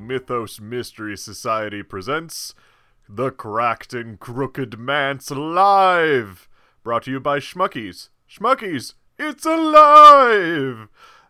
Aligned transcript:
Mythos 0.00 0.60
Mystery 0.60 1.16
Society 1.16 1.82
presents 1.82 2.54
The 3.06 3.30
Cracked 3.30 3.92
and 3.92 4.18
Crooked 4.18 4.78
Manse 4.78 5.30
Live! 5.30 6.48
Brought 6.82 7.02
to 7.02 7.10
you 7.10 7.20
by 7.20 7.38
Schmuckies. 7.38 8.08
Schmuckies, 8.30 8.94
it's 9.18 9.44
alive! 9.44 10.88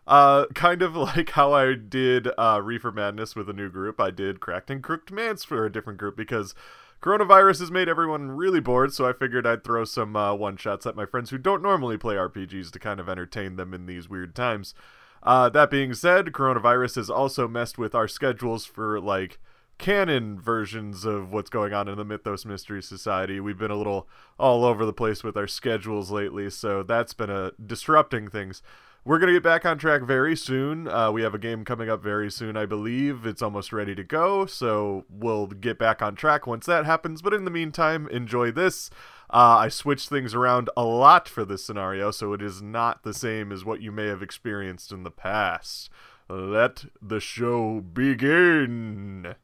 Uh, 0.09 0.47
kind 0.55 0.81
of 0.81 0.95
like 0.95 1.29
how 1.29 1.53
I 1.53 1.75
did 1.75 2.29
uh, 2.35 2.59
Reefer 2.63 2.91
Madness 2.91 3.35
with 3.35 3.47
a 3.47 3.53
new 3.53 3.69
group, 3.69 4.01
I 4.01 4.09
did 4.09 4.39
Cracked 4.39 4.71
and 4.71 4.81
Crooked 4.81 5.11
Manse 5.13 5.43
for 5.43 5.65
a 5.65 5.71
different 5.71 5.99
group 5.99 6.17
because 6.17 6.55
coronavirus 6.99 7.59
has 7.59 7.69
made 7.69 7.87
everyone 7.87 8.31
really 8.31 8.59
bored, 8.59 8.91
so 8.91 9.07
I 9.07 9.13
figured 9.13 9.45
I'd 9.45 9.63
throw 9.63 9.85
some 9.85 10.15
uh, 10.15 10.33
one 10.33 10.57
shots 10.57 10.87
at 10.87 10.95
my 10.95 11.05
friends 11.05 11.29
who 11.29 11.37
don't 11.37 11.61
normally 11.61 11.95
play 11.95 12.15
RPGs 12.15 12.71
to 12.71 12.79
kind 12.79 12.99
of 12.99 13.07
entertain 13.07 13.55
them 13.55 13.71
in 13.71 13.85
these 13.85 14.09
weird 14.09 14.35
times. 14.35 14.73
Uh, 15.21 15.47
that 15.49 15.69
being 15.69 15.93
said, 15.93 16.27
coronavirus 16.27 16.95
has 16.95 17.09
also 17.11 17.47
messed 17.47 17.77
with 17.77 17.93
our 17.93 18.07
schedules 18.07 18.65
for 18.65 18.99
like 18.99 19.37
canon 19.77 20.39
versions 20.39 21.05
of 21.05 21.31
what's 21.31 21.51
going 21.51 21.71
on 21.71 21.87
in 21.87 21.97
the 21.97 22.03
Mythos 22.03 22.45
Mystery 22.45 22.81
Society. 22.81 23.39
We've 23.39 23.59
been 23.59 23.69
a 23.69 23.75
little 23.75 24.07
all 24.39 24.65
over 24.65 24.87
the 24.87 24.93
place 24.93 25.23
with 25.23 25.37
our 25.37 25.47
schedules 25.47 26.09
lately, 26.09 26.49
so 26.49 26.81
that's 26.81 27.13
been 27.13 27.29
a 27.29 27.51
disrupting 27.63 28.29
things. 28.29 28.63
We're 29.05 29.17
gonna 29.17 29.33
get 29.33 29.43
back 29.43 29.65
on 29.65 29.77
track 29.77 30.01
very 30.01 30.35
soon. 30.35 30.87
Uh, 30.87 31.11
we 31.11 31.21
have 31.21 31.33
a 31.33 31.39
game 31.39 31.63
coming 31.63 31.89
up 31.89 32.03
very 32.03 32.29
soon, 32.29 32.57
I 32.57 32.65
believe. 32.65 33.25
It's 33.25 33.41
almost 33.41 33.71
ready 33.71 33.95
to 33.95 34.03
go, 34.03 34.45
so 34.45 35.05
we'll 35.09 35.47
get 35.47 35.79
back 35.79 36.01
on 36.01 36.15
track 36.15 36.45
once 36.45 36.65
that 36.65 36.85
happens. 36.85 37.21
But 37.21 37.33
in 37.33 37.45
the 37.45 37.51
meantime, 37.51 38.07
enjoy 38.09 38.51
this. 38.51 38.89
Uh, 39.29 39.57
I 39.59 39.69
switched 39.69 40.09
things 40.09 40.33
around 40.33 40.69
a 40.75 40.83
lot 40.83 41.29
for 41.29 41.45
this 41.45 41.63
scenario, 41.63 42.11
so 42.11 42.33
it 42.33 42.41
is 42.41 42.61
not 42.61 43.03
the 43.03 43.13
same 43.13 43.51
as 43.51 43.63
what 43.63 43.81
you 43.81 43.91
may 43.91 44.07
have 44.07 44.21
experienced 44.21 44.91
in 44.91 45.03
the 45.03 45.11
past. 45.11 45.89
Let 46.27 46.85
the 47.01 47.19
show 47.19 47.79
begin. 47.79 49.35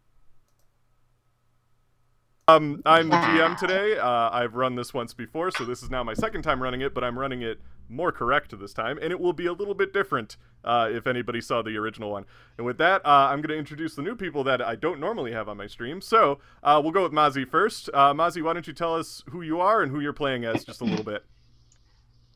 Um, 2.47 2.83
I'm 2.85 3.09
the 3.09 3.15
GM 3.15 3.57
today. 3.57 3.97
Uh, 3.97 4.29
I've 4.31 4.53
run 4.53 4.75
this 4.75 4.93
once 4.93 5.15
before, 5.15 5.49
so 5.49 5.65
this 5.65 5.81
is 5.81 5.89
now 5.89 6.03
my 6.03 6.13
second 6.13 6.43
time 6.43 6.61
running 6.61 6.81
it, 6.81 6.93
but 6.93 7.03
I'm 7.03 7.17
running 7.17 7.41
it 7.41 7.59
more 7.89 8.11
correct 8.11 8.57
this 8.59 8.71
time, 8.71 8.99
and 9.01 9.11
it 9.11 9.19
will 9.19 9.33
be 9.33 9.47
a 9.47 9.53
little 9.53 9.73
bit 9.73 9.93
different 9.93 10.37
uh, 10.63 10.87
if 10.91 11.07
anybody 11.07 11.41
saw 11.41 11.63
the 11.63 11.75
original 11.75 12.11
one. 12.11 12.25
And 12.59 12.65
with 12.67 12.77
that, 12.77 13.03
uh, 13.03 13.29
I'm 13.31 13.41
going 13.41 13.49
to 13.49 13.57
introduce 13.57 13.95
the 13.95 14.03
new 14.03 14.15
people 14.15 14.43
that 14.43 14.61
I 14.61 14.75
don't 14.75 14.99
normally 14.99 15.31
have 15.31 15.49
on 15.49 15.57
my 15.57 15.65
stream. 15.65 16.01
So 16.01 16.37
uh, 16.61 16.79
we'll 16.83 16.91
go 16.91 17.01
with 17.01 17.13
Mazi 17.13 17.49
first. 17.49 17.89
Uh, 17.91 18.13
Mazi, 18.13 18.43
why 18.43 18.53
don't 18.53 18.67
you 18.67 18.73
tell 18.73 18.95
us 18.95 19.23
who 19.31 19.41
you 19.41 19.59
are 19.59 19.81
and 19.81 19.91
who 19.91 19.99
you're 19.99 20.13
playing 20.13 20.45
as 20.45 20.63
just 20.63 20.81
a 20.81 20.85
little 20.85 21.05
bit? 21.05 21.23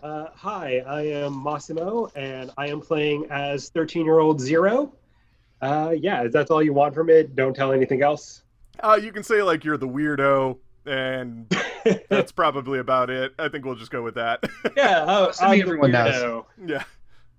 Uh, 0.01 0.27
hi, 0.33 0.81
I 0.87 1.01
am 1.01 1.43
Massimo, 1.43 2.09
and 2.15 2.51
I 2.57 2.67
am 2.67 2.79
playing 2.79 3.25
as 3.31 3.67
13 3.67 4.05
year 4.05 4.19
old 4.19 4.39
Zero. 4.39 4.93
Uh, 5.61 5.93
yeah, 5.99 6.23
if 6.23 6.31
that's 6.31 6.49
all 6.49 6.63
you 6.63 6.71
want 6.71 6.95
from 6.95 7.09
it, 7.09 7.35
don't 7.35 7.53
tell 7.53 7.73
anything 7.73 8.01
else. 8.01 8.43
Uh, 8.81 8.99
you 9.01 9.11
can 9.11 9.23
say 9.23 9.43
like 9.43 9.63
you're 9.63 9.77
the 9.77 9.87
weirdo, 9.87 10.57
and 10.85 11.53
that's 12.09 12.31
probably 12.31 12.79
about 12.79 13.09
it. 13.09 13.33
I 13.37 13.49
think 13.49 13.65
we'll 13.65 13.75
just 13.75 13.91
go 13.91 14.03
with 14.03 14.15
that. 14.15 14.43
yeah, 14.77 15.05
oh, 15.07 15.25
Most 15.25 15.41
I'm 15.41 15.51
me 15.51 15.57
the 15.57 15.63
everyone 15.63 15.91
knows. 15.91 16.43
yeah. 16.65 16.83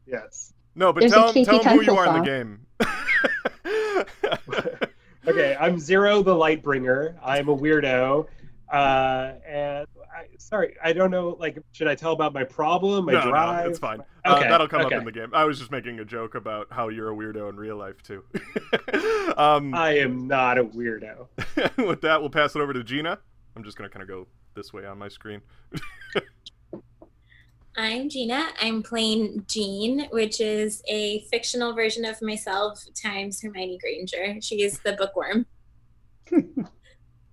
Yes. 0.06 0.52
No, 0.74 0.92
but 0.92 1.00
There's 1.00 1.12
a 1.12 1.16
tell, 1.16 1.32
Kinky 1.32 1.68
who 1.68 1.82
you 1.82 1.96
are 1.96 2.16
in 2.16 2.22
the 2.22 2.24
game. 2.24 2.60
Okay, 5.28 5.54
I'm 5.60 5.78
Zero 5.78 6.22
the 6.22 6.34
Lightbringer. 6.34 7.14
I'm 7.22 7.48
a 7.48 7.56
weirdo. 7.56 8.26
Uh, 8.72 9.32
and 9.46 9.86
I, 10.20 10.26
sorry, 10.38 10.76
I 10.82 10.92
don't 10.92 11.10
know. 11.10 11.36
Like, 11.38 11.58
should 11.72 11.88
I 11.88 11.94
tell 11.94 12.12
about 12.12 12.34
my 12.34 12.44
problem, 12.44 13.06
my 13.06 13.12
no, 13.12 13.22
drive? 13.22 13.64
no, 13.64 13.70
it's 13.70 13.78
fine. 13.78 14.00
Uh, 14.24 14.36
Okay, 14.36 14.48
that'll 14.48 14.68
come 14.68 14.82
up 14.82 14.92
in 14.92 15.04
the 15.04 15.12
game. 15.12 15.30
I 15.32 15.44
was 15.44 15.58
just 15.58 15.70
making 15.70 15.98
a 16.00 16.04
joke 16.04 16.34
about 16.34 16.66
how 16.70 16.88
you're 16.88 17.10
a 17.10 17.14
weirdo 17.14 17.48
in 17.48 17.56
real 17.56 17.76
life 17.76 18.02
too. 18.02 18.22
um, 19.38 19.74
I 19.74 19.96
am 19.98 20.26
not 20.28 20.58
a 20.58 20.64
weirdo. 20.64 21.26
with 21.86 22.02
that, 22.02 22.20
we'll 22.20 22.28
pass 22.28 22.54
it 22.54 22.60
over 22.60 22.74
to 22.74 22.84
Gina. 22.84 23.18
I'm 23.56 23.64
just 23.64 23.78
gonna 23.78 23.88
kind 23.88 24.02
of 24.02 24.08
go 24.08 24.26
this 24.54 24.72
way 24.74 24.84
on 24.84 24.98
my 24.98 25.08
screen. 25.08 25.40
I'm 27.76 28.10
Gina. 28.10 28.48
I'm 28.60 28.82
playing 28.82 29.44
Jean, 29.48 30.06
which 30.10 30.40
is 30.40 30.82
a 30.86 31.20
fictional 31.30 31.72
version 31.72 32.04
of 32.04 32.20
myself 32.20 32.84
times 33.00 33.40
Hermione 33.40 33.78
Granger. 33.78 34.38
She 34.42 34.62
is 34.62 34.80
the 34.80 34.92
bookworm. 34.92 35.46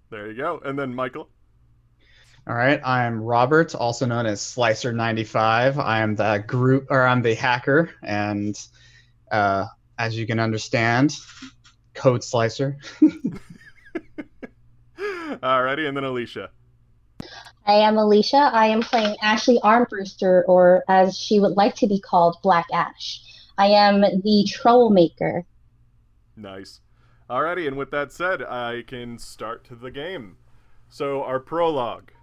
There 0.09 0.31
you 0.31 0.38
go. 0.38 0.62
And 0.64 0.80
then 0.80 0.96
Michael. 0.96 1.30
All 2.47 2.56
right, 2.56 2.80
I'm 2.85 3.22
Robert, 3.22 3.75
also 3.75 4.06
known 4.06 4.25
as 4.25 4.40
Slicer95. 4.40 5.84
I 5.84 6.00
am 6.00 6.16
the 6.16 6.41
group, 6.47 6.88
or 6.90 7.06
I'm 7.06 7.22
the 7.22 7.35
hacker, 7.35 7.90
and 8.02 8.58
uh, 9.30 9.66
as 10.00 10.18
you 10.18 10.25
can 10.25 10.40
understand, 10.40 11.13
Code 11.94 12.24
Slicer. 12.24 12.78
Alrighty, 14.97 15.90
and 15.90 15.97
then 15.97 16.06
Alicia. 16.06 16.50
I 17.66 17.74
am 17.74 17.97
Alicia. 17.97 18.50
I 18.53 18.68
am 18.68 18.80
playing 18.81 19.18
Ashley 19.22 19.59
Armbruster, 19.62 20.44
or 20.47 20.86
as 20.88 21.18
she 21.18 21.41
would 21.41 21.57
like 21.57 21.75
to 21.75 21.88
be 21.88 22.00
called, 22.00 22.38
Black 22.41 22.68
Ash. 22.74 23.22
I 23.57 23.68
am 23.68 24.00
the 24.00 24.47
troublemaker. 24.50 25.44
Nice. 26.38 26.80
Alrighty, 27.30 27.68
and 27.68 27.75
with 27.75 27.91
that 27.91 28.13
said, 28.13 28.41
I 28.41 28.84
can 28.88 29.19
start 29.19 29.68
the 29.69 29.91
game. 29.91 30.38
So, 30.88 31.24
our 31.24 31.41
prologue. 31.41 32.13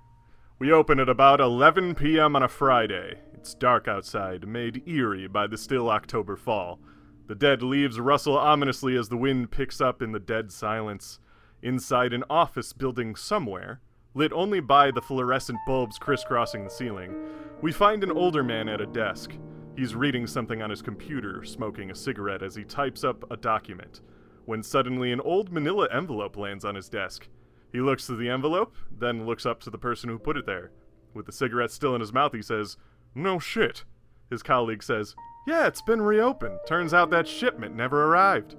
We 0.64 0.72
open 0.72 0.98
at 0.98 1.10
about 1.10 1.42
11 1.42 1.94
p.m. 1.94 2.34
on 2.34 2.42
a 2.42 2.48
Friday. 2.48 3.19
It's 3.34 3.52
dark 3.52 3.86
outside, 3.86 4.48
made 4.48 4.88
eerie 4.88 5.28
by 5.28 5.47
the 5.47 5.58
still 5.58 5.91
October 5.91 6.36
fall. 6.36 6.80
The 7.26 7.34
dead 7.34 7.62
leaves 7.62 8.00
rustle 8.00 8.38
ominously 8.38 8.97
as 8.97 9.10
the 9.10 9.19
wind 9.19 9.50
picks 9.50 9.82
up 9.82 10.00
in 10.00 10.12
the 10.12 10.19
dead 10.19 10.50
silence. 10.50 11.19
Inside 11.60 12.14
an 12.14 12.25
office 12.30 12.72
building 12.72 13.14
somewhere, 13.14 13.82
lit 14.14 14.32
only 14.32 14.60
by 14.60 14.91
the 14.91 15.02
fluorescent 15.02 15.58
bulbs 15.66 15.98
crisscrossing 15.98 16.64
the 16.64 16.70
ceiling, 16.70 17.14
we 17.60 17.70
find 17.70 18.02
an 18.02 18.10
older 18.10 18.42
man 18.42 18.66
at 18.70 18.81
a 18.81 18.86
desk. 18.86 19.32
He's 19.76 19.94
reading 19.94 20.26
something 20.26 20.62
on 20.62 20.70
his 20.70 20.81
computer, 20.81 21.44
smoking 21.44 21.91
a 21.91 21.94
cigarette 21.94 22.42
as 22.42 22.56
he 22.56 22.64
types 22.64 23.04
up 23.04 23.31
a 23.31 23.36
document 23.36 24.00
when 24.46 24.62
suddenly 24.62 25.12
an 25.12 25.20
old 25.20 25.52
manila 25.52 25.88
envelope 25.92 26.38
lands 26.38 26.64
on 26.64 26.75
his 26.75 26.88
desk. 26.88 27.28
He 27.74 27.80
looks 27.80 28.06
to 28.06 28.14
the 28.14 28.30
envelope, 28.30 28.76
then 28.88 29.26
looks 29.26 29.44
up 29.44 29.60
to 29.62 29.70
the 29.70 29.78
person 29.78 30.08
who 30.08 30.16
put 30.16 30.36
it 30.36 30.46
there. 30.46 30.70
With 31.12 31.26
the 31.26 31.32
cigarette 31.32 31.72
still 31.72 31.96
in 31.96 32.00
his 32.00 32.12
mouth, 32.12 32.32
he 32.32 32.40
says, 32.40 32.76
No 33.16 33.40
shit. 33.40 33.82
His 34.30 34.44
colleague 34.44 34.84
says, 34.84 35.16
Yeah, 35.44 35.66
it's 35.66 35.82
been 35.82 36.00
reopened. 36.00 36.60
Turns 36.68 36.94
out 36.94 37.10
that 37.10 37.26
shipment 37.26 37.74
never 37.74 38.04
arrived. 38.04 38.54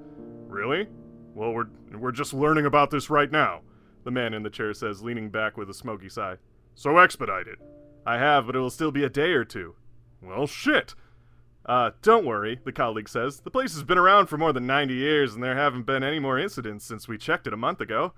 Really? 0.49 0.89
Well, 1.33 1.53
we're, 1.53 1.67
we're 1.97 2.11
just 2.11 2.33
learning 2.33 2.65
about 2.65 2.91
this 2.91 3.09
right 3.09 3.31
now, 3.31 3.61
the 4.03 4.11
man 4.11 4.33
in 4.33 4.43
the 4.43 4.49
chair 4.49 4.73
says, 4.73 5.01
leaning 5.01 5.29
back 5.29 5.55
with 5.55 5.69
a 5.69 5.73
smoky 5.73 6.09
sigh. 6.09 6.35
So 6.73 6.97
expedite 6.97 7.47
it. 7.47 7.59
I 8.05 8.17
have, 8.17 8.47
but 8.47 8.57
it 8.57 8.59
will 8.59 8.69
still 8.69 8.91
be 8.91 9.05
a 9.05 9.09
day 9.09 9.31
or 9.31 9.45
two. 9.45 9.75
Well, 10.21 10.45
shit. 10.45 10.93
Uh, 11.65 11.91
don't 12.01 12.25
worry, 12.25 12.59
the 12.65 12.73
colleague 12.73 13.07
says. 13.07 13.39
The 13.39 13.49
place 13.49 13.75
has 13.75 13.83
been 13.83 13.97
around 13.97 14.27
for 14.27 14.37
more 14.37 14.51
than 14.51 14.67
90 14.67 14.93
years, 14.93 15.33
and 15.33 15.41
there 15.41 15.55
haven't 15.55 15.85
been 15.85 16.03
any 16.03 16.19
more 16.19 16.37
incidents 16.37 16.85
since 16.85 17.07
we 17.07 17.17
checked 17.17 17.47
it 17.47 17.53
a 17.53 17.57
month 17.57 17.79
ago. 17.79 18.11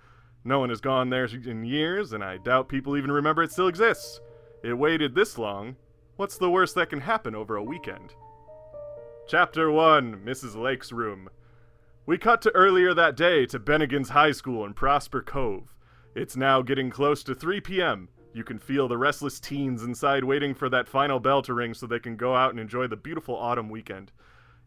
No 0.48 0.60
one 0.60 0.70
has 0.70 0.80
gone 0.80 1.10
there 1.10 1.26
in 1.26 1.66
years, 1.66 2.14
and 2.14 2.24
I 2.24 2.38
doubt 2.38 2.70
people 2.70 2.96
even 2.96 3.12
remember 3.12 3.44
it 3.44 3.52
still 3.52 3.68
exists. 3.68 4.22
It 4.64 4.78
waited 4.78 5.14
this 5.14 5.38
long. 5.38 5.76
What's 6.16 6.38
the 6.38 6.50
worst 6.50 6.74
that 6.76 6.90
can 6.90 7.02
happen 7.02 7.36
over 7.36 7.58
a 7.58 7.64
weekend? 7.64 8.14
Chapter 9.28 9.70
1 9.70 10.22
Mrs. 10.26 10.56
Lake's 10.56 10.94
Room. 10.94 11.28
We 12.06 12.18
cut 12.18 12.42
to 12.44 12.56
earlier 12.56 12.94
that 12.94 13.18
day 13.18 13.46
to 13.46 13.60
Bennigan's 13.60 14.08
High 14.08 14.32
School 14.32 14.66
in 14.66 14.74
Prosper 14.74 15.22
Cove. 15.22 15.76
It's 16.16 16.38
now 16.38 16.62
getting 16.62 16.90
close 16.90 17.24
to 17.24 17.36
3 17.36 17.60
p.m. 17.60 18.08
You 18.34 18.46
can 18.46 18.58
feel 18.58 18.88
the 18.88 18.98
restless 18.98 19.42
teens 19.42 19.84
inside 19.84 20.24
waiting 20.24 20.56
for 20.56 20.70
that 20.70 20.88
final 20.88 21.20
bell 21.20 21.42
to 21.42 21.54
ring 21.54 21.74
so 21.74 21.88
they 21.88 22.00
can 22.00 22.16
go 22.16 22.34
out 22.34 22.52
and 22.52 22.60
enjoy 22.62 22.88
the 22.88 22.96
beautiful 22.96 23.36
autumn 23.36 23.68
weekend. 23.68 24.14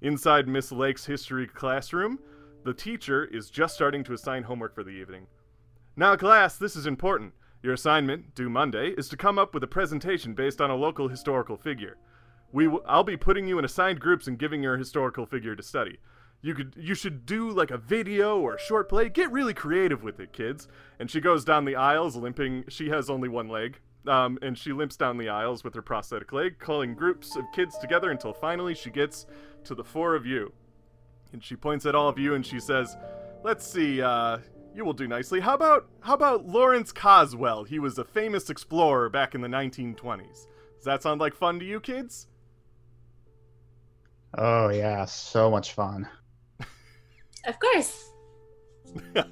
Inside 0.02 0.46
Miss 0.46 0.72
Lake's 0.72 1.06
history 1.06 1.46
classroom, 1.46 2.18
the 2.64 2.74
teacher 2.74 3.24
is 3.24 3.48
just 3.48 3.74
starting 3.74 4.04
to 4.04 4.12
assign 4.12 4.42
homework 4.42 4.74
for 4.74 4.84
the 4.84 4.90
evening. 4.90 5.26
Now, 5.96 6.16
class, 6.16 6.56
this 6.56 6.76
is 6.76 6.86
important. 6.86 7.34
Your 7.62 7.74
assignment, 7.74 8.34
due 8.34 8.48
Monday, 8.48 8.94
is 8.96 9.08
to 9.10 9.16
come 9.16 9.38
up 9.38 9.52
with 9.52 9.62
a 9.62 9.68
presentation 9.68 10.34
based 10.34 10.60
on 10.60 10.70
a 10.70 10.76
local 10.76 11.08
historical 11.08 11.56
figure. 11.56 11.98
We 12.52 12.64
w- 12.64 12.82
I'll 12.86 13.04
be 13.04 13.16
putting 13.16 13.46
you 13.46 13.58
in 13.58 13.64
assigned 13.64 14.00
groups 14.00 14.26
and 14.26 14.38
giving 14.38 14.62
your 14.62 14.78
historical 14.78 15.26
figure 15.26 15.54
to 15.54 15.62
study. 15.62 15.98
You 16.42 16.54
could 16.54 16.74
you 16.78 16.94
should 16.94 17.26
do 17.26 17.50
like 17.50 17.70
a 17.70 17.76
video 17.76 18.38
or 18.40 18.54
a 18.54 18.60
short 18.60 18.88
play. 18.88 19.10
Get 19.10 19.30
really 19.30 19.52
creative 19.52 20.02
with 20.02 20.20
it, 20.20 20.32
kids. 20.32 20.68
And 20.98 21.10
she 21.10 21.20
goes 21.20 21.44
down 21.44 21.66
the 21.66 21.76
aisles 21.76 22.16
limping. 22.16 22.64
She 22.68 22.88
has 22.88 23.10
only 23.10 23.28
one 23.28 23.48
leg. 23.48 23.78
Um, 24.06 24.38
and 24.40 24.56
she 24.56 24.72
limps 24.72 24.96
down 24.96 25.18
the 25.18 25.28
aisles 25.28 25.62
with 25.62 25.74
her 25.74 25.82
prosthetic 25.82 26.32
leg, 26.32 26.58
calling 26.58 26.94
groups 26.94 27.36
of 27.36 27.44
kids 27.54 27.76
together 27.76 28.10
until 28.10 28.32
finally 28.32 28.74
she 28.74 28.88
gets 28.88 29.26
to 29.64 29.74
the 29.74 29.84
four 29.84 30.14
of 30.14 30.24
you. 30.24 30.50
And 31.34 31.44
she 31.44 31.54
points 31.56 31.84
at 31.84 31.94
all 31.94 32.08
of 32.08 32.18
you 32.18 32.32
and 32.34 32.44
she 32.44 32.58
says, 32.58 32.96
"Let's 33.44 33.66
see. 33.66 34.00
Uh, 34.00 34.38
you 34.74 34.84
will 34.84 34.92
do 34.92 35.08
nicely. 35.08 35.40
How 35.40 35.54
about 35.54 35.88
how 36.00 36.14
about 36.14 36.46
Lawrence 36.46 36.92
Coswell? 36.92 37.64
He 37.64 37.78
was 37.78 37.98
a 37.98 38.04
famous 38.04 38.50
explorer 38.50 39.08
back 39.08 39.34
in 39.34 39.40
the 39.40 39.48
1920s. 39.48 40.46
Does 40.76 40.84
that 40.84 41.02
sound 41.02 41.20
like 41.20 41.34
fun 41.34 41.58
to 41.58 41.64
you 41.64 41.80
kids?" 41.80 42.26
Oh 44.38 44.68
yeah, 44.68 45.04
so 45.04 45.50
much 45.50 45.72
fun. 45.72 46.08
Of 47.46 47.58
course. 47.58 48.10
Can 49.14 49.24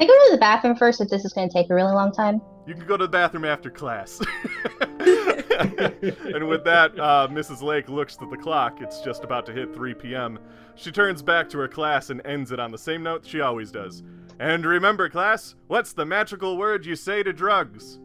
I 0.00 0.06
go 0.06 0.26
to 0.26 0.32
the 0.32 0.38
bathroom 0.38 0.76
first 0.76 1.00
if 1.00 1.08
this 1.08 1.24
is 1.24 1.32
going 1.32 1.48
to 1.48 1.52
take 1.52 1.70
a 1.70 1.74
really 1.74 1.92
long 1.92 2.12
time? 2.12 2.42
You 2.66 2.74
can 2.74 2.86
go 2.86 2.96
to 2.96 3.04
the 3.04 3.10
bathroom 3.10 3.44
after 3.44 3.70
class. 3.70 4.20
and 6.34 6.48
with 6.48 6.64
that, 6.64 6.98
uh, 6.98 7.28
Mrs. 7.30 7.62
Lake 7.62 7.88
looks 7.88 8.16
at 8.20 8.30
the 8.30 8.36
clock. 8.36 8.80
It's 8.80 9.00
just 9.00 9.24
about 9.24 9.46
to 9.46 9.52
hit 9.52 9.74
3 9.74 9.94
p.m. 9.94 10.38
She 10.74 10.90
turns 10.90 11.22
back 11.22 11.48
to 11.50 11.58
her 11.58 11.68
class 11.68 12.10
and 12.10 12.24
ends 12.26 12.52
it 12.52 12.60
on 12.60 12.70
the 12.70 12.78
same 12.78 13.02
note 13.02 13.24
she 13.26 13.40
always 13.40 13.70
does. 13.70 14.02
And 14.38 14.66
remember, 14.66 15.08
class, 15.08 15.54
what's 15.66 15.92
the 15.92 16.04
magical 16.04 16.58
word 16.58 16.84
you 16.84 16.96
say 16.96 17.22
to 17.22 17.32
drugs? 17.32 17.98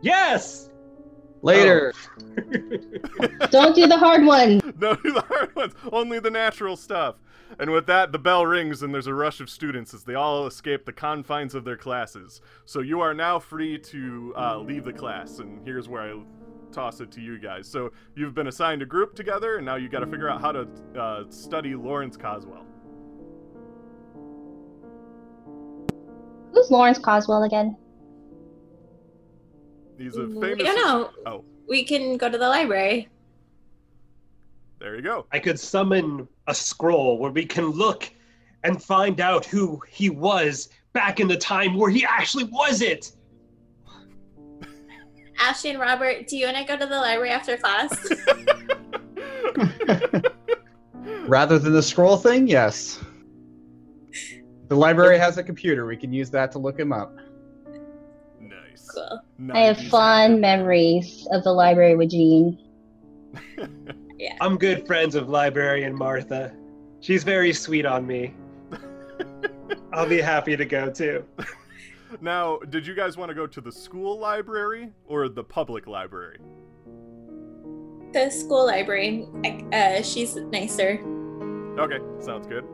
Yes. 0.00 0.70
Later. 1.42 1.92
Don't 3.50 3.74
do 3.74 3.86
the 3.86 3.98
hard 3.98 4.24
one. 4.24 4.60
No, 4.78 4.94
the 4.94 5.24
hard 5.28 5.54
ones. 5.54 5.74
Only 5.92 6.18
the 6.20 6.30
natural 6.30 6.76
stuff. 6.76 7.16
And 7.58 7.70
with 7.70 7.86
that, 7.86 8.12
the 8.12 8.18
bell 8.18 8.44
rings 8.44 8.82
and 8.82 8.92
there's 8.92 9.06
a 9.06 9.14
rush 9.14 9.40
of 9.40 9.48
students 9.48 9.94
as 9.94 10.04
they 10.04 10.14
all 10.14 10.46
escape 10.46 10.84
the 10.84 10.92
confines 10.92 11.54
of 11.54 11.64
their 11.64 11.76
classes. 11.76 12.40
So 12.64 12.80
you 12.80 13.00
are 13.00 13.14
now 13.14 13.38
free 13.38 13.78
to 13.78 14.34
uh, 14.36 14.58
leave 14.58 14.84
the 14.84 14.92
class. 14.92 15.38
And 15.38 15.64
here's 15.64 15.88
where 15.88 16.02
I 16.02 16.20
toss 16.76 17.00
it 17.00 17.10
to 17.10 17.22
you 17.22 17.38
guys. 17.38 17.66
So 17.66 17.90
you've 18.14 18.34
been 18.34 18.48
assigned 18.48 18.82
a 18.82 18.86
group 18.86 19.14
together, 19.14 19.56
and 19.56 19.64
now 19.64 19.76
you 19.76 19.88
got 19.88 20.00
to 20.00 20.06
figure 20.06 20.28
out 20.28 20.42
how 20.42 20.52
to 20.52 20.68
uh, 21.00 21.24
study 21.30 21.74
Lawrence 21.74 22.16
Coswell. 22.18 22.66
Who's 26.52 26.70
Lawrence 26.70 26.98
Coswell 26.98 27.44
again? 27.44 27.76
He's 29.98 30.16
a 30.16 30.26
We 30.26 30.40
famous. 30.40 30.64
don't 30.64 30.76
know. 30.76 31.10
Oh, 31.24 31.44
We 31.66 31.82
can 31.84 32.18
go 32.18 32.28
to 32.30 32.36
the 32.36 32.48
library. 32.48 33.08
there 34.78 34.94
you 34.96 35.02
go. 35.02 35.26
I 35.32 35.38
could 35.38 35.58
summon 35.58 36.28
a 36.46 36.54
scroll 36.54 37.18
where 37.18 37.30
we 37.30 37.46
can 37.46 37.70
look 37.70 38.10
and 38.64 38.82
find 38.82 39.20
out 39.20 39.46
who 39.46 39.80
he 39.88 40.10
was 40.10 40.68
back 40.92 41.20
in 41.20 41.26
the 41.28 41.36
time 41.38 41.74
where 41.76 41.90
he 41.90 42.04
actually 42.04 42.44
was 42.44 42.82
it. 42.82 43.12
Ashley 45.38 45.70
and 45.70 45.80
Robert, 45.80 46.26
do 46.28 46.36
you 46.36 46.46
want 46.46 46.56
to 46.56 46.64
go 46.64 46.76
to 46.76 46.86
the 46.86 46.96
library 46.96 47.30
after 47.30 47.56
class? 47.56 47.94
Rather 51.26 51.58
than 51.58 51.72
the 51.72 51.82
scroll 51.82 52.16
thing, 52.16 52.46
yes. 52.46 53.00
The 54.68 54.76
library 54.76 55.18
has 55.18 55.38
a 55.38 55.42
computer. 55.42 55.86
We 55.86 55.96
can 55.96 56.12
use 56.12 56.30
that 56.30 56.52
to 56.52 56.58
look 56.58 56.78
him 56.78 56.92
up. 56.92 57.14
nice. 58.40 58.88
cool. 58.92 59.20
I 59.52 59.60
have 59.60 59.76
90s. 59.76 59.90
fond 59.90 60.40
memories 60.40 61.26
of 61.30 61.44
the 61.44 61.52
library 61.52 61.96
with 61.96 62.10
Jean. 62.10 62.58
I'm 64.40 64.56
good 64.56 64.86
friends 64.86 65.14
with 65.14 65.28
librarian 65.28 65.94
Martha. 65.94 66.54
She's 67.00 67.22
very 67.22 67.52
sweet 67.52 67.86
on 67.86 68.06
me. 68.06 68.34
I'll 69.92 70.08
be 70.08 70.20
happy 70.20 70.56
to 70.56 70.64
go 70.64 70.90
too. 70.90 71.24
Now, 72.20 72.58
did 72.58 72.86
you 72.86 72.94
guys 72.94 73.16
want 73.16 73.28
to 73.30 73.34
go 73.34 73.46
to 73.46 73.60
the 73.60 73.72
school 73.72 74.18
library 74.18 74.92
or 75.06 75.28
the 75.28 75.44
public 75.44 75.86
library? 75.86 76.38
The 78.12 78.30
school 78.30 78.66
library. 78.66 79.26
Uh, 79.72 80.02
she's 80.02 80.36
nicer. 80.36 81.00
Okay, 81.78 81.98
sounds 82.20 82.46
good. 82.46 82.64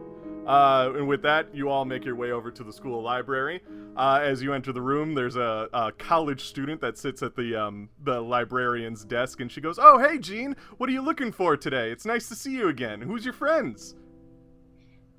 Uh, 0.46 0.92
and 0.96 1.06
with 1.06 1.22
that, 1.22 1.54
you 1.54 1.68
all 1.68 1.84
make 1.84 2.04
your 2.04 2.16
way 2.16 2.32
over 2.32 2.50
to 2.50 2.64
the 2.64 2.72
school 2.72 3.02
library. 3.02 3.62
Uh, 3.96 4.20
as 4.22 4.42
you 4.42 4.52
enter 4.52 4.72
the 4.72 4.80
room, 4.80 5.14
there's 5.14 5.36
a, 5.36 5.68
a 5.72 5.92
college 5.92 6.46
student 6.46 6.80
that 6.80 6.98
sits 6.98 7.22
at 7.22 7.36
the 7.36 7.54
um, 7.54 7.88
the 8.02 8.20
librarian's 8.20 9.04
desk, 9.04 9.40
and 9.40 9.52
she 9.52 9.60
goes, 9.60 9.78
"Oh, 9.80 9.98
hey, 9.98 10.18
Jean, 10.18 10.56
what 10.78 10.88
are 10.88 10.92
you 10.92 11.02
looking 11.02 11.30
for 11.30 11.56
today? 11.56 11.90
It's 11.90 12.04
nice 12.04 12.28
to 12.28 12.34
see 12.34 12.52
you 12.52 12.68
again. 12.68 13.00
Who's 13.00 13.24
your 13.24 13.34
friends?" 13.34 13.94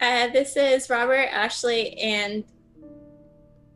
Uh, 0.01 0.27
this 0.30 0.57
is 0.57 0.89
Robert, 0.89 1.30
Ashley, 1.31 1.98
and 2.00 2.44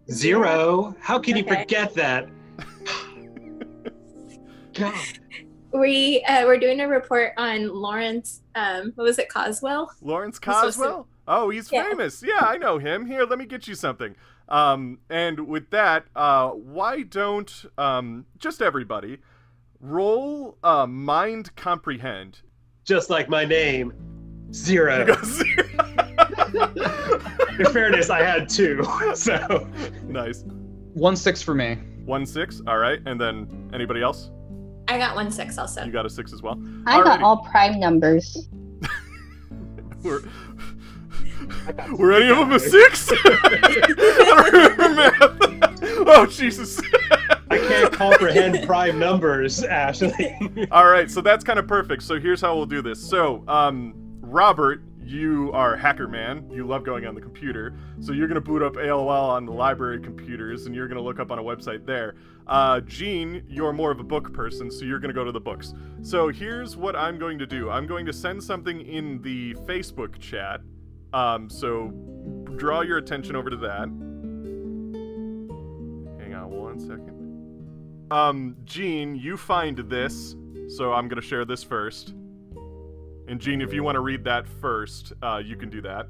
Zero. 0.09 0.95
How 0.99 1.19
can 1.19 1.35
you 1.35 1.43
forget 1.43 1.93
that? 1.95 2.29
God. 4.73 4.93
we 5.73 6.23
uh, 6.27 6.45
we're 6.45 6.59
doing 6.59 6.79
a 6.81 6.87
report 6.87 7.33
on 7.37 7.67
Lawrence. 7.73 8.41
Um, 8.55 8.91
what 8.95 9.03
was 9.03 9.19
it, 9.19 9.27
Coswell? 9.29 9.91
Lawrence 10.01 10.37
He's 10.37 10.41
to- 10.41 10.45
Coswell? 10.61 11.07
Oh, 11.27 11.49
he's 11.49 11.69
Yeah. 11.71 11.83
famous. 11.89 12.23
Yeah, 12.23 12.39
I 12.41 12.57
know 12.57 12.77
him. 12.77 13.05
Here, 13.05 13.25
let 13.25 13.37
me 13.37 13.45
get 13.45 13.67
you 13.67 13.75
something. 13.75 14.15
Um, 14.47 14.99
and 15.09 15.45
with 15.47 15.69
that, 15.71 16.05
uh, 16.15 16.49
why 16.51 17.03
don't 17.03 17.65
um, 17.77 18.25
just 18.37 18.61
everybody 18.61 19.17
roll 19.81 20.57
uh, 20.63 20.87
mind 20.87 21.53
comprehend? 21.57 22.39
Just 22.85 23.09
like 23.09 23.27
my 23.27 23.43
name, 23.43 23.91
Zero. 24.53 25.05
Because- 25.05 25.41
In 27.59 27.65
fairness, 27.73 28.09
I 28.09 28.21
had 28.23 28.49
two. 28.49 28.83
So 29.15 29.67
nice. 30.03 30.43
One 30.93 31.15
six 31.15 31.41
for 31.41 31.53
me. 31.55 31.75
One 32.05 32.25
six. 32.25 32.61
All 32.67 32.77
right, 32.77 32.99
and 33.05 33.19
then 33.19 33.69
anybody 33.73 34.01
else? 34.01 34.31
I 34.87 34.97
got 34.97 35.15
one 35.15 35.31
six 35.31 35.57
also. 35.57 35.83
You 35.83 35.91
got 35.91 36.05
a 36.05 36.09
six 36.09 36.31
as 36.33 36.41
well. 36.41 36.59
I 36.85 37.03
got 37.03 37.21
all 37.21 37.37
prime 37.37 37.79
numbers. 37.79 38.47
Were, 40.03 40.21
were 41.97 42.13
any 42.13 42.29
of 42.29 42.37
them 42.37 42.51
a 42.53 42.59
six? 42.59 43.09
I 43.11 44.49
don't 44.51 44.53
remember 44.53 44.89
math. 44.95 45.79
oh 46.07 46.25
Jesus. 46.29 46.79
I 47.49 47.57
can't 47.57 47.91
comprehend 47.91 48.65
prime 48.67 48.99
numbers, 48.99 49.63
Ashley. 49.63 50.37
All 50.71 50.87
right, 50.87 51.09
so 51.09 51.19
that's 51.21 51.43
kind 51.43 51.57
of 51.59 51.67
perfect. 51.67 52.03
So 52.03 52.19
here's 52.19 52.39
how 52.41 52.55
we'll 52.55 52.65
do 52.67 52.81
this. 52.81 53.01
So, 53.01 53.43
um, 53.47 53.93
Robert, 54.29 54.81
you 54.99 55.51
are 55.53 55.75
a 55.75 55.79
hacker 55.79 56.07
man. 56.07 56.49
You 56.51 56.67
love 56.67 56.83
going 56.83 57.05
on 57.05 57.15
the 57.15 57.21
computer. 57.21 57.79
So 58.01 58.11
you're 58.11 58.27
gonna 58.27 58.41
boot 58.41 58.61
up 58.61 58.73
AOL 58.73 59.29
on 59.29 59.45
the 59.45 59.53
library 59.53 60.01
computers, 60.01 60.65
and 60.65 60.75
you're 60.75 60.89
gonna 60.89 61.01
look 61.01 61.19
up 61.19 61.31
on 61.31 61.39
a 61.39 61.43
website 61.43 61.85
there. 61.85 62.15
Uh, 62.45 62.81
Jean, 62.81 63.45
you're 63.47 63.71
more 63.71 63.89
of 63.89 64.01
a 64.01 64.03
book 64.03 64.33
person, 64.33 64.69
so 64.69 64.83
you're 64.83 64.99
gonna 64.99 65.13
go 65.13 65.23
to 65.23 65.31
the 65.31 65.39
books. 65.39 65.73
So 66.01 66.27
here's 66.27 66.75
what 66.75 66.93
I'm 66.95 67.17
going 67.17 67.39
to 67.39 67.47
do. 67.47 67.69
I'm 67.69 67.87
going 67.87 68.05
to 68.05 68.11
send 68.11 68.43
something 68.43 68.81
in 68.81 69.21
the 69.21 69.53
Facebook 69.65 70.19
chat. 70.19 70.59
Um, 71.13 71.49
so 71.49 71.87
draw 72.57 72.81
your 72.81 72.97
attention 72.97 73.37
over 73.37 73.49
to 73.49 73.57
that. 73.57 73.87
Hang 76.19 76.33
on 76.33 76.49
one 76.51 76.79
second. 76.81 78.07
Um, 78.11 78.57
Jean, 78.65 79.15
you 79.15 79.37
find 79.37 79.77
this, 79.77 80.35
so 80.67 80.91
I'm 80.91 81.07
gonna 81.07 81.21
share 81.21 81.45
this 81.45 81.63
first. 81.63 82.13
And 83.27 83.41
Jean, 83.41 83.61
if 83.61 83.73
you 83.73 83.83
want 83.83 83.95
to 83.95 84.01
read 84.01 84.23
that 84.23 84.47
first, 84.47 85.13
uh, 85.21 85.41
you 85.43 85.55
can 85.55 85.69
do 85.69 85.81
that. 85.81 86.07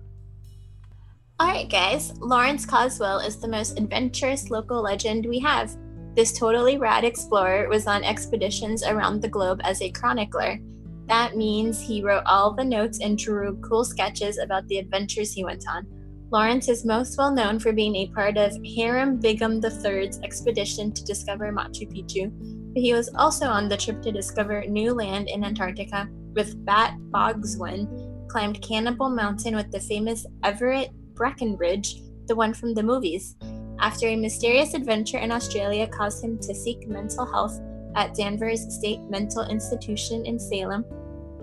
Alright, 1.41 1.69
guys. 1.69 2.13
Lawrence 2.19 2.65
Coswell 2.65 3.19
is 3.19 3.37
the 3.37 3.47
most 3.47 3.77
adventurous 3.77 4.49
local 4.49 4.81
legend 4.81 5.25
we 5.25 5.39
have. 5.39 5.75
This 6.15 6.37
totally 6.37 6.77
rad 6.77 7.03
explorer 7.03 7.69
was 7.69 7.85
on 7.85 8.03
expeditions 8.03 8.83
around 8.83 9.21
the 9.21 9.27
globe 9.27 9.61
as 9.63 9.81
a 9.81 9.91
chronicler. 9.91 10.59
That 11.07 11.37
means 11.37 11.79
he 11.79 12.03
wrote 12.03 12.23
all 12.25 12.53
the 12.53 12.65
notes 12.65 12.99
and 13.01 13.17
drew 13.17 13.55
cool 13.61 13.85
sketches 13.85 14.39
about 14.39 14.67
the 14.67 14.79
adventures 14.79 15.31
he 15.31 15.45
went 15.45 15.63
on. 15.69 15.85
Lawrence 16.31 16.67
is 16.67 16.83
most 16.83 17.17
well 17.17 17.31
known 17.31 17.59
for 17.59 17.71
being 17.71 17.95
a 17.95 18.07
part 18.07 18.35
of 18.37 18.57
Hiram 18.65 19.17
Bingham 19.17 19.61
III's 19.63 20.19
expedition 20.23 20.91
to 20.91 21.05
discover 21.05 21.53
Machu 21.53 21.87
Picchu, 21.87 22.31
but 22.73 22.81
he 22.81 22.93
was 22.93 23.09
also 23.15 23.45
on 23.45 23.69
the 23.69 23.77
trip 23.77 24.01
to 24.01 24.11
discover 24.11 24.65
new 24.67 24.93
land 24.93 25.29
in 25.29 25.45
Antarctica 25.45 26.09
with 26.37 26.63
Bat 26.65 26.99
Bogswin, 27.09 28.29
climbed 28.29 28.61
Cannibal 28.61 29.09
Mountain 29.09 29.55
with 29.55 29.71
the 29.71 29.79
famous 29.79 30.25
Everett 30.43 30.91
Breckenridge, 31.15 32.03
the 32.27 32.35
one 32.35 32.53
from 32.53 32.75
the 32.75 32.83
movies. 32.83 33.35
After 33.79 34.07
a 34.07 34.15
mysterious 34.15 34.75
adventure 34.75 35.17
in 35.17 35.31
Australia 35.31 35.87
caused 35.87 36.23
him 36.23 36.37
to 36.39 36.53
seek 36.53 36.87
mental 36.87 37.25
health 37.25 37.59
at 37.95 38.13
Danvers 38.13 38.71
State 38.71 39.01
Mental 39.09 39.49
Institution 39.49 40.27
in 40.27 40.37
Salem, 40.37 40.85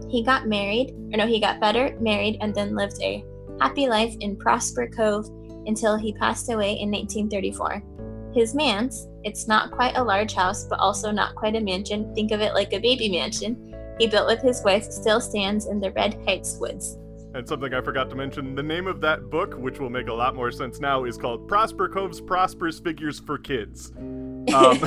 he 0.09 0.23
got 0.23 0.47
married, 0.47 0.91
or 1.13 1.17
no, 1.17 1.27
he 1.27 1.41
got 1.41 1.61
better, 1.61 1.97
married, 2.01 2.39
and 2.41 2.55
then 2.55 2.77
lived 2.77 3.03
a 3.03 3.25
happy 3.61 3.89
life 3.89 4.15
in 4.21 4.37
Prosper 4.37 4.87
Cove 4.87 5.27
until 5.67 5.97
he 5.97 6.13
passed 6.13 6.53
away 6.53 6.75
in 6.75 6.91
1934. 6.93 7.83
His 8.33 8.55
manse, 8.55 9.09
it's 9.25 9.49
not 9.49 9.73
quite 9.73 9.97
a 9.97 10.05
large 10.05 10.35
house, 10.35 10.67
but 10.69 10.79
also 10.79 11.11
not 11.11 11.35
quite 11.35 11.57
a 11.57 11.61
mansion, 11.61 12.15
think 12.15 12.31
of 12.31 12.41
it 12.41 12.55
like 12.55 12.73
a 12.73 12.81
baby 12.81 13.09
mansion, 13.09 13.74
he 13.99 14.07
built 14.07 14.27
with 14.27 14.41
his 14.41 14.63
wife, 14.65 14.85
still 14.91 15.21
stands 15.21 15.67
in 15.67 15.81
the 15.81 15.91
Red 15.93 16.19
Heights 16.27 16.59
woods. 16.59 16.99
and 17.35 17.47
something 17.49 17.73
I 17.75 17.81
forgot 17.81 18.11
to 18.11 18.17
mention: 18.17 18.55
the 18.55 18.63
name 18.63 18.87
of 18.87 19.01
that 19.01 19.31
book, 19.31 19.55
which 19.55 19.79
will 19.79 19.91
make 19.91 20.09
a 20.09 20.13
lot 20.13 20.35
more 20.35 20.51
sense 20.51 20.81
now, 20.81 21.05
is 21.05 21.17
called 21.17 21.49
Prosper 21.49 21.89
Cove's 21.89 22.21
Prosperous 22.21 22.79
Figures 22.81 23.19
for 23.21 23.39
Kids. 23.39 23.93
Um, 23.97 24.49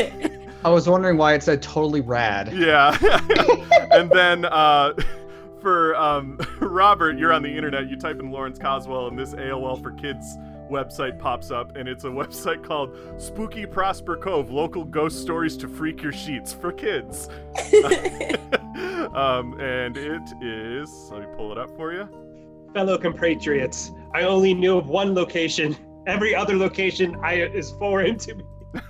I 0.64 0.70
was 0.70 0.90
wondering 0.90 1.18
why 1.18 1.34
it 1.34 1.44
said 1.44 1.62
totally 1.62 2.02
rad. 2.02 2.52
Yeah. 2.54 2.98
and 3.92 4.10
then 4.10 4.46
uh, 4.46 4.94
for 5.62 5.96
um, 5.96 6.40
Robert, 6.60 7.18
you're 7.18 7.32
on 7.32 7.44
the 7.44 7.56
internet. 7.56 7.90
You 7.90 7.96
type 7.98 8.20
in 8.20 8.32
Lawrence 8.32 8.60
Coswell, 8.60 9.08
and 9.08 9.18
this 9.18 9.34
AOL 9.34 9.82
for 9.82 9.92
Kids 9.92 10.36
website 10.70 11.20
pops 11.20 11.52
up, 11.52 11.76
and 11.76 11.88
it's 11.88 12.04
a 12.04 12.08
website 12.22 12.64
called 12.64 12.98
Spooky 13.18 13.66
Prosper 13.66 14.18
Cove 14.18 14.50
Local 14.52 14.84
Ghost 14.84 15.22
Stories 15.22 15.58
to 15.58 15.68
Freak 15.68 16.02
Your 16.02 16.14
Sheets 16.14 16.54
for 16.54 16.72
Kids. 16.72 17.30
um, 19.14 19.60
and 19.60 19.98
it 19.98 20.22
is, 20.42 21.10
let 21.12 21.22
me 21.22 21.28
pull 21.36 21.52
it 21.52 21.58
up 21.58 21.76
for 21.76 21.94
you. 21.94 22.08
Fellow 22.74 22.98
compatriots, 22.98 23.92
I 24.14 24.24
only 24.24 24.54
knew 24.54 24.78
of 24.78 24.90
one 24.90 25.16
location. 25.16 25.76
Every 26.06 26.36
other 26.36 26.56
location 26.56 27.18
I, 27.24 27.34
is 27.34 27.72
foreign 27.72 28.18
to 28.20 28.36
me. 28.36 28.44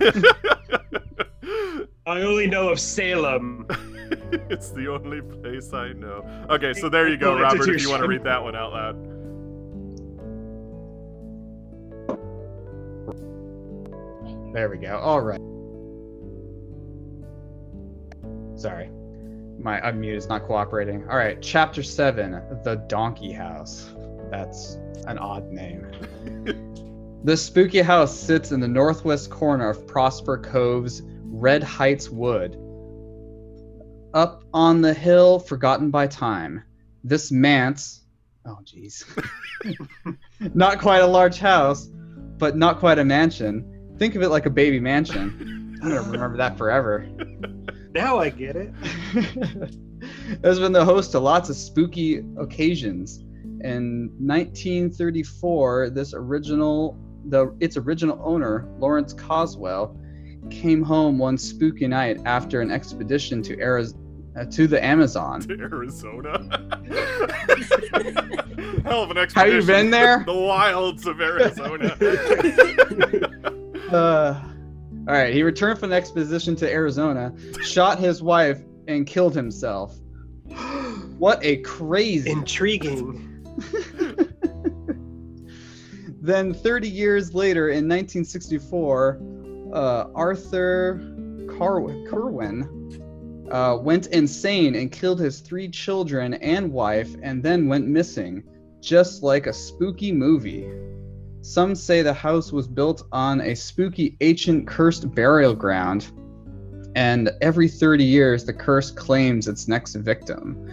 I 2.06 2.22
only 2.22 2.46
know 2.46 2.70
of 2.70 2.80
Salem. 2.80 3.66
it's 4.48 4.70
the 4.70 4.88
only 4.88 5.20
place 5.20 5.72
I 5.72 5.92
know. 5.92 6.24
Okay, 6.48 6.72
so 6.72 6.88
there 6.88 7.08
you 7.08 7.16
go, 7.16 7.38
Robert, 7.38 7.68
if 7.68 7.82
you 7.82 7.90
want 7.90 8.02
to 8.02 8.08
read 8.08 8.24
that 8.24 8.42
one 8.42 8.56
out 8.56 8.72
loud. 8.72 9.17
There 14.58 14.68
we 14.68 14.78
go. 14.78 14.98
All 14.98 15.20
right. 15.20 15.38
Sorry. 18.58 18.90
My 19.56 19.80
unmute 19.82 20.16
is 20.16 20.28
not 20.28 20.48
cooperating. 20.48 21.08
All 21.08 21.16
right, 21.16 21.40
chapter 21.40 21.80
7 21.80 22.32
The 22.64 22.74
Donkey 22.88 23.30
House. 23.30 23.88
That's 24.32 24.76
an 25.06 25.16
odd 25.16 25.52
name. 25.52 25.86
this 27.24 27.40
spooky 27.40 27.82
house 27.82 28.18
sits 28.18 28.50
in 28.50 28.58
the 28.58 28.66
northwest 28.66 29.30
corner 29.30 29.70
of 29.70 29.86
Prosper 29.86 30.38
Cove's 30.38 31.02
Red 31.22 31.62
Heights 31.62 32.10
Wood. 32.10 32.54
Up 34.12 34.42
on 34.52 34.80
the 34.80 34.92
hill, 34.92 35.38
forgotten 35.38 35.92
by 35.92 36.08
time. 36.08 36.64
This 37.04 37.30
manse, 37.30 38.02
oh 38.44 38.58
jeez, 38.64 39.04
not 40.52 40.80
quite 40.80 41.02
a 41.02 41.06
large 41.06 41.38
house, 41.38 41.86
but 41.86 42.56
not 42.56 42.80
quite 42.80 42.98
a 42.98 43.04
mansion. 43.04 43.77
Think 43.98 44.14
of 44.14 44.22
it 44.22 44.28
like 44.28 44.46
a 44.46 44.50
baby 44.50 44.78
mansion. 44.80 45.76
I'm 45.82 45.88
gonna 45.88 46.02
remember 46.02 46.36
that 46.36 46.56
forever. 46.58 47.08
Now 47.92 48.18
I 48.18 48.30
get 48.30 48.56
it. 48.56 48.72
has 50.44 50.58
been 50.60 50.72
the 50.72 50.84
host 50.84 51.12
to 51.12 51.18
lots 51.18 51.50
of 51.50 51.56
spooky 51.56 52.22
occasions. 52.38 53.18
In 53.64 54.12
1934, 54.18 55.90
this 55.90 56.14
original, 56.14 56.96
the 57.28 57.54
its 57.60 57.76
original 57.76 58.20
owner, 58.22 58.68
Lawrence 58.78 59.12
Coswell, 59.12 59.96
came 60.50 60.82
home 60.82 61.18
one 61.18 61.36
spooky 61.36 61.88
night 61.88 62.20
after 62.24 62.60
an 62.60 62.70
expedition 62.70 63.42
to 63.42 63.58
Arizona. 63.60 64.02
Uh, 64.38 64.44
to 64.44 64.68
the 64.68 64.84
Amazon. 64.84 65.40
To 65.40 65.58
Arizona. 65.58 66.38
Hell 68.84 69.02
of 69.02 69.10
an 69.10 69.18
expedition. 69.18 69.34
Have 69.34 69.52
you 69.52 69.66
been 69.66 69.90
there? 69.90 70.22
The 70.24 70.34
wilds 70.34 71.06
of 71.06 71.20
Arizona. 71.20 71.96
Uh, 73.88 74.38
all 75.08 75.14
right, 75.14 75.32
he 75.32 75.42
returned 75.42 75.80
from 75.80 75.88
the 75.88 75.96
expedition 75.96 76.54
to 76.54 76.70
Arizona, 76.70 77.32
shot 77.64 77.98
his 77.98 78.22
wife, 78.22 78.60
and 78.86 79.06
killed 79.06 79.34
himself. 79.34 79.96
What 81.16 81.42
a 81.42 81.56
crazy. 81.62 82.30
Intriguing. 82.30 83.42
then 86.20 86.52
30 86.52 86.88
years 86.88 87.32
later, 87.32 87.70
in 87.70 87.88
1964, 87.88 89.18
uh, 89.72 90.04
Arthur 90.14 90.98
Carwin, 91.56 92.06
Kerwin 92.06 92.77
uh, 93.50 93.78
went 93.80 94.06
insane 94.08 94.74
and 94.74 94.92
killed 94.92 95.20
his 95.20 95.40
three 95.40 95.68
children 95.68 96.34
and 96.34 96.72
wife, 96.72 97.14
and 97.22 97.42
then 97.42 97.68
went 97.68 97.86
missing, 97.86 98.42
just 98.80 99.22
like 99.22 99.46
a 99.46 99.52
spooky 99.52 100.12
movie. 100.12 100.70
Some 101.40 101.74
say 101.74 102.02
the 102.02 102.12
house 102.12 102.52
was 102.52 102.66
built 102.66 103.04
on 103.12 103.40
a 103.40 103.54
spooky 103.54 104.16
ancient 104.20 104.66
cursed 104.66 105.14
burial 105.14 105.54
ground, 105.54 106.10
and 106.94 107.30
every 107.40 107.68
30 107.68 108.04
years 108.04 108.44
the 108.44 108.52
curse 108.52 108.90
claims 108.90 109.48
its 109.48 109.68
next 109.68 109.94
victim. 109.94 110.68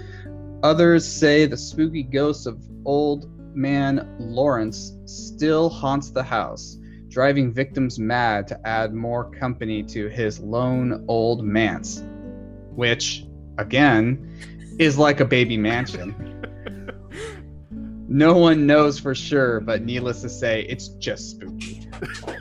Others 0.63 1.05
say 1.05 1.46
the 1.46 1.58
spooky 1.58 2.03
ghost 2.03 2.48
of 2.48 2.63
old 2.86 3.29
man 3.55 4.15
Lawrence 4.20 4.94
still 5.05 5.70
haunts 5.70 6.10
the 6.10 6.24
house, 6.24 6.77
driving 7.10 7.53
victims 7.53 8.00
mad 8.00 8.48
to 8.48 8.67
add 8.67 8.94
more 8.94 9.29
company 9.32 9.84
to 9.84 10.08
his 10.10 10.39
lone 10.39 11.05
old 11.08 11.44
manse, 11.46 12.03
which, 12.75 13.25
again, 13.58 14.75
is 14.79 14.98
like 14.98 15.20
a 15.20 15.25
baby 15.25 15.58
mansion. 15.58 16.32
No 18.08 18.38
one 18.38 18.67
knows 18.67 19.00
for 19.00 19.15
sure, 19.15 19.60
but 19.60 19.82
needless 19.82 20.22
to 20.22 20.29
say, 20.29 20.62
it's 20.70 20.89
just 20.89 21.32
spooky. 21.32 21.82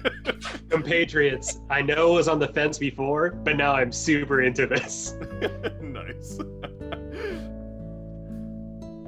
Compatriots, 0.69 1.59
I 1.71 1.81
know 1.81 2.13
it 2.13 2.15
was 2.17 2.29
on 2.29 2.39
the 2.39 2.49
fence 2.49 2.77
before, 2.77 3.31
but 3.31 3.57
now 3.57 3.73
I'm 3.73 3.91
super 3.91 4.43
into 4.43 4.67
this. 4.67 5.15
nice. 5.81 6.39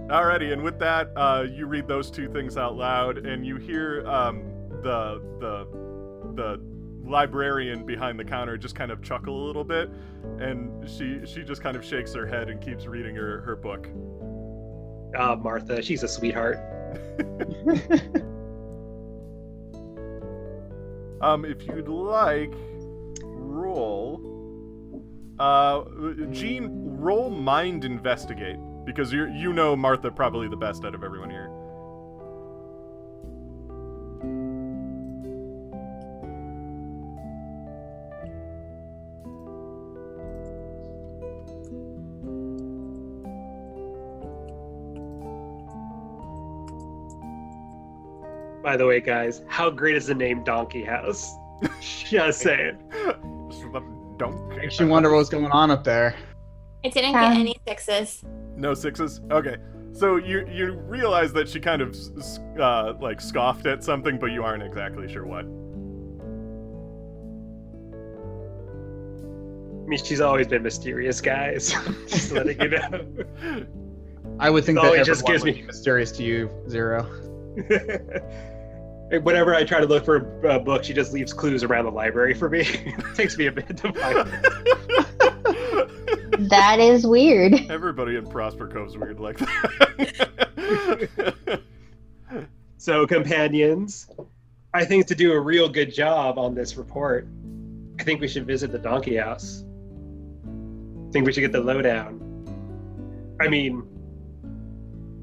Alrighty, 0.09 0.53
and 0.53 0.63
with 0.63 0.79
that, 0.79 1.11
uh, 1.15 1.45
you 1.49 1.67
read 1.67 1.87
those 1.87 2.11
two 2.11 2.33
things 2.33 2.57
out 2.57 2.75
loud, 2.75 3.19
and 3.19 3.45
you 3.45 3.57
hear 3.57 4.07
um, 4.07 4.45
the 4.83 5.21
the 5.41 5.67
the 6.35 6.76
librarian 7.07 7.85
behind 7.85 8.19
the 8.19 8.25
counter 8.25 8.57
just 8.57 8.75
kind 8.75 8.91
of 8.91 9.03
chuckle 9.03 9.45
a 9.45 9.47
little 9.47 9.65
bit, 9.65 9.91
and 10.39 10.89
she 10.89 11.21
she 11.27 11.43
just 11.43 11.63
kind 11.63 11.77
of 11.77 11.85
shakes 11.85 12.15
her 12.15 12.27
head 12.27 12.49
and 12.49 12.61
keeps 12.61 12.87
reading 12.87 13.15
her 13.15 13.41
her 13.43 13.57
book. 13.57 13.89
Ah, 15.17 15.37
Martha, 15.37 15.83
she's 15.83 16.03
a 16.03 16.09
sweetheart. 16.09 16.59
um, 21.21 21.45
if 21.45 21.67
you'd 21.67 21.89
like, 21.89 22.53
roll. 23.23 24.33
Uh, 25.39 25.85
Jean, 26.31 26.69
roll 26.99 27.31
mind 27.31 27.85
investigate 27.85 28.57
because 28.85 29.13
you 29.13 29.27
you 29.27 29.53
know 29.53 29.77
Martha 29.77 30.11
probably 30.11 30.49
the 30.49 30.57
best 30.57 30.85
out 30.85 30.95
of 30.95 31.05
everyone 31.05 31.31
here. 31.31 31.51
By 48.67 48.77
the 48.77 48.85
way, 48.85 49.01
guys, 49.01 49.43
how 49.47 49.71
great 49.71 49.95
is 49.95 50.09
the 50.09 50.15
name 50.17 50.43
Donkey 50.43 50.83
House? 50.83 51.33
Just 51.81 52.41
saying. 52.41 52.77
Donkey. 54.19 54.57
Makes 54.57 54.81
you 54.81 54.89
wonder 54.89 55.15
what's 55.15 55.29
going 55.29 55.53
on 55.53 55.71
up 55.71 55.85
there. 55.85 56.17
I 56.85 56.89
didn't 56.89 57.15
Um, 57.15 57.31
get 57.33 57.39
any 57.43 57.57
sixes. 57.69 58.25
No 58.57 58.75
sixes. 58.75 59.21
Okay, 59.31 59.55
so 59.93 60.17
you 60.17 60.45
you 60.51 60.73
realize 60.73 61.33
that 61.35 61.49
she 61.49 61.61
kind 61.61 61.81
of 61.81 61.97
uh, 62.59 62.95
like 63.01 63.21
scoffed 63.21 63.67
at 63.67 63.85
something, 63.85 64.19
but 64.19 64.33
you 64.33 64.43
aren't 64.43 64.65
exactly 64.65 65.07
sure 65.13 65.25
what. 65.27 65.45
I 69.85 69.89
mean, 69.89 70.03
she's 70.05 70.21
always 70.21 70.49
been 70.49 70.65
mysterious, 70.65 71.21
guys. 71.21 71.69
just 72.09 72.33
letting 72.33 72.61
you 72.61 72.71
know. 72.71 73.07
I 74.41 74.51
would 74.51 74.65
think 74.65 74.81
Oh, 74.81 74.91
that 74.91 75.03
it 75.03 75.05
just 75.05 75.25
gives 75.25 75.45
me- 75.45 75.63
mysterious 75.63 76.11
to 76.13 76.25
you, 76.25 76.51
Zero. 76.69 77.09
Whenever 79.11 79.55
I 79.55 79.65
try 79.65 79.81
to 79.81 79.87
look 79.87 80.05
for 80.05 80.41
a 80.49 80.59
book, 80.59 80.83
she 80.85 80.93
just 80.93 81.13
leaves 81.13 81.33
clues 81.33 81.63
around 81.63 81.85
the 81.85 81.93
library 81.93 82.35
for 82.35 82.49
me. 82.51 82.61
it 82.67 83.15
takes 83.15 83.39
me 83.39 83.47
a 83.47 83.53
bit 83.53 83.77
to 83.77 83.93
find. 83.93 84.29
That 86.39 86.81
is 86.81 87.07
weird. 87.07 87.55
Everybody 87.71 88.17
in 88.17 88.27
Prosper 88.27 88.69
Cove's 88.69 88.97
weird 88.97 89.21
like 89.21 89.39
that. 89.39 90.87
So, 92.77 93.07
companions, 93.07 94.11
I 94.75 94.85
think 94.85 95.07
to 95.07 95.15
do 95.15 95.33
a 95.33 95.41
real 95.41 95.69
good 95.69 95.93
job 95.93 96.39
on 96.39 96.55
this 96.55 96.77
report, 96.77 97.27
I 97.99 98.03
think 98.05 98.21
we 98.21 98.29
should 98.29 98.47
visit 98.47 98.71
the 98.71 98.79
donkey 98.79 99.17
house. 99.17 99.65
I 100.45 101.11
think 101.11 101.27
we 101.27 101.33
should 101.33 101.41
get 101.41 101.53
the 101.53 101.61
lowdown. 101.61 102.21
I 103.41 103.49
mean, 103.49 103.83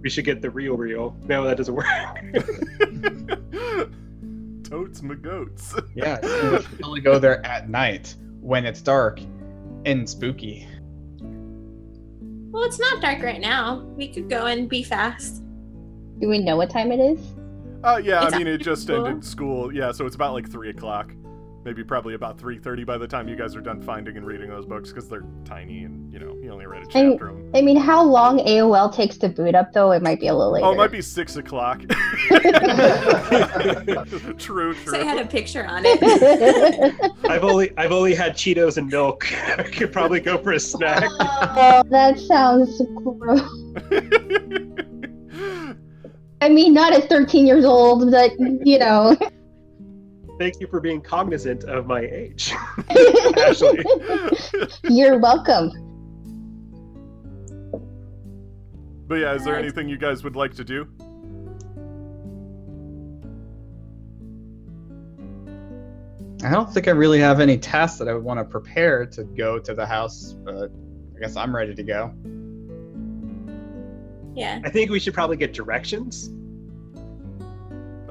we 0.04 0.10
should 0.10 0.26
get 0.26 0.42
the 0.42 0.50
real 0.50 0.76
real. 0.76 1.16
No, 1.26 1.44
that 1.46 1.58
doesn't 1.58 1.74
work. 1.74 1.86
Totes 4.64 5.02
my 5.02 5.16
goats. 5.16 5.76
Yeah, 5.96 6.20
you 6.24 6.62
should 6.62 6.84
only 6.84 7.02
go 7.02 7.20
there 7.20 7.46
at 7.46 7.70
night 7.70 8.16
when 8.42 8.66
it's 8.66 8.82
dark 8.82 9.20
and 9.86 10.08
spooky. 10.10 10.68
Well, 12.52 12.64
it's 12.64 12.80
not 12.80 13.02
dark 13.02 13.24
right 13.24 13.42
now. 13.42 13.82
We 13.98 14.08
could 14.10 14.30
go 14.30 14.46
and 14.46 14.70
be 14.70 14.84
fast. 14.84 15.42
Do 16.20 16.28
we 16.28 16.40
know 16.40 16.56
what 16.58 16.70
time 16.70 16.92
it 16.92 17.00
is? 17.00 17.20
Uh, 17.84 18.00
yeah, 18.04 18.24
It's 18.26 18.34
I 18.34 18.38
mean, 18.38 18.48
it 18.48 18.60
just 18.60 18.84
school? 18.84 19.06
ended 19.06 19.26
school. 19.26 19.74
Yeah, 19.74 19.92
so 19.92 20.06
it's 20.06 20.16
about 20.16 20.34
like 20.34 20.50
three 20.50 20.70
o'clock. 20.70 21.12
Maybe 21.66 21.84
probably 21.84 22.14
about 22.14 22.38
three 22.38 22.60
thirty 22.60 22.84
by 22.84 22.98
the 22.98 23.08
time 23.08 23.30
you 23.30 23.38
guys 23.38 23.56
are 23.56 23.62
done 23.62 23.82
finding 23.82 24.18
and 24.18 24.26
reading 24.26 24.50
those 24.50 24.66
books 24.66 24.90
because 24.90 25.08
they're 25.08 25.24
tiny 25.46 25.86
and 25.86 26.12
you 26.12 26.20
know 26.20 26.36
you 26.42 26.52
only 26.52 26.66
read 26.66 26.84
a 26.84 26.98
And- 26.98 27.14
chapter 27.14 27.30
of 27.30 27.38
them. 27.38 27.52
I 27.56 27.62
mean, 27.62 27.78
how 27.78 28.04
long 28.04 28.40
AOL 28.40 28.94
takes 28.94 29.18
to 29.20 29.30
boot 29.30 29.56
up, 29.56 29.72
though? 29.72 29.92
It 29.92 30.02
might 30.04 30.20
be 30.20 30.28
a 30.28 30.36
little 30.36 30.52
later. 30.52 30.66
Oh, 30.66 30.74
it 30.74 30.78
might 30.78 30.92
be 30.92 31.02
six 31.02 31.38
o'clock. 31.38 31.82
true, 34.38 34.74
So 34.86 35.00
i 35.00 35.04
had 35.04 35.20
a 35.20 35.26
picture 35.26 35.66
on 35.66 35.84
it 35.86 37.12
i've 37.30 37.44
only 37.44 37.72
I've 37.78 37.92
only 37.92 38.16
had 38.16 38.34
Cheetos 38.34 38.78
and 38.78 38.90
milk. 38.90 39.26
I 39.58 39.64
could 39.64 39.92
probably 39.94 40.20
go 40.20 40.38
for 40.38 40.54
a 40.54 40.60
snack. 40.60 41.04
oh, 41.20 41.84
that 41.90 42.20
sounds 42.20 42.82
gross. 42.96 43.42
I 46.42 46.50
mean, 46.50 46.74
not 46.74 46.92
at 46.94 47.08
13 47.10 47.46
years 47.48 47.64
old, 47.64 48.12
but 48.12 48.32
you 48.40 48.80
know. 48.80 49.16
Thank 50.40 50.60
you 50.60 50.68
for 50.68 50.80
being 50.80 51.02
cognizant 51.02 51.64
of 51.66 51.86
my 51.86 52.02
age, 52.02 52.54
Ashley. 53.38 53.84
You're 54.84 55.20
welcome. 55.20 55.72
but 59.14 59.20
yeah, 59.20 59.36
is 59.36 59.44
there 59.44 59.56
anything 59.56 59.88
you 59.88 59.98
guys 59.98 60.24
would 60.24 60.36
like 60.36 60.56
to 60.56 60.64
do? 60.64 60.88
I 66.44 66.52
don't 66.52 66.74
think 66.74 66.88
I 66.88 66.92
really 66.92 67.20
have 67.20 67.40
any 67.40 67.58
tasks 67.58 68.00
that 68.00 68.08
I 68.08 68.14
would 68.14 68.24
want 68.24 68.40
to 68.40 68.44
prepare 68.44 69.06
to 69.06 69.24
go 69.24 69.60
to 69.60 69.74
the 69.76 69.86
house, 69.86 70.34
but 70.34 70.72
I 71.16 71.20
guess 71.20 71.36
I'm 71.36 71.56
ready 71.56 71.76
to 71.76 71.84
go. 71.84 72.12
Yeah. 74.36 74.60
I 74.66 74.70
think 74.72 74.90
we 74.90 75.00
should 75.00 75.14
probably 75.14 75.38
get 75.38 75.54
directions. 75.54 76.32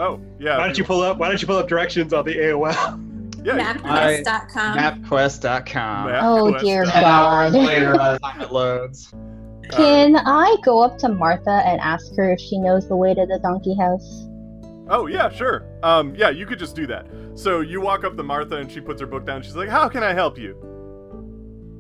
Oh, 0.03 0.21
yeah. 0.39 0.59
Why 0.59 0.67
don't 0.67 0.77
you 0.77 0.85
pull 0.85 1.01
up? 1.01 1.19
Why 1.19 1.29
don't 1.29 1.41
you 1.41 1.47
pull 1.47 1.57
up 1.59 1.69
directions 1.69 2.13
on 2.13 2.25
the 2.25 2.35
AOL? 2.37 3.09
Yeah, 3.45 3.75
Mapquest.com. 3.75 4.79
Mapquest.com. 4.79 6.09
Oh, 6.23 6.51
quest 6.51 6.65
dear 6.65 6.85
dot- 6.85 6.93
Ten 6.93 7.03
God. 7.03 7.53
later, 7.55 7.95
by 7.97 8.13
the 8.13 8.19
time 8.21 8.41
it 8.41 8.53
loads. 8.53 9.13
Can 9.73 10.15
I 10.15 10.57
go 10.63 10.81
up 10.81 10.97
to 10.99 11.09
Martha 11.09 11.51
and 11.67 11.81
ask 11.81 12.15
her 12.17 12.31
if 12.33 12.39
she 12.41 12.59
knows 12.59 12.87
the 12.87 12.95
way 12.95 13.15
to 13.15 13.27
the 13.27 13.41
donkey 13.43 13.75
house? 13.77 14.29
Oh 14.89 15.07
yeah, 15.09 15.29
sure. 15.29 15.65
Um, 15.83 16.15
yeah, 16.15 16.31
you 16.31 16.47
could 16.47 16.61
just 16.61 16.77
do 16.77 16.87
that. 16.87 17.07
So 17.35 17.63
you 17.63 17.81
walk 17.81 18.05
up 18.05 18.17
to 18.17 18.23
Martha 18.23 18.59
and 18.59 18.71
she 18.71 18.81
puts 18.81 19.01
her 19.01 19.09
book 19.09 19.27
down. 19.27 19.43
She's 19.43 19.57
like, 19.57 19.69
"How 19.69 19.89
can 19.89 20.05
I 20.05 20.13
help 20.13 20.39
you?" 20.39 20.55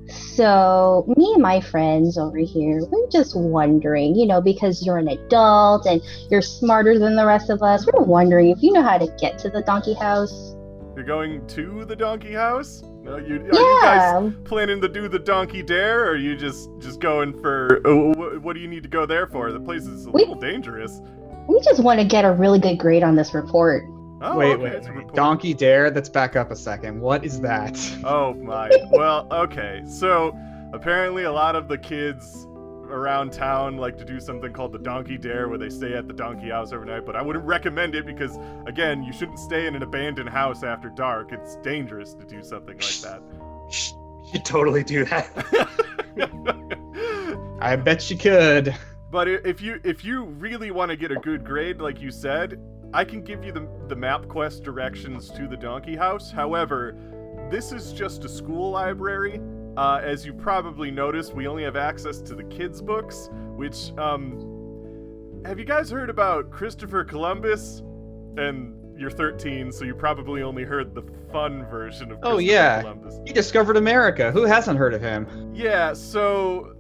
So, 0.09 1.05
me 1.17 1.33
and 1.35 1.43
my 1.43 1.61
friends 1.61 2.19
over 2.19 2.39
here, 2.39 2.85
we're 2.91 3.09
just 3.11 3.37
wondering, 3.37 4.15
you 4.15 4.27
know, 4.27 4.41
because 4.41 4.85
you're 4.85 4.99
an 4.99 5.09
adult 5.09 5.87
and 5.87 6.01
you're 6.31 6.43
smarter 6.43 6.99
than 6.99 7.17
the 7.17 7.27
rest 7.27 7.51
of 7.51 7.63
us, 7.63 7.87
we're 7.87 8.03
wondering 8.05 8.49
if 8.49 8.63
you 8.63 8.73
know 8.73 8.83
how 8.83 8.99
to 8.99 9.07
get 9.21 9.39
to 9.41 9.51
the 9.51 9.63
donkey 9.63 9.95
house. 9.95 10.55
You're 10.97 11.05
going 11.05 11.47
to 11.49 11.85
the 11.85 11.97
donkey 11.97 12.33
house? 12.33 12.83
No, 13.03 13.17
you 13.17 13.37
are 13.37 13.47
you 13.47 13.51
guys 13.83 14.23
Yeah. 14.23 14.31
planning 14.45 14.81
to 14.81 14.89
do 14.89 15.09
the 15.09 15.19
donkey 15.19 15.63
dare, 15.63 16.05
or 16.05 16.11
are 16.11 16.17
you 16.17 16.37
just 16.37 16.71
just 16.79 17.01
going 17.01 17.33
for? 17.41 17.81
Uh, 17.87 18.39
what 18.39 18.55
do 18.55 18.61
you 18.61 18.69
need 18.69 18.83
to 18.85 18.89
go 18.89 19.07
there 19.07 19.27
for? 19.27 19.51
The 19.51 19.59
place 19.61 19.87
is 19.87 20.07
a 20.07 20.11
We- 20.11 20.21
little 20.23 20.37
dangerous. 20.37 21.01
We 21.49 21.61
just 21.61 21.83
want 21.83 21.99
to 21.99 22.07
get 22.07 22.25
a 22.25 22.33
really 22.33 22.61
good 22.61 22.79
grade 22.79 23.03
on 23.03 23.17
this 23.17 23.35
report. 23.35 23.85
Oh, 24.23 24.39
wait, 24.39 24.55
okay, 24.55 24.79
wait, 24.79 24.97
wait. 24.97 25.15
Donkey 25.15 25.53
Dare? 25.53 25.91
Let's 25.91 26.09
back 26.09 26.37
up 26.37 26.51
a 26.51 26.57
second. 26.57 27.01
What 27.01 27.25
is 27.25 27.41
that? 27.41 27.79
Oh 28.05 28.35
my. 28.35 28.71
Well, 28.91 29.27
okay. 29.31 29.83
So 29.87 30.37
apparently, 30.73 31.25
a 31.25 31.33
lot 31.33 31.55
of 31.57 31.69
the 31.69 31.79
kids 31.79 32.47
around 32.89 33.33
town 33.33 33.77
like 33.77 33.97
to 33.99 34.05
do 34.05 34.21
something 34.21 34.53
called 34.53 34.73
the 34.73 34.79
Donkey 34.79 35.17
Dare, 35.17 35.49
where 35.49 35.59
they 35.59 35.71
stay 35.71 35.95
at 35.95 36.09
the 36.09 36.15
Donkey 36.15 36.51
House 36.51 36.73
overnight. 36.73 37.07
But 37.07 37.17
I 37.17 37.23
wouldn't 37.23 37.45
recommend 37.45 37.95
it 37.95 38.07
because, 38.07 38.39
again, 38.67 39.03
you 39.03 39.13
shouldn't 39.13 39.39
stay 39.39 39.67
in 39.67 39.75
an 39.75 39.83
abandoned 39.83 40.29
house 40.29 40.63
after 40.63 40.89
dark. 40.91 41.33
It's 41.33 41.57
dangerous 41.57 42.15
to 42.15 42.25
do 42.25 42.43
something 42.43 42.77
like 42.77 43.01
that. 43.03 43.23
Shh, 43.71 43.93
you 44.33 44.41
totally 44.41 44.85
do 44.85 45.05
that. 45.07 45.29
I 47.61 47.77
bet 47.77 48.11
you 48.11 48.19
could. 48.19 48.75
But 49.11 49.29
if 49.29 49.61
you 49.61 49.81
if 49.85 50.05
you 50.05 50.25
really 50.25 50.71
want 50.71 50.91
to 50.91 50.97
get 50.97 51.13
a 51.13 51.17
good 51.17 51.45
grade, 51.45 51.81
like 51.81 52.01
you 52.01 52.11
said, 52.11 52.59
I 52.95 53.05
can 53.05 53.23
give 53.23 53.45
you 53.45 53.53
the 53.53 53.67
the 53.89 53.97
map 53.97 54.29
quest 54.29 54.63
directions 54.63 55.31
to 55.31 55.47
the 55.49 55.57
Donkey 55.57 55.97
House. 55.97 56.31
However, 56.31 56.97
this 57.51 57.73
is 57.73 57.93
just 57.93 58.25
a 58.25 58.29
school 58.29 58.71
library. 58.71 59.41
Uh, 59.77 60.01
as 60.03 60.27
you 60.27 60.35
probably 60.35 60.91
noticed, 60.91 61.35
we 61.35 61.47
only 61.47 61.63
have 61.65 61.77
access 61.77 62.21
to 62.21 62.35
the 62.35 62.45
kids' 62.45 62.83
books. 62.83 63.31
Which, 63.57 63.93
um, 63.99 65.41
have 65.47 65.59
you 65.59 65.65
guys 65.65 65.91
heard 65.91 66.11
about 66.11 66.51
Christopher 66.51 67.05
Columbus? 67.05 67.83
And 68.37 68.75
you're 68.99 69.11
13, 69.11 69.73
so 69.73 69.85
you 69.85 69.95
probably 69.95 70.43
only 70.43 70.63
heard 70.65 70.95
the 70.95 71.03
fun 71.33 71.65
version 71.67 72.13
of 72.13 72.19
Oh, 72.23 72.37
yeah. 72.39 72.83
Columbus. 72.83 73.19
He 73.27 73.33
discovered 73.33 73.77
America. 73.79 74.31
Who 74.31 74.45
hasn't 74.45 74.79
heard 74.79 74.93
of 74.95 75.01
him? 75.01 75.27
Yeah, 75.55 75.95
so 75.95 76.72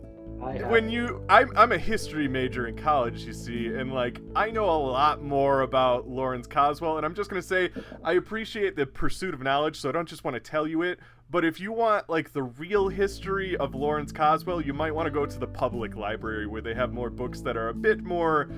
I 0.42 0.56
when 0.68 0.88
you 0.88 1.24
I'm 1.28 1.52
I'm 1.56 1.72
a 1.72 1.78
history 1.78 2.26
major 2.28 2.66
in 2.66 2.76
college, 2.76 3.22
you 3.22 3.32
see, 3.32 3.66
and 3.68 3.92
like 3.92 4.20
I 4.34 4.50
know 4.50 4.64
a 4.64 4.76
lot 4.76 5.22
more 5.22 5.60
about 5.60 6.08
Lawrence 6.08 6.46
Coswell, 6.46 6.96
and 6.96 7.06
I'm 7.06 7.14
just 7.14 7.30
gonna 7.30 7.42
say 7.42 7.70
I 8.02 8.14
appreciate 8.14 8.76
the 8.76 8.86
pursuit 8.86 9.34
of 9.34 9.40
knowledge, 9.40 9.80
so 9.80 9.88
I 9.88 9.92
don't 9.92 10.08
just 10.08 10.24
want 10.24 10.34
to 10.34 10.40
tell 10.40 10.66
you 10.66 10.82
it. 10.82 10.98
But 11.30 11.44
if 11.44 11.60
you 11.60 11.72
want 11.72 12.10
like 12.10 12.32
the 12.32 12.42
real 12.42 12.88
history 12.88 13.56
of 13.56 13.74
Lawrence 13.74 14.12
Coswell, 14.12 14.60
you 14.60 14.74
might 14.74 14.94
want 14.94 15.06
to 15.06 15.10
go 15.10 15.24
to 15.24 15.38
the 15.38 15.46
public 15.46 15.96
library 15.96 16.46
where 16.46 16.60
they 16.60 16.74
have 16.74 16.92
more 16.92 17.08
books 17.08 17.40
that 17.42 17.56
are 17.56 17.68
a 17.68 17.74
bit 17.74 18.02
more 18.02 18.50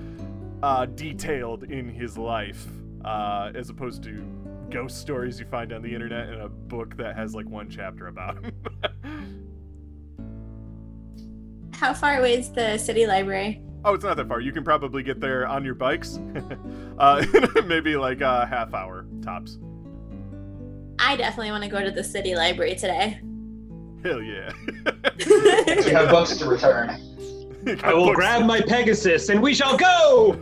uh, 0.63 0.85
detailed 0.87 1.63
in 1.65 1.87
his 1.87 2.17
life, 2.17 2.65
uh, 3.03 3.51
as 3.53 3.69
opposed 3.69 4.03
to 4.03 4.25
ghost 4.71 4.99
stories 4.99 5.39
you 5.39 5.45
find 5.45 5.71
on 5.71 5.81
the 5.81 5.93
internet 5.93 6.29
in 6.29 6.41
a 6.41 6.49
book 6.49 6.97
that 6.97 7.15
has 7.15 7.35
like 7.35 7.47
one 7.47 7.69
chapter 7.69 8.07
about 8.07 8.43
him. 8.43 8.51
How 11.79 11.93
far 11.93 12.19
away 12.19 12.37
is 12.37 12.51
the 12.51 12.77
city 12.77 13.05
library? 13.05 13.61
Oh, 13.83 13.93
it's 13.93 14.03
not 14.03 14.15
that 14.17 14.27
far. 14.29 14.39
You 14.39 14.53
can 14.53 14.63
probably 14.63 15.03
get 15.03 15.19
there 15.19 15.45
on 15.45 15.65
your 15.65 15.75
bikes. 15.75 16.19
uh, 16.97 17.25
maybe 17.65 17.97
like 17.97 18.21
a 18.21 18.45
half 18.45 18.73
hour 18.73 19.05
tops. 19.21 19.59
I 20.99 21.17
definitely 21.17 21.51
want 21.51 21.63
to 21.63 21.69
go 21.69 21.83
to 21.83 21.91
the 21.91 22.03
city 22.03 22.33
library 22.33 22.75
today. 22.75 23.19
Hell 24.03 24.21
yeah. 24.21 24.51
You 25.25 25.95
have 25.95 26.09
books 26.09 26.37
to 26.37 26.47
return. 26.47 26.89
I 27.83 27.93
will 27.93 28.13
grab 28.13 28.45
my 28.45 28.61
Pegasus 28.61 29.29
and 29.29 29.41
we 29.41 29.53
shall 29.53 29.75
go. 29.75 30.39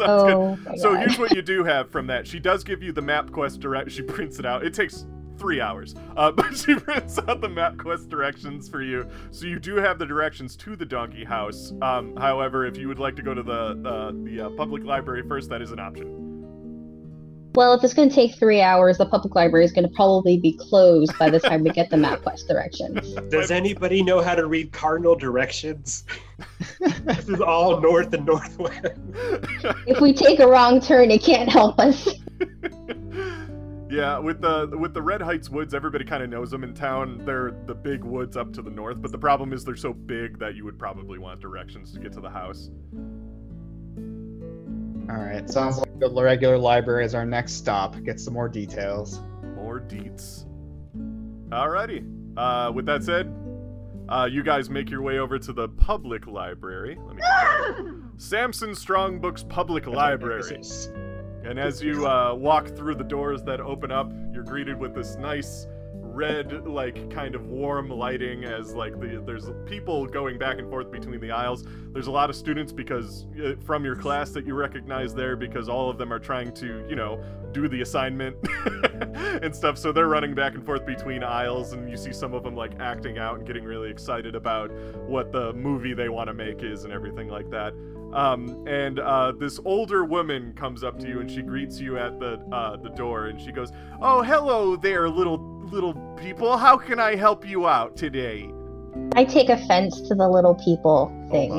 Oh 0.00 0.58
So 0.76 0.94
here's 0.96 1.18
what 1.18 1.34
you 1.34 1.42
do 1.42 1.64
have 1.64 1.90
from 1.90 2.06
that. 2.08 2.26
She 2.26 2.40
does 2.40 2.64
give 2.64 2.82
you 2.82 2.92
the 2.92 3.02
map 3.02 3.30
quest 3.30 3.60
direct. 3.60 3.90
She 3.90 4.02
prints 4.02 4.38
it 4.38 4.46
out. 4.46 4.64
It 4.64 4.74
takes 4.74 5.06
three 5.42 5.60
hours, 5.60 5.96
uh, 6.16 6.30
but 6.38 6.56
she 6.56 6.76
prints 6.76 7.18
out 7.18 7.40
the 7.40 7.48
map 7.48 7.76
quest 7.76 8.08
directions 8.08 8.68
for 8.68 8.80
you. 8.80 9.06
So 9.32 9.46
you 9.46 9.58
do 9.58 9.76
have 9.76 9.98
the 9.98 10.06
directions 10.06 10.56
to 10.56 10.76
the 10.76 10.86
donkey 10.86 11.24
house. 11.24 11.72
Um, 11.82 12.16
however, 12.16 12.64
if 12.64 12.78
you 12.78 12.86
would 12.88 13.00
like 13.00 13.16
to 13.16 13.22
go 13.22 13.34
to 13.34 13.42
the 13.42 13.52
uh, 13.52 14.12
the 14.24 14.46
uh, 14.46 14.50
public 14.50 14.84
library 14.84 15.22
first, 15.28 15.50
that 15.50 15.60
is 15.60 15.72
an 15.72 15.80
option. 15.80 16.30
Well, 17.54 17.74
if 17.74 17.84
it's 17.84 17.92
going 17.92 18.08
to 18.08 18.14
take 18.14 18.36
three 18.36 18.62
hours, 18.62 18.96
the 18.96 19.04
public 19.04 19.34
library 19.34 19.66
is 19.66 19.72
going 19.72 19.86
to 19.86 19.94
probably 19.94 20.38
be 20.38 20.56
closed 20.58 21.12
by 21.18 21.28
the 21.28 21.38
time 21.38 21.64
we 21.64 21.70
get 21.70 21.90
the 21.90 21.98
map 21.98 22.22
quest 22.22 22.48
directions. 22.48 23.12
Does 23.28 23.50
anybody 23.50 24.02
know 24.02 24.22
how 24.22 24.34
to 24.34 24.46
read 24.46 24.72
cardinal 24.72 25.14
directions? 25.14 26.04
this 27.04 27.28
is 27.28 27.42
all 27.42 27.78
north 27.78 28.14
and 28.14 28.24
northwest. 28.24 28.94
If 29.86 30.00
we 30.00 30.14
take 30.14 30.40
a 30.40 30.46
wrong 30.46 30.80
turn, 30.80 31.10
it 31.10 31.22
can't 31.22 31.50
help 31.50 31.78
us. 31.78 32.08
Yeah, 33.92 34.18
with 34.18 34.40
the 34.40 34.70
with 34.72 34.94
the 34.94 35.02
Red 35.02 35.20
Heights 35.20 35.50
woods, 35.50 35.74
everybody 35.74 36.04
kind 36.06 36.22
of 36.22 36.30
knows 36.30 36.50
them 36.50 36.64
in 36.64 36.72
town. 36.72 37.20
They're 37.26 37.54
the 37.66 37.74
big 37.74 38.04
woods 38.04 38.38
up 38.38 38.50
to 38.54 38.62
the 38.62 38.70
north, 38.70 39.02
but 39.02 39.12
the 39.12 39.18
problem 39.18 39.52
is 39.52 39.66
they're 39.66 39.76
so 39.76 39.92
big 39.92 40.38
that 40.38 40.54
you 40.54 40.64
would 40.64 40.78
probably 40.78 41.18
want 41.18 41.40
directions 41.40 41.92
to 41.92 42.00
get 42.00 42.10
to 42.14 42.20
the 42.20 42.30
house. 42.30 42.70
All 45.10 45.22
right, 45.22 45.48
sounds 45.50 45.76
like 45.76 46.00
the 46.00 46.10
regular 46.10 46.56
library 46.56 47.04
is 47.04 47.14
our 47.14 47.26
next 47.26 47.52
stop. 47.52 48.02
Get 48.02 48.18
some 48.18 48.32
more 48.32 48.48
details. 48.48 49.20
More 49.56 49.80
deets. 49.80 50.46
Alrighty. 51.50 52.08
Uh, 52.34 52.72
with 52.72 52.86
that 52.86 53.04
said, 53.04 53.30
uh, 54.08 54.24
you 54.24 54.42
guys 54.42 54.70
make 54.70 54.88
your 54.88 55.02
way 55.02 55.18
over 55.18 55.38
to 55.38 55.52
the 55.52 55.68
public 55.68 56.26
library. 56.26 56.98
Let 57.06 57.16
me. 57.16 57.92
Samson 58.16 58.70
Strongbooks 58.70 59.46
Public 59.46 59.86
Library. 59.86 60.62
And 61.44 61.58
as 61.58 61.82
you 61.82 62.06
uh, 62.06 62.34
walk 62.34 62.68
through 62.68 62.94
the 62.96 63.04
doors 63.04 63.42
that 63.44 63.60
open 63.60 63.90
up, 63.90 64.12
you're 64.32 64.44
greeted 64.44 64.78
with 64.78 64.94
this 64.94 65.16
nice 65.16 65.66
red, 65.94 66.66
like 66.66 67.10
kind 67.10 67.34
of 67.34 67.46
warm 67.46 67.88
lighting. 67.88 68.44
As 68.44 68.74
like 68.74 68.98
the, 69.00 69.22
there's 69.24 69.50
people 69.66 70.06
going 70.06 70.38
back 70.38 70.58
and 70.58 70.68
forth 70.68 70.90
between 70.90 71.20
the 71.20 71.30
aisles. 71.30 71.66
There's 71.92 72.06
a 72.06 72.12
lot 72.12 72.30
of 72.30 72.36
students 72.36 72.72
because 72.72 73.26
uh, 73.44 73.54
from 73.64 73.84
your 73.84 73.96
class 73.96 74.30
that 74.30 74.46
you 74.46 74.54
recognize 74.54 75.14
there 75.14 75.36
because 75.36 75.68
all 75.68 75.90
of 75.90 75.98
them 75.98 76.12
are 76.12 76.18
trying 76.18 76.52
to, 76.54 76.86
you 76.88 76.96
know, 76.96 77.22
do 77.52 77.68
the 77.68 77.82
assignment. 77.82 78.36
and 79.42 79.54
stuff. 79.54 79.78
So 79.78 79.92
they're 79.92 80.08
running 80.08 80.34
back 80.34 80.54
and 80.54 80.64
forth 80.64 80.86
between 80.86 81.22
aisles, 81.22 81.72
and 81.72 81.90
you 81.90 81.96
see 81.96 82.12
some 82.12 82.34
of 82.34 82.42
them 82.42 82.54
like 82.54 82.72
acting 82.80 83.18
out 83.18 83.38
and 83.38 83.46
getting 83.46 83.64
really 83.64 83.90
excited 83.90 84.34
about 84.34 84.70
what 85.06 85.32
the 85.32 85.52
movie 85.54 85.94
they 85.94 86.08
want 86.08 86.28
to 86.28 86.34
make 86.34 86.62
is 86.62 86.84
and 86.84 86.92
everything 86.92 87.28
like 87.28 87.50
that. 87.50 87.74
Um, 88.12 88.64
and 88.66 88.98
uh, 88.98 89.32
this 89.32 89.58
older 89.64 90.04
woman 90.04 90.52
comes 90.54 90.84
up 90.84 90.98
to 91.00 91.08
you 91.08 91.20
and 91.20 91.30
she 91.30 91.40
greets 91.42 91.80
you 91.80 91.98
at 91.98 92.18
the 92.20 92.34
uh, 92.52 92.76
the 92.76 92.90
door, 92.90 93.26
and 93.26 93.40
she 93.40 93.52
goes, 93.52 93.72
"Oh, 94.00 94.22
hello 94.22 94.76
there, 94.76 95.08
little 95.08 95.38
little 95.70 95.94
people. 96.16 96.56
How 96.58 96.76
can 96.76 97.00
I 97.00 97.16
help 97.16 97.46
you 97.48 97.66
out 97.68 97.96
today?" 97.96 98.50
I 99.16 99.24
take 99.24 99.48
offense 99.48 100.00
to 100.02 100.14
the 100.14 100.28
little 100.28 100.54
people 100.56 101.06
thing. 101.30 101.52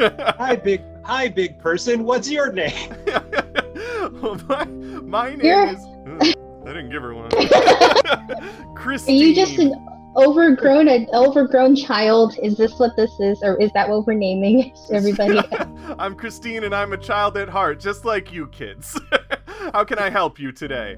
Oh. 0.00 0.34
Hi, 0.38 0.56
big. 0.56 0.82
Hi, 1.04 1.28
big 1.28 1.58
person. 1.58 2.04
What's 2.04 2.30
your 2.30 2.52
name? 2.52 2.94
Well, 4.22 4.40
my, 4.48 4.64
my 4.64 5.30
name 5.30 5.40
You're- 5.42 5.70
is. 5.70 5.84
I 6.66 6.72
didn't 6.72 6.90
give 6.90 7.02
her 7.02 7.14
one. 7.14 7.30
Are 7.34 9.10
you 9.10 9.34
just 9.34 9.58
an 9.58 9.72
overgrown, 10.16 10.88
an 10.88 11.06
overgrown 11.12 11.76
child? 11.76 12.36
Is 12.42 12.56
this 12.56 12.78
what 12.78 12.96
this 12.96 13.10
is, 13.20 13.40
or 13.42 13.60
is 13.60 13.70
that 13.72 13.88
what 13.88 14.06
we're 14.06 14.14
naming 14.14 14.72
everybody? 14.92 15.40
I'm 15.98 16.14
Christine, 16.14 16.64
and 16.64 16.74
I'm 16.74 16.92
a 16.92 16.98
child 16.98 17.36
at 17.36 17.48
heart, 17.48 17.80
just 17.80 18.04
like 18.04 18.32
you 18.32 18.48
kids. 18.48 18.98
How 19.72 19.84
can 19.84 19.98
I 19.98 20.10
help 20.10 20.38
you 20.38 20.52
today? 20.52 20.96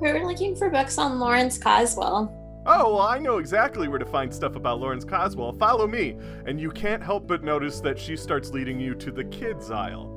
We 0.00 0.12
were 0.12 0.24
looking 0.26 0.56
for 0.56 0.70
books 0.70 0.96
on 0.96 1.18
Lawrence 1.18 1.58
Coswell. 1.58 2.36
Oh, 2.66 2.94
well, 2.94 3.00
I 3.00 3.18
know 3.18 3.38
exactly 3.38 3.88
where 3.88 3.98
to 3.98 4.06
find 4.06 4.32
stuff 4.32 4.54
about 4.54 4.80
Lawrence 4.80 5.04
Coswell. 5.04 5.52
Follow 5.52 5.86
me. 5.86 6.16
And 6.46 6.60
you 6.60 6.70
can't 6.70 7.02
help 7.02 7.26
but 7.26 7.42
notice 7.42 7.80
that 7.80 7.98
she 7.98 8.16
starts 8.16 8.50
leading 8.50 8.78
you 8.78 8.94
to 8.96 9.10
the 9.10 9.24
kids' 9.24 9.70
aisle. 9.70 10.16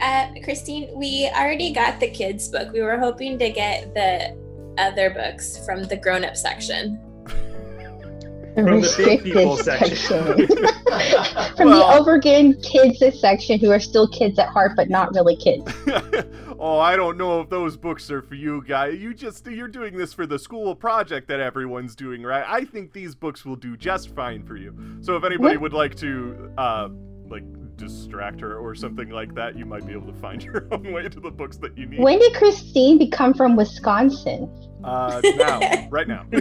Uh, 0.00 0.28
Christine, 0.42 0.90
we 0.98 1.30
already 1.34 1.72
got 1.72 1.98
the 1.98 2.10
kids' 2.10 2.48
book. 2.48 2.72
We 2.72 2.82
were 2.82 2.98
hoping 2.98 3.38
to 3.38 3.50
get 3.50 3.94
the 3.94 4.36
other 4.78 5.10
books 5.10 5.64
from 5.64 5.84
the 5.84 5.96
grown-up 5.96 6.36
section. 6.36 7.00
From 8.54 8.66
the 8.66 8.70
big 8.70 8.82
restricted 8.82 9.24
people 9.24 9.56
section. 9.56 10.46
From 11.56 11.68
Well- 11.68 11.90
the 11.90 12.00
overgrown 12.00 12.54
kids 12.62 13.00
section, 13.20 13.58
who 13.58 13.70
are 13.72 13.80
still 13.80 14.06
kids 14.08 14.38
at 14.38 14.48
heart, 14.48 14.72
but 14.76 14.88
not 14.88 15.12
really 15.12 15.34
kids. 15.34 15.64
oh, 16.60 16.78
I 16.78 16.94
don't 16.94 17.16
know 17.18 17.40
if 17.40 17.48
those 17.48 17.76
books 17.76 18.08
are 18.12 18.22
for 18.22 18.36
you, 18.36 18.62
guy. 18.66 18.88
You 18.88 19.12
just 19.12 19.46
you're 19.48 19.66
doing 19.66 19.96
this 19.96 20.12
for 20.12 20.24
the 20.24 20.38
school 20.38 20.74
project 20.76 21.26
that 21.28 21.40
everyone's 21.40 21.96
doing, 21.96 22.22
right? 22.22 22.44
I 22.46 22.64
think 22.64 22.92
these 22.92 23.16
books 23.16 23.44
will 23.44 23.56
do 23.56 23.76
just 23.76 24.14
fine 24.14 24.44
for 24.44 24.56
you. 24.56 24.98
So 25.00 25.16
if 25.16 25.24
anybody 25.24 25.56
What? 25.56 25.62
would 25.62 25.72
like 25.72 25.96
to 25.96 26.52
uh 26.56 26.88
like 27.28 27.42
distract 27.76 28.40
her 28.40 28.56
or 28.58 28.74
something 28.74 29.10
like 29.10 29.34
that, 29.34 29.56
you 29.56 29.64
might 29.66 29.86
be 29.86 29.92
able 29.92 30.06
to 30.12 30.18
find 30.18 30.42
your 30.44 30.66
own 30.72 30.92
way 30.92 31.08
to 31.08 31.20
the 31.20 31.30
books 31.30 31.56
that 31.58 31.76
you 31.76 31.86
need. 31.86 32.00
When 32.00 32.18
did 32.18 32.34
Christine 32.34 32.98
become 32.98 33.34
from 33.34 33.56
Wisconsin? 33.56 34.48
Uh, 34.82 35.20
now, 35.36 35.88
right 35.90 36.06
now. 36.08 36.26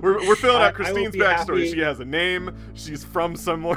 we're, 0.00 0.26
we're 0.26 0.36
filling 0.36 0.62
I- 0.62 0.66
I 0.66 0.68
out 0.68 0.74
Christine's 0.74 1.14
backstory. 1.16 1.64
happy- 1.66 1.72
She 1.72 1.80
has 1.80 2.00
a 2.00 2.04
name. 2.04 2.56
She's 2.74 3.04
from 3.04 3.34
somewhere. 3.36 3.76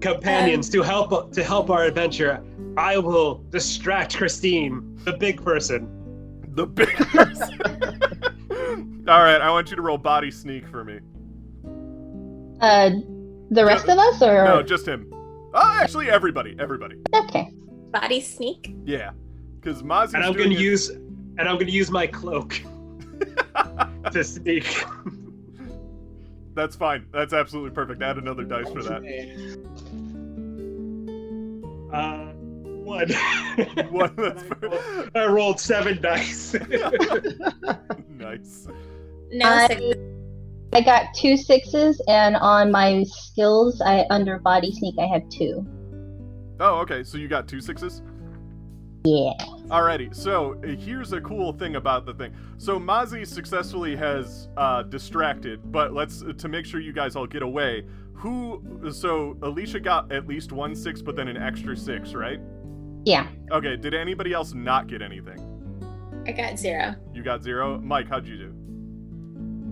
Companions 0.00 0.68
to 0.70 0.82
help 0.82 1.32
to 1.32 1.42
help 1.42 1.70
our 1.70 1.84
adventure. 1.84 2.40
I 2.76 2.98
will 2.98 3.42
distract 3.50 4.16
Christine, 4.16 4.96
the 5.04 5.14
big 5.14 5.42
person. 5.42 5.88
the 6.54 6.66
big 6.66 6.88
person. 6.96 7.60
All 9.08 9.22
right, 9.22 9.40
I 9.40 9.50
want 9.50 9.70
you 9.70 9.76
to 9.76 9.82
roll 9.82 9.98
body 9.98 10.30
sneak 10.30 10.68
for 10.68 10.84
me. 10.84 11.00
Uh, 12.60 12.90
the 13.50 13.64
rest 13.64 13.88
of 13.88 13.98
us, 13.98 14.22
or 14.22 14.44
No, 14.44 14.62
just 14.62 14.86
him. 14.86 15.08
Oh, 15.54 15.78
actually, 15.80 16.10
everybody, 16.10 16.54
everybody. 16.58 16.96
okay? 17.14 17.50
Body 17.90 18.20
sneak. 18.20 18.74
Yeah, 18.84 19.10
because 19.60 19.82
Mozzie's 19.82 20.14
And 20.14 20.24
I'm 20.24 20.32
doing 20.34 20.48
gonna 20.50 20.60
it- 20.60 20.62
use 20.62 20.90
and 20.90 21.40
I'm 21.40 21.56
gonna 21.58 21.70
use 21.70 21.90
my 21.90 22.06
cloak 22.06 22.60
to 24.12 24.22
sneak. 24.24 24.84
That's 26.54 26.74
fine. 26.76 27.06
That's 27.12 27.32
absolutely 27.32 27.70
perfect. 27.70 28.02
Add 28.02 28.18
another 28.18 28.42
dice 28.44 28.68
for 28.70 28.82
that. 28.82 29.02
Uh, 31.92 32.26
one. 32.84 33.08
One. 33.90 34.14
That's 34.16 34.42
per- 34.48 35.10
I 35.14 35.26
rolled 35.26 35.60
seven 35.60 36.00
dice. 36.02 36.54
nice. 38.08 38.66
No 39.32 39.46
I- 39.48 39.66
six. 39.68 39.96
I 40.72 40.82
got 40.82 41.14
two 41.14 41.36
sixes, 41.36 42.00
and 42.08 42.36
on 42.36 42.70
my 42.70 43.04
skills, 43.04 43.80
I 43.80 44.06
under 44.10 44.38
body 44.38 44.70
sneak, 44.72 44.96
I 44.98 45.06
have 45.06 45.28
two. 45.30 45.66
Oh, 46.60 46.80
okay. 46.80 47.02
So 47.04 47.18
you 47.18 47.28
got 47.28 47.48
two 47.48 47.60
sixes. 47.60 48.02
Yeah. 49.04 49.32
Alrighty, 49.68 50.14
so 50.14 50.60
uh, 50.64 50.68
here's 50.68 51.12
a 51.12 51.20
cool 51.20 51.52
thing 51.52 51.76
about 51.76 52.04
the 52.04 52.14
thing. 52.14 52.34
So 52.58 52.78
Mozzie 52.78 53.26
successfully 53.26 53.94
has 53.96 54.48
uh, 54.56 54.82
distracted, 54.82 55.72
but 55.72 55.94
let's 55.94 56.22
uh, 56.22 56.32
to 56.32 56.48
make 56.48 56.66
sure 56.66 56.80
you 56.80 56.92
guys 56.92 57.16
all 57.16 57.26
get 57.26 57.42
away. 57.42 57.84
Who? 58.14 58.90
So 58.92 59.38
Alicia 59.42 59.80
got 59.80 60.10
at 60.10 60.26
least 60.26 60.52
one 60.52 60.74
six, 60.74 61.00
but 61.00 61.16
then 61.16 61.28
an 61.28 61.36
extra 61.36 61.76
six, 61.76 62.12
right? 62.12 62.40
Yeah. 63.04 63.28
Okay. 63.52 63.76
Did 63.76 63.94
anybody 63.94 64.32
else 64.32 64.52
not 64.52 64.88
get 64.88 65.00
anything? 65.00 65.38
I 66.26 66.32
got 66.32 66.58
zero. 66.58 66.96
You 67.14 67.22
got 67.22 67.42
zero. 67.42 67.78
Mike, 67.78 68.08
how'd 68.08 68.26
you 68.26 68.36
do? 68.36 68.57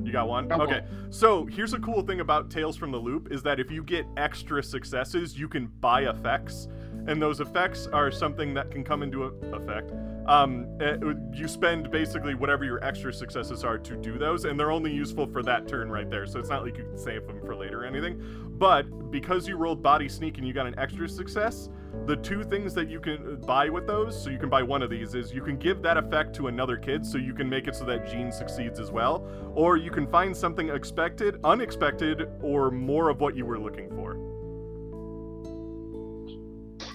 You 0.06 0.12
got 0.12 0.28
one? 0.28 0.46
Got 0.46 0.60
one. 0.60 0.68
Okay. 0.68 0.86
So 1.10 1.46
here's 1.46 1.72
a 1.72 1.80
cool 1.80 2.00
thing 2.02 2.20
about 2.20 2.48
Tales 2.48 2.76
from 2.76 2.92
the 2.92 2.98
Loop 2.98 3.32
is 3.32 3.42
that 3.42 3.58
if 3.58 3.72
you 3.72 3.82
get 3.82 4.06
extra 4.16 4.62
successes, 4.62 5.36
you 5.36 5.48
can 5.48 5.66
buy 5.66 6.02
effects. 6.02 6.68
And 7.08 7.20
those 7.20 7.40
effects 7.40 7.88
are 7.88 8.12
something 8.12 8.54
that 8.54 8.70
can 8.70 8.84
come 8.84 9.02
into 9.02 9.24
a- 9.24 9.32
effect. 9.56 9.92
Um, 10.28 10.66
eh, 10.80 10.96
you 11.32 11.48
spend 11.48 11.90
basically 11.90 12.34
whatever 12.34 12.64
your 12.64 12.82
extra 12.84 13.12
successes 13.12 13.64
are 13.64 13.78
to 13.78 13.96
do 13.96 14.16
those, 14.16 14.44
and 14.44 14.58
they're 14.58 14.72
only 14.72 14.92
useful 14.92 15.26
for 15.26 15.42
that 15.42 15.66
turn 15.66 15.90
right 15.90 16.08
there. 16.08 16.26
So 16.26 16.38
it's 16.38 16.50
not 16.50 16.64
like 16.64 16.76
you 16.76 16.84
can 16.84 16.98
save 16.98 17.26
them 17.26 17.40
for 17.44 17.56
later 17.56 17.82
or 17.82 17.84
anything. 17.84 18.20
But 18.58 19.10
because 19.10 19.48
you 19.48 19.56
rolled 19.56 19.82
body 19.82 20.08
sneak 20.08 20.38
and 20.38 20.46
you 20.46 20.52
got 20.52 20.66
an 20.66 20.78
extra 20.78 21.08
success, 21.08 21.68
the 22.04 22.16
two 22.16 22.44
things 22.44 22.74
that 22.74 22.88
you 22.88 23.00
can 23.00 23.26
uh, 23.26 23.46
buy 23.46 23.68
with 23.68 23.86
those, 23.86 24.20
so 24.22 24.30
you 24.30 24.38
can 24.38 24.48
buy 24.48 24.62
one 24.62 24.82
of 24.82 24.90
these, 24.90 25.14
is 25.14 25.32
you 25.32 25.42
can 25.42 25.56
give 25.56 25.82
that 25.82 25.96
effect 25.96 26.34
to 26.36 26.48
another 26.48 26.76
kid, 26.76 27.04
so 27.04 27.18
you 27.18 27.32
can 27.32 27.48
make 27.48 27.66
it 27.66 27.74
so 27.74 27.84
that 27.84 28.06
Jean 28.10 28.30
succeeds 28.30 28.78
as 28.78 28.90
well, 28.90 29.26
or 29.54 29.76
you 29.76 29.90
can 29.90 30.06
find 30.06 30.36
something 30.36 30.68
expected, 30.68 31.40
unexpected, 31.42 32.28
or 32.42 32.70
more 32.70 33.08
of 33.08 33.20
what 33.20 33.34
you 33.36 33.46
were 33.46 33.58
looking 33.58 33.88
for. 33.90 34.16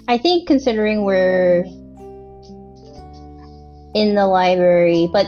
I 0.08 0.18
think 0.18 0.48
considering 0.48 1.04
we're 1.04 1.64
in 3.94 4.16
the 4.16 4.28
library, 4.28 5.10
but 5.12 5.28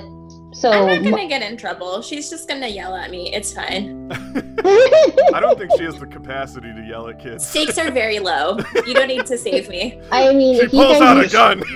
so 0.53 0.71
I'm 0.71 1.03
not 1.03 1.11
gonna 1.11 1.27
get 1.27 1.41
in 1.41 1.57
trouble. 1.57 2.01
She's 2.01 2.29
just 2.29 2.47
gonna 2.47 2.67
yell 2.67 2.95
at 2.95 3.11
me. 3.11 3.33
It's 3.33 3.53
fine. 3.53 4.09
I 5.33 5.39
don't 5.39 5.57
think 5.57 5.71
she 5.77 5.83
has 5.83 5.99
the 5.99 6.07
capacity 6.07 6.73
to 6.73 6.81
yell 6.81 7.07
at 7.09 7.19
kids. 7.19 7.45
Stakes 7.45 7.77
are 7.77 7.91
very 7.91 8.19
low. 8.19 8.57
You 8.87 8.93
don't 8.93 9.07
need 9.07 9.25
to 9.25 9.37
save 9.37 9.67
me. 9.69 9.99
I 10.11 10.33
mean, 10.33 10.55
She 10.57 10.63
if 10.65 10.73
you 10.73 10.79
pulls 10.79 11.01
out 11.01 11.17
a 11.17 11.21
guys, 11.27 11.33
gun. 11.33 11.63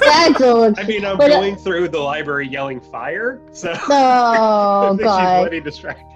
that's 0.00 0.40
a 0.40 0.74
I 0.78 0.84
mean, 0.86 1.04
I'm 1.04 1.18
But, 1.18 1.30
uh, 1.30 1.40
going 1.40 1.56
through 1.56 1.88
the 1.88 1.98
library 1.98 2.48
yelling 2.48 2.80
fire, 2.80 3.40
so 3.52 3.72
oh 3.88 4.84
I 4.84 4.88
think 4.90 5.00
she's 5.00 5.04
god. 5.06 5.38
already 5.40 5.60
distracted. 5.60 6.11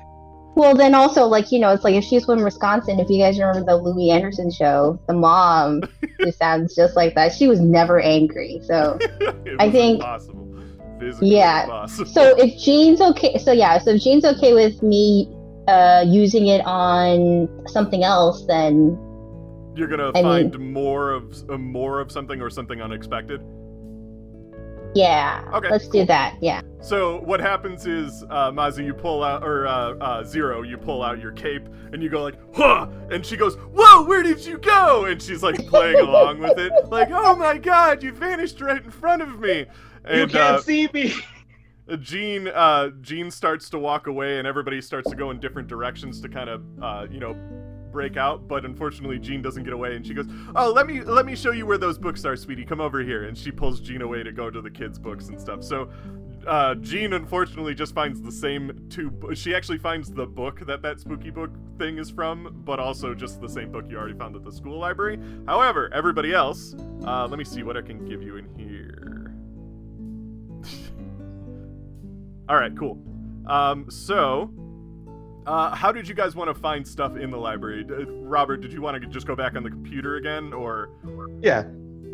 Well, 0.56 0.74
then 0.74 0.94
also 0.94 1.26
like 1.26 1.52
you 1.52 1.58
know, 1.58 1.70
it's 1.70 1.84
like 1.84 1.94
if 1.94 2.02
she's 2.02 2.24
from 2.24 2.42
Wisconsin. 2.42 2.98
If 2.98 3.10
you 3.10 3.18
guys 3.18 3.38
remember 3.38 3.62
the 3.62 3.76
Louie 3.76 4.10
Anderson 4.10 4.50
show, 4.50 4.98
the 5.06 5.12
mom 5.12 5.82
who 6.18 6.32
sounds 6.32 6.74
just 6.74 6.96
like 6.96 7.14
that. 7.14 7.34
She 7.34 7.46
was 7.46 7.60
never 7.60 8.00
angry. 8.00 8.60
So 8.64 8.98
I 9.58 9.70
think-. 9.70 10.02
Yeah. 11.20 11.64
impossible. 11.64 12.06
so 12.06 12.34
if 12.38 12.58
Jean's 12.58 13.02
okay, 13.02 13.36
so 13.36 13.52
yeah, 13.52 13.78
so 13.78 13.90
if 13.90 14.02
Jean's 14.02 14.24
okay 14.24 14.54
with 14.54 14.82
me 14.82 15.30
uh 15.68 16.02
using 16.06 16.46
it 16.46 16.62
on 16.64 17.48
something 17.68 18.02
else, 18.02 18.46
then 18.46 18.98
You're 19.74 19.88
gonna 19.88 20.10
I 20.14 20.22
find 20.22 20.58
more 20.58 21.12
of 21.12 21.34
uh, 21.50 21.58
more 21.58 22.00
of 22.00 22.10
something 22.10 22.40
or 22.40 22.48
something 22.48 22.80
unexpected. 22.80 23.42
Yeah, 24.96 25.44
Okay, 25.52 25.68
let's 25.70 25.84
cool. 25.84 26.00
do 26.00 26.06
that. 26.06 26.36
Yeah. 26.40 26.62
So 26.80 27.20
what 27.20 27.38
happens 27.38 27.84
is, 27.86 28.22
uh, 28.30 28.50
Mazi, 28.50 28.84
you 28.86 28.94
pull 28.94 29.22
out, 29.22 29.42
or 29.42 29.66
uh, 29.66 29.94
uh, 29.96 30.24
Zero, 30.24 30.62
you 30.62 30.78
pull 30.78 31.02
out 31.02 31.20
your 31.20 31.32
cape, 31.32 31.68
and 31.92 32.02
you 32.02 32.08
go 32.08 32.22
like, 32.22 32.36
"Huh!" 32.54 32.88
And 33.10 33.24
she 33.24 33.36
goes, 33.36 33.56
"Whoa, 33.56 34.04
where 34.06 34.22
did 34.22 34.44
you 34.46 34.56
go?" 34.56 35.04
And 35.04 35.20
she's 35.20 35.42
like 35.42 35.56
playing 35.66 35.98
along 36.00 36.38
with 36.38 36.58
it, 36.58 36.72
like, 36.88 37.10
"Oh 37.12 37.36
my 37.36 37.58
God, 37.58 38.02
you 38.02 38.12
vanished 38.12 38.60
right 38.62 38.82
in 38.82 38.90
front 38.90 39.20
of 39.20 39.38
me." 39.38 39.66
And 40.06 40.18
you 40.20 40.26
can't 40.28 40.56
uh, 40.56 40.62
see 40.62 40.88
me. 40.94 41.12
Jean, 42.00 42.48
uh, 42.48 42.88
Jean 43.02 43.30
starts 43.30 43.68
to 43.70 43.78
walk 43.78 44.06
away, 44.06 44.38
and 44.38 44.46
everybody 44.46 44.80
starts 44.80 45.10
to 45.10 45.16
go 45.16 45.30
in 45.30 45.38
different 45.38 45.68
directions 45.68 46.20
to 46.20 46.28
kind 46.28 46.48
of, 46.50 46.62
uh, 46.82 47.06
you 47.10 47.20
know, 47.20 47.36
break 47.96 48.18
out. 48.18 48.46
But 48.46 48.66
unfortunately, 48.66 49.18
Jean 49.18 49.40
doesn't 49.40 49.64
get 49.64 49.72
away, 49.72 49.96
and 49.96 50.06
she 50.06 50.12
goes, 50.12 50.26
"Oh, 50.54 50.70
let 50.70 50.86
me 50.86 51.00
let 51.00 51.24
me 51.24 51.34
show 51.34 51.50
you 51.50 51.64
where 51.64 51.78
those 51.78 51.96
books 51.96 52.26
are, 52.26 52.36
sweetie. 52.36 52.66
Come 52.66 52.78
over 52.78 53.00
here." 53.00 53.24
And 53.24 53.36
she 53.38 53.50
pulls 53.50 53.80
Jean 53.80 54.02
away 54.02 54.22
to 54.22 54.32
go 54.32 54.50
to 54.50 54.60
the 54.60 54.70
kids' 54.70 54.98
books 54.98 55.28
and 55.28 55.40
stuff. 55.40 55.64
So, 55.64 55.88
uh, 56.46 56.74
Jean 56.74 57.14
unfortunately 57.14 57.74
just 57.74 57.94
finds 57.94 58.20
the 58.20 58.30
same 58.30 58.86
two. 58.90 59.10
She 59.32 59.54
actually 59.54 59.78
finds 59.78 60.12
the 60.12 60.26
book 60.26 60.60
that 60.66 60.82
that 60.82 61.00
spooky 61.00 61.30
book 61.30 61.50
thing 61.78 61.96
is 61.96 62.10
from, 62.10 62.62
but 62.66 62.78
also 62.78 63.14
just 63.14 63.40
the 63.40 63.48
same 63.48 63.72
book 63.72 63.86
you 63.88 63.96
already 63.96 64.18
found 64.18 64.36
at 64.36 64.44
the 64.44 64.52
school 64.52 64.78
library. 64.78 65.18
However, 65.46 65.90
everybody 65.94 66.34
else, 66.34 66.76
uh, 67.06 67.26
let 67.26 67.38
me 67.38 67.44
see 67.44 67.62
what 67.62 67.78
I 67.78 67.80
can 67.80 68.04
give 68.04 68.22
you 68.22 68.36
in 68.36 68.46
here. 68.58 69.32
All 72.50 72.56
right, 72.56 72.76
cool. 72.76 72.98
Um, 73.46 73.90
so, 73.90 74.50
uh, 75.46 75.74
how 75.74 75.92
did 75.92 76.08
you 76.08 76.14
guys 76.14 76.34
want 76.34 76.48
to 76.48 76.54
find 76.60 76.86
stuff 76.86 77.16
in 77.16 77.30
the 77.30 77.36
library? 77.38 77.84
D- 77.84 77.94
Robert, 78.08 78.58
did 78.60 78.72
you 78.72 78.80
want 78.82 79.00
to 79.00 79.08
just 79.08 79.26
go 79.26 79.36
back 79.36 79.54
on 79.56 79.62
the 79.62 79.70
computer 79.70 80.16
again, 80.16 80.52
or? 80.52 80.90
Yeah. 81.40 81.64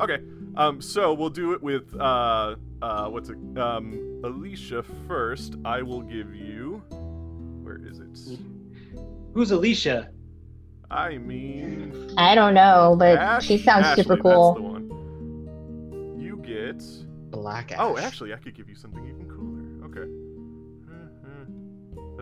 Okay. 0.00 0.18
Um, 0.56 0.80
so 0.82 1.14
we'll 1.14 1.30
do 1.30 1.52
it 1.52 1.62
with 1.62 1.94
uh, 1.98 2.56
uh, 2.82 3.08
what's 3.08 3.30
it? 3.30 3.38
Um, 3.58 4.20
Alicia 4.24 4.82
first. 5.08 5.56
I 5.64 5.82
will 5.82 6.02
give 6.02 6.34
you. 6.34 6.82
Where 7.62 7.80
is 7.86 8.00
it? 8.00 8.38
Who's 9.34 9.50
Alicia? 9.50 10.10
I 10.90 11.16
mean, 11.16 12.12
I 12.18 12.34
don't 12.34 12.52
know, 12.52 12.96
but 12.98 13.16
Ash- 13.16 13.46
she 13.46 13.56
sounds 13.56 13.86
Ashley, 13.86 14.02
super 14.02 14.16
That's 14.16 14.22
cool. 14.22 14.54
the 14.54 14.60
one. 14.62 16.18
You 16.20 16.36
get. 16.36 16.82
Black 17.30 17.72
Ash. 17.72 17.78
Oh, 17.80 17.96
actually, 17.96 18.34
I 18.34 18.36
could 18.36 18.54
give 18.54 18.68
you 18.68 18.74
something 18.74 19.02
even 19.06 19.26
cooler. 19.26 19.86
Okay. 19.88 20.10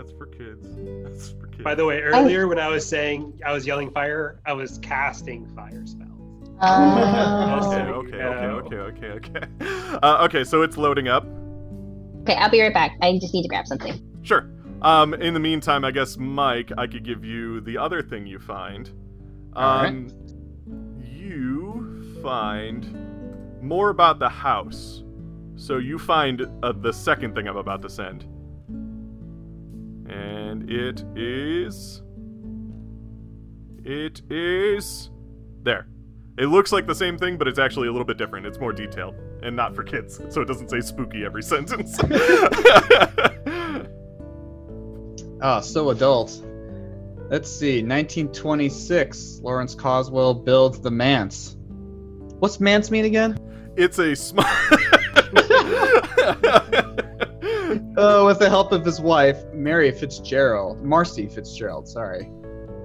That's 0.00 0.12
for 0.12 0.26
kids. 0.26 0.66
That's 1.04 1.30
for 1.32 1.46
kids. 1.48 1.62
By 1.62 1.74
the 1.74 1.84
way, 1.84 2.00
earlier 2.00 2.48
when 2.48 2.58
I 2.58 2.68
was 2.68 2.88
saying 2.88 3.38
I 3.44 3.52
was 3.52 3.66
yelling 3.66 3.90
fire, 3.90 4.40
I 4.46 4.54
was 4.54 4.78
casting 4.78 5.46
fire 5.54 5.86
spells. 5.86 6.08
Oh. 6.62 8.00
Okay, 8.06 8.16
okay, 8.16 8.22
okay, 8.22 8.76
okay, 8.76 9.06
okay, 9.06 9.38
okay. 9.38 9.98
Uh, 10.02 10.24
okay, 10.24 10.42
so 10.44 10.62
it's 10.62 10.78
loading 10.78 11.08
up. 11.08 11.26
okay, 12.22 12.34
I'll 12.34 12.50
be 12.50 12.62
right 12.62 12.72
back. 12.72 12.96
I 13.02 13.18
just 13.18 13.34
need 13.34 13.42
to 13.42 13.48
grab 13.48 13.66
something. 13.66 14.00
Sure. 14.22 14.50
Um, 14.80 15.12
in 15.12 15.34
the 15.34 15.40
meantime, 15.40 15.84
I 15.84 15.90
guess 15.90 16.16
Mike, 16.16 16.72
I 16.78 16.86
could 16.86 17.04
give 17.04 17.22
you 17.22 17.60
the 17.60 17.76
other 17.76 18.02
thing 18.02 18.26
you 18.26 18.38
find. 18.38 18.90
All 19.54 19.82
right. 19.82 19.88
Um, 19.88 20.08
you 21.04 22.18
find 22.22 23.62
more 23.62 23.90
about 23.90 24.18
the 24.18 24.30
house. 24.30 25.04
So 25.56 25.76
you 25.76 25.98
find 25.98 26.46
uh, 26.62 26.72
the 26.72 26.92
second 26.92 27.34
thing 27.34 27.46
I'm 27.46 27.58
about 27.58 27.82
to 27.82 27.90
send, 27.90 28.26
and 30.10 30.70
it 30.70 31.04
is. 31.16 32.02
It 33.84 34.22
is 34.30 35.10
there. 35.62 35.86
It 36.38 36.46
looks 36.46 36.72
like 36.72 36.86
the 36.86 36.94
same 36.94 37.18
thing, 37.18 37.38
but 37.38 37.48
it's 37.48 37.58
actually 37.58 37.88
a 37.88 37.92
little 37.92 38.06
bit 38.06 38.18
different. 38.18 38.46
It's 38.46 38.58
more 38.58 38.72
detailed 38.72 39.14
and 39.42 39.56
not 39.56 39.74
for 39.74 39.82
kids, 39.82 40.20
so 40.28 40.40
it 40.40 40.46
doesn't 40.46 40.70
say 40.70 40.80
spooky 40.80 41.24
every 41.24 41.42
sentence. 41.42 41.98
Oh, 45.42 45.60
so 45.62 45.90
adult. 45.90 46.30
Let's 47.30 47.50
see. 47.50 47.82
1926. 47.82 49.40
Lawrence 49.42 49.74
Coswell 49.74 50.34
builds 50.34 50.80
the 50.80 50.90
manse. 50.90 51.56
What's 52.38 52.58
manse 52.58 52.90
mean 52.90 53.04
again? 53.04 53.38
it's 53.76 53.98
a 53.98 54.14
small. 54.14 54.44
Oh, 57.96 58.26
with 58.26 58.38
the 58.38 58.48
help 58.48 58.70
of 58.70 58.84
his 58.84 59.00
wife, 59.00 59.42
Mary 59.52 59.90
Fitzgerald. 59.90 60.80
Marcy 60.80 61.26
Fitzgerald, 61.26 61.88
sorry. 61.88 62.26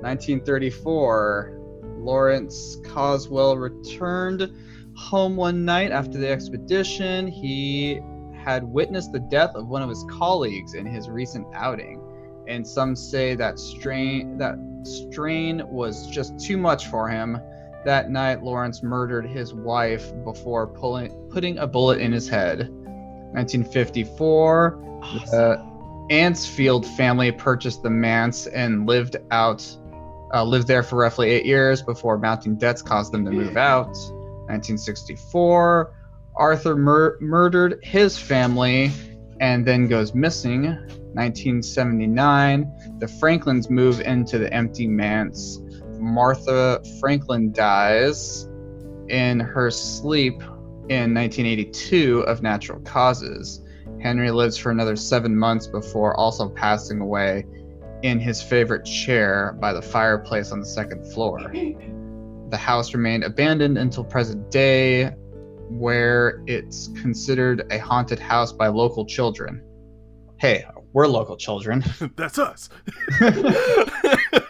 1934. 0.02 1.60
Lawrence 2.00 2.78
Coswell 2.84 3.56
returned 3.56 4.52
home 4.96 5.36
one 5.36 5.64
night 5.64 5.92
after 5.92 6.18
the 6.18 6.28
expedition. 6.28 7.28
He 7.28 8.02
had 8.34 8.64
witnessed 8.64 9.12
the 9.12 9.20
death 9.20 9.54
of 9.54 9.68
one 9.68 9.84
of 9.84 9.90
his 9.90 10.04
colleagues 10.10 10.74
in 10.74 10.88
his 10.88 11.08
recent 11.08 11.46
outing, 11.54 12.02
and 12.48 12.66
some 12.66 12.96
say 12.96 13.36
that 13.36 13.60
strain 13.60 14.40
that 14.40 14.58
strain 14.84 15.62
was 15.68 16.08
just 16.08 16.40
too 16.40 16.58
much 16.58 16.88
for 16.88 17.08
him. 17.10 17.40
That 17.86 18.10
night, 18.10 18.42
Lawrence 18.42 18.82
murdered 18.82 19.28
his 19.28 19.54
wife 19.54 20.12
before 20.24 20.66
pulling 20.66 21.12
putting 21.30 21.60
a 21.60 21.68
bullet 21.68 22.00
in 22.00 22.12
his 22.12 22.28
head. 22.28 22.70
1954, 23.34 24.95
the 25.14 25.64
Ansfield 26.10 26.86
family 26.86 27.32
purchased 27.32 27.82
the 27.84 27.90
manse 27.90 28.48
and 28.48 28.88
lived 28.88 29.18
out, 29.32 29.66
uh, 30.34 30.44
lived 30.44 30.68
there 30.68 30.84
for 30.84 30.98
roughly 30.98 31.30
eight 31.30 31.46
years 31.46 31.82
before 31.82 32.18
mounting 32.18 32.56
debts 32.56 32.82
caused 32.82 33.12
them 33.12 33.26
to 33.26 33.32
move 33.32 33.58
out. 33.58 33.88
1964, 34.48 35.94
Arthur 36.36 36.76
mur- 36.76 37.18
murdered 37.22 37.80
his 37.84 38.18
family 38.18 38.92
and 39.40 39.66
then 39.66 39.88
goes 39.88 40.14
missing. 40.14 40.66
1979, 41.16 43.00
the 43.00 43.08
Franklins 43.08 43.70
move 43.70 44.02
into 44.02 44.38
the 44.38 44.54
empty 44.54 44.86
manse. 44.86 45.60
Martha 45.98 46.82
Franklin 47.00 47.52
dies 47.52 48.48
in 49.10 49.40
her 49.40 49.72
sleep 49.72 50.42
in 50.90 51.14
1982 51.14 52.20
of 52.22 52.42
natural 52.42 52.80
causes. 52.82 53.65
Henry 54.06 54.30
lives 54.30 54.56
for 54.56 54.70
another 54.70 54.96
seven 54.96 55.36
months 55.36 55.66
before 55.66 56.16
also 56.16 56.48
passing 56.48 57.02
away 57.02 57.44
in 58.04 58.20
his 58.20 58.40
favorite 58.40 58.86
chair 58.86 59.58
by 59.60 59.74
the 59.74 59.82
fireplace 59.82 60.52
on 60.52 60.60
the 60.60 60.66
second 60.66 61.04
floor. 61.12 61.52
The 62.52 62.58
house 62.58 62.94
remained 62.94 63.24
abandoned 63.24 63.80
until 63.80 64.04
present 64.04 64.52
day, 64.52 65.06
where 65.68 66.44
it's 66.46 66.90
considered 66.90 67.66
a 67.72 67.80
haunted 67.80 68.20
house 68.20 68.52
by 68.52 68.68
local 68.68 69.04
children. 69.04 69.64
Hey, 70.38 70.64
we're 70.94 71.08
local 71.08 71.38
children. 71.38 71.84
That's 72.16 72.38
us. 72.38 72.70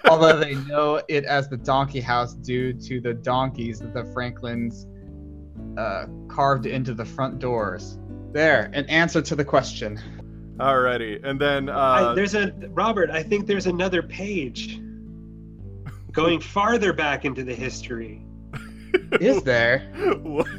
Although 0.10 0.38
they 0.38 0.56
know 0.68 1.02
it 1.08 1.24
as 1.24 1.48
the 1.48 1.56
donkey 1.56 2.02
house 2.02 2.34
due 2.34 2.74
to 2.74 3.00
the 3.00 3.14
donkeys 3.14 3.80
that 3.80 3.94
the 3.94 4.04
Franklins 4.14 4.86
uh, 5.78 6.08
carved 6.28 6.66
into 6.66 6.94
the 6.94 7.06
front 7.06 7.40
doors. 7.40 7.98
There, 8.36 8.70
an 8.74 8.84
answer 8.88 9.22
to 9.22 9.34
the 9.34 9.46
question. 9.46 9.98
Alrighty, 10.58 11.24
and 11.24 11.40
then 11.40 11.70
I, 11.70 12.02
uh, 12.02 12.14
there's 12.16 12.36
a 12.36 12.52
Robert. 12.72 13.10
I 13.10 13.24
think 13.24 13.48
there's 13.48 13.66
another 13.66 14.04
page 14.04 14.78
going 16.12 16.42
farther 16.42 16.92
back 16.92 17.24
into 17.24 17.46
the 17.46 17.56
history. 17.56 18.26
Is 19.22 19.42
there? 19.44 19.90
what? 20.22 20.50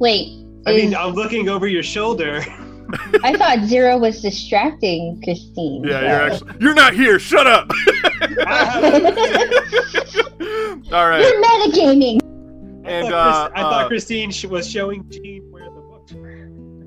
Wait, 0.00 0.44
I 0.66 0.72
mean, 0.72 0.96
I'm 0.96 1.14
looking 1.14 1.48
over 1.48 1.68
your 1.68 1.84
shoulder. 1.84 2.40
I 3.22 3.36
thought 3.36 3.68
Zero 3.68 3.96
was 3.96 4.20
distracting 4.20 5.22
Christine. 5.22 5.84
Yeah, 5.84 6.00
you're 6.00 6.32
actually 6.32 6.54
you're 6.58 6.74
not 6.74 6.94
here. 6.94 7.20
Shut 7.20 7.46
up. 7.46 7.70
All 10.90 11.08
right, 11.08 11.20
You're 11.20 11.40
metagaming. 11.40 12.18
I 12.84 12.90
and 12.90 13.08
thought, 13.08 13.12
uh, 13.12 13.48
Chris- 13.50 13.52
I 13.54 13.62
thought 13.62 13.84
uh, 13.84 13.86
Christine 13.86 14.32
was 14.50 14.68
showing 14.68 15.08
Jean 15.08 15.49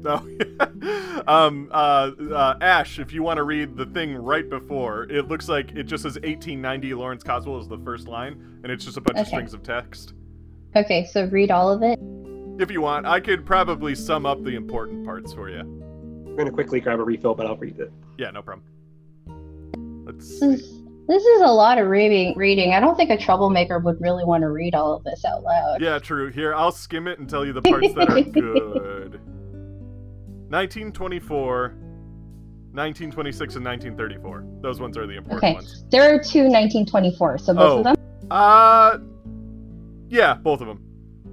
No. 0.03 0.15
um, 1.27 1.69
uh, 1.71 2.11
uh, 2.31 2.57
Ash, 2.61 2.99
if 2.99 3.13
you 3.13 3.23
want 3.23 3.37
to 3.37 3.43
read 3.43 3.77
the 3.77 3.85
thing 3.85 4.15
right 4.15 4.49
before, 4.49 5.03
it 5.03 5.27
looks 5.29 5.47
like 5.47 5.71
it 5.71 5.83
just 5.83 6.03
says 6.03 6.15
1890 6.15 6.93
Lawrence 6.93 7.23
Coswell 7.23 7.59
is 7.59 7.67
the 7.67 7.77
first 7.79 8.07
line, 8.07 8.59
and 8.63 8.71
it's 8.71 8.83
just 8.83 8.97
a 8.97 9.01
bunch 9.01 9.19
of 9.19 9.27
strings 9.27 9.53
of 9.53 9.63
text. 9.63 10.13
Okay, 10.75 11.05
so 11.05 11.25
read 11.27 11.51
all 11.51 11.71
of 11.71 11.83
it. 11.83 11.99
If 12.61 12.69
you 12.69 12.81
want, 12.81 13.05
I 13.05 13.19
could 13.19 13.45
probably 13.45 13.95
sum 13.95 14.25
up 14.25 14.43
the 14.43 14.55
important 14.55 15.05
parts 15.05 15.33
for 15.33 15.49
you. 15.49 15.59
I'm 15.59 16.35
gonna 16.35 16.51
quickly 16.51 16.79
grab 16.81 16.99
a 16.99 17.03
refill, 17.03 17.33
but 17.35 17.45
I'll 17.45 17.57
read 17.57 17.79
it. 17.79 17.91
Yeah, 18.17 18.31
no 18.31 18.41
problem. 18.41 18.65
Let's 20.05 20.27
This 20.27 20.39
see. 20.39 20.45
is, 20.47 20.83
this 21.07 21.23
is 21.23 21.41
a 21.41 21.47
lot 21.51 21.77
of 21.77 21.87
reading. 21.87 22.33
Reading. 22.37 22.73
I 22.73 22.79
don't 22.79 22.95
think 22.95 23.09
a 23.09 23.17
troublemaker 23.17 23.79
would 23.79 24.01
really 24.01 24.25
want 24.25 24.41
to 24.41 24.49
read 24.49 24.75
all 24.75 24.93
of 24.93 25.03
this 25.03 25.23
out 25.25 25.43
loud. 25.43 25.81
Yeah, 25.81 25.99
true. 25.99 26.29
Here, 26.31 26.53
I'll 26.53 26.71
skim 26.71 27.07
it 27.07 27.19
and 27.19 27.29
tell 27.29 27.45
you 27.45 27.53
the 27.53 27.61
parts 27.61 27.93
that 27.93 28.09
are 28.09 28.21
good. 28.21 29.21
1924, 30.53 31.69
1926, 32.73 33.55
and 33.55 33.65
1934. 33.65 34.45
Those 34.61 34.79
ones 34.79 34.95
are 34.97 35.07
the 35.07 35.17
important 35.17 35.43
Okay. 35.43 35.53
ones. 35.55 35.83
There 35.89 36.03
are 36.13 36.19
two 36.19 36.43
1924, 36.43 37.39
so 37.39 37.53
both 37.55 37.61
Oh. 37.63 37.77
of 37.79 37.83
them. 37.85 37.95
Uh, 38.29 38.97
yeah, 40.09 40.35
both 40.35 40.61
of 40.61 40.67
them. 40.67 40.79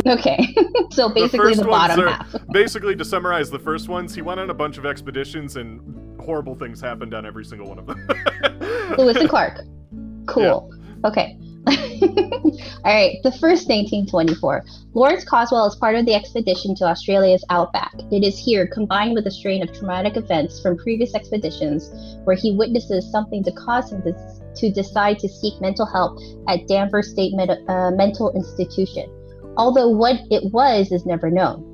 Okay, 0.06 0.38
so 0.92 1.10
basically 1.10 1.52
the 1.52 1.60
ones 1.68 1.70
bottom 1.70 2.00
are- 2.00 2.08
half. 2.12 2.34
Basically, 2.52 2.96
to 2.96 3.04
summarize 3.04 3.50
the 3.50 3.58
first 3.58 3.90
ones, 3.90 4.14
he 4.14 4.22
went 4.22 4.40
on 4.40 4.48
a 4.48 4.54
bunch 4.54 4.78
of 4.78 4.86
expeditions 4.86 5.56
and 5.56 6.18
horrible 6.18 6.54
things 6.54 6.80
happened 6.80 7.12
on 7.12 7.26
every 7.26 7.44
single 7.44 7.68
one 7.68 7.78
of 7.78 7.86
them. 7.86 8.08
Lewis 8.96 9.16
and 9.18 9.28
Clark. 9.34 9.60
Cool. 10.26 10.72
Okay. 11.04 11.38
All 12.82 12.94
right. 12.94 13.18
The 13.22 13.32
first 13.32 13.68
1924. 13.68 14.64
Lawrence 14.94 15.24
Coswell 15.24 15.66
is 15.66 15.76
part 15.76 15.96
of 15.96 16.06
the 16.06 16.14
expedition 16.14 16.74
to 16.76 16.84
Australia's 16.84 17.44
outback. 17.50 17.92
It 18.10 18.24
is 18.24 18.38
here, 18.38 18.66
combined 18.66 19.14
with 19.14 19.26
a 19.26 19.30
strain 19.30 19.62
of 19.62 19.72
traumatic 19.72 20.16
events 20.16 20.60
from 20.60 20.78
previous 20.78 21.14
expeditions, 21.14 21.90
where 22.24 22.36
he 22.36 22.56
witnesses 22.56 23.10
something 23.10 23.44
to 23.44 23.52
cause 23.52 23.92
him 23.92 24.02
to, 24.02 24.14
to 24.56 24.72
decide 24.72 25.18
to 25.18 25.28
seek 25.28 25.60
mental 25.60 25.86
help 25.86 26.18
at 26.48 26.66
Danvers 26.66 27.10
State 27.10 27.34
Med- 27.34 27.64
uh, 27.68 27.90
Mental 27.90 28.32
Institution. 28.34 29.10
Although 29.56 29.90
what 29.90 30.16
it 30.30 30.50
was 30.52 30.90
is 30.92 31.04
never 31.04 31.30
known. 31.30 31.66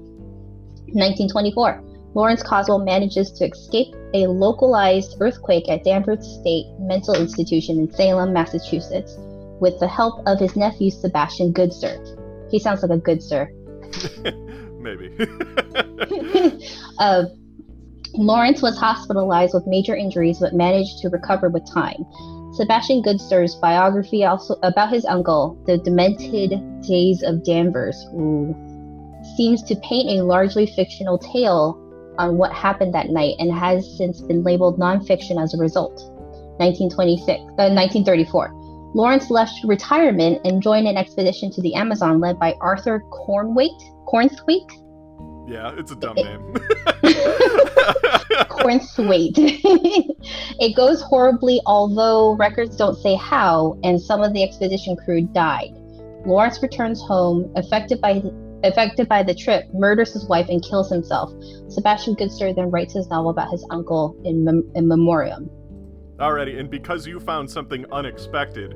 1924. 0.92 1.82
Lawrence 2.14 2.42
Coswell 2.42 2.78
manages 2.78 3.30
to 3.32 3.46
escape 3.46 3.94
a 4.14 4.26
localized 4.26 5.16
earthquake 5.20 5.68
at 5.68 5.84
Danvers 5.84 6.26
State 6.40 6.66
Mental 6.78 7.14
Institution 7.14 7.78
in 7.78 7.92
Salem, 7.92 8.32
Massachusetts, 8.32 9.18
with 9.60 9.78
the 9.80 9.88
help 9.88 10.22
of 10.26 10.38
his 10.38 10.56
nephew 10.56 10.90
Sebastian 10.90 11.52
Goodsir. 11.52 12.50
He 12.50 12.58
sounds 12.58 12.82
like 12.82 12.90
a 12.90 12.98
good 12.98 13.22
sir. 13.22 13.50
Maybe. 14.80 15.16
uh, 16.98 17.24
Lawrence 18.14 18.62
was 18.62 18.78
hospitalized 18.78 19.52
with 19.54 19.66
major 19.66 19.94
injuries 19.94 20.38
but 20.40 20.54
managed 20.54 20.98
to 21.02 21.08
recover 21.08 21.48
with 21.48 21.66
time. 21.72 22.04
Sebastian 22.54 23.02
Goodsir's 23.02 23.54
biography 23.56 24.24
also 24.24 24.56
about 24.62 24.90
his 24.90 25.04
uncle, 25.04 25.62
The 25.66 25.78
Demented 25.78 26.82
Days 26.82 27.22
of 27.22 27.44
Danvers, 27.44 28.06
ooh, 28.14 28.54
seems 29.36 29.62
to 29.64 29.76
paint 29.76 30.18
a 30.18 30.24
largely 30.24 30.66
fictional 30.66 31.18
tale 31.18 31.82
on 32.18 32.38
what 32.38 32.52
happened 32.52 32.94
that 32.94 33.10
night 33.10 33.34
and 33.38 33.52
has 33.52 33.86
since 33.98 34.22
been 34.22 34.42
labeled 34.42 34.78
nonfiction 34.78 35.42
as 35.42 35.52
a 35.52 35.58
result. 35.58 35.92
1926, 36.58 37.40
uh, 37.58 37.68
1934. 37.68 38.55
Lawrence 38.96 39.30
left 39.30 39.52
retirement 39.64 40.40
and 40.46 40.62
joined 40.62 40.88
an 40.88 40.96
expedition 40.96 41.52
to 41.52 41.60
the 41.60 41.74
Amazon 41.74 42.18
led 42.18 42.38
by 42.38 42.54
Arthur 42.62 43.00
Cornwaite. 43.12 43.68
Cornthwaite? 44.08 44.70
yeah, 45.46 45.74
it's 45.76 45.90
a 45.90 45.96
dumb 45.96 46.14
name. 46.16 46.54
Cornthwaite. 48.48 49.34
it 49.36 50.74
goes 50.74 51.02
horribly, 51.02 51.60
although 51.66 52.36
records 52.36 52.74
don't 52.74 52.96
say 52.96 53.16
how, 53.16 53.78
and 53.84 54.00
some 54.00 54.22
of 54.22 54.32
the 54.32 54.42
expedition 54.42 54.96
crew 54.96 55.28
died. 55.34 55.76
Lawrence 56.24 56.62
returns 56.62 57.02
home, 57.02 57.52
affected 57.54 58.00
by 58.00 58.22
affected 58.64 59.10
by 59.10 59.22
the 59.22 59.34
trip, 59.34 59.64
murders 59.74 60.14
his 60.14 60.26
wife 60.26 60.48
and 60.48 60.64
kills 60.64 60.90
himself. 60.90 61.30
Sebastian 61.68 62.16
Goodsir 62.16 62.56
then 62.56 62.70
writes 62.70 62.94
his 62.94 63.06
novel 63.08 63.28
about 63.28 63.50
his 63.50 63.62
uncle 63.70 64.16
in, 64.24 64.42
mem- 64.42 64.70
in 64.74 64.88
memoriam. 64.88 65.50
Alrighty, 66.18 66.58
and 66.58 66.70
because 66.70 67.06
you 67.06 67.20
found 67.20 67.50
something 67.50 67.84
unexpected, 67.92 68.74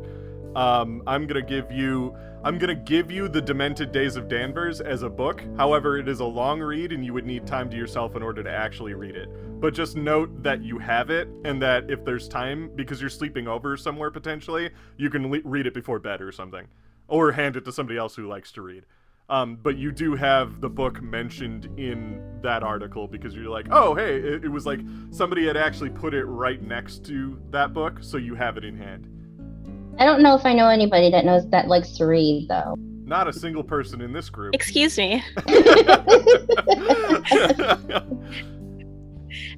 um, 0.55 1.03
I'm 1.07 1.27
gonna 1.27 1.41
give 1.41 1.73
you 1.73 2.15
I'm 2.45 2.59
gonna 2.59 2.75
give 2.75 3.11
you 3.11 3.29
the 3.29 3.41
Demented 3.41 3.93
Days 3.93 4.17
of 4.17 4.29
Danvers 4.29 4.81
as 4.81 5.03
a 5.03 5.09
book. 5.11 5.43
However, 5.57 5.99
it 5.99 6.09
is 6.09 6.21
a 6.21 6.25
long 6.25 6.61
read, 6.61 6.93
and 6.93 7.05
you 7.05 7.15
would 7.15 7.25
need 7.25 7.47
time 7.47 7.71
to 7.71 7.77
yourself 7.77 8.15
in 8.15 8.23
order 8.23 8.43
to 8.43 8.51
actually 8.51 8.95
read 8.95 9.17
it. 9.17 9.29
But 9.61 9.73
just 9.75 9.97
note 9.97 10.43
that 10.43 10.63
you 10.63 10.79
have 10.79 11.09
it, 11.11 11.29
and 11.45 11.61
that 11.63 11.91
if 11.91 12.05
there's 12.05 12.29
time, 12.29 12.71
because 12.75 13.01
you're 13.01 13.11
sleeping 13.11 13.49
over 13.49 13.77
somewhere 13.77 14.11
potentially, 14.11 14.71
you 14.99 15.09
can 15.09 15.31
le- 15.31 15.41
read 15.45 15.67
it 15.67 15.75
before 15.75 15.99
bed 15.99 16.21
or 16.21 16.33
something, 16.33 16.67
or 17.09 17.33
hand 17.33 17.57
it 17.57 17.65
to 17.65 17.73
somebody 17.73 17.99
else 17.99 18.17
who 18.17 18.27
likes 18.27 18.53
to 18.53 18.63
read. 18.63 18.85
Um, 19.31 19.57
but 19.63 19.77
you 19.79 19.93
do 19.93 20.17
have 20.17 20.61
the 20.61 20.69
book 20.69 21.01
mentioned 21.01 21.67
in 21.79 22.21
that 22.43 22.65
article 22.65 23.07
because 23.07 23.33
you're 23.33 23.49
like, 23.49 23.69
oh, 23.71 23.95
hey, 23.95 24.17
it, 24.17 24.45
it 24.45 24.49
was 24.49 24.67
like 24.67 24.81
somebody 25.11 25.47
had 25.47 25.57
actually 25.57 25.91
put 25.91 26.15
it 26.15 26.25
right 26.25 26.61
next 26.61 27.05
to 27.07 27.41
that 27.51 27.73
book, 27.73 27.99
so 28.01 28.17
you 28.17 28.35
have 28.35 28.57
it 28.57 28.65
in 28.65 28.77
hand. 28.77 29.07
I 30.01 30.05
don't 30.05 30.21
know 30.23 30.35
if 30.35 30.45
I 30.45 30.53
know 30.53 30.69
anybody 30.69 31.11
that 31.13 31.25
knows 31.25 31.49
that 31.51 31.69
likes 31.69 31.93
to 31.99 32.07
read 32.07 32.49
though. 32.49 32.75
Not 33.05 33.29
a 33.29 33.33
single 33.33 33.63
person 33.63 34.01
in 34.01 34.13
this 34.13 34.31
group. 34.31 34.53
Excuse 34.55 34.99
me. 34.99 35.23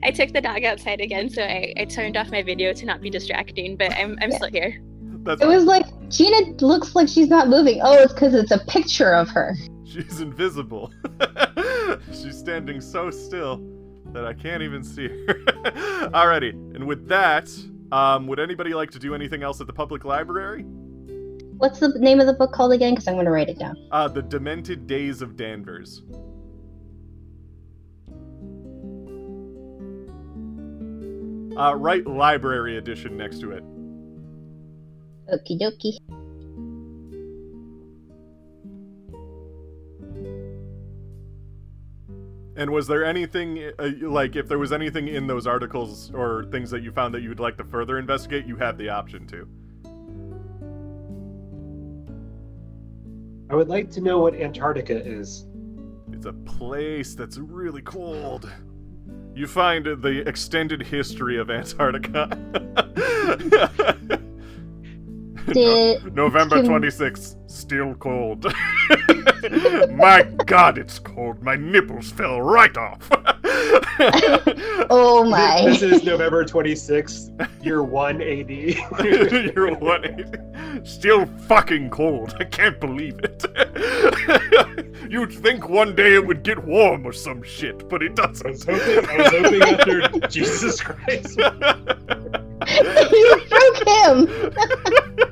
I 0.03 0.11
took 0.11 0.33
the 0.33 0.41
dog 0.43 0.65
outside 0.65 1.01
again, 1.01 1.31
so 1.31 1.43
I, 1.43 1.73
I 1.79 1.85
turned 1.87 2.17
off 2.17 2.31
my 2.31 2.43
video 2.43 2.73
to 2.75 2.85
not 2.85 3.01
be 3.01 3.09
distracting, 3.09 3.77
but 3.77 3.93
I'm, 3.95 4.19
I'm 4.21 4.31
Yeah. 4.31 4.37
still 4.37 4.51
here. 4.51 4.83
That's 5.23 5.41
It 5.41 5.47
was 5.47 5.65
like 5.65 5.87
Gina 6.09 6.53
looks 6.61 6.95
like 6.95 7.09
she's 7.09 7.29
not 7.29 7.49
moving. 7.49 7.81
Oh, 7.83 7.95
it's 7.95 8.13
because 8.13 8.35
it's 8.35 8.51
a 8.51 8.59
picture 8.67 9.15
of 9.15 9.29
her. 9.31 9.55
She's 9.85 10.21
invisible. 10.21 10.91
She's 12.13 12.39
standing 12.39 12.81
so 12.81 13.11
still 13.11 13.61
that 14.13 14.25
I 14.25 14.33
can't 14.33 14.63
even 14.63 14.83
see 14.83 15.09
her. 15.09 15.27
Alrighty, 16.15 16.51
and 16.75 16.87
with 16.87 17.07
that, 17.09 17.51
um, 17.93 18.27
would 18.27 18.41
anybody 18.41 18.73
like 18.73 18.91
to 18.93 18.99
do 18.99 19.15
anything 19.15 19.43
else 19.43 19.61
at 19.61 19.67
the 19.67 19.73
public 19.73 20.05
library? 20.05 20.63
What's 21.59 21.79
the 21.79 21.89
name 21.99 22.21
of 22.21 22.27
the 22.27 22.33
book 22.33 22.53
called 22.53 22.73
again? 22.73 22.95
Because 22.95 23.07
I'm 23.07 23.15
going 23.15 23.27
to 23.27 23.31
write 23.31 23.49
it 23.49 23.59
down. 23.59 23.77
Uh, 23.91 24.09
the 24.09 24.23
Demented 24.23 24.87
Days 24.87 25.23
of 25.23 25.37
Danvers. 25.37 26.03
Uh, 31.57 31.75
write 31.77 32.07
library 32.07 32.79
edition 32.79 33.17
next 33.17 33.41
to 33.41 33.53
it. 33.53 33.63
Okie 35.31 35.61
dokie. 35.61 35.99
And 42.55 42.71
was 42.71 42.87
there 42.87 43.05
anything, 43.05 43.73
uh, 43.79 43.91
like, 44.03 44.37
if 44.37 44.47
there 44.47 44.59
was 44.59 44.73
anything 44.73 45.09
in 45.09 45.27
those 45.27 45.47
articles 45.47 46.13
or 46.15 46.45
things 46.51 46.71
that 46.71 46.83
you 46.83 46.93
found 46.93 47.15
that 47.15 47.23
you 47.23 47.31
would 47.31 47.41
like 47.41 47.57
to 47.57 47.65
further 47.65 47.99
investigate, 47.99 48.47
you 48.47 48.57
have 48.57 48.77
the 48.77 48.91
option 48.91 49.27
to. 49.29 49.49
I 53.51 53.55
would 53.55 53.69
like 53.69 53.91
to 53.93 54.01
know 54.01 54.19
what 54.19 54.35
Antarctica 54.35 54.95
is. 54.95 55.47
It's 56.13 56.27
a 56.27 56.33
place 56.33 57.15
that's 57.15 57.39
really 57.39 57.83
cold. 57.83 58.51
You 59.35 59.47
find 59.47 59.85
the 59.85 60.23
extended 60.29 60.83
history 60.83 61.39
of 61.39 61.51
Antarctica. 61.51 62.29
Did 65.47 66.15
November 66.15 66.57
can- 66.63 66.67
26th, 66.71 67.37
still 67.51 67.95
cold. 67.95 68.45
My 69.97 70.23
god, 70.47 70.79
it's 70.79 70.99
cold. 70.99 71.43
My 71.43 71.57
nipples 71.57 72.11
fell 72.13 72.41
right 72.41 72.77
off. 72.77 73.09
oh 74.91 75.25
my. 75.29 75.63
This 75.65 75.83
is 75.83 76.05
November 76.05 76.45
26th, 76.45 77.65
year 77.65 77.83
1 77.83 78.23
AD. 78.23 78.51
You're 79.55 79.75
180. 79.75 80.87
Still 80.89 81.27
fucking 81.27 81.91
cold. 81.91 82.35
I 82.39 82.45
can't 82.45 82.79
believe 82.81 83.19
it. 83.23 83.45
You'd 85.11 85.33
think 85.33 85.69
one 85.69 85.95
day 85.95 86.15
it 86.15 86.25
would 86.27 86.43
get 86.43 86.65
warm 86.65 87.05
or 87.07 87.13
some 87.13 87.43
shit, 87.43 87.89
but 87.89 88.03
it 88.03 88.19
I 88.19 88.27
was 88.29 88.41
doesn't. 88.41 88.81
hoping, 88.81 89.11
I 89.11 89.17
was 89.19 89.31
hoping 89.31 89.63
after 89.63 90.09
Jesus 90.29 90.81
Christ. 90.81 91.37
you 93.13 93.41
broke 93.49 93.89
him. 93.89 95.29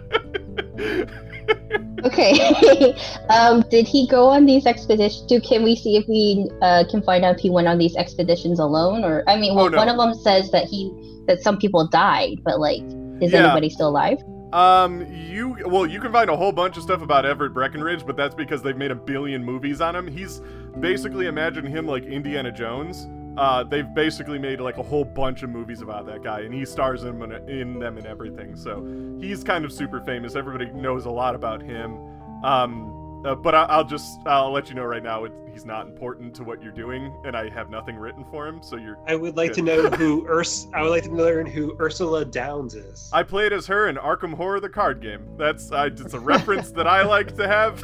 Okay. 2.04 2.94
um, 3.30 3.62
did 3.70 3.86
he 3.86 4.06
go 4.08 4.26
on 4.28 4.46
these 4.46 4.66
expeditions? 4.66 5.26
Do 5.28 5.40
can 5.40 5.62
we 5.62 5.76
see 5.76 5.96
if 5.96 6.06
we 6.08 6.48
uh, 6.62 6.84
can 6.90 7.02
find 7.02 7.24
out 7.24 7.36
if 7.36 7.40
he 7.40 7.50
went 7.50 7.68
on 7.68 7.78
these 7.78 7.94
expeditions 7.96 8.58
alone, 8.58 9.04
or 9.04 9.22
I 9.28 9.36
mean, 9.36 9.54
well, 9.54 9.66
Oh, 9.66 9.68
no. 9.68 9.78
one 9.78 9.88
of 9.88 9.96
them 9.96 10.14
says 10.14 10.50
that 10.52 10.64
he 10.64 10.90
that 11.26 11.42
some 11.42 11.58
people 11.58 11.86
died, 11.88 12.38
but 12.44 12.58
like, 12.58 12.82
is 13.20 13.32
Yeah. 13.32 13.44
anybody 13.44 13.68
still 13.68 13.88
alive? 13.88 14.18
Um, 14.52 15.06
you 15.12 15.56
well, 15.66 15.86
you 15.86 16.00
can 16.00 16.10
find 16.10 16.28
a 16.30 16.36
whole 16.36 16.52
bunch 16.52 16.76
of 16.76 16.82
stuff 16.82 17.02
about 17.02 17.24
Everett 17.24 17.54
Breckenridge, 17.54 18.04
but 18.04 18.16
that's 18.16 18.34
because 18.34 18.62
they've 18.62 18.76
made 18.76 18.90
a 18.90 18.96
billion 18.96 19.44
movies 19.44 19.80
on 19.80 19.94
him. 19.94 20.08
He's 20.08 20.40
basically 20.80 21.26
imagine 21.26 21.64
him 21.66 21.86
like 21.86 22.04
Indiana 22.04 22.50
Jones. 22.50 23.06
Uh, 23.36 23.62
they've 23.64 23.92
basically 23.94 24.38
made 24.38 24.60
like 24.60 24.78
a 24.78 24.82
whole 24.82 25.04
bunch 25.04 25.42
of 25.42 25.50
movies 25.50 25.82
about 25.82 26.06
that 26.06 26.22
guy, 26.22 26.40
and 26.40 26.52
he 26.52 26.64
stars 26.64 27.04
in, 27.04 27.18
them- 27.18 27.48
in 27.48 27.78
them 27.78 27.96
and 27.96 28.06
everything. 28.06 28.56
So 28.56 28.84
he's 29.20 29.44
kind 29.44 29.64
of 29.64 29.72
super 29.72 30.00
famous. 30.00 30.34
Everybody 30.34 30.70
knows 30.72 31.06
a 31.06 31.10
lot 31.10 31.34
about 31.34 31.62
him. 31.62 31.96
Um, 32.44 32.96
uh, 33.24 33.34
but 33.34 33.54
I, 33.54 33.64
I'll 33.64 33.84
just 33.84 34.20
I'll 34.26 34.50
let 34.50 34.68
you 34.70 34.74
know 34.74 34.84
right 34.84 35.02
now, 35.02 35.24
it, 35.24 35.32
he's 35.52 35.66
not 35.66 35.86
important 35.86 36.34
to 36.36 36.44
what 36.44 36.62
you're 36.62 36.72
doing, 36.72 37.14
and 37.24 37.36
I 37.36 37.50
have 37.50 37.68
nothing 37.68 37.96
written 37.96 38.24
for 38.30 38.46
him. 38.46 38.62
So 38.62 38.76
you're 38.76 38.98
I 39.06 39.14
would 39.14 39.36
like 39.36 39.52
to 39.54 39.62
know 39.62 39.90
who 39.90 40.24
Urs. 40.28 40.72
I 40.74 40.82
would 40.82 40.90
like 40.90 41.04
to 41.04 41.12
learn 41.12 41.44
who 41.46 41.76
Ursula 41.78 42.24
Downs 42.24 42.74
is. 42.74 43.10
I 43.12 43.22
played 43.22 43.52
as 43.52 43.66
her 43.66 43.88
in 43.88 43.96
Arkham 43.96 44.32
Horror 44.34 44.60
the 44.60 44.70
card 44.70 45.02
game. 45.02 45.28
That's 45.36 45.70
I, 45.70 45.86
it's 45.86 46.14
a 46.14 46.20
reference 46.20 46.70
that 46.72 46.86
I 46.86 47.02
like 47.02 47.36
to 47.36 47.46
have. 47.46 47.82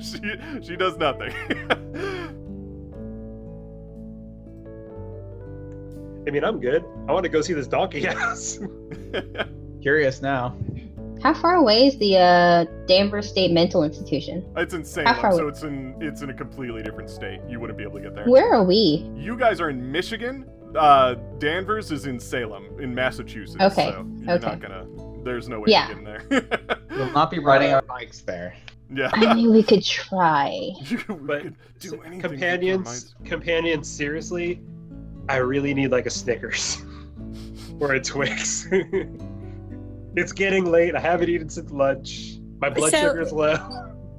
she 0.00 0.20
she 0.62 0.76
does 0.76 0.98
nothing. 0.98 1.32
I 6.26 6.30
mean, 6.30 6.44
I'm 6.44 6.60
good. 6.60 6.84
I 7.08 7.12
want 7.12 7.24
to 7.24 7.28
go 7.30 7.40
see 7.40 7.52
this 7.54 7.66
donkey 7.66 8.02
house. 8.02 8.58
Curious 9.82 10.20
now. 10.22 10.56
How 11.22 11.34
far 11.34 11.56
away 11.56 11.86
is 11.86 11.98
the 11.98 12.16
uh, 12.16 12.64
Danvers 12.86 13.28
State 13.28 13.52
Mental 13.52 13.82
Institution? 13.84 14.44
it's 14.56 14.72
insane. 14.74 15.06
How 15.06 15.20
far 15.20 15.32
So 15.32 15.40
away? 15.42 15.48
it's 15.50 15.62
in 15.62 15.94
it's 16.00 16.22
in 16.22 16.30
a 16.30 16.34
completely 16.34 16.82
different 16.82 17.10
state. 17.10 17.40
You 17.48 17.60
wouldn't 17.60 17.76
be 17.78 17.84
able 17.84 17.96
to 17.98 18.00
get 18.02 18.14
there. 18.14 18.24
Where 18.26 18.52
are 18.54 18.64
we? 18.64 19.10
You 19.16 19.36
guys 19.36 19.60
are 19.60 19.70
in 19.70 19.90
Michigan. 19.92 20.46
Uh, 20.76 21.14
Danvers 21.38 21.90
is 21.90 22.06
in 22.06 22.18
Salem, 22.20 22.68
in 22.80 22.94
Massachusetts. 22.94 23.60
Okay, 23.62 23.90
So 23.90 24.06
you're 24.18 24.30
okay. 24.36 24.46
not 24.46 24.60
gonna. 24.60 24.86
There's 25.24 25.48
no 25.48 25.58
way 25.60 25.64
Yeah. 25.68 25.88
to 25.88 25.94
get 25.94 25.98
in 25.98 26.04
there. 26.04 26.78
We'll 26.90 27.10
not 27.12 27.30
be 27.30 27.38
riding 27.38 27.72
our 27.72 27.82
bikes 27.82 28.20
there. 28.22 28.54
yeah. 28.92 29.10
I 29.12 29.32
mean, 29.34 29.52
we 29.52 29.62
could 29.62 29.84
try. 29.84 30.70
we 30.90 31.14
But 31.14 31.42
could 31.42 31.56
do 31.80 32.00
anything. 32.02 32.02
to 32.02 32.10
keep 32.10 32.24
our 32.24 32.28
companions, 32.30 33.14
companions. 33.24 33.88
Seriously, 33.90 34.60
I 35.30 35.36
really 35.36 35.72
need 35.74 35.92
like 35.92 36.06
a 36.06 36.10
Snickers 36.10 36.82
or 37.80 37.92
a 37.92 38.00
Twix. 38.00 38.66
it's 40.16 40.32
getting 40.32 40.64
late. 40.64 40.96
I 40.96 41.00
haven't 41.00 41.28
eaten 41.28 41.48
since 41.48 41.70
lunch. 41.70 42.38
My 42.60 42.68
blood 42.68 42.90
So- 42.90 43.00
sugar's 43.00 43.32
low. 43.32 43.56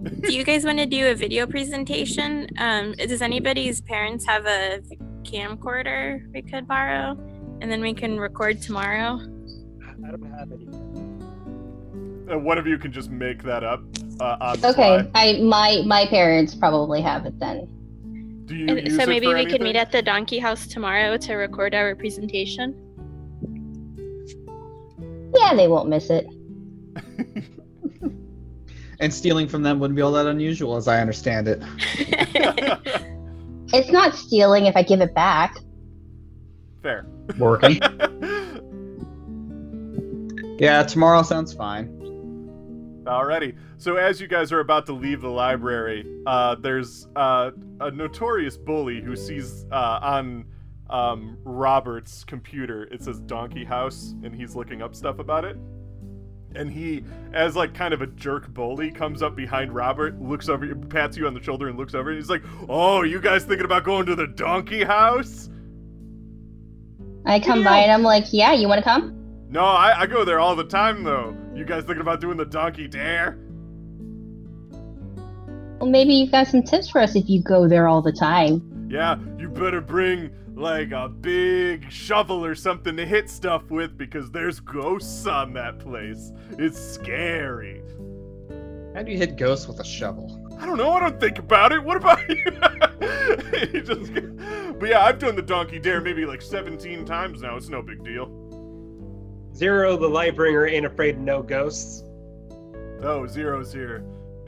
do 0.22 0.34
you 0.34 0.45
guys 0.45 0.64
want 0.64 0.78
to 0.80 0.86
do 0.86 1.12
a 1.12 1.14
video 1.14 1.45
presentation? 1.45 2.47
Um, 2.57 2.93
does 2.93 3.22
anybody's 3.22 3.82
parents 3.82 4.26
have 4.26 4.45
a 4.45 4.80
camcorder 5.24 6.22
we 6.34 6.41
could 6.43 6.66
borrow, 6.66 7.18
and 7.59 7.70
then 7.70 7.82
we 7.82 7.93
can 7.93 8.18
record 8.18 8.62
tomorrow? 8.62 9.20
I 9.20 10.12
don't 10.12 10.32
have 10.32 10.51
any. 10.53 10.68
Uh, 12.34 12.39
one 12.39 12.57
of 12.57 12.66
you 12.66 12.78
can 12.78 12.93
just 12.93 13.12
make 13.12 13.43
that 13.43 13.66
up 13.66 13.84
uh, 14.22 14.55
Okay, 14.64 14.74
fly. 14.74 15.07
I 15.14 15.41
my 15.41 15.84
my 15.86 16.07
parents 16.07 16.55
probably 16.55 17.01
have 17.01 17.26
it 17.26 17.38
then. 17.38 17.68
Do 18.52 18.58
you 18.58 18.68
And 18.68 18.86
use 18.86 18.97
so 18.97 19.04
it 19.04 19.08
maybe 19.08 19.28
for 19.28 19.34
we 19.36 19.45
could 19.45 19.62
anything? 19.62 19.64
meet 19.64 19.76
at 19.78 19.93
the 19.93 20.02
Donkey 20.02 20.38
House 20.38 20.68
tomorrow 20.68 21.16
to 21.16 21.36
record 21.36 21.74
our 21.74 21.95
presentation. 21.95 22.76
Yeah, 25.34 25.54
they 25.56 25.70
won't 25.70 25.88
miss 25.88 26.10
it. 26.10 26.28
And 28.99 29.12
stealing 29.12 29.47
from 29.47 29.64
them 29.64 29.80
wouldn't 29.80 29.95
be 29.95 30.04
all 30.04 30.12
that 30.12 30.28
unusual, 30.28 30.76
as 30.76 30.88
I 30.88 31.02
understand 31.02 31.47
it. 31.47 31.64
It's 33.74 33.89
not 33.89 34.14
stealing 34.14 34.68
if 34.68 34.76
I 34.76 34.84
give 34.84 35.02
it 35.02 35.16
back. 35.16 35.56
Fair. 36.84 37.08
Working. 37.39 37.80
yeah, 40.60 40.84
tomorrow 40.84 41.24
sounds 41.24 41.52
fine. 41.52 41.88
Alrighty. 43.04 43.58
So 43.78 43.95
as 43.95 44.22
you 44.22 44.28
guys 44.28 44.52
are 44.52 44.60
about 44.60 44.86
to 44.88 44.93
leave 44.93 45.22
the 45.22 45.30
library, 45.30 46.06
uh, 46.26 46.56
there's 46.56 47.08
uh, 47.16 47.52
a 47.80 47.91
notorious 47.91 48.58
bully 48.58 49.02
who 49.02 49.16
sees 49.16 49.66
uh, 49.72 49.99
on 50.02 50.45
um, 50.89 51.38
Robert's 51.43 52.24
computer 52.24 52.84
it 52.86 53.02
says 53.02 53.20
Donkey 53.22 53.64
House, 53.64 54.14
and 54.24 54.36
he's 54.36 54.56
looking 54.56 54.82
up 54.82 54.95
stuff 54.95 55.20
about 55.20 55.45
it. 55.45 55.58
And 56.54 56.70
he, 56.70 57.06
as 57.34 57.56
like 57.56 57.74
kind 57.74 57.93
of 57.93 58.02
a 58.02 58.08
jerk 58.08 58.54
bully, 58.54 58.91
comes 58.91 59.22
up 59.22 59.36
behind 59.36 59.74
Robert, 59.74 60.22
looks 60.22 60.49
over, 60.49 60.76
pats 60.76 61.16
you 61.16 61.26
on 61.26 61.34
the 61.34 61.41
shoulder, 61.41 61.70
and 61.70 61.78
looks 61.78 61.95
over, 61.95 62.10
and 62.10 62.20
he's 62.20 62.30
like, 62.30 62.43
"Oh, 62.68 63.04
you 63.04 63.22
guys 63.22 63.45
thinking 63.45 63.64
about 63.64 63.86
going 63.86 64.06
to 64.08 64.16
the 64.16 64.28
Donkey 64.28 64.84
House?" 64.84 65.49
I 67.26 67.39
come 67.39 67.64
by 67.64 67.78
and 67.80 67.91
I'm 67.91 68.04
like, 68.04 68.26
yeah, 68.32 68.54
you 68.54 68.68
want 68.68 68.80
to 68.80 68.84
come? 68.84 69.20
No, 69.52 69.66
I, 69.66 70.02
I 70.02 70.08
go 70.08 70.24
there 70.24 70.39
all 70.39 70.56
the 70.56 70.64
time 70.64 71.04
though. 71.04 71.36
You 71.54 71.66
guys 71.66 71.84
thinking 71.84 72.02
about 72.02 72.22
doing 72.22 72.38
the 72.38 72.45
Donkey 72.45 72.88
Dare? 72.88 73.38
Well, 75.80 75.89
maybe 75.89 76.14
you've 76.14 76.32
got 76.32 76.47
some 76.47 76.64
tips 76.64 76.89
for 76.89 77.02
us 77.02 77.16
if 77.16 77.28
you 77.30 77.41
go 77.43 77.68
there 77.68 77.88
all 77.88 78.02
the 78.02 78.14
time. 78.14 78.88
Yeah, 78.89 79.18
you 79.38 79.49
better 79.49 79.82
bring 79.82 80.32
like 80.56 80.91
a 80.91 81.10
big 81.10 81.91
shovel 81.91 82.45
or 82.45 82.56
something 82.56 82.95
to 82.95 83.06
hit 83.06 83.30
stuff 83.30 83.64
with 83.70 83.97
because 83.97 84.32
there's 84.32 84.60
ghosts 84.60 85.26
on 85.28 85.54
that 85.54 85.80
place. 85.80 86.32
It's 86.58 86.80
scary. 86.80 87.82
How 88.95 89.02
do 89.04 89.12
you 89.12 89.18
hit 89.18 89.38
ghosts 89.38 89.68
with 89.68 89.80
a 89.80 89.86
shovel? 89.86 90.38
I 90.60 90.66
don't 90.66 90.78
know. 90.78 90.91
I 90.91 90.99
don't 90.99 91.20
think 91.20 91.39
about 91.39 91.72
it. 91.72 91.84
What 91.84 91.97
about 91.97 92.20
you? 92.30 92.38
You 93.74 93.82
just- 93.82 94.14
but 94.80 94.89
yeah, 94.89 95.04
I've 95.04 95.20
done 95.20 95.36
the 95.36 95.41
donkey 95.41 95.78
dare 95.80 95.99
maybe 96.02 96.26
like 96.26 96.41
17 96.41 97.06
times 97.06 97.41
now. 97.41 97.56
It's 97.56 97.70
no 97.70 97.82
big 97.82 98.04
deal. 98.04 98.28
Zero, 99.56 99.97
the 99.97 100.10
Lightbringer, 100.10 100.72
ain't 100.72 100.86
afraid 100.86 101.16
of 101.16 101.22
no 101.22 101.41
ghosts. 101.43 102.04
Oh, 103.04 103.26
zero's 103.28 103.74
here. 103.74 104.04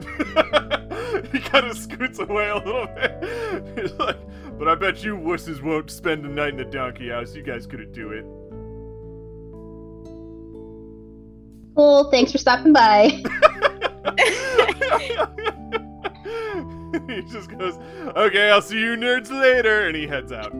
he 1.32 1.40
kind 1.40 1.66
of 1.66 1.76
scoots 1.76 2.18
away 2.18 2.48
a 2.48 2.56
little 2.56 2.86
bit. 2.86 3.78
He's 3.78 3.92
like, 3.94 4.18
but 4.58 4.68
I 4.68 4.74
bet 4.74 5.02
you 5.04 5.16
wusses 5.16 5.62
won't 5.62 5.90
spend 5.90 6.24
the 6.24 6.28
night 6.28 6.50
in 6.50 6.56
the 6.56 6.64
donkey 6.64 7.10
house. 7.10 7.34
You 7.34 7.42
guys 7.42 7.66
couldn't 7.66 7.92
do 7.92 8.10
it. 8.10 8.24
Cool, 11.76 12.10
thanks 12.10 12.30
for 12.30 12.38
stopping 12.38 12.72
by. 12.72 13.08
he 17.08 17.22
just 17.22 17.50
goes, 17.50 17.74
"Okay, 18.14 18.50
I'll 18.50 18.62
see 18.62 18.78
you 18.78 18.94
nerds 18.96 19.30
later," 19.30 19.88
and 19.88 19.96
he 19.96 20.06
heads 20.06 20.30
out. 20.30 20.52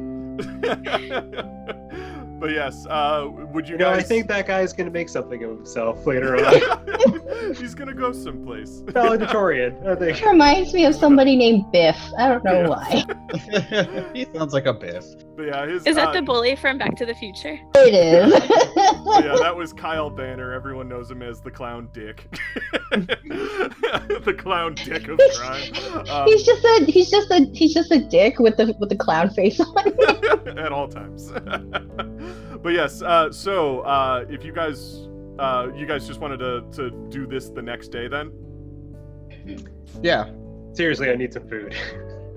But 2.39 2.51
yes, 2.51 2.87
uh, 2.89 3.29
would 3.31 3.69
you 3.69 3.73
You 3.75 3.79
know, 3.79 3.91
I 3.91 4.03
think 4.03 4.27
that 4.29 4.47
guy's 4.47 4.73
gonna 4.73 4.91
make 4.91 5.09
something 5.09 5.43
of 5.45 5.51
himself 5.51 6.07
later 6.07 6.37
on. 6.45 7.55
He's 7.57 7.75
gonna 7.75 7.95
go 7.95 8.13
someplace. 8.13 8.81
Valedictorian, 8.87 9.77
I 9.87 9.95
think. 9.95 10.21
It 10.21 10.27
reminds 10.27 10.73
me 10.75 10.85
of 10.87 10.95
somebody 10.95 11.37
named 11.37 11.65
Biff. 11.73 11.97
I 12.19 12.29
don't 12.29 12.45
know 12.45 12.63
Yeah. 12.63 12.69
why. 12.69 14.09
he 14.15 14.27
sounds 14.35 14.53
like 14.53 14.67
a 14.67 14.73
biff. 14.75 15.05
But 15.37 15.47
yeah, 15.47 15.67
his 15.67 15.87
Is 15.87 15.97
that 15.97 16.09
uh, 16.09 16.13
the 16.13 16.23
bully 16.23 16.55
from 16.55 16.79
Back 16.79 16.97
to 16.97 17.07
the 17.07 17.15
Future? 17.15 17.59
It 17.75 17.95
is. 17.95 18.33
but 19.05 19.25
yeah, 19.25 19.37
that 19.41 19.55
was 19.55 19.73
Kyle 19.73 20.11
Banner. 20.11 20.53
Everyone 20.53 20.89
knows 20.89 21.11
him 21.11 21.23
as 21.23 21.41
the 21.41 21.51
Clown 21.51 21.89
Dick. 21.93 22.29
the 22.91 24.35
Clown 24.39 24.75
Dick 24.75 25.09
of 25.09 25.19
crime. 25.37 25.73
Um, 26.09 26.27
he's 26.27 26.45
just 26.45 26.65
a 26.65 26.85
he's 26.87 27.11
just 27.11 27.31
a 27.31 27.51
he's 27.53 27.75
just 27.75 27.91
a 27.91 27.99
dick 27.99 28.39
with 28.39 28.57
the 28.57 28.77
with 28.79 28.91
the 28.91 28.97
clown 28.97 29.31
face 29.31 29.59
on. 29.61 30.59
at 30.59 30.73
all 30.73 30.89
times. 30.89 31.33
but 32.63 32.73
yes, 32.73 33.03
uh, 33.03 33.33
so 33.33 33.81
uh, 33.81 34.25
if 34.29 34.45
you 34.45 34.53
guys, 34.53 35.09
uh, 35.39 35.69
you 35.75 35.87
guys 35.87 36.07
just 36.07 36.21
wanted 36.21 36.39
to 36.39 36.65
to 36.73 36.91
do 37.09 37.27
this 37.27 37.51
the 37.51 37.63
next 37.63 37.89
day, 37.89 38.07
then. 38.09 38.33
Yeah. 40.03 40.31
Seriously, 40.75 41.11
I 41.11 41.17
need 41.17 41.33
some 41.33 41.49
food. 41.49 41.75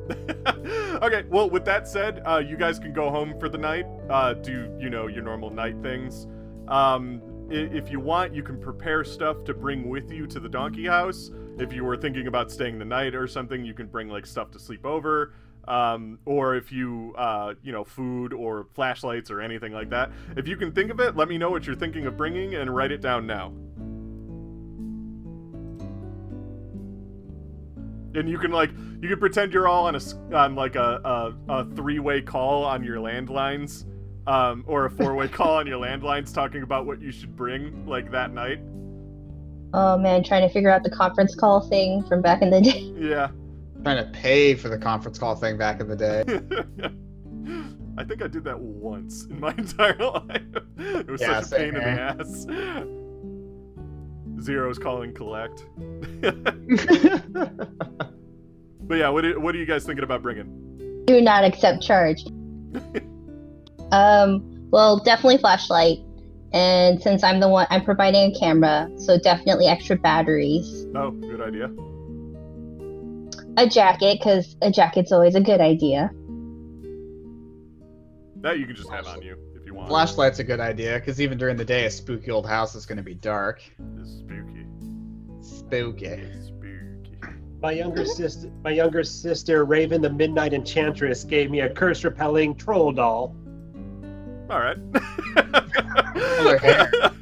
okay. 1.02 1.24
Well, 1.30 1.50
with 1.50 1.66
that 1.66 1.88
said, 1.88 2.22
uh, 2.26 2.38
you 2.38 2.58
guys 2.58 2.80
can 2.80 2.94
go 2.94 3.10
home 3.10 3.40
for 3.40 3.50
the 3.50 3.58
night. 3.58 3.86
Uh, 4.10 4.34
do 4.34 4.76
you 4.80 4.90
know 4.90 5.08
your 5.08 5.24
normal 5.24 5.50
night 5.50 5.76
things? 5.82 6.28
Um, 6.68 7.22
if 7.50 7.90
you 7.90 8.00
want, 8.00 8.34
you 8.34 8.44
can 8.44 8.60
prepare 8.60 9.04
stuff 9.04 9.44
to 9.46 9.54
bring 9.54 9.90
with 9.90 10.12
you 10.12 10.28
to 10.28 10.40
the 10.40 10.50
donkey 10.50 10.86
house. 10.86 11.32
If 11.58 11.72
you 11.74 11.84
were 11.84 11.98
thinking 11.98 12.28
about 12.28 12.52
staying 12.52 12.78
the 12.78 12.86
night 12.86 13.16
or 13.16 13.28
something, 13.28 13.64
you 13.64 13.74
can 13.74 13.88
bring 13.88 14.10
like 14.10 14.26
stuff 14.26 14.52
to 14.52 14.60
sleep 14.60 14.86
over. 14.86 15.34
Um, 15.68 16.20
or 16.26 16.56
if 16.56 16.72
you, 16.72 17.14
uh, 17.18 17.54
you 17.62 17.74
know, 17.74 17.84
food 17.84 18.32
or 18.32 18.68
flashlights 18.74 19.30
or 19.30 19.42
anything 19.42 19.74
like 19.74 19.90
that. 19.90 20.12
If 20.38 20.48
you 20.48 20.56
can 20.56 20.72
think 20.72 20.92
of 20.92 21.02
it, 21.02 21.18
let 21.18 21.28
me 21.28 21.38
know 21.38 21.50
what 21.50 21.66
you're 21.66 21.76
thinking 21.76 22.06
of 22.06 22.16
bringing 22.16 22.56
and 22.56 22.74
write 22.74 22.92
it 22.92 23.02
down 23.02 23.28
now. 23.28 23.54
And 28.16 28.30
you 28.30 28.38
can 28.38 28.52
like 28.52 28.72
you 29.02 29.10
can 29.10 29.20
pretend 29.20 29.54
you're 29.54 29.68
all 29.68 29.86
on 29.86 29.96
a 29.96 30.00
on 30.36 30.56
like 30.56 30.76
a 30.76 31.02
a, 31.50 31.54
a 31.54 31.66
three 31.76 32.00
way 32.00 32.22
call 32.22 32.64
on 32.64 32.84
your 32.84 32.98
landlines, 32.98 33.86
um, 34.26 34.64
or 34.68 34.86
a 34.86 34.90
four 34.90 35.14
way 35.16 35.28
call 35.28 35.56
on 35.58 35.68
your 35.68 35.80
landlines, 35.80 36.34
talking 36.34 36.64
about 36.64 36.86
what 36.86 37.02
you 37.02 37.12
should 37.12 37.36
bring 37.36 37.86
like 37.86 38.10
that 38.12 38.34
night. 38.34 38.60
oh 39.74 39.98
man, 39.98 40.24
trying 40.24 40.48
to 40.48 40.54
figure 40.54 40.70
out 40.72 40.84
the 40.84 40.90
conference 40.90 41.36
call 41.36 41.62
thing 41.68 42.04
from 42.04 42.22
back 42.22 42.42
in 42.42 42.50
the 42.50 42.62
day. 42.62 42.80
Yeah. 42.98 43.30
Trying 43.84 44.04
to 44.04 44.12
pay 44.12 44.56
for 44.56 44.70
the 44.70 44.78
conference 44.78 45.20
call 45.20 45.36
thing 45.36 45.58
back 45.58 45.80
in 45.80 45.88
the 45.88 45.96
day. 45.96 46.24
I 47.98 48.04
think 48.04 48.22
I 48.24 48.28
did 48.28 48.44
that 48.46 48.60
once 48.60 49.26
in 49.26 49.40
my 49.40 49.52
entire 49.58 49.98
life. 49.98 50.42
It 50.78 51.08
was 51.10 51.22
Yeah, 51.22 51.42
such 51.42 51.54
a 51.54 51.56
pain 51.64 51.76
in 51.76 51.82
the 51.82 51.88
ass. 51.88 52.46
Zero's 54.42 54.78
calling 54.78 55.14
collect. 55.14 55.66
But 58.88 59.00
yeah, 59.00 59.10
what 59.10 59.22
do, 59.22 59.40
what 59.40 59.54
are 59.54 59.58
you 59.58 59.66
guys 59.66 59.84
thinking 59.84 60.04
about 60.04 60.24
bringing? 60.24 61.04
Do 61.06 61.20
not 61.20 61.44
accept 61.44 61.84
charge. 61.84 62.24
um, 63.92 64.70
well, 64.72 65.00
definitely 65.00 65.38
flashlight. 65.40 66.00
And 66.54 67.02
since 67.02 67.22
I'm 67.22 67.42
the 67.42 67.50
one, 67.50 67.68
I'm 67.70 67.84
providing 67.84 68.34
a 68.34 68.40
camera, 68.40 68.90
so 68.98 69.20
definitely 69.20 69.68
extra 69.68 69.98
batteries. 69.98 70.86
Oh, 70.96 71.12
good 71.12 71.42
idea. 71.42 71.70
A 73.58 73.68
jacket, 73.68 74.20
because 74.20 74.56
a 74.62 74.72
jacket's 74.72 75.12
always 75.12 75.36
a 75.36 75.42
good 75.42 75.60
idea. 75.60 76.10
That 78.38 78.60
you 78.60 78.66
can 78.66 78.76
just 78.76 78.90
have 78.90 79.08
on 79.08 79.22
you 79.22 79.36
if 79.78 79.90
you 79.90 79.94
want. 79.94 80.00
Flashlight's 80.10 80.40
a 80.40 80.44
good 80.44 80.60
idea, 80.60 80.96
because 81.00 81.22
even 81.22 81.38
during 81.38 81.58
the 81.58 81.66
day, 81.66 81.86
a 81.86 81.92
spooky 81.92 82.32
old 82.32 82.48
house 82.48 82.76
is 82.76 82.86
going 82.86 82.98
to 82.98 83.04
be 83.04 83.14
dark. 83.14 83.62
It's 84.00 84.12
spooky. 84.20 84.66
Spooky. 85.42 86.06
It's 86.06 86.48
spooky. 86.48 87.18
My 87.62 87.72
younger 87.72 88.06
sister, 88.06 88.52
my 88.64 88.72
younger 88.72 89.04
sister, 89.04 89.66
Raven 89.66 90.02
the 90.02 90.10
Midnight 90.10 90.54
Enchantress, 90.54 91.24
gave 91.24 91.50
me 91.50 91.62
a 91.62 91.70
curse 91.70 92.04
repelling 92.04 92.56
troll 92.56 92.92
doll. 92.92 93.36
All 94.50 94.60
right. 94.60 94.78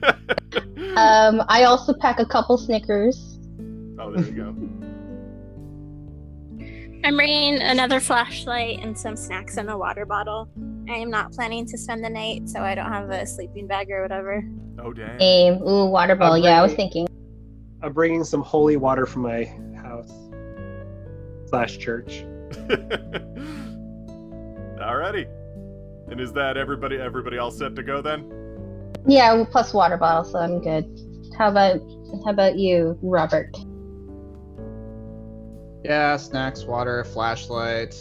Um, 0.98 1.44
I 1.50 1.66
also 1.66 1.94
pack 1.94 2.22
a 2.22 2.26
couple 2.26 2.58
Snickers. 2.58 3.38
oh, 4.00 4.14
there 4.14 4.24
you 4.24 4.32
go. 4.32 4.56
I'm 7.04 7.18
bringing 7.18 7.62
another 7.62 8.00
flashlight 8.00 8.80
and 8.82 8.98
some 8.98 9.18
snacks 9.18 9.58
and 9.58 9.70
a 9.70 9.78
water 9.78 10.06
bottle. 10.06 10.48
I 10.88 10.94
am 10.98 11.10
not 11.10 11.32
planning 11.32 11.66
to 11.68 11.78
spend 11.78 12.04
the 12.04 12.10
night, 12.10 12.48
so 12.48 12.62
I 12.62 12.76
don't 12.76 12.92
have 12.92 13.10
a 13.10 13.26
sleeping 13.26 13.66
bag 13.68 13.90
or 13.90 14.02
whatever. 14.02 14.44
Oh, 14.80 14.94
damn. 14.94 15.20
Aim. 15.20 15.62
Ooh, 15.64 15.86
water 15.86 16.16
bottle. 16.16 16.38
Yeah, 16.38 16.60
I 16.60 16.64
was 16.64 16.74
thinking. 16.74 17.08
I'm 17.82 17.94
bringing 17.94 18.24
some 18.24 18.42
holy 18.42 18.78
water 18.78 19.06
from 19.06 19.24
my 19.24 19.46
house 19.76 20.12
slash 21.50 21.78
church. 21.78 22.26
Alrighty. 24.80 25.28
And 26.12 26.20
is 26.20 26.32
that 26.34 26.58
everybody? 26.58 26.98
Everybody 26.98 27.38
all 27.38 27.52
set 27.52 27.76
to 27.76 27.84
go 27.84 28.02
then? 28.02 28.30
Yeah, 29.08 29.34
well, 29.34 29.46
plus 29.46 29.74
water 29.74 29.98
bottle, 29.98 30.24
so 30.24 30.40
I'm 30.40 30.62
good. 30.62 30.86
How 31.38 31.50
about 31.50 31.80
how 32.24 32.32
about 32.32 32.58
you, 32.58 32.98
Robert? 33.02 33.56
Yeah, 35.84 36.18
snacks, 36.18 36.64
water, 36.66 37.04
flashlight. 37.04 37.96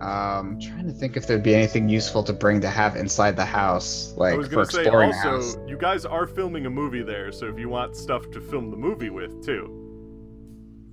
Um, 0.00 0.58
trying 0.60 0.86
to 0.86 0.92
think 0.92 1.16
if 1.16 1.26
there'd 1.26 1.42
be 1.42 1.54
anything 1.54 1.88
useful 1.88 2.22
to 2.24 2.32
bring 2.32 2.60
to 2.60 2.68
have 2.68 2.96
inside 2.96 3.36
the 3.36 3.44
house, 3.44 4.12
like 4.16 4.34
I 4.34 4.36
was 4.36 4.48
for 4.48 4.54
gonna 4.56 4.66
say 4.66 4.80
exploring 4.82 5.10
the 5.10 5.16
also, 5.16 5.30
house. 5.30 5.56
you 5.66 5.78
guys 5.78 6.04
are 6.04 6.26
filming 6.26 6.66
a 6.66 6.70
movie 6.70 7.02
there, 7.02 7.32
so 7.32 7.46
if 7.46 7.58
you 7.58 7.68
want 7.68 7.96
stuff 7.96 8.30
to 8.32 8.40
film 8.40 8.70
the 8.70 8.76
movie 8.76 9.10
with 9.10 9.44
too. 9.44 9.64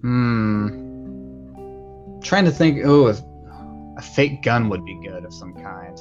Hmm. 0.01 2.19
Trying 2.21 2.45
to 2.45 2.51
think. 2.51 2.85
Oh, 2.85 3.07
a, 3.07 3.95
a 3.97 4.01
fake 4.01 4.41
gun 4.41 4.69
would 4.69 4.85
be 4.85 4.99
good 5.03 5.25
of 5.25 5.33
some 5.33 5.53
kind. 5.53 5.97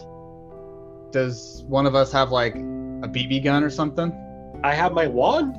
Does 1.13 1.65
one 1.67 1.87
of 1.87 1.95
us 1.95 2.13
have 2.13 2.31
like 2.31 2.55
a 2.55 3.09
BB 3.09 3.43
gun 3.45 3.65
or 3.65 3.71
something? 3.71 4.13
I 4.63 4.75
have 4.75 4.93
my 4.93 5.09
wand. 5.09 5.57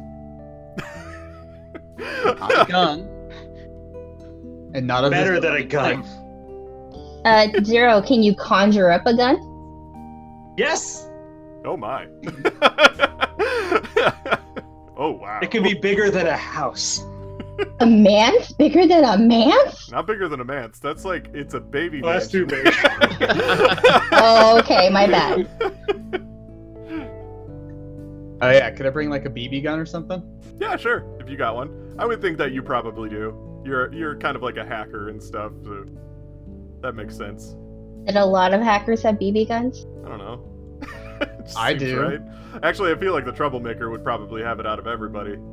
Not 1.97 2.69
a 2.69 2.71
gun. 2.71 3.09
And 4.73 4.87
not 4.87 5.05
a 5.05 5.09
Better 5.11 5.33
visible 5.33 5.49
than 5.53 5.61
a 5.61 5.65
gun. 5.65 6.03
thing. 6.03 6.11
Uh, 7.25 7.47
Zero, 7.63 8.01
can 8.01 8.21
you 8.21 8.35
conjure 8.35 8.91
up 8.91 9.05
a 9.05 9.15
gun? 9.15 9.37
Yes, 10.57 11.09
oh 11.65 11.77
my. 11.77 12.05
oh 14.97 15.11
wow. 15.11 15.39
it 15.41 15.49
can 15.49 15.63
be 15.63 15.73
bigger 15.73 16.11
than 16.11 16.27
a 16.27 16.37
house. 16.37 17.03
A 17.79 17.85
man's 17.85 18.51
bigger 18.53 18.85
than 18.87 19.03
a 19.05 19.17
man's? 19.17 19.91
Not 19.91 20.05
bigger 20.05 20.27
than 20.27 20.41
a 20.41 20.45
man's. 20.45 20.79
That's 20.79 21.05
like 21.05 21.29
it's 21.33 21.53
a 21.53 21.59
baby. 21.59 22.01
Well, 22.01 22.13
that's 22.13 22.27
too 22.27 22.45
mansion. 22.45 22.73
big. 23.19 23.29
Oh, 24.11 24.59
okay, 24.59 24.89
my 24.89 25.07
bad. 25.07 25.47
Oh 28.41 28.49
yeah, 28.49 28.69
could 28.71 28.85
I 28.85 28.89
bring 28.89 29.09
like 29.09 29.25
a 29.25 29.29
BB 29.29 29.63
gun 29.63 29.79
or 29.79 29.85
something? 29.85 30.21
yeah, 30.59 30.75
sure. 30.75 31.05
If 31.19 31.29
you 31.29 31.37
got 31.37 31.55
one, 31.55 31.95
I 31.97 32.05
would 32.05 32.21
think 32.21 32.37
that 32.37 32.51
you 32.51 32.61
probably 32.61 33.09
do. 33.09 33.61
You're 33.65 33.93
you're 33.93 34.17
kind 34.17 34.35
of 34.35 34.43
like 34.43 34.57
a 34.57 34.65
hacker 34.65 35.09
and 35.09 35.21
stuff, 35.23 35.53
so 35.63 35.85
that 36.83 36.93
makes 36.93 37.15
sense. 37.17 37.55
Did 38.05 38.17
a 38.17 38.25
lot 38.25 38.53
of 38.53 38.61
hackers 38.61 39.01
have 39.03 39.15
BB 39.15 39.47
guns? 39.47 39.85
I 40.05 40.09
don't 40.09 40.19
know. 40.19 40.45
I 41.57 41.73
do. 41.73 41.99
Right. 42.01 42.19
Actually, 42.61 42.91
I 42.91 42.95
feel 42.99 43.13
like 43.13 43.25
the 43.25 43.31
troublemaker 43.31 43.89
would 43.89 44.03
probably 44.03 44.43
have 44.43 44.59
it 44.59 44.67
out 44.67 44.77
of 44.79 44.85
everybody. 44.87 45.37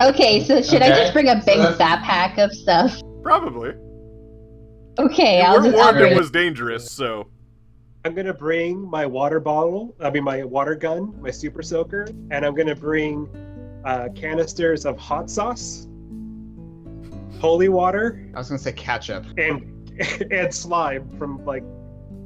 Okay, 0.00 0.44
so 0.44 0.60
should 0.62 0.82
I 0.82 0.88
just 0.90 1.12
bring 1.12 1.28
a 1.28 1.36
big 1.36 1.56
So 1.56 1.62
that's- 1.62 1.78
zap 1.78 2.02
pack 2.04 2.38
of 2.38 2.52
stuff? 2.52 3.00
probably. 3.22 3.72
Okay, 4.98 5.40
I'll 5.42 5.56
just 5.62 5.74
I'll 5.74 5.82
warned 5.84 5.98
bring 5.98 6.12
it 6.12 6.16
it. 6.16 6.18
was 6.18 6.30
dangerous, 6.30 6.90
so 6.92 7.26
I'm 8.04 8.14
gonna 8.14 8.32
bring 8.34 8.88
my 8.88 9.04
water 9.04 9.40
bottle. 9.40 9.96
I 10.00 10.10
mean, 10.10 10.22
my 10.22 10.44
water 10.44 10.74
gun, 10.76 11.14
my 11.20 11.30
super 11.30 11.62
soaker, 11.62 12.06
and 12.30 12.44
I'm 12.46 12.54
gonna 12.54 12.76
bring 12.76 13.28
uh, 13.84 14.08
canisters 14.14 14.84
of 14.86 14.96
hot 14.98 15.28
sauce, 15.28 15.88
holy 17.40 17.68
water, 17.68 18.28
I 18.34 18.38
was 18.38 18.48
gonna 18.48 18.58
say 18.58 18.72
ketchup. 18.72 19.24
and 19.38 19.72
and 20.32 20.52
slime 20.54 21.08
from 21.18 21.44
like 21.44 21.62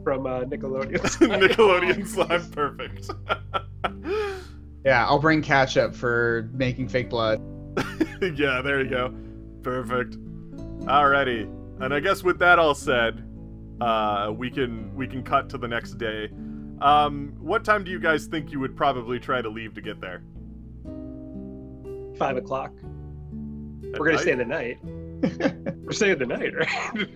from 0.05 0.27
uh, 0.27 0.41
Nickelodeon. 0.45 0.99
Nickelodeon 1.01 2.07
slime 2.07 2.51
perfect. 2.51 3.11
Yeah, 4.83 5.07
I'll 5.07 5.19
bring 5.19 5.43
ketchup 5.43 5.95
for 5.95 6.49
making 6.55 6.89
fake 6.89 7.11
blood. 7.11 7.39
yeah, 8.23 8.63
there 8.63 8.81
you 8.83 8.89
go. 8.89 9.15
Perfect. 9.63 10.17
Alrighty. 10.87 11.43
And 11.83 11.93
I 11.93 12.01
guess 12.01 12.23
with 12.23 12.39
that 12.39 12.59
all 12.59 12.75
said, 12.75 13.23
uh, 13.83 14.33
we 14.35 14.51
can 14.51 14.95
we 14.95 15.07
can 15.07 15.23
cut 15.23 15.51
to 15.51 15.59
the 15.59 15.69
next 15.69 15.99
day. 15.99 16.31
Um, 16.81 17.35
what 17.39 17.63
time 17.63 17.85
do 17.85 17.91
you 17.91 18.01
guys 18.01 18.25
think 18.25 18.53
you 18.53 18.59
would 18.59 18.75
probably 18.75 19.21
try 19.21 19.43
to 19.43 19.51
leave 19.51 19.75
to 19.75 19.83
get 19.83 20.01
there? 20.01 20.23
Five 22.17 22.39
o'clock. 22.39 22.73
At 23.93 23.99
We're 24.01 24.07
gonna 24.07 24.13
night? 24.13 24.21
stay 24.23 24.35
the 24.35 24.45
night. 24.47 24.79
We're 25.85 25.93
staying 25.93 26.19
the 26.19 26.27
night, 26.27 26.55
right? 26.57 27.09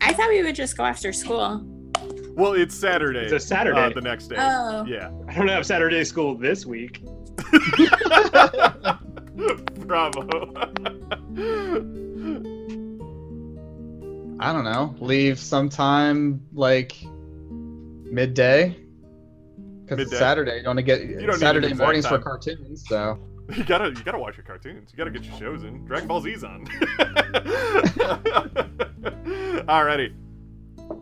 I 0.00 0.12
thought 0.12 0.28
we 0.28 0.42
would 0.42 0.54
just 0.54 0.76
go 0.76 0.84
after 0.84 1.12
school. 1.12 1.62
Well, 2.36 2.52
it's 2.52 2.74
Saturday. 2.74 3.20
It's 3.20 3.32
a 3.32 3.40
Saturday. 3.40 3.78
Uh, 3.78 3.90
the 3.90 4.00
next 4.00 4.28
day. 4.28 4.36
Oh. 4.38 4.84
Yeah. 4.86 5.10
I 5.28 5.34
don't 5.34 5.48
have 5.48 5.66
Saturday 5.66 6.04
school 6.04 6.36
this 6.36 6.66
week. 6.66 7.02
Bravo. 9.86 10.26
I 14.38 14.52
don't 14.52 14.64
know. 14.64 14.94
Leave 14.98 15.38
sometime 15.38 16.42
like 16.52 16.94
midday. 18.04 18.76
Because 19.84 20.00
it's 20.00 20.18
Saturday. 20.18 20.56
You 20.56 20.62
don't 20.62 20.70
wanna 20.70 20.82
get 20.82 20.98
don't 20.98 21.26
need 21.26 21.38
Saturday 21.38 21.68
exact 21.68 21.80
mornings 21.80 22.06
for 22.06 22.18
cartoons, 22.18 22.84
so 22.88 23.18
you 23.54 23.64
gotta 23.64 23.88
you 23.90 24.02
gotta 24.02 24.18
watch 24.18 24.36
your 24.36 24.44
cartoons. 24.44 24.90
You 24.92 24.96
gotta 24.96 25.10
get 25.10 25.24
your 25.24 25.36
shows 25.38 25.64
in. 25.64 25.84
Dragon 25.84 26.08
Ball 26.08 26.20
Z's 26.20 26.44
on. 26.44 26.66
Alrighty. 29.66 30.14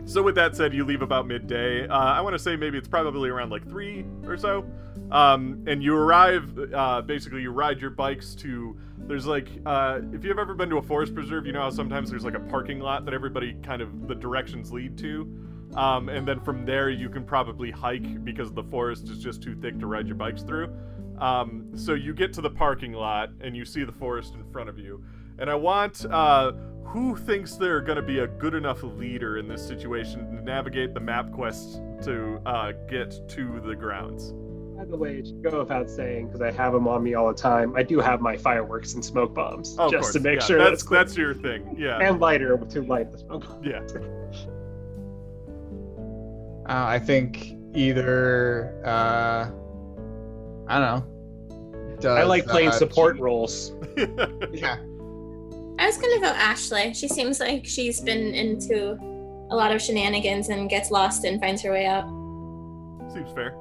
So 0.07 0.23
with 0.23 0.35
that 0.35 0.55
said, 0.57 0.75
you 0.75 0.85
leave 0.85 1.03
about 1.03 1.27
midday. 1.27 1.87
Uh, 1.89 1.97
I 1.97 2.21
want 2.21 2.35
to 2.35 2.39
say 2.39 2.57
maybe 2.57 2.79
it's 2.79 2.89
probably 2.89 3.31
around 3.31 3.51
like 3.51 3.67
three 3.69 4.05
or 4.27 4.37
so. 4.37 4.65
Um, 5.11 5.65
and 5.67 5.83
you 5.83 5.95
arrive. 5.97 6.59
Uh, 6.73 7.03
basically, 7.03 7.43
you 7.43 7.51
ride 7.51 7.81
your 7.81 7.91
bikes 7.91 8.35
to. 8.37 8.77
There's 8.99 9.27
like, 9.27 9.49
uh, 9.67 10.01
if 10.13 10.25
you've 10.25 10.39
ever 10.39 10.55
been 10.55 10.71
to 10.71 10.79
a 10.79 10.83
forest 10.83 11.15
preserve, 11.15 11.47
you 11.47 11.53
know 11.53 11.61
how 11.61 11.71
sometimes 11.71 12.11
there's 12.11 12.25
like 12.25 12.35
a 12.35 12.41
parking 12.41 12.81
lot 12.81 13.05
that 13.05 13.15
everybody 13.15 13.55
kind 13.63 13.83
of 13.83 14.09
the 14.09 14.15
directions 14.15 14.73
lead 14.73 14.97
to. 14.99 15.31
Um, 15.75 16.09
and 16.09 16.27
then 16.27 16.41
from 16.41 16.65
there, 16.65 16.89
you 16.91 17.09
can 17.09 17.25
probably 17.25 17.71
hike 17.71 18.25
because 18.25 18.53
the 18.53 18.63
forest 18.65 19.09
is 19.09 19.19
just 19.19 19.43
too 19.43 19.55
thick 19.55 19.79
to 19.81 19.87
ride 19.87 20.07
your 20.07 20.17
bikes 20.17 20.43
through. 20.43 20.75
Um, 21.19 21.71
so 21.77 21.95
you 21.95 22.13
get 22.15 22.33
to 22.35 22.41
the 22.41 22.51
parking 22.51 22.93
lot 22.93 23.31
and 23.41 23.57
you 23.57 23.65
see 23.65 23.85
the 23.85 23.93
forest 23.93 24.35
in 24.35 24.45
front 24.53 24.69
of 24.69 24.79
you. 24.79 25.03
And 25.39 25.49
I 25.51 25.55
want 25.55 26.05
uh, 26.07 26.53
who 26.85 27.17
thinks 27.17 27.57
they're 27.57 27.81
going 27.81 27.97
to 27.97 28.03
be 28.03 28.21
a 28.21 28.27
good 28.27 28.55
enough 28.55 28.83
leader 28.83 29.39
in 29.39 29.49
this 29.49 29.67
situation 29.67 30.27
to 30.37 30.43
navigate 30.45 30.95
the 30.95 31.01
map 31.01 31.33
quest 31.33 31.81
to 32.03 32.41
uh, 32.47 32.73
get 32.89 33.29
to 33.31 33.61
the 33.65 33.75
grounds. 33.75 34.33
By 34.77 34.85
the 34.85 34.97
way, 34.97 35.17
it 35.19 35.27
should 35.29 35.43
go 35.43 35.61
without 35.61 35.89
saying 35.89 36.27
because 36.27 36.41
I 36.43 36.51
have 36.51 36.73
them 36.73 36.87
on 36.89 37.03
me 37.03 37.15
all 37.15 37.29
the 37.29 37.35
time. 37.35 37.75
I 37.77 37.83
do 37.83 38.01
have 38.01 38.21
my 38.21 38.37
fireworks 38.37 38.95
and 38.95 39.05
smoke 39.05 39.33
bombs 39.35 39.77
Oh, 39.79 39.91
just 39.91 40.03
course. 40.03 40.13
to 40.15 40.21
make 40.21 40.41
yeah, 40.41 40.47
sure 40.47 40.59
that's 40.59 40.83
that's 40.85 40.91
that's 40.91 41.17
your 41.17 41.33
thing. 41.35 41.75
Yeah, 41.79 41.99
and 41.99 42.21
lighter 42.21 42.57
to 42.59 42.83
light 42.83 43.11
the 43.13 43.19
smoke 43.19 43.47
bomb. 43.49 43.65
yeah. 43.65 43.81
uh, 46.69 46.87
I 46.87 46.99
think 46.99 47.55
either 47.75 48.81
uh 48.85 49.51
I 50.67 50.79
don't 50.79 51.07
know. 51.07 51.97
Does, 52.01 52.19
I 52.19 52.25
like 52.25 52.47
playing 52.47 52.69
uh, 52.69 52.73
support 52.73 53.17
G- 53.17 53.23
roles. 53.23 53.73
Yeah. 54.53 54.77
I 55.79 55.87
was 55.87 55.97
gonna 55.97 56.21
vote 56.21 56.37
Ashley. 56.37 56.95
She 56.95 57.09
seems 57.09 57.41
like 57.41 57.65
she's 57.67 58.01
been 58.01 58.35
into 58.35 58.93
a 59.51 59.57
lot 59.57 59.73
of 59.75 59.83
shenanigans 59.83 60.49
and 60.49 60.71
gets 60.71 60.91
lost 60.91 61.25
and 61.25 61.41
finds 61.41 61.63
her 61.63 61.73
way 61.73 61.87
out. 61.87 62.05
Seems 63.13 63.33
fair. 63.33 63.57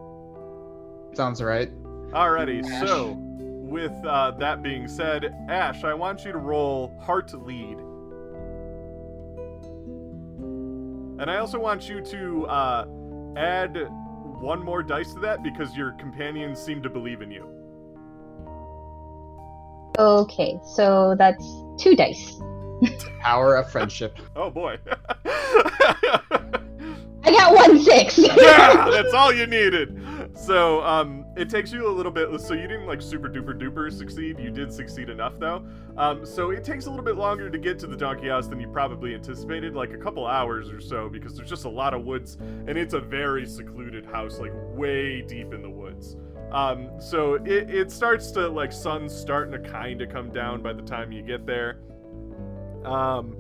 Sounds 1.14 1.42
right. 1.42 1.70
Alrighty, 2.12 2.64
Ash. 2.66 2.88
so 2.88 3.18
with 3.18 3.92
uh, 4.06 4.32
that 4.40 4.62
being 4.62 4.88
said, 4.88 5.34
Ash, 5.50 5.84
I 5.84 5.94
want 5.96 6.24
you 6.26 6.32
to 6.32 6.38
roll 6.38 6.96
heart 7.02 7.28
to 7.30 7.38
lead. 7.38 7.78
And 11.20 11.30
I 11.32 11.38
also 11.38 11.60
want 11.60 11.88
you 11.90 12.02
to 12.02 12.46
uh, 12.48 12.86
add 13.36 13.76
one 14.44 14.62
more 14.64 14.84
dice 14.84 15.14
to 15.14 15.20
that 15.22 15.42
because 15.42 15.76
your 15.76 15.94
companions 15.94 16.62
seem 16.62 16.84
to 16.84 16.90
believe 16.90 17.22
in 17.22 17.32
you. 17.32 17.48
Okay, 19.98 20.60
so 20.76 21.16
that's 21.18 21.46
two 21.78 21.96
dice. 21.96 22.42
Power 23.22 23.56
of 23.56 23.72
friendship. 23.72 24.18
Oh 24.36 24.50
boy. 24.50 24.78
I 27.26 27.32
got 27.32 27.56
one 27.56 27.80
six. 27.82 28.18
yeah, 28.18 28.90
that's 28.92 29.14
all 29.14 29.32
you 29.32 29.48
needed. 29.48 30.30
So, 30.36 30.84
um, 30.84 31.23
it 31.36 31.50
takes 31.50 31.72
you 31.72 31.88
a 31.88 31.92
little 31.92 32.12
bit. 32.12 32.30
So 32.42 32.54
you 32.54 32.68
didn't 32.68 32.86
like 32.86 33.02
super 33.02 33.30
duper 33.30 33.60
duper 33.60 33.92
succeed. 33.92 34.40
You 34.40 34.52
did 34.52 34.72
succeed 34.72 35.10
enough 35.10 35.40
though. 35.40 35.66
Um, 35.98 36.26
so 36.26 36.52
it 36.52 36.64
takes 36.64 36.86
a 36.86 36.90
little 36.90 37.06
bit 37.06 37.16
longer 37.16 37.50
to 37.50 37.58
get 37.58 37.80
to 37.80 37.88
the 37.88 37.98
donkey 37.98 38.30
house 38.30 38.48
than 38.48 38.60
you 38.60 38.68
probably 38.68 39.14
anticipated, 39.14 39.76
like 39.76 39.92
a 39.92 39.98
couple 39.98 40.26
hours 40.26 40.70
or 40.70 40.80
so, 40.80 41.10
because 41.10 41.36
there's 41.36 41.50
just 41.50 41.66
a 41.66 41.70
lot 41.70 41.94
of 41.94 42.04
woods, 42.04 42.38
and 42.68 42.78
it's 42.78 42.94
a 42.94 43.00
very 43.00 43.46
secluded 43.46 44.06
house, 44.06 44.40
like 44.40 44.52
way 44.76 45.22
deep 45.22 45.54
in 45.54 45.62
the 45.62 45.70
woods. 45.70 46.18
Um, 46.52 46.90
so 47.00 47.36
it, 47.36 47.70
it 47.70 47.92
starts 47.92 48.30
to 48.32 48.48
like 48.48 48.72
sun's 48.72 49.14
starting 49.16 49.52
to 49.52 49.70
kind 49.70 50.02
of 50.02 50.10
come 50.10 50.32
down 50.32 50.62
by 50.62 50.74
the 50.74 50.84
time 50.84 51.12
you 51.12 51.24
get 51.24 51.46
there. 51.46 51.80
Um, 52.86 53.36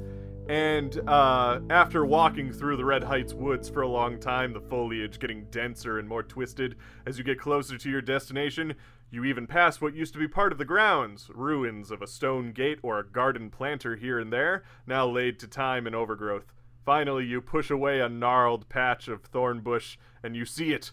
and 0.49 0.99
uh, 1.07 1.59
after 1.69 2.05
walking 2.05 2.51
through 2.51 2.77
the 2.77 2.85
Red 2.85 3.03
Heights 3.03 3.33
woods 3.33 3.69
for 3.69 3.81
a 3.81 3.87
long 3.87 4.19
time, 4.19 4.53
the 4.53 4.61
foliage 4.61 5.19
getting 5.19 5.45
denser 5.45 5.99
and 5.99 6.07
more 6.07 6.23
twisted 6.23 6.75
as 7.05 7.17
you 7.17 7.23
get 7.23 7.39
closer 7.39 7.77
to 7.77 7.89
your 7.89 8.01
destination, 8.01 8.75
you 9.09 9.23
even 9.25 9.47
pass 9.47 9.79
what 9.79 9.93
used 9.93 10.13
to 10.13 10.19
be 10.19 10.27
part 10.27 10.51
of 10.51 10.57
the 10.57 10.65
grounds 10.65 11.29
ruins 11.33 11.91
of 11.91 12.01
a 12.01 12.07
stone 12.07 12.51
gate 12.51 12.79
or 12.81 12.99
a 12.99 13.05
garden 13.05 13.49
planter 13.49 13.95
here 13.95 14.19
and 14.19 14.33
there, 14.33 14.63
now 14.87 15.07
laid 15.07 15.39
to 15.39 15.47
time 15.47 15.87
and 15.87 15.95
overgrowth. 15.95 16.51
Finally, 16.83 17.25
you 17.25 17.39
push 17.39 17.69
away 17.69 18.01
a 18.01 18.09
gnarled 18.09 18.67
patch 18.67 19.07
of 19.07 19.23
thorn 19.23 19.61
bush 19.61 19.97
and 20.21 20.35
you 20.35 20.45
see 20.45 20.73
it 20.73 20.91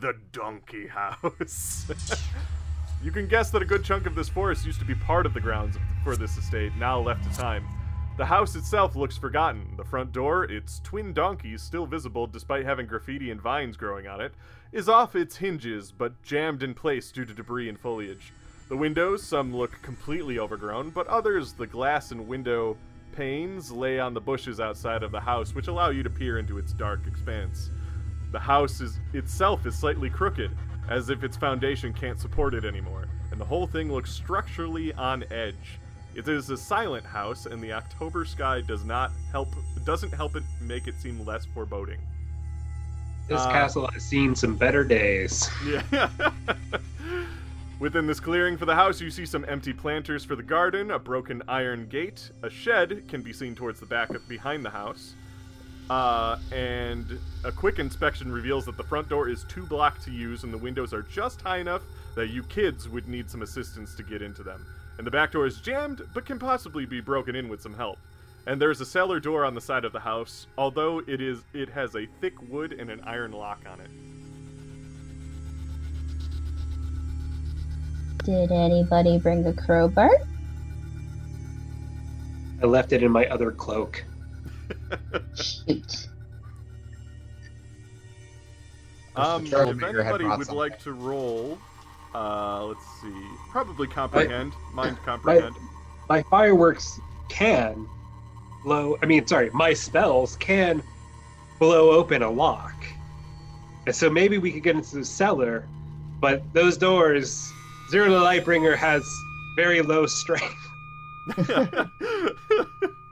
the 0.00 0.14
donkey 0.32 0.86
house. 0.88 1.90
You 3.02 3.10
can 3.10 3.26
guess 3.26 3.50
that 3.50 3.62
a 3.62 3.64
good 3.64 3.82
chunk 3.82 4.06
of 4.06 4.14
this 4.14 4.28
forest 4.28 4.64
used 4.64 4.78
to 4.78 4.84
be 4.84 4.94
part 4.94 5.26
of 5.26 5.34
the 5.34 5.40
grounds 5.40 5.76
for 6.04 6.14
this 6.14 6.36
estate, 6.36 6.70
now 6.78 7.00
left 7.00 7.24
to 7.24 7.36
time. 7.36 7.66
The 8.18 8.26
house 8.26 8.56
itself 8.56 8.94
looks 8.94 9.16
forgotten. 9.16 9.74
The 9.76 9.84
front 9.84 10.12
door, 10.12 10.44
its 10.44 10.80
twin 10.80 11.14
donkeys 11.14 11.62
still 11.62 11.86
visible 11.86 12.26
despite 12.26 12.66
having 12.66 12.86
graffiti 12.86 13.30
and 13.30 13.40
vines 13.40 13.78
growing 13.78 14.06
on 14.06 14.20
it, 14.20 14.34
is 14.70 14.88
off 14.88 15.16
its 15.16 15.36
hinges 15.36 15.92
but 15.92 16.22
jammed 16.22 16.62
in 16.62 16.74
place 16.74 17.10
due 17.10 17.24
to 17.24 17.32
debris 17.32 17.70
and 17.70 17.80
foliage. 17.80 18.32
The 18.68 18.76
windows, 18.76 19.22
some 19.22 19.54
look 19.54 19.80
completely 19.80 20.38
overgrown, 20.38 20.90
but 20.90 21.06
others, 21.06 21.54
the 21.54 21.66
glass 21.66 22.10
and 22.10 22.28
window 22.28 22.76
panes, 23.12 23.72
lay 23.72 23.98
on 23.98 24.12
the 24.12 24.20
bushes 24.20 24.60
outside 24.60 25.02
of 25.02 25.10
the 25.10 25.20
house, 25.20 25.54
which 25.54 25.68
allow 25.68 25.88
you 25.88 26.02
to 26.02 26.10
peer 26.10 26.38
into 26.38 26.58
its 26.58 26.74
dark 26.74 27.06
expanse. 27.06 27.70
The 28.30 28.38
house 28.38 28.80
is 28.80 28.98
itself 29.14 29.64
is 29.66 29.74
slightly 29.74 30.10
crooked, 30.10 30.50
as 30.88 31.08
if 31.08 31.24
its 31.24 31.36
foundation 31.36 31.92
can't 31.92 32.20
support 32.20 32.54
it 32.54 32.64
anymore, 32.64 33.08
and 33.30 33.40
the 33.40 33.44
whole 33.44 33.66
thing 33.66 33.90
looks 33.90 34.12
structurally 34.12 34.92
on 34.94 35.24
edge. 35.30 35.78
It 36.14 36.28
is 36.28 36.50
a 36.50 36.56
silent 36.56 37.06
house, 37.06 37.46
and 37.46 37.62
the 37.62 37.72
October 37.72 38.24
sky 38.24 38.60
does 38.60 38.84
not 38.84 39.12
help 39.30 39.48
doesn't 39.84 40.12
help 40.12 40.36
it 40.36 40.42
make 40.60 40.86
it 40.86 41.00
seem 41.00 41.24
less 41.24 41.44
foreboding. 41.46 41.98
This 43.28 43.40
Uh, 43.40 43.50
castle 43.50 43.86
has 43.92 44.02
seen 44.02 44.34
some 44.34 44.56
better 44.56 44.84
days. 44.84 45.48
Yeah. 45.66 46.10
Within 47.78 48.06
this 48.06 48.20
clearing 48.20 48.56
for 48.56 48.64
the 48.64 48.74
house, 48.74 49.00
you 49.00 49.10
see 49.10 49.26
some 49.26 49.44
empty 49.48 49.72
planters 49.72 50.24
for 50.24 50.36
the 50.36 50.42
garden, 50.42 50.92
a 50.92 50.98
broken 50.98 51.42
iron 51.48 51.86
gate, 51.88 52.30
a 52.42 52.50
shed 52.50 53.08
can 53.08 53.22
be 53.22 53.32
seen 53.32 53.54
towards 53.56 53.80
the 53.80 53.86
back 53.86 54.10
of 54.10 54.28
behind 54.28 54.64
the 54.64 54.70
house. 54.70 55.14
Uh, 55.90 56.38
and 56.52 57.18
a 57.44 57.50
quick 57.50 57.80
inspection 57.80 58.30
reveals 58.30 58.64
that 58.66 58.76
the 58.76 58.84
front 58.84 59.08
door 59.08 59.28
is 59.28 59.44
too 59.44 59.66
blocked 59.66 60.02
to 60.04 60.12
use 60.12 60.44
and 60.44 60.52
the 60.52 60.58
windows 60.58 60.92
are 60.94 61.02
just 61.02 61.40
high 61.40 61.58
enough 61.58 61.82
that 62.14 62.28
you 62.28 62.44
kids 62.44 62.88
would 62.88 63.08
need 63.08 63.28
some 63.28 63.42
assistance 63.42 63.94
to 63.96 64.02
get 64.04 64.22
into 64.22 64.44
them. 64.44 64.64
And 64.98 65.06
the 65.06 65.10
back 65.10 65.32
door 65.32 65.46
is 65.46 65.60
jammed, 65.60 66.02
but 66.14 66.26
can 66.26 66.38
possibly 66.38 66.86
be 66.86 67.00
broken 67.00 67.34
in 67.34 67.48
with 67.48 67.62
some 67.62 67.74
help. 67.74 67.98
And 68.46 68.60
there's 68.60 68.80
a 68.80 68.86
cellar 68.86 69.20
door 69.20 69.44
on 69.44 69.54
the 69.54 69.60
side 69.60 69.84
of 69.84 69.92
the 69.92 70.00
house, 70.00 70.46
although 70.58 70.98
it 71.06 71.20
is 71.20 71.44
it 71.54 71.68
has 71.68 71.94
a 71.94 72.06
thick 72.20 72.34
wood 72.48 72.72
and 72.72 72.90
an 72.90 73.00
iron 73.04 73.32
lock 73.32 73.60
on 73.66 73.80
it. 73.80 73.90
Did 78.24 78.52
anybody 78.52 79.18
bring 79.18 79.46
a 79.46 79.52
crowbar? 79.52 80.10
I 82.62 82.66
left 82.66 82.92
it 82.92 83.02
in 83.02 83.10
my 83.10 83.26
other 83.26 83.50
cloak. 83.50 84.04
Shoot. 85.34 86.08
Um, 89.16 89.44
if 89.46 89.52
anybody 89.52 90.24
would 90.24 90.38
something. 90.38 90.54
like 90.54 90.78
to 90.80 90.92
roll, 90.92 91.58
uh, 92.14 92.64
let's 92.66 92.84
see, 93.00 93.12
probably 93.50 93.86
comprehend, 93.86 94.52
mind 94.72 94.96
comprehend. 95.04 95.56
My 96.08 96.22
fireworks 96.22 97.00
can 97.28 97.88
blow. 98.64 98.98
I 99.02 99.06
mean, 99.06 99.26
sorry, 99.26 99.50
my 99.50 99.72
spells 99.72 100.36
can 100.36 100.82
blow 101.58 101.90
open 101.92 102.22
a 102.22 102.30
lock. 102.30 102.74
And 103.86 103.94
so 103.94 104.10
maybe 104.10 104.38
we 104.38 104.52
could 104.52 104.62
get 104.62 104.76
into 104.76 104.96
the 104.96 105.04
cellar, 105.04 105.66
but 106.20 106.42
those 106.52 106.76
doors, 106.76 107.52
Zero 107.90 108.10
the 108.10 108.20
Lightbringer 108.20 108.76
has 108.76 109.02
very 109.56 109.82
low 109.82 110.06
strength. 110.06 110.68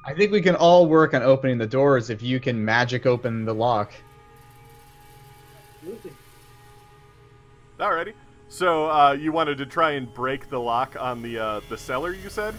I 0.04 0.14
think 0.16 0.32
we 0.32 0.40
can 0.40 0.56
all 0.56 0.86
work 0.86 1.14
on 1.14 1.22
opening 1.22 1.58
the 1.58 1.66
doors 1.66 2.10
if 2.10 2.22
you 2.22 2.40
can 2.40 2.64
magic 2.64 3.06
open 3.06 3.44
the 3.44 3.54
lock. 3.54 3.92
Absolutely. 5.78 6.12
Alrighty. 7.78 8.14
So 8.50 8.90
uh, 8.90 9.12
you 9.12 9.30
wanted 9.30 9.58
to 9.58 9.66
try 9.66 9.92
and 9.92 10.12
break 10.12 10.50
the 10.50 10.58
lock 10.58 10.96
on 10.98 11.22
the 11.22 11.38
uh, 11.38 11.60
the 11.68 11.78
cellar, 11.78 12.12
you 12.12 12.28
said? 12.28 12.54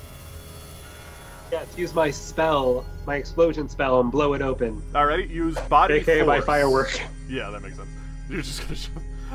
Yes, 1.51 1.67
use 1.77 1.93
my 1.93 2.09
spell, 2.09 2.85
my 3.05 3.17
explosion 3.17 3.67
spell, 3.67 3.99
and 3.99 4.09
blow 4.09 4.33
it 4.33 4.41
open. 4.41 4.81
Alrighty. 4.93 5.29
Use 5.29 5.59
body 5.69 5.95
AKA 5.95 6.23
force. 6.23 6.27
my 6.27 6.41
firework. 6.41 6.99
Yeah, 7.29 7.49
that 7.49 7.61
makes 7.61 7.77
sense. 7.77 7.89
You're 8.29 8.41
just 8.41 8.61
gonna. 8.61 8.75
Show... 8.75 8.91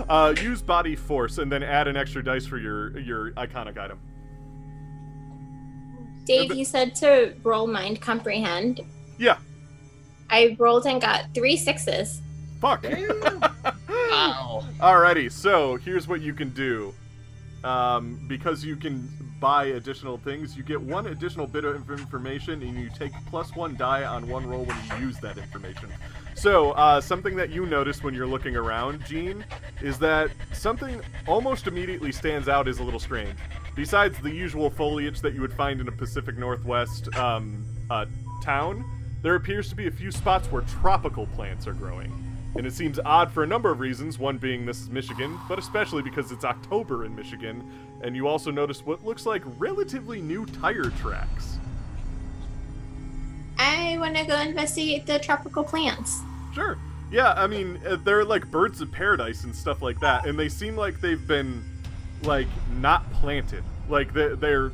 Uh, 0.07 0.35
use 0.43 0.61
body 0.61 0.95
force 0.97 1.39
and 1.39 1.51
then 1.51 1.63
add 1.63 1.89
an 1.89 1.97
extra 1.97 2.23
dice 2.23 2.45
for 2.45 2.59
your 2.59 2.99
your 2.99 3.31
iconic 3.33 3.79
item. 3.79 3.99
Dave, 6.27 6.55
you 6.55 6.65
said 6.65 6.95
to 6.97 7.35
roll 7.43 7.67
mind 7.67 8.01
comprehend. 8.01 8.81
Yeah. 9.19 9.39
I 10.29 10.57
rolled 10.59 10.87
and 10.87 11.01
got 11.01 11.27
three 11.35 11.57
sixes. 11.57 12.21
Fuck. 12.61 12.85
Ow. 13.89 14.65
Alrighty, 14.79 15.31
so 15.31 15.77
here's 15.77 16.09
what 16.09 16.21
you 16.21 16.33
can 16.33 16.51
do. 16.51 16.95
Um, 17.65 18.25
because 18.29 18.65
you 18.65 18.77
can 18.77 19.09
buy 19.41 19.67
additional 19.67 20.19
things, 20.19 20.57
you 20.57 20.63
get 20.63 20.81
one 20.81 21.09
additional 21.09 21.47
bit 21.47 21.65
of 21.65 21.91
information, 21.91 22.63
and 22.63 22.79
you 22.79 22.91
take 22.97 23.13
plus 23.27 23.55
one 23.57 23.77
die 23.77 24.05
on 24.05 24.29
one 24.29 24.47
roll 24.47 24.65
when 24.65 24.77
you 25.01 25.07
use 25.07 25.19
that 25.19 25.37
information. 25.37 25.91
So, 26.35 26.73
uh, 26.73 27.01
something 27.01 27.35
that 27.37 27.51
you 27.51 27.67
notice 27.67 28.03
when 28.03 28.15
you're 28.15 28.27
looking 28.27 28.57
around, 28.57 29.05
Jean, 29.05 29.45
is 29.83 29.99
that 29.99 30.31
something 30.53 31.01
almost 31.27 31.67
immediately 31.67 32.13
stands 32.13 32.49
out 32.49 32.69
as 32.69 32.79
a 32.79 32.83
little 32.83 33.01
strange. 33.01 33.39
Besides 33.75 34.19
the 34.21 34.31
usual 34.31 34.71
foliage 34.71 35.21
that 35.21 35.35
you 35.35 35.41
would 35.41 35.53
find 35.53 35.81
in 35.81 35.89
a 35.89 35.93
Pacific 35.93 36.39
Northwest 36.39 37.15
um, 37.17 37.65
uh, 37.91 38.07
town, 38.43 38.85
there 39.23 39.35
appears 39.35 39.69
to 39.71 39.75
be 39.75 39.87
a 39.87 39.91
few 39.91 40.11
spots 40.11 40.51
where 40.53 40.63
tropical 40.63 41.27
plants 41.29 41.67
are 41.67 41.75
growing. 41.75 42.26
And 42.55 42.67
it 42.67 42.73
seems 42.73 42.99
odd 43.05 43.31
for 43.31 43.43
a 43.43 43.47
number 43.47 43.71
of 43.71 43.81
reasons, 43.81 44.19
one 44.19 44.39
being 44.39 44.65
this 44.65 44.81
is 44.81 44.89
Michigan, 44.89 45.39
but 45.49 45.59
especially 45.59 46.03
because 46.03 46.33
it's 46.33 46.45
October 46.45 47.05
in 47.05 47.15
Michigan, 47.15 47.63
and 48.03 48.17
you 48.17 48.29
also 48.29 48.51
notice 48.51 48.85
what 48.87 49.05
looks 49.05 49.27
like 49.27 49.43
relatively 49.59 50.23
new 50.23 50.47
tire 50.47 50.91
tracks. 50.91 51.59
I 53.59 53.97
want 53.99 54.17
to 54.17 54.25
go 54.25 54.39
investigate 54.39 55.07
the 55.07 55.19
tropical 55.19 55.65
plants. 55.65 56.21
Sure. 56.55 56.79
Yeah, 57.11 57.35
I 57.37 57.47
mean, 57.47 57.81
uh, 57.87 57.97
they're 57.97 58.25
like 58.25 58.51
birds 58.51 58.81
of 58.81 58.91
paradise 58.91 59.45
and 59.45 59.55
stuff 59.55 59.83
like 59.83 60.01
that, 60.01 60.27
and 60.27 60.39
they 60.39 60.49
seem 60.49 60.77
like 60.77 61.01
they've 61.01 61.27
been, 61.27 61.63
like, 62.23 62.49
not 62.81 63.11
planted. 63.13 63.63
Like, 63.89 64.13
they're 64.13 64.73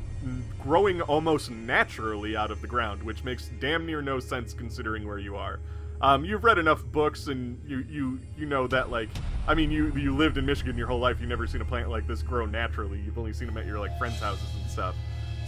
growing 0.62 1.02
almost 1.02 1.50
naturally 1.50 2.36
out 2.36 2.50
of 2.50 2.60
the 2.60 2.68
ground, 2.68 3.02
which 3.02 3.24
makes 3.24 3.50
damn 3.60 3.84
near 3.84 4.00
no 4.00 4.20
sense 4.20 4.54
considering 4.54 5.06
where 5.06 5.18
you 5.18 5.36
are. 5.36 5.58
Um, 6.02 6.24
you've 6.24 6.42
read 6.42 6.58
enough 6.58 6.84
books, 6.84 7.28
and 7.28 7.60
you, 7.64 7.84
you 7.88 8.20
you 8.36 8.46
know 8.46 8.66
that 8.66 8.90
like, 8.90 9.08
I 9.46 9.54
mean, 9.54 9.70
you 9.70 9.94
you 9.96 10.14
lived 10.14 10.36
in 10.36 10.44
Michigan 10.44 10.76
your 10.76 10.88
whole 10.88 10.98
life. 10.98 11.20
You've 11.20 11.28
never 11.28 11.46
seen 11.46 11.60
a 11.60 11.64
plant 11.64 11.90
like 11.90 12.08
this 12.08 12.22
grow 12.22 12.44
naturally. 12.44 13.00
You've 13.00 13.18
only 13.18 13.32
seen 13.32 13.46
them 13.46 13.56
at 13.56 13.66
your 13.66 13.78
like 13.78 13.96
friends' 13.98 14.18
houses 14.18 14.48
and 14.60 14.70
stuff. 14.70 14.96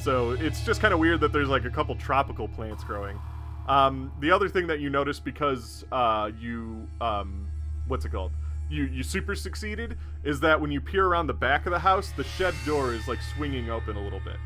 So 0.00 0.32
it's 0.32 0.64
just 0.64 0.80
kind 0.80 0.94
of 0.94 1.00
weird 1.00 1.20
that 1.20 1.32
there's 1.32 1.48
like 1.48 1.64
a 1.64 1.70
couple 1.70 1.96
tropical 1.96 2.46
plants 2.46 2.84
growing. 2.84 3.18
Um, 3.66 4.12
the 4.20 4.30
other 4.30 4.48
thing 4.48 4.66
that 4.68 4.78
you 4.78 4.90
notice 4.90 5.18
because 5.18 5.84
uh, 5.90 6.30
you 6.38 6.86
um, 7.00 7.48
what's 7.88 8.04
it 8.04 8.12
called? 8.12 8.32
You 8.70 8.84
you 8.84 9.02
super 9.02 9.34
succeeded 9.34 9.98
is 10.22 10.38
that 10.40 10.60
when 10.60 10.70
you 10.70 10.80
peer 10.80 11.04
around 11.04 11.26
the 11.26 11.34
back 11.34 11.66
of 11.66 11.72
the 11.72 11.80
house, 11.80 12.12
the 12.12 12.24
shed 12.24 12.54
door 12.64 12.94
is 12.94 13.08
like 13.08 13.18
swinging 13.34 13.70
open 13.70 13.96
a 13.96 14.00
little 14.00 14.20
bit 14.20 14.36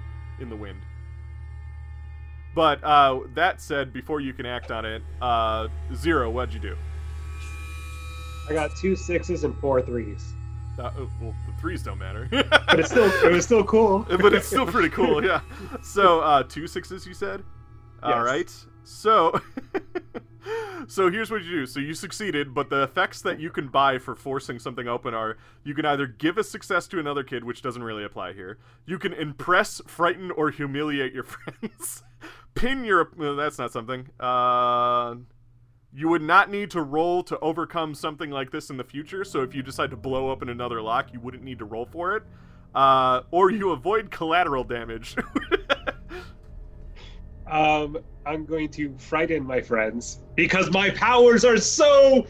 in 0.40 0.48
the 0.48 0.56
wind. 0.56 0.80
But 2.54 2.82
uh, 2.82 3.20
that 3.34 3.60
said, 3.60 3.92
before 3.92 4.20
you 4.20 4.32
can 4.32 4.46
act 4.46 4.70
on 4.70 4.84
it, 4.84 5.02
uh, 5.20 5.68
zero, 5.94 6.30
what'd 6.30 6.52
you 6.52 6.60
do? 6.60 6.76
I 8.48 8.52
got 8.54 8.70
two 8.76 8.96
sixes 8.96 9.44
and 9.44 9.56
four 9.58 9.82
threes. 9.82 10.32
Uh, 10.78 10.90
oh, 10.96 11.10
well, 11.20 11.34
the 11.46 11.60
threes 11.60 11.82
don't 11.82 11.98
matter. 11.98 12.28
But 12.66 12.80
it's 12.80 12.90
still 12.90 13.10
it 13.24 13.32
was 13.32 13.44
still 13.44 13.64
cool. 13.64 14.06
but 14.20 14.32
it's 14.32 14.46
still 14.46 14.66
pretty 14.66 14.88
cool, 14.90 15.24
yeah. 15.24 15.40
So 15.82 16.20
uh, 16.20 16.42
two 16.44 16.66
sixes, 16.66 17.06
you 17.06 17.14
said. 17.14 17.42
All 18.02 18.10
Yes. 18.10 18.24
right. 18.24 18.66
So, 18.84 19.40
so 20.86 21.10
here's 21.10 21.30
what 21.30 21.42
you 21.42 21.50
do. 21.50 21.66
So 21.66 21.80
you 21.80 21.94
succeeded, 21.94 22.54
but 22.54 22.70
the 22.70 22.82
effects 22.84 23.20
that 23.22 23.40
you 23.40 23.50
can 23.50 23.68
buy 23.68 23.98
for 23.98 24.14
forcing 24.14 24.58
something 24.58 24.86
open 24.88 25.14
are: 25.14 25.36
you 25.64 25.74
can 25.74 25.84
either 25.84 26.06
give 26.06 26.38
a 26.38 26.44
success 26.44 26.86
to 26.88 26.98
another 27.00 27.22
kid, 27.24 27.42
which 27.44 27.60
doesn't 27.62 27.82
really 27.82 28.04
apply 28.04 28.32
here. 28.32 28.58
You 28.86 28.98
can 28.98 29.12
impress, 29.12 29.80
frighten, 29.86 30.30
or 30.30 30.50
humiliate 30.50 31.12
your 31.12 31.24
friends. 31.24 32.02
Pin 32.58 32.84
your. 32.84 33.10
that's 33.36 33.58
not 33.58 33.72
something. 33.72 34.08
Uh. 34.20 35.16
You 35.90 36.08
would 36.10 36.22
not 36.22 36.50
need 36.50 36.70
to 36.72 36.82
roll 36.82 37.22
to 37.24 37.38
overcome 37.38 37.94
something 37.94 38.30
like 38.30 38.50
this 38.50 38.68
in 38.68 38.76
the 38.76 38.84
future, 38.84 39.24
so 39.24 39.40
if 39.40 39.54
you 39.54 39.62
decide 39.62 39.90
to 39.90 39.96
blow 39.96 40.30
open 40.30 40.50
another 40.50 40.82
lock, 40.82 41.14
you 41.14 41.18
wouldn't 41.18 41.42
need 41.42 41.58
to 41.60 41.64
roll 41.64 41.86
for 41.86 42.14
it. 42.14 42.24
Uh, 42.74 43.22
or 43.30 43.50
you 43.50 43.70
avoid 43.70 44.10
collateral 44.10 44.64
damage. 44.64 45.16
Um, 47.50 47.98
I'm 48.26 48.44
going 48.44 48.68
to 48.72 48.94
frighten 48.98 49.44
my 49.44 49.60
friends 49.60 50.20
because 50.34 50.70
my 50.70 50.90
powers 50.90 51.44
are 51.44 51.56
so 51.56 52.26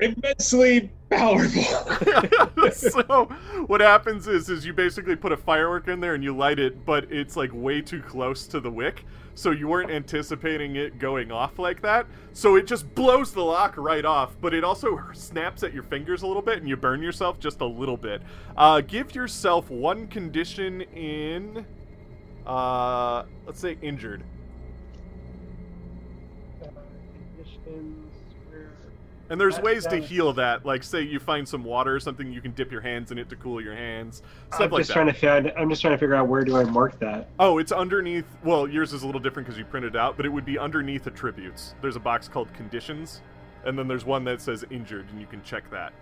immensely 0.00 0.90
powerful. 1.10 1.62
so 2.72 3.24
what 3.66 3.80
happens 3.80 4.26
is 4.28 4.48
is 4.48 4.64
you 4.64 4.72
basically 4.72 5.16
put 5.16 5.32
a 5.32 5.36
firework 5.36 5.88
in 5.88 6.00
there 6.00 6.14
and 6.14 6.22
you 6.22 6.36
light 6.36 6.58
it, 6.58 6.84
but 6.84 7.10
it's 7.10 7.36
like 7.36 7.50
way 7.52 7.80
too 7.80 8.02
close 8.02 8.46
to 8.48 8.60
the 8.60 8.70
wick. 8.70 9.04
so 9.34 9.50
you 9.52 9.68
weren't 9.68 9.90
anticipating 9.90 10.76
it 10.76 10.98
going 10.98 11.30
off 11.32 11.58
like 11.58 11.80
that. 11.82 12.06
So 12.32 12.56
it 12.56 12.66
just 12.66 12.92
blows 12.94 13.32
the 13.32 13.42
lock 13.42 13.76
right 13.76 14.04
off, 14.04 14.36
but 14.40 14.52
it 14.54 14.64
also 14.64 14.98
snaps 15.12 15.62
at 15.62 15.72
your 15.72 15.84
fingers 15.84 16.22
a 16.22 16.26
little 16.26 16.42
bit 16.42 16.58
and 16.58 16.68
you 16.68 16.76
burn 16.76 17.02
yourself 17.02 17.38
just 17.40 17.60
a 17.60 17.66
little 17.66 17.96
bit. 17.96 18.20
Uh, 18.56 18.80
give 18.80 19.14
yourself 19.14 19.70
one 19.70 20.08
condition 20.08 20.82
in, 20.82 21.64
uh, 22.46 23.24
let's 23.46 23.60
say 23.60 23.78
injured. 23.82 24.24
Conditions, 26.60 26.72
where- 27.66 28.07
And 29.30 29.40
there's 29.40 29.56
That- 29.56 29.64
ways 29.64 29.84
to 29.84 29.96
that- 29.96 30.04
heal 30.04 30.32
that. 30.34 30.64
Like, 30.64 30.82
say 30.82 31.02
you 31.02 31.18
find 31.18 31.46
some 31.46 31.62
water 31.64 31.94
or 31.94 32.00
something, 32.00 32.32
you 32.32 32.40
can 32.40 32.52
dip 32.52 32.72
your 32.72 32.80
hands 32.80 33.10
in 33.12 33.18
it 33.18 33.28
to 33.28 33.36
cool 33.36 33.60
your 33.60 33.74
hands. 33.74 34.22
Stuff 34.48 34.60
I'm 34.62 34.70
like 34.70 34.80
just 34.80 34.88
that. 34.88 34.94
trying 34.94 35.06
to 35.06 35.12
find. 35.12 35.52
I'm 35.58 35.68
just 35.68 35.82
trying 35.82 35.92
to 35.94 35.98
figure 35.98 36.14
out 36.14 36.28
where 36.28 36.44
do 36.44 36.56
I 36.56 36.64
mark 36.64 36.98
that. 37.00 37.28
Oh, 37.38 37.58
it's 37.58 37.70
underneath. 37.72 38.24
Well, 38.42 38.66
yours 38.66 38.92
is 38.92 39.02
a 39.02 39.06
little 39.06 39.20
different 39.20 39.46
because 39.46 39.58
you 39.58 39.64
printed 39.66 39.94
it 39.94 39.98
out, 39.98 40.16
but 40.16 40.24
it 40.24 40.30
would 40.30 40.44
be 40.46 40.58
underneath 40.58 41.06
attributes. 41.06 41.74
There's 41.82 41.96
a 41.96 42.00
box 42.00 42.26
called 42.28 42.52
conditions, 42.54 43.20
and 43.64 43.78
then 43.78 43.86
there's 43.86 44.04
one 44.06 44.24
that 44.24 44.40
says 44.40 44.64
injured, 44.70 45.06
and 45.10 45.20
you 45.20 45.26
can 45.26 45.42
check 45.42 45.68
that. 45.70 45.92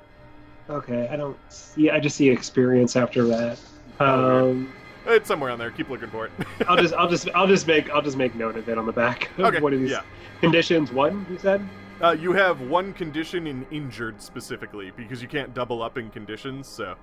Okay, 0.70 1.08
I 1.10 1.16
don't 1.16 1.36
see. 1.48 1.90
I 1.90 1.98
just 2.00 2.16
see 2.16 2.28
experience 2.28 2.96
after 2.96 3.24
that. 3.24 3.58
Oh, 4.00 4.50
Um, 4.50 4.72
It's 5.08 5.28
somewhere 5.28 5.50
on 5.50 5.58
there. 5.58 5.70
Keep 5.70 5.88
looking 5.90 6.08
for 6.10 6.26
it. 6.26 6.32
I'll 6.68 6.76
just, 6.76 6.92
I'll 6.94 7.08
just, 7.08 7.28
I'll 7.34 7.46
just 7.46 7.66
make, 7.68 7.88
I'll 7.90 8.02
just 8.02 8.16
make 8.16 8.34
note 8.34 8.56
of 8.56 8.68
it 8.68 8.76
on 8.78 8.86
the 8.86 8.92
back. 8.92 9.30
of 9.38 9.44
okay. 9.46 9.60
What 9.60 9.72
are 9.72 9.78
these 9.78 9.90
Yeah. 9.92 10.02
conditions? 10.40 10.90
One, 10.92 11.24
you 11.30 11.38
said. 11.38 11.60
Uh, 12.02 12.10
you 12.12 12.32
have 12.32 12.60
one 12.60 12.92
condition 12.92 13.46
in 13.46 13.66
injured 13.70 14.20
specifically 14.20 14.90
because 14.96 15.22
you 15.22 15.28
can't 15.28 15.54
double 15.54 15.82
up 15.82 15.96
in 15.96 16.10
conditions. 16.10 16.66
So, 16.68 16.94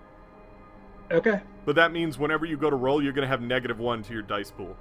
Okay. 1.12 1.41
but 1.66 1.76
that 1.76 1.91
means 1.91 2.18
whenever 2.20 2.46
you 2.46 2.58
go 2.58 2.70
to 2.70 2.76
roll, 2.76 3.02
you're 3.04 3.14
gonna 3.14 3.28
have 3.28 3.41
negative 3.41 3.80
one 3.80 4.04
to 4.04 4.14
your 4.14 4.22
dice 4.22 4.52
pool. 4.52 4.76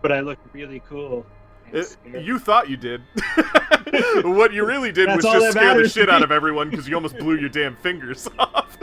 But 0.00 0.12
I 0.12 0.20
look 0.20 0.38
really 0.52 0.80
cool. 0.88 1.26
It, 1.72 1.96
you 2.04 2.38
thought 2.38 2.68
you 2.68 2.76
did. 2.76 3.02
what 4.22 4.52
you 4.52 4.64
really 4.66 4.92
did 4.92 5.08
was 5.14 5.24
just 5.24 5.52
scare 5.52 5.82
the 5.82 5.88
shit 5.88 6.08
out 6.10 6.22
of 6.22 6.30
everyone 6.30 6.70
because 6.70 6.88
you 6.88 6.94
almost 6.94 7.18
blew 7.18 7.36
your 7.36 7.48
damn 7.48 7.74
fingers 7.76 8.28
off. 8.38 8.76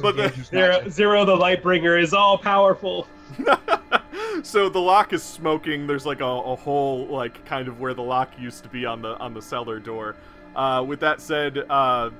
but 0.00 0.16
the, 0.16 0.32
Zero, 0.44 0.88
Zero, 0.88 1.24
the 1.24 1.36
Lightbringer 1.36 2.00
is 2.00 2.14
all 2.14 2.38
powerful. 2.38 3.06
so 4.42 4.68
the 4.68 4.80
lock 4.80 5.12
is 5.12 5.22
smoking. 5.22 5.86
There's 5.86 6.06
like 6.06 6.20
a, 6.20 6.24
a 6.24 6.56
hole, 6.56 7.06
like 7.06 7.44
kind 7.44 7.68
of 7.68 7.80
where 7.80 7.94
the 7.94 8.02
lock 8.02 8.30
used 8.38 8.62
to 8.64 8.68
be 8.68 8.84
on 8.86 9.02
the 9.02 9.16
on 9.18 9.34
the 9.34 9.42
cellar 9.42 9.78
door. 9.78 10.16
Uh, 10.54 10.84
with 10.86 11.00
that 11.00 11.20
said, 11.20 11.64
uh, 11.70 12.10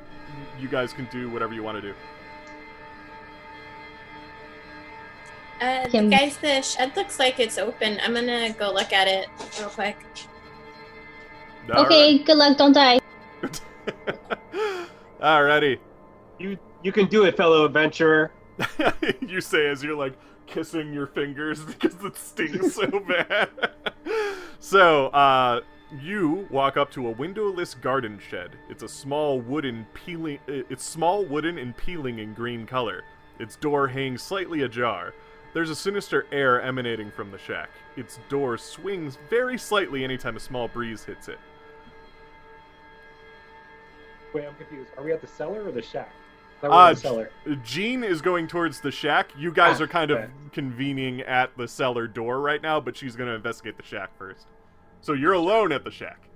you 0.58 0.68
guys 0.68 0.92
can 0.92 1.06
do 1.10 1.30
whatever 1.30 1.54
you 1.54 1.62
want 1.62 1.80
to 1.80 1.82
do. 1.82 1.94
Uh, 5.60 5.86
Kim- 5.88 6.10
guys, 6.10 6.36
the 6.38 6.60
shed 6.60 6.96
looks 6.96 7.18
like 7.18 7.38
it's 7.38 7.56
open. 7.56 8.00
I'm 8.02 8.14
gonna 8.14 8.52
go 8.58 8.72
look 8.72 8.92
at 8.92 9.06
it 9.06 9.28
real 9.58 9.68
quick. 9.68 9.96
All 11.72 11.84
okay, 11.84 12.18
good 12.18 12.36
luck. 12.36 12.58
Don't 12.58 12.72
die. 12.72 12.98
right. 13.42 14.88
Alrighty. 15.20 15.78
You, 16.40 16.58
you 16.82 16.90
can 16.90 17.06
do 17.06 17.24
it, 17.26 17.36
fellow 17.36 17.64
adventurer. 17.64 18.32
you 19.20 19.40
say 19.40 19.68
as 19.68 19.84
you're 19.84 19.96
like 19.96 20.14
kissing 20.46 20.92
your 20.92 21.06
fingers 21.06 21.64
because 21.64 21.94
it 22.04 22.16
stings 22.16 22.74
so 22.74 22.88
bad. 23.00 23.48
so, 24.60 25.06
uh, 25.08 25.60
you 26.00 26.46
walk 26.50 26.76
up 26.76 26.90
to 26.92 27.06
a 27.06 27.10
windowless 27.10 27.74
garden 27.74 28.18
shed. 28.30 28.52
It's 28.70 28.82
a 28.82 28.88
small 28.88 29.40
wooden 29.40 29.86
peeling. 29.94 30.38
uh, 30.48 30.62
It's 30.70 30.84
small 30.84 31.24
wooden 31.24 31.58
and 31.58 31.76
peeling 31.76 32.18
in 32.18 32.32
green 32.34 32.66
color. 32.66 33.04
Its 33.38 33.56
door 33.56 33.88
hangs 33.88 34.22
slightly 34.22 34.62
ajar. 34.62 35.12
There's 35.52 35.68
a 35.68 35.74
sinister 35.74 36.26
air 36.32 36.62
emanating 36.62 37.10
from 37.10 37.30
the 37.30 37.36
shack. 37.38 37.68
Its 37.96 38.18
door 38.30 38.56
swings 38.56 39.18
very 39.28 39.58
slightly 39.58 40.02
anytime 40.02 40.36
a 40.36 40.40
small 40.40 40.66
breeze 40.68 41.04
hits 41.04 41.28
it. 41.28 41.38
Wait, 44.32 44.46
I'm 44.46 44.54
confused. 44.54 44.90
Are 44.96 45.04
we 45.04 45.12
at 45.12 45.20
the 45.20 45.26
cellar 45.26 45.62
or 45.66 45.72
the 45.72 45.82
shack? 45.82 46.10
I 46.62 46.68
thought 46.68 46.70
we 46.70 46.76
Uh, 46.76 46.88
were 46.88 46.94
the 46.94 47.00
cellar. 47.00 47.30
Jean 47.64 48.04
is 48.04 48.22
going 48.22 48.46
towards 48.46 48.80
the 48.80 48.90
shack. 48.90 49.30
You 49.36 49.52
guys 49.52 49.80
Ah, 49.80 49.84
are 49.84 49.88
kind 49.88 50.10
of 50.10 50.30
convening 50.52 51.20
at 51.22 51.56
the 51.56 51.66
cellar 51.66 52.06
door 52.06 52.40
right 52.40 52.62
now, 52.62 52.78
but 52.80 52.96
she's 52.96 53.16
going 53.16 53.28
to 53.28 53.34
investigate 53.34 53.76
the 53.76 53.82
shack 53.82 54.16
first. 54.16 54.46
So 55.00 55.12
you're 55.14 55.32
alone 55.32 55.72
at 55.72 55.82
the 55.84 55.90
shack. 55.90 56.28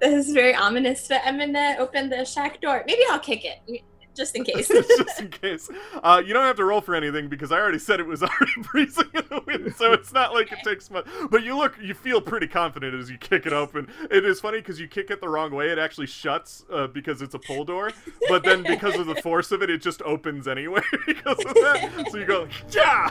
This 0.00 0.28
is 0.28 0.32
very 0.32 0.54
ominous, 0.54 1.08
but 1.08 1.20
I'm 1.24 1.38
gonna 1.38 1.74
open 1.80 2.08
the 2.08 2.24
shack 2.24 2.60
door. 2.60 2.84
Maybe 2.86 3.02
I'll 3.10 3.18
kick 3.18 3.44
it, 3.44 3.82
just 4.18 4.36
in 4.36 4.44
case. 4.44 4.68
just 4.98 5.20
in 5.20 5.28
case. 5.28 5.70
Uh, 6.02 6.22
you 6.24 6.34
don't 6.34 6.44
have 6.44 6.56
to 6.56 6.64
roll 6.64 6.82
for 6.82 6.94
anything 6.94 7.28
because 7.28 7.50
I 7.50 7.58
already 7.58 7.78
said 7.78 8.00
it 8.00 8.06
was 8.06 8.22
already 8.24 8.52
breezing 8.70 9.08
in 9.14 9.22
the 9.30 9.42
wind, 9.46 9.74
so 9.76 9.92
it's 9.92 10.12
not 10.12 10.34
like 10.34 10.52
it 10.52 10.58
takes 10.62 10.90
much. 10.90 11.06
But 11.30 11.42
you 11.44 11.56
look, 11.56 11.76
you 11.80 11.94
feel 11.94 12.20
pretty 12.20 12.48
confident 12.48 12.94
as 12.94 13.08
you 13.08 13.16
kick 13.16 13.46
it 13.46 13.54
open. 13.54 13.88
It 14.10 14.26
is 14.26 14.40
funny 14.40 14.58
because 14.58 14.78
you 14.78 14.88
kick 14.88 15.10
it 15.10 15.22
the 15.22 15.28
wrong 15.28 15.54
way; 15.54 15.70
it 15.70 15.78
actually 15.78 16.08
shuts 16.08 16.64
uh, 16.70 16.88
because 16.88 17.22
it's 17.22 17.34
a 17.34 17.38
pull 17.38 17.64
door. 17.64 17.92
But 18.28 18.44
then 18.44 18.62
because 18.62 18.96
of 18.96 19.06
the 19.06 19.16
force 19.16 19.52
of 19.52 19.62
it, 19.62 19.70
it 19.70 19.80
just 19.80 20.02
opens 20.02 20.46
anyway 20.46 20.82
because 21.06 21.38
of 21.38 21.54
that. 21.54 22.08
So 22.10 22.18
you 22.18 22.26
go, 22.26 22.48
yeah. 22.70 23.10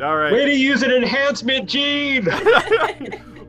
All 0.00 0.16
right. 0.16 0.32
Way 0.32 0.46
to 0.46 0.56
use 0.56 0.82
an 0.82 0.90
enhancement, 0.90 1.68
Jean! 1.68 2.28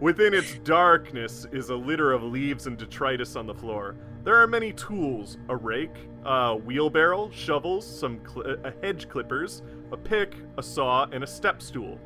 Within 0.03 0.33
its 0.33 0.55
darkness 0.65 1.47
is 1.53 1.69
a 1.69 1.75
litter 1.77 2.11
of 2.11 2.23
leaves 2.23 2.67
and 2.67 2.77
detritus 2.77 3.37
on 3.37 3.47
the 3.47 3.53
floor. 3.53 3.95
There 4.25 4.35
are 4.35 4.47
many 4.47 4.73
tools 4.73 5.37
a 5.47 5.55
rake, 5.55 5.95
a 6.25 6.57
wheelbarrow, 6.57 7.29
shovels, 7.31 7.87
some 7.87 8.19
cl- 8.27 8.57
uh, 8.65 8.71
hedge 8.81 9.07
clippers, 9.07 9.61
a 9.93 9.95
pick, 9.95 10.35
a 10.57 10.61
saw, 10.61 11.05
and 11.13 11.23
a 11.23 11.27
step 11.27 11.61
stool. 11.61 12.01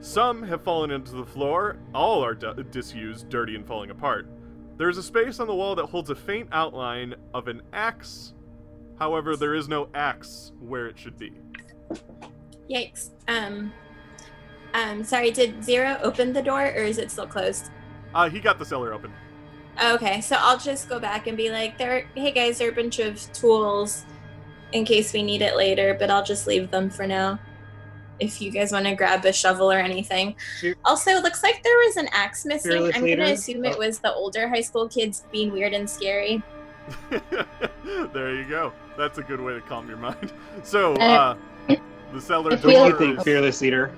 Some 0.00 0.42
have 0.44 0.62
fallen 0.62 0.90
into 0.90 1.12
the 1.12 1.26
floor, 1.26 1.76
all 1.94 2.24
are 2.24 2.34
d- 2.34 2.54
disused, 2.70 3.28
dirty, 3.28 3.54
and 3.54 3.66
falling 3.66 3.90
apart. 3.90 4.26
There 4.78 4.88
is 4.88 4.96
a 4.96 5.02
space 5.02 5.38
on 5.38 5.46
the 5.46 5.54
wall 5.54 5.74
that 5.74 5.84
holds 5.84 6.08
a 6.08 6.14
faint 6.14 6.48
outline 6.52 7.14
of 7.34 7.48
an 7.48 7.60
axe. 7.74 8.32
However, 8.98 9.36
there 9.36 9.54
is 9.54 9.68
no 9.68 9.90
axe 9.92 10.52
where 10.58 10.86
it 10.86 10.98
should 10.98 11.18
be. 11.18 11.34
Yikes. 12.70 13.10
Um, 13.28 13.74
um, 14.74 15.04
sorry. 15.04 15.30
Did 15.30 15.62
Zero 15.64 15.98
open 16.02 16.32
the 16.32 16.42
door, 16.42 16.62
or 16.62 16.82
is 16.84 16.98
it 16.98 17.10
still 17.10 17.26
closed? 17.26 17.70
Uh, 18.14 18.28
he 18.28 18.40
got 18.40 18.58
the 18.58 18.64
cellar 18.64 18.92
open. 18.92 19.12
Okay, 19.82 20.20
so 20.20 20.36
I'll 20.38 20.58
just 20.58 20.88
go 20.88 21.00
back 21.00 21.26
and 21.26 21.36
be 21.36 21.50
like, 21.50 21.78
"There, 21.78 22.06
hey 22.14 22.30
guys, 22.30 22.58
there 22.58 22.68
are 22.68 22.72
a 22.72 22.74
bunch 22.74 22.98
of 22.98 23.20
tools 23.32 24.04
in 24.72 24.84
case 24.84 25.12
we 25.12 25.22
need 25.22 25.42
it 25.42 25.56
later, 25.56 25.96
but 25.98 26.10
I'll 26.10 26.24
just 26.24 26.46
leave 26.46 26.70
them 26.70 26.90
for 26.90 27.06
now. 27.06 27.38
If 28.20 28.40
you 28.40 28.50
guys 28.50 28.70
want 28.70 28.84
to 28.86 28.94
grab 28.94 29.24
a 29.24 29.32
shovel 29.32 29.72
or 29.72 29.78
anything. 29.78 30.36
Sure. 30.60 30.74
Also, 30.84 31.10
it 31.12 31.22
looks 31.22 31.42
like 31.42 31.62
there 31.62 31.76
was 31.78 31.96
an 31.96 32.08
axe 32.12 32.44
missing. 32.44 32.70
Fearless 32.72 32.96
I'm 32.96 33.02
leader? 33.02 33.22
gonna 33.22 33.32
assume 33.34 33.64
it 33.64 33.74
Oh. 33.76 33.78
was 33.78 33.98
the 33.98 34.12
older 34.12 34.48
high 34.48 34.60
school 34.60 34.86
kids 34.88 35.24
being 35.32 35.50
weird 35.50 35.72
and 35.72 35.88
scary. 35.88 36.42
there 38.12 38.34
you 38.34 38.44
go. 38.48 38.72
That's 38.96 39.18
a 39.18 39.22
good 39.22 39.40
way 39.40 39.54
to 39.54 39.60
calm 39.62 39.88
your 39.88 39.96
mind. 39.98 40.32
So, 40.64 40.94
Uh, 40.96 41.34
uh, 41.68 41.76
the 42.12 42.20
cellar 42.20 42.52
if 42.52 42.62
What 42.64 42.70
do 42.70 42.76
door 42.76 42.88
you 42.90 42.98
think, 42.98 43.18
is- 43.18 43.24
fearless 43.24 43.60
leader? 43.60 43.90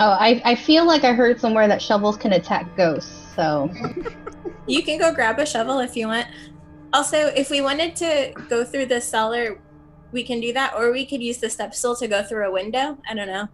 Oh, 0.00 0.10
I, 0.10 0.42
I 0.44 0.54
feel 0.54 0.86
like 0.86 1.04
I 1.04 1.12
heard 1.12 1.40
somewhere 1.40 1.68
that 1.68 1.80
shovels 1.80 2.16
can 2.16 2.32
attack 2.32 2.76
ghosts. 2.76 3.34
So 3.34 3.70
You 4.66 4.82
can 4.82 4.98
go 4.98 5.14
grab 5.14 5.38
a 5.38 5.46
shovel 5.46 5.80
if 5.80 5.96
you 5.96 6.06
want. 6.08 6.26
Also, 6.92 7.16
if 7.18 7.50
we 7.50 7.60
wanted 7.60 7.96
to 7.96 8.32
go 8.48 8.64
through 8.64 8.86
the 8.86 9.00
cellar, 9.00 9.60
we 10.12 10.22
can 10.22 10.40
do 10.40 10.52
that, 10.52 10.74
or 10.74 10.92
we 10.92 11.04
could 11.04 11.22
use 11.22 11.38
the 11.38 11.50
step 11.50 11.74
stool 11.74 11.96
to 11.96 12.08
go 12.08 12.22
through 12.22 12.46
a 12.46 12.52
window. 12.52 12.96
I 13.08 13.14
don't 13.14 13.26
know. 13.26 13.48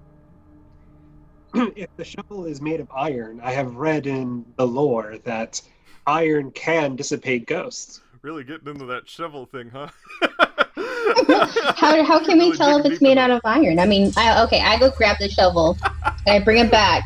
if 1.77 1.89
the 1.97 2.05
shovel 2.05 2.45
is 2.45 2.61
made 2.61 2.81
of 2.81 2.89
iron, 2.95 3.41
I 3.43 3.53
have 3.53 3.75
read 3.75 4.07
in 4.07 4.45
the 4.57 4.67
lore 4.67 5.19
that 5.25 5.61
iron 6.07 6.53
can 6.53 6.95
dissipate 6.97 7.47
ghosts. 7.47 8.03
Really 8.23 8.45
getting 8.45 8.69
into 8.69 8.87
that 8.87 9.09
shovel 9.09 9.47
thing, 9.47 9.71
huh? 9.71 9.89
how, 11.77 12.03
how 12.05 12.25
can 12.25 12.39
we 12.39 12.57
tell 12.57 12.79
if 12.79 12.87
it's 12.87 12.95
deep 12.95 13.03
made 13.03 13.19
out 13.19 13.31
of 13.31 13.41
iron? 13.45 13.79
I 13.79 13.87
mean, 13.87 14.13
I, 14.17 14.43
okay, 14.45 14.61
I 14.61 14.79
go 14.79 14.91
grab 14.91 15.17
the 15.19 15.29
shovel 15.29 15.77
and 16.27 16.29
I 16.29 16.45
bring 16.45 16.59
it 16.59 16.71
back, 16.71 17.05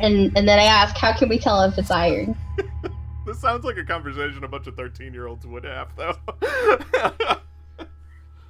and 0.00 0.36
and 0.36 0.48
then 0.48 0.58
I 0.58 0.64
ask, 0.64 0.96
how 0.96 1.16
can 1.16 1.28
we 1.28 1.38
tell 1.38 1.62
if 1.62 1.78
it's 1.78 1.90
iron? 1.90 2.36
This 3.26 3.40
sounds 3.40 3.64
like 3.64 3.76
a 3.76 3.84
conversation 3.84 4.44
a 4.44 4.48
bunch 4.48 4.68
of 4.68 4.76
13 4.76 5.12
year 5.12 5.26
olds 5.26 5.44
would 5.44 5.64
have, 5.64 5.88
though. 5.96 6.14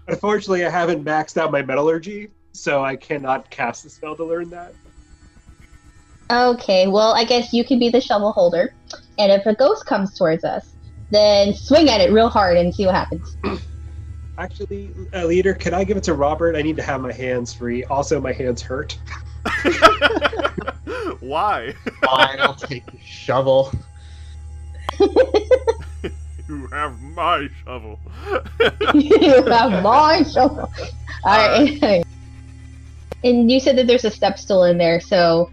Unfortunately, 0.09 0.67
I 0.67 0.69
haven't 0.69 1.03
maxed 1.03 1.39
out 1.39 1.51
my 1.51 1.63
metallurgy, 1.63 2.29
so 2.53 2.85
I 2.85 2.95
cannot 2.95 3.49
cast 3.49 3.85
the 3.85 3.91
spell 3.91 4.15
to 4.17 4.25
learn 4.25 4.51
that. 4.51 4.75
Okay, 6.31 6.89
well, 6.89 7.15
I 7.15 7.25
guess 7.25 7.55
you 7.55 7.65
can 7.65 7.79
be 7.79 7.89
the 7.89 8.03
shovel 8.03 8.33
holder, 8.33 8.75
and 9.19 9.33
if 9.33 9.47
a 9.47 9.55
ghost 9.55 9.87
comes 9.87 10.17
towards 10.17 10.45
us, 10.45 10.75
then 11.11 11.55
swing 11.55 11.89
at 11.89 12.03
it 12.03 12.13
real 12.13 12.29
hard 12.29 12.59
and 12.59 12.75
see 12.75 12.85
what 12.85 12.95
happens. 12.95 13.35
Actually, 14.39 14.91
uh, 15.15 15.25
leader, 15.25 15.55
can 15.55 15.73
I 15.75 15.83
give 15.85 15.97
it 15.97 16.03
to 16.05 16.15
Robert? 16.15 16.57
I 16.57 16.63
need 16.63 16.77
to 16.77 16.83
have 16.83 17.01
my 17.01 17.13
hands 17.13 17.55
free. 17.55 17.85
Also, 17.85 18.21
my 18.21 18.33
hands 18.33 18.61
hurt. 18.61 18.99
Why? 21.21 21.73
Fine, 22.05 22.41
I'll 22.41 22.55
take 22.55 22.85
the 22.87 22.99
shovel. 23.05 23.73
You 26.49 26.69
have 26.69 27.01
my 27.03 27.49
shovel. 27.65 27.99
you 28.95 29.43
have 29.47 29.83
my 29.83 30.23
shovel. 30.23 30.71
All 31.25 31.37
right. 31.59 32.05
and 33.25 33.51
you 33.51 33.59
said 33.59 33.77
that 33.79 33.89
there's 33.89 34.05
a 34.05 34.13
step 34.13 34.39
stool 34.39 34.63
in 34.63 34.79
there, 34.79 35.01
so 35.01 35.51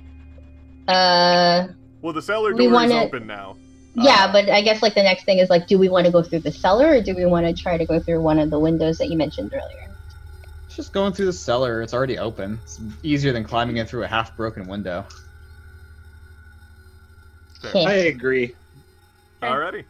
uh 0.87 1.65
Well, 2.03 2.13
the 2.13 2.21
cellar 2.21 2.53
We 2.53 2.65
door 2.65 2.73
wanna- 2.73 2.95
is 2.99 3.05
open 3.07 3.25
now. 3.25 3.55
Yeah, 3.95 4.25
Uh, 4.25 4.31
but 4.31 4.49
I 4.49 4.61
guess 4.61 4.81
like 4.81 4.95
the 4.95 5.03
next 5.03 5.23
thing 5.23 5.39
is 5.39 5.49
like 5.49 5.67
do 5.67 5.77
we 5.77 5.89
want 5.89 6.05
to 6.05 6.11
go 6.11 6.23
through 6.23 6.39
the 6.39 6.51
cellar 6.51 6.89
or 6.89 7.01
do 7.01 7.15
we 7.15 7.25
want 7.25 7.45
to 7.45 7.53
try 7.53 7.77
to 7.77 7.85
go 7.85 7.99
through 7.99 8.21
one 8.21 8.39
of 8.39 8.49
the 8.49 8.59
windows 8.59 8.97
that 8.97 9.09
you 9.09 9.17
mentioned 9.17 9.53
earlier? 9.53 9.89
Just 10.69 10.93
going 10.93 11.13
through 11.13 11.27
the 11.27 11.33
cellar. 11.33 11.81
It's 11.81 11.93
already 11.93 12.17
open. 12.17 12.59
It's 12.63 12.81
easier 13.03 13.31
than 13.31 13.43
climbing 13.43 13.77
in 13.77 13.85
through 13.85 14.03
a 14.03 14.07
half 14.07 14.35
broken 14.35 14.67
window. 14.67 15.05
Yeah. 17.63 17.81
I 17.81 17.93
agree. 17.93 18.55
Alrighty. 19.41 19.85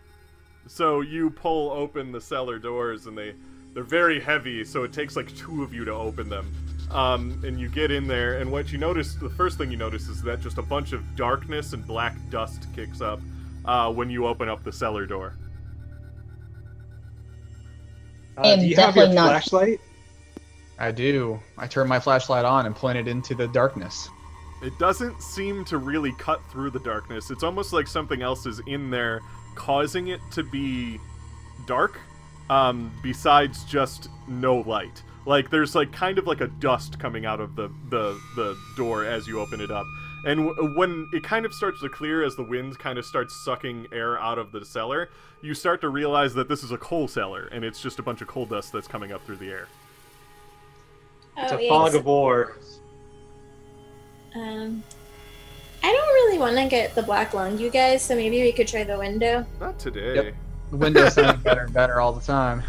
So 0.67 1.01
you 1.01 1.29
pull 1.29 1.71
open 1.71 2.11
the 2.11 2.21
cellar 2.21 2.59
doors, 2.59 3.07
and 3.07 3.17
they 3.17 3.33
they're 3.73 3.83
very 3.83 4.19
heavy, 4.19 4.63
so 4.63 4.83
it 4.83 4.93
takes 4.93 5.15
like 5.15 5.33
two 5.35 5.63
of 5.63 5.73
you 5.73 5.85
to 5.85 5.93
open 5.93 6.29
them. 6.29 6.51
Um, 6.91 7.41
and 7.45 7.59
you 7.59 7.69
get 7.69 7.89
in 7.89 8.07
there, 8.07 8.39
and 8.39 8.51
what 8.51 8.71
you 8.71 8.77
notice, 8.77 9.15
the 9.15 9.29
first 9.29 9.57
thing 9.57 9.71
you 9.71 9.77
notice 9.77 10.07
is 10.07 10.21
that 10.23 10.41
just 10.41 10.57
a 10.57 10.61
bunch 10.61 10.93
of 10.93 11.15
darkness 11.15 11.73
and 11.73 11.85
black 11.87 12.15
dust 12.29 12.67
kicks 12.75 13.01
up 13.01 13.19
uh, 13.65 13.91
when 13.91 14.09
you 14.09 14.27
open 14.27 14.49
up 14.49 14.63
the 14.63 14.71
cellar 14.71 15.05
door. 15.05 15.35
Uh, 18.37 18.41
I 18.41 18.55
do 18.57 18.65
you 18.65 18.75
have 18.75 18.95
your 18.95 19.07
not- 19.09 19.29
flashlight? 19.29 19.79
I 20.79 20.91
do. 20.91 21.39
I 21.57 21.67
turn 21.67 21.87
my 21.87 21.99
flashlight 21.99 22.45
on 22.45 22.65
and 22.65 22.75
point 22.75 22.97
it 22.97 23.07
into 23.07 23.35
the 23.35 23.47
darkness. 23.47 24.09
It 24.63 24.77
doesn't 24.79 25.21
seem 25.21 25.63
to 25.65 25.77
really 25.77 26.13
cut 26.13 26.41
through 26.51 26.71
the 26.71 26.79
darkness. 26.79 27.29
It's 27.29 27.43
almost 27.43 27.73
like 27.73 27.85
something 27.85 28.21
else 28.21 28.45
is 28.45 28.59
in 28.65 28.89
there, 28.89 29.21
causing 29.55 30.07
it 30.07 30.19
to 30.31 30.43
be 30.43 30.99
dark. 31.67 31.99
Um, 32.49 32.91
besides 33.03 33.63
just 33.65 34.09
no 34.27 34.57
light, 34.57 35.01
like 35.25 35.49
there's 35.49 35.75
like 35.75 35.91
kind 35.93 36.17
of 36.17 36.27
like 36.27 36.41
a 36.41 36.47
dust 36.47 36.99
coming 36.99 37.25
out 37.25 37.39
of 37.39 37.55
the 37.55 37.69
the 37.89 38.19
the 38.35 38.57
door 38.75 39.05
as 39.05 39.27
you 39.27 39.39
open 39.39 39.61
it 39.61 39.71
up, 39.71 39.85
and 40.25 40.47
w- 40.47 40.77
when 40.77 41.09
it 41.13 41.23
kind 41.23 41.45
of 41.45 41.53
starts 41.53 41.81
to 41.81 41.89
clear 41.89 42.23
as 42.23 42.35
the 42.35 42.43
wind 42.43 42.79
kind 42.79 42.97
of 42.97 43.05
starts 43.05 43.35
sucking 43.43 43.87
air 43.91 44.19
out 44.19 44.37
of 44.37 44.51
the 44.51 44.63
cellar, 44.65 45.09
you 45.41 45.53
start 45.53 45.81
to 45.81 45.89
realize 45.89 46.33
that 46.35 46.47
this 46.47 46.63
is 46.63 46.71
a 46.71 46.77
coal 46.77 47.07
cellar, 47.07 47.47
and 47.51 47.63
it's 47.65 47.81
just 47.81 47.99
a 47.99 48.03
bunch 48.03 48.21
of 48.21 48.27
coal 48.27 48.45
dust 48.45 48.71
that's 48.71 48.87
coming 48.87 49.11
up 49.11 49.25
through 49.25 49.37
the 49.37 49.49
air. 49.49 49.67
It's 51.37 51.51
Oh, 51.51 51.57
a 51.57 51.67
fog 51.69 51.95
of 51.95 52.05
war. 52.05 52.57
Um, 54.35 54.83
I 55.83 55.91
don't 55.91 56.13
really 56.13 56.37
want 56.37 56.55
to 56.57 56.67
get 56.67 56.95
the 56.95 57.03
black 57.03 57.33
lung, 57.33 57.57
you 57.57 57.69
guys. 57.69 58.03
So 58.03 58.15
maybe 58.15 58.41
we 58.41 58.51
could 58.51 58.67
try 58.67 58.83
the 58.83 58.97
window. 58.97 59.45
Not 59.59 59.77
today. 59.79 60.15
Yep. 60.15 60.35
The 60.71 60.77
window 60.77 61.09
sounds 61.09 61.43
better 61.43 61.61
and 61.65 61.73
better 61.73 61.99
all 61.99 62.13
the 62.13 62.21
time. 62.25 62.63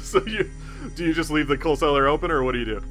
So 0.00 0.24
you 0.26 0.50
do 0.94 1.04
you 1.04 1.12
just 1.12 1.30
leave 1.30 1.48
the 1.48 1.56
coal 1.58 1.74
cellar 1.76 2.06
open, 2.06 2.30
or 2.30 2.42
what 2.44 2.52
do 2.52 2.58
you 2.60 2.64
do? 2.64 2.82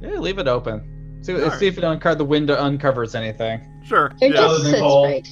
Yeah, 0.00 0.18
leave 0.18 0.38
it 0.38 0.48
open. 0.48 0.91
See, 1.22 1.34
Alright. 1.34 1.58
see 1.58 1.66
if 1.68 1.78
it 1.78 1.84
unco- 1.84 2.14
the 2.14 2.24
window 2.24 2.54
uncovers 2.60 3.14
anything. 3.14 3.60
Sure. 3.84 4.12
They're 4.20 4.30
yeah. 4.30 4.36
just 4.36 4.64
sits 4.64 4.80
right. 4.82 5.28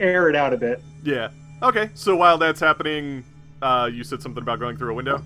Air 0.00 0.28
it 0.28 0.36
out 0.36 0.52
a 0.52 0.56
bit. 0.56 0.82
Yeah. 1.02 1.28
Okay. 1.62 1.90
So 1.94 2.16
while 2.16 2.38
that's 2.38 2.60
happening, 2.60 3.24
uh, 3.62 3.90
you 3.92 4.04
said 4.04 4.22
something 4.22 4.42
about 4.42 4.60
going 4.60 4.76
through 4.76 4.92
a 4.92 4.94
window. 4.94 5.22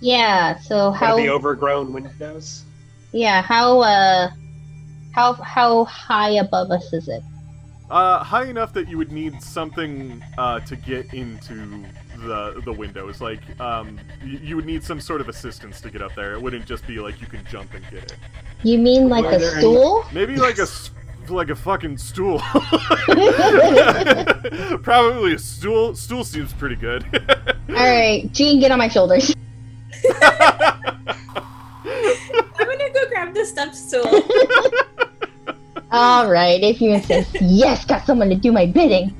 Yeah, 0.00 0.58
so 0.60 0.90
One 0.90 0.98
how 0.98 1.16
of 1.16 1.22
the 1.22 1.28
overgrown 1.28 1.92
windows. 1.92 2.64
yeah, 3.12 3.42
how 3.42 3.80
uh 3.80 4.30
how 5.12 5.32
how 5.34 5.84
high 5.86 6.30
above 6.30 6.70
us 6.70 6.92
is 6.92 7.08
it? 7.08 7.22
Uh, 7.90 8.22
high 8.22 8.44
enough 8.44 8.72
that 8.74 8.88
you 8.88 8.98
would 8.98 9.10
need 9.10 9.42
something 9.42 10.22
uh, 10.36 10.60
to 10.60 10.76
get 10.76 11.12
into 11.14 11.84
the 12.22 12.60
the 12.64 12.72
windows. 12.72 13.20
Like, 13.20 13.40
um, 13.60 13.98
you, 14.24 14.38
you 14.38 14.56
would 14.56 14.66
need 14.66 14.82
some 14.84 15.00
sort 15.00 15.20
of 15.20 15.28
assistance 15.28 15.80
to 15.82 15.90
get 15.90 16.02
up 16.02 16.14
there. 16.14 16.32
It 16.34 16.42
wouldn't 16.42 16.66
just 16.66 16.86
be 16.86 16.98
like 16.98 17.20
you 17.20 17.26
can 17.26 17.44
jump 17.50 17.74
and 17.74 17.84
get 17.90 18.04
it. 18.04 18.16
You 18.62 18.78
mean 18.78 19.08
like 19.08 19.24
Are 19.24 19.34
a 19.34 19.38
there 19.38 19.52
any- 19.52 19.60
stool? 19.60 20.04
Maybe 20.12 20.36
like 20.36 20.58
a 20.58 20.66
like 21.28 21.50
a 21.50 21.56
fucking 21.56 21.98
stool. 21.98 22.38
Probably 24.82 25.34
a 25.34 25.38
stool. 25.38 25.94
Stool 25.94 26.24
seems 26.24 26.52
pretty 26.54 26.76
good. 26.76 27.04
Alright, 27.68 28.32
Jean, 28.32 28.60
get 28.60 28.70
on 28.70 28.78
my 28.78 28.88
shoulders. 28.88 29.34
I'm 30.22 31.04
gonna 32.56 32.90
go 32.92 33.08
grab 33.08 33.34
the 33.34 33.44
step 33.44 33.74
stool. 33.74 34.06
Alright, 35.92 36.62
if 36.62 36.80
you 36.80 36.92
insist. 36.92 37.36
yes, 37.40 37.84
got 37.84 38.06
someone 38.06 38.28
to 38.30 38.36
do 38.36 38.52
my 38.52 38.66
bidding. 38.66 39.12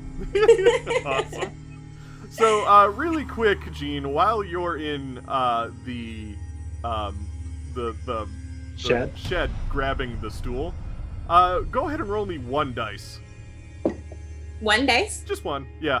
awesome. 1.05 1.51
So, 2.39 2.65
uh, 2.65 2.87
really 2.87 3.25
quick, 3.25 3.59
Jean, 3.73 4.13
while 4.13 4.45
you're 4.45 4.77
in 4.77 5.17
uh, 5.27 5.71
the, 5.83 6.35
um, 6.85 7.27
the 7.73 7.93
the 8.05 8.29
the 8.77 8.79
Shed. 8.81 9.11
shed 9.17 9.51
grabbing 9.69 10.19
the 10.21 10.31
stool, 10.31 10.73
uh, 11.27 11.59
go 11.59 11.89
ahead 11.89 11.99
and 11.99 12.09
roll 12.09 12.25
me 12.25 12.37
one 12.37 12.73
dice. 12.73 13.19
One 14.61 14.85
dice. 14.85 15.21
Just 15.27 15.43
one. 15.43 15.67
Yeah. 15.81 15.99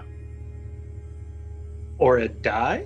Or 1.97 2.19
a 2.19 2.29
die? 2.29 2.85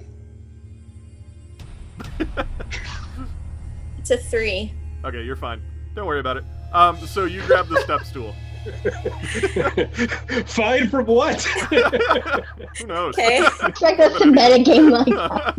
It's 3.99 4.09
a 4.09 4.17
three. 4.17 4.73
Okay, 5.05 5.21
you're 5.21 5.35
fine. 5.35 5.61
Don't 5.93 6.07
worry 6.07 6.19
about 6.19 6.37
it. 6.37 6.43
Um, 6.73 6.97
so 7.05 7.25
you 7.25 7.43
grab 7.43 7.67
the 7.67 7.79
step 7.81 8.03
stool. 8.03 8.33
Fine 10.47 10.89
from 10.89 11.05
what? 11.05 11.41
Who 12.79 12.87
knows? 12.87 13.13
Okay. 13.17 13.45
Expect 13.63 13.99
us 13.99 14.17
to 14.19 14.25
metagame 14.25 14.91
like 14.91 15.05
that. 15.07 15.55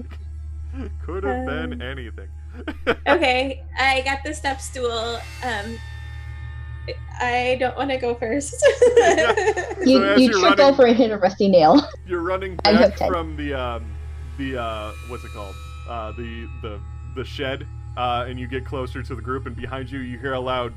Could 1.06 1.24
have 1.24 1.46
been 1.46 1.72
Um, 1.74 1.80
anything. 1.82 2.28
Okay, 3.06 3.62
I 3.78 4.00
got 4.02 4.18
the 4.24 4.32
step 4.34 4.60
stool. 4.60 5.18
Um, 5.44 5.78
I 7.20 7.56
don't 7.60 7.76
want 7.76 7.90
to 7.90 7.96
go 7.96 8.14
first. 8.14 8.54
You, 9.84 9.98
So 9.98 10.16
you 10.16 10.30
trip 10.32 10.42
running- 10.42 10.60
over 10.60 10.86
and 10.86 10.96
hit 10.96 11.10
a 11.10 11.16
rusty 11.18 11.48
nail. 11.48 11.88
You're 12.06 12.20
running 12.22 12.56
back 12.56 12.96
from 12.98 13.36
the 13.36 13.54
um, 13.54 13.84
the 14.38 14.60
uh, 14.60 14.92
what's 15.08 15.24
it 15.24 15.30
called? 15.32 15.54
Uh, 15.88 16.12
the 16.12 16.48
the 16.62 16.80
the 17.16 17.24
shed, 17.24 17.66
uh, 17.96 18.26
and 18.28 18.38
you 18.38 18.46
get 18.48 18.64
closer 18.64 19.02
to 19.02 19.14
the 19.14 19.22
group, 19.22 19.46
and 19.46 19.54
behind 19.56 19.90
you, 19.90 20.00
you 20.00 20.18
hear 20.18 20.32
a 20.34 20.40
loud 20.40 20.72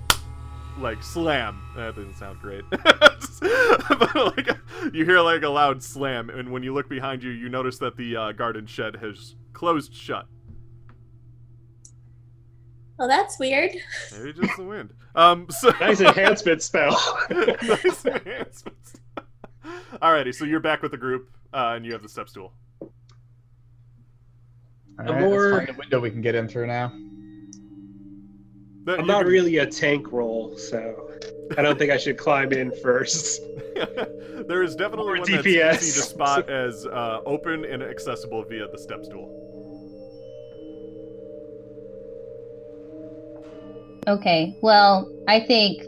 like 0.79 1.01
slam. 1.03 1.61
That 1.75 1.95
doesn't 1.95 2.15
sound 2.15 2.39
great, 2.39 2.63
but 2.71 4.15
like 4.37 4.47
you 4.93 5.05
hear 5.05 5.19
like 5.21 5.43
a 5.43 5.49
loud 5.49 5.81
slam, 5.83 6.29
and 6.29 6.51
when 6.51 6.63
you 6.63 6.73
look 6.73 6.89
behind 6.89 7.23
you, 7.23 7.31
you 7.31 7.49
notice 7.49 7.77
that 7.79 7.95
the 7.97 8.15
uh, 8.15 8.31
garden 8.33 8.65
shed 8.65 8.95
has 8.97 9.35
closed 9.53 9.93
shut. 9.93 10.25
well, 12.97 13.07
that's 13.07 13.37
weird. 13.39 13.71
Maybe 14.17 14.33
just 14.33 14.57
the 14.57 14.63
wind. 14.63 14.93
Um, 15.15 15.47
so 15.49 15.69
nice 15.79 16.01
enhancement 16.01 16.61
spell. 16.61 16.97
nice 17.29 18.05
enhancements. 18.05 18.93
Alrighty, 20.01 20.33
so 20.33 20.45
you're 20.45 20.59
back 20.59 20.81
with 20.81 20.91
the 20.91 20.97
group, 20.97 21.29
uh, 21.53 21.73
and 21.75 21.85
you 21.85 21.93
have 21.93 22.01
the 22.03 22.09
step 22.09 22.29
stool. 22.29 22.53
All 24.99 25.09
A 25.09 25.19
more- 25.19 25.51
let's 25.51 25.65
find 25.65 25.69
a 25.77 25.79
window 25.79 25.99
we 25.99 26.09
can 26.11 26.21
get 26.21 26.35
in 26.35 26.47
through 26.47 26.67
now. 26.67 26.91
That- 28.87 29.01
I'm 29.01 29.05
not 29.05 29.23
can- 29.23 29.31
really 29.33 29.57
a 29.57 29.65
tank 29.65 30.13
roll, 30.13 30.53
so 30.55 31.09
I 31.57 31.61
don't 31.61 31.77
think 31.77 31.91
I 31.91 31.97
should 31.97 32.17
climb 32.17 32.53
in 32.53 32.71
first. 32.71 33.41
there 34.47 34.63
is 34.63 34.77
definitely 34.77 35.11
Or 35.11 35.19
one 35.19 35.29
that's 35.29 35.45
easy 35.45 35.99
to 35.99 36.07
spot 36.07 36.49
as 36.49 36.85
uh, 36.85 37.19
open 37.25 37.65
and 37.65 37.83
accessible 37.83 38.45
via 38.45 38.65
the 38.71 38.77
step 38.77 39.03
stool. 39.03 39.29
Okay, 44.07 44.55
well, 44.61 45.11
I 45.27 45.41
think, 45.41 45.85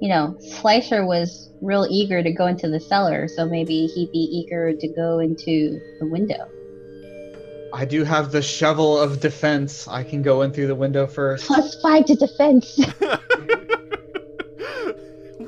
you 0.00 0.10
know, 0.10 0.36
Slicer 0.40 1.06
was 1.06 1.50
real 1.62 1.86
eager 1.88 2.22
to 2.22 2.32
go 2.32 2.48
into 2.48 2.68
the 2.68 2.80
cellar, 2.80 3.28
so 3.28 3.46
maybe 3.46 3.86
he'd 3.86 4.12
be 4.12 4.18
eager 4.18 4.74
to 4.74 4.88
go 4.88 5.20
into 5.20 5.80
the 6.00 6.06
window. 6.06 6.55
I 7.76 7.84
do 7.84 8.04
have 8.04 8.32
the 8.32 8.40
shovel 8.40 8.98
of 8.98 9.20
defense. 9.20 9.86
I 9.86 10.02
can 10.02 10.22
go 10.22 10.40
in 10.42 10.50
through 10.52 10.68
the 10.68 10.74
window 10.74 11.06
first. 11.06 11.46
Plus 11.46 11.76
five 11.82 12.06
to 12.06 12.14
defense. 12.14 12.78
what 12.98 13.20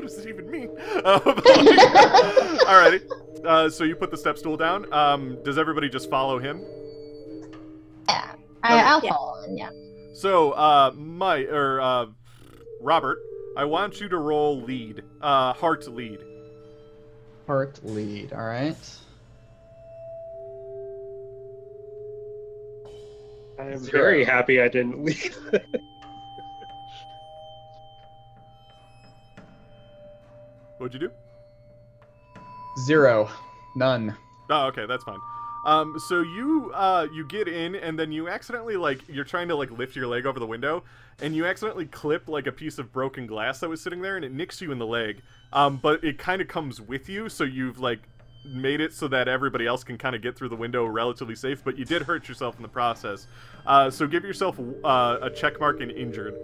does 0.02 0.18
it 0.18 0.28
even 0.28 0.50
mean? 0.50 0.68
Um, 1.04 1.20
alrighty. 2.68 3.00
Uh, 3.44 3.70
so 3.70 3.84
you 3.84 3.96
put 3.96 4.10
the 4.10 4.16
step 4.18 4.36
stool 4.36 4.58
down. 4.58 4.92
Um, 4.92 5.38
does 5.42 5.56
everybody 5.56 5.88
just 5.88 6.10
follow 6.10 6.38
him? 6.38 6.62
yeah, 8.08 8.32
I, 8.62 8.78
I'll 8.80 9.00
Yeah. 9.02 9.10
follow 9.12 9.42
him, 9.44 9.56
yeah. 9.56 9.70
So, 10.14 10.50
uh, 10.52 10.90
my 10.94 11.44
or 11.44 11.80
uh, 11.80 12.06
Robert, 12.82 13.18
I 13.56 13.64
want 13.64 14.00
you 14.02 14.08
to 14.10 14.18
roll 14.18 14.60
lead, 14.60 15.02
uh, 15.22 15.54
heart 15.54 15.86
lead. 15.88 16.18
Heart 17.46 17.80
lead. 17.84 18.34
All 18.34 18.44
right. 18.44 18.76
I'm 23.58 23.78
Zero. 23.78 23.92
very 23.92 24.24
happy 24.24 24.60
I 24.62 24.68
didn't 24.68 25.04
leave. 25.04 25.36
What'd 30.78 30.94
you 30.94 31.08
do? 31.08 31.14
Zero. 32.86 33.28
None. 33.74 34.16
Oh, 34.48 34.66
okay, 34.66 34.86
that's 34.86 35.02
fine. 35.04 35.18
Um, 35.66 35.98
so 36.08 36.20
you 36.20 36.70
uh, 36.72 37.08
you 37.12 37.26
get 37.26 37.48
in 37.48 37.74
and 37.74 37.98
then 37.98 38.12
you 38.12 38.28
accidentally 38.28 38.76
like 38.76 39.00
you're 39.08 39.24
trying 39.24 39.48
to 39.48 39.56
like 39.56 39.70
lift 39.72 39.96
your 39.96 40.06
leg 40.06 40.24
over 40.24 40.38
the 40.38 40.46
window 40.46 40.84
and 41.20 41.34
you 41.34 41.44
accidentally 41.46 41.86
clip 41.86 42.28
like 42.28 42.46
a 42.46 42.52
piece 42.52 42.78
of 42.78 42.92
broken 42.92 43.26
glass 43.26 43.58
that 43.58 43.68
was 43.68 43.82
sitting 43.82 44.00
there 44.00 44.14
and 44.16 44.24
it 44.24 44.32
nicks 44.32 44.60
you 44.60 44.70
in 44.70 44.78
the 44.78 44.86
leg. 44.86 45.20
Um, 45.52 45.76
but 45.76 46.04
it 46.04 46.16
kind 46.16 46.40
of 46.40 46.46
comes 46.46 46.80
with 46.80 47.08
you, 47.08 47.28
so 47.28 47.42
you've 47.42 47.80
like 47.80 47.98
made 48.48 48.80
it 48.80 48.92
so 48.92 49.08
that 49.08 49.28
everybody 49.28 49.66
else 49.66 49.84
can 49.84 49.98
kind 49.98 50.14
of 50.14 50.22
get 50.22 50.36
through 50.36 50.48
the 50.48 50.56
window 50.56 50.84
relatively 50.86 51.34
safe. 51.34 51.62
But 51.64 51.78
you 51.78 51.84
did 51.84 52.02
hurt 52.02 52.28
yourself 52.28 52.56
in 52.56 52.62
the 52.62 52.68
process. 52.68 53.26
Uh, 53.66 53.90
so 53.90 54.06
give 54.06 54.24
yourself 54.24 54.58
uh, 54.84 55.18
a 55.22 55.30
check 55.30 55.60
mark 55.60 55.80
in 55.80 55.90
injured. 55.90 56.34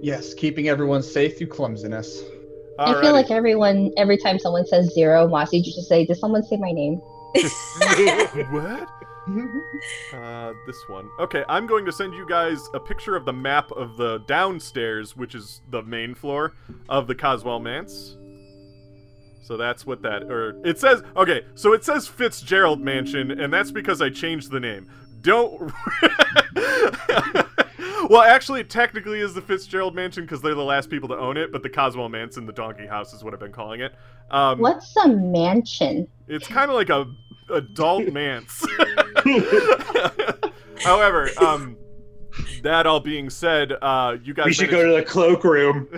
Yes, 0.00 0.34
keeping 0.34 0.68
everyone 0.68 1.02
safe 1.02 1.38
through 1.38 1.48
clumsiness. 1.48 2.22
I 2.78 3.00
feel 3.00 3.12
like 3.12 3.32
everyone, 3.32 3.90
every 3.96 4.16
time 4.16 4.38
someone 4.38 4.64
says 4.64 4.94
zero, 4.94 5.26
Mossy 5.26 5.58
you 5.58 5.64
just 5.64 5.88
say, 5.88 6.06
"Did 6.06 6.16
someone 6.16 6.44
say 6.44 6.56
my 6.56 6.70
name?" 6.70 7.00
what? 8.52 8.88
Uh, 10.14 10.54
this 10.66 10.88
one. 10.88 11.08
Okay, 11.20 11.44
I'm 11.48 11.66
going 11.66 11.84
to 11.84 11.92
send 11.92 12.14
you 12.14 12.26
guys 12.26 12.66
a 12.72 12.80
picture 12.80 13.14
of 13.14 13.26
the 13.26 13.32
map 13.32 13.70
of 13.72 13.98
the 13.98 14.22
downstairs, 14.26 15.16
which 15.16 15.34
is 15.34 15.60
the 15.70 15.82
main 15.82 16.14
floor 16.14 16.54
of 16.88 17.06
the 17.06 17.14
Coswell 17.14 17.60
Manse. 17.60 18.16
So 19.48 19.56
that's 19.56 19.86
what 19.86 20.02
that, 20.02 20.24
or 20.24 20.60
it 20.62 20.78
says. 20.78 21.02
Okay, 21.16 21.46
so 21.54 21.72
it 21.72 21.82
says 21.82 22.06
Fitzgerald 22.06 22.82
Mansion, 22.82 23.30
and 23.30 23.50
that's 23.50 23.70
because 23.70 24.02
I 24.02 24.10
changed 24.10 24.50
the 24.50 24.60
name. 24.60 24.90
Don't. 25.22 25.72
well, 28.10 28.20
actually, 28.20 28.60
it 28.60 28.68
technically 28.68 29.20
is 29.20 29.32
the 29.32 29.40
Fitzgerald 29.40 29.94
Mansion 29.94 30.24
because 30.24 30.42
they're 30.42 30.54
the 30.54 30.62
last 30.62 30.90
people 30.90 31.08
to 31.08 31.16
own 31.16 31.38
it, 31.38 31.50
but 31.50 31.62
the 31.62 31.70
Coswell 31.70 32.10
Mansion, 32.10 32.44
the 32.44 32.52
Donkey 32.52 32.86
House, 32.86 33.14
is 33.14 33.24
what 33.24 33.32
I've 33.32 33.40
been 33.40 33.50
calling 33.50 33.80
it. 33.80 33.94
Um, 34.30 34.58
What's 34.58 34.94
a 34.98 35.08
mansion? 35.08 36.06
It's 36.26 36.46
kind 36.46 36.70
of 36.70 36.76
like 36.76 36.90
a 36.90 37.06
adult 37.50 38.12
manse. 38.12 38.66
However, 40.82 41.30
um, 41.40 41.74
that 42.62 42.86
all 42.86 43.00
being 43.00 43.30
said, 43.30 43.72
uh, 43.80 44.16
you 44.22 44.34
guys 44.34 44.46
we 44.46 44.52
should 44.52 44.70
managed- 44.70 44.88
go 44.88 44.96
to 44.96 45.04
the 45.04 45.10
cloakroom. 45.10 45.88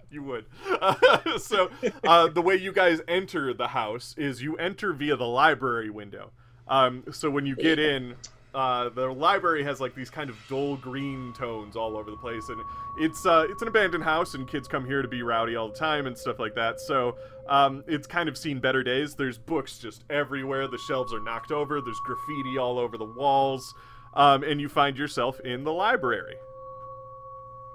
you 0.10 0.22
would. 0.22 0.46
Uh, 0.80 1.38
so 1.38 1.70
uh, 2.04 2.28
the 2.28 2.42
way 2.42 2.56
you 2.56 2.72
guys 2.72 3.00
enter 3.08 3.52
the 3.52 3.68
house 3.68 4.14
is 4.16 4.42
you 4.42 4.56
enter 4.56 4.92
via 4.92 5.16
the 5.16 5.26
library 5.26 5.90
window. 5.90 6.30
Um, 6.68 7.04
so 7.12 7.28
when 7.28 7.44
you 7.44 7.56
get 7.56 7.78
in, 7.78 8.14
uh, 8.54 8.88
the 8.90 9.06
library 9.08 9.64
has 9.64 9.80
like 9.80 9.94
these 9.94 10.10
kind 10.10 10.30
of 10.30 10.36
dull 10.48 10.76
green 10.76 11.32
tones 11.36 11.74
all 11.76 11.96
over 11.96 12.10
the 12.10 12.16
place, 12.16 12.48
and 12.48 12.60
it's 13.00 13.26
uh, 13.26 13.46
it's 13.50 13.62
an 13.62 13.68
abandoned 13.68 14.04
house, 14.04 14.34
and 14.34 14.48
kids 14.48 14.68
come 14.68 14.86
here 14.86 15.02
to 15.02 15.08
be 15.08 15.22
rowdy 15.22 15.56
all 15.56 15.68
the 15.68 15.74
time 15.74 16.06
and 16.06 16.16
stuff 16.16 16.38
like 16.38 16.54
that. 16.54 16.80
So 16.80 17.16
um, 17.48 17.82
it's 17.88 18.06
kind 18.06 18.28
of 18.28 18.38
seen 18.38 18.60
better 18.60 18.84
days. 18.84 19.16
There's 19.16 19.38
books 19.38 19.78
just 19.78 20.04
everywhere. 20.08 20.68
The 20.68 20.78
shelves 20.78 21.12
are 21.12 21.20
knocked 21.20 21.50
over. 21.50 21.80
There's 21.80 21.98
graffiti 22.04 22.56
all 22.56 22.78
over 22.78 22.96
the 22.96 23.04
walls, 23.04 23.74
um, 24.14 24.42
and 24.42 24.60
you 24.60 24.68
find 24.68 24.96
yourself 24.96 25.40
in 25.40 25.64
the 25.64 25.72
library. 25.72 26.36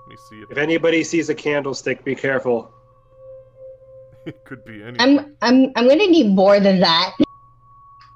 Let 0.02 0.10
me 0.10 0.18
see 0.30 0.42
if 0.42 0.52
If 0.52 0.58
anybody 0.58 1.04
sees 1.04 1.30
a 1.30 1.36
candlestick, 1.36 2.04
be 2.04 2.16
careful. 2.16 2.72
it 4.26 4.44
could 4.46 4.66
be 4.66 4.84
any. 4.84 5.00
I'm, 5.00 5.36
I'm, 5.42 5.72
I'm 5.76 5.88
gonna 5.88 6.08
need 6.08 6.34
more 6.34 6.60
than 6.60 6.80
that. 6.80 7.16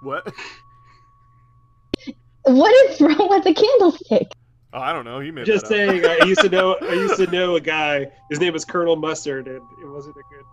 What? 0.02 0.34
What 2.46 2.92
is 2.92 3.00
wrong 3.00 3.30
with 3.30 3.46
the 3.46 3.54
candlestick? 3.54 4.28
Oh, 4.74 4.80
I 4.80 4.92
don't 4.92 5.06
know. 5.06 5.22
He 5.22 5.32
made 5.32 5.46
Just 5.46 5.68
saying, 5.68 6.06
I 6.06 6.26
used 6.26 6.42
to 6.42 6.50
know. 6.50 6.76
I 6.82 6.94
used 6.94 7.16
to 7.16 7.28
know 7.28 7.56
a 7.56 7.62
guy. 7.62 8.12
His 8.30 8.40
name 8.40 8.52
was 8.52 8.66
Colonel 8.66 8.98
Mustard, 8.98 9.48
and 9.48 9.62
it 9.82 9.88
wasn't 9.88 10.18
a 10.18 10.24
good 10.30 10.44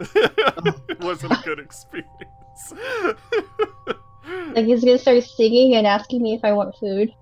experience. 0.00 0.80
it 0.88 1.00
wasn't 1.00 1.32
a 1.32 1.42
good 1.44 1.60
experience. 1.60 2.74
Like 4.54 4.66
he's 4.66 4.84
gonna 4.84 4.98
start 4.98 5.22
singing 5.24 5.74
and 5.74 5.86
asking 5.86 6.22
me 6.22 6.34
if 6.34 6.44
I 6.44 6.52
want 6.52 6.74
food. 6.76 7.12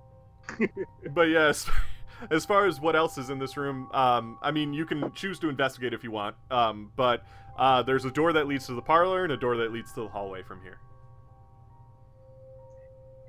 but 1.15 1.29
yes, 1.29 1.69
as 2.31 2.45
far 2.45 2.67
as 2.67 2.81
what 2.81 2.97
else 2.97 3.19
is 3.19 3.31
in 3.31 3.39
this 3.39 3.57
room, 3.57 3.89
um, 3.93 4.39
I 4.43 4.51
mean, 4.51 4.73
you 4.73 4.87
can 4.87 5.13
choose 5.13 5.39
to 5.41 5.49
investigate 5.49 5.93
if 5.93 6.03
you 6.05 6.11
want. 6.11 6.37
Um, 6.51 6.93
but 6.97 7.25
uh, 7.59 7.83
there's 7.83 8.05
a 8.05 8.11
door 8.11 8.33
that 8.33 8.47
leads 8.47 8.67
to 8.67 8.75
the 8.75 8.83
parlor 8.83 9.25
and 9.25 9.33
a 9.33 9.37
door 9.37 9.57
that 9.57 9.73
leads 9.73 9.93
to 9.95 10.03
the 10.03 10.09
hallway 10.09 10.43
from 10.43 10.63
here. 10.63 10.79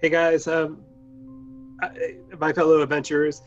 Hey 0.01 0.09
guys, 0.09 0.47
um, 0.47 0.83
I, 1.81 2.17
my 2.39 2.53
fellow 2.53 2.81
adventurers, 2.81 3.41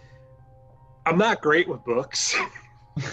I'm 1.06 1.16
not 1.16 1.40
great 1.42 1.68
with 1.68 1.84
books. 1.84 2.36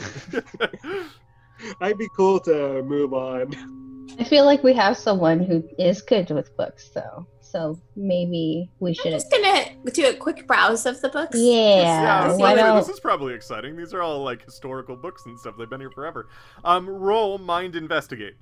I'd 1.81 1.97
be 1.97 2.07
cool 2.15 2.39
to 2.41 2.83
move 2.83 3.13
on. 3.13 3.86
I 4.19 4.23
feel 4.23 4.45
like 4.45 4.63
we 4.63 4.73
have 4.73 4.97
someone 4.97 5.39
who 5.39 5.67
is 5.77 6.01
good 6.01 6.29
with 6.31 6.55
books, 6.57 6.89
though. 6.89 7.27
So 7.41 7.79
maybe 7.95 8.69
we 8.79 8.89
I'm 8.91 8.93
should. 8.93 9.11
just 9.11 9.31
gonna 9.31 9.65
do 9.93 10.07
a 10.07 10.13
quick 10.13 10.45
browse 10.47 10.85
of 10.85 10.99
the 11.01 11.07
books. 11.09 11.37
Yeah. 11.39 11.81
yeah, 11.81 12.23
I 12.23 12.27
was 12.27 12.37
why 12.37 12.49
gonna 12.51 12.61
say, 12.61 12.67
don't? 12.67 12.77
this 12.77 12.89
is 12.89 12.99
probably 12.99 13.33
exciting. 13.33 13.77
These 13.77 13.93
are 13.93 14.01
all 14.01 14.21
like 14.23 14.43
historical 14.43 14.97
books 14.97 15.23
and 15.25 15.39
stuff. 15.39 15.55
They've 15.57 15.69
been 15.69 15.79
here 15.79 15.91
forever. 15.91 16.27
Um, 16.65 16.87
roll 16.89 17.37
mind 17.37 17.75
investigate. 17.75 18.35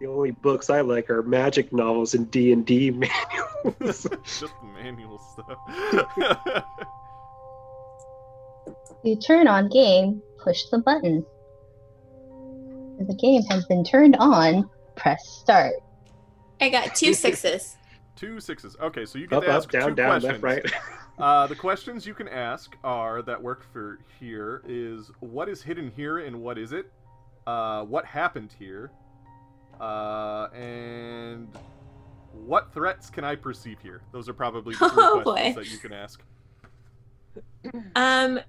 The 0.00 0.06
only 0.06 0.30
books 0.30 0.68
I 0.68 0.82
like 0.82 1.08
are 1.08 1.22
magic 1.22 1.72
novels 1.72 2.14
and 2.14 2.30
D 2.30 2.52
and 2.52 2.66
D 2.66 2.90
manuals. 3.64 4.06
Just 4.24 4.40
the 4.40 4.50
manual 4.74 5.18
stuff. 5.18 6.64
You 9.04 9.16
turn 9.16 9.46
on 9.48 9.68
game, 9.68 10.22
push 10.42 10.64
the 10.70 10.78
button. 10.78 11.24
If 12.98 13.06
the 13.08 13.14
game 13.14 13.42
has 13.50 13.64
been 13.66 13.84
turned 13.84 14.16
on, 14.16 14.68
press 14.96 15.26
start. 15.28 15.74
I 16.60 16.70
got 16.70 16.94
two 16.94 17.12
sixes. 17.24 17.76
Two 18.16 18.40
sixes. 18.40 18.76
Okay, 18.80 19.04
so 19.04 19.18
you 19.18 19.26
get 19.26 19.36
up, 19.36 19.44
to 19.44 19.50
up, 19.50 19.56
ask 19.56 19.70
down, 19.70 19.90
two 19.90 19.94
down, 19.94 20.20
questions. 20.20 20.42
left, 20.42 20.42
right. 20.42 20.72
Uh, 21.18 21.46
the 21.46 21.56
questions 21.56 22.06
you 22.06 22.12
can 22.12 22.28
ask 22.28 22.76
are 22.84 23.22
that 23.22 23.42
work 23.42 23.64
for 23.72 24.00
here 24.20 24.60
is 24.68 25.10
what 25.20 25.48
is 25.48 25.62
hidden 25.62 25.90
here 25.96 26.18
and 26.18 26.36
what 26.38 26.58
is 26.58 26.72
it? 26.72 26.92
Uh, 27.46 27.82
what 27.84 28.04
happened 28.04 28.54
here? 28.58 28.90
Uh, 29.80 30.48
and 30.54 31.48
what 32.34 32.70
threats 32.74 33.08
can 33.08 33.24
I 33.24 33.34
perceive 33.34 33.78
here? 33.80 34.02
Those 34.12 34.28
are 34.28 34.34
probably 34.34 34.74
the 34.74 34.90
three 34.90 35.02
Oh, 35.02 35.22
questions 35.22 35.54
boy. 35.54 35.62
that 35.62 35.70
you 35.72 35.78
can 35.78 35.92
ask. 35.94 36.20
Um, 37.94 38.40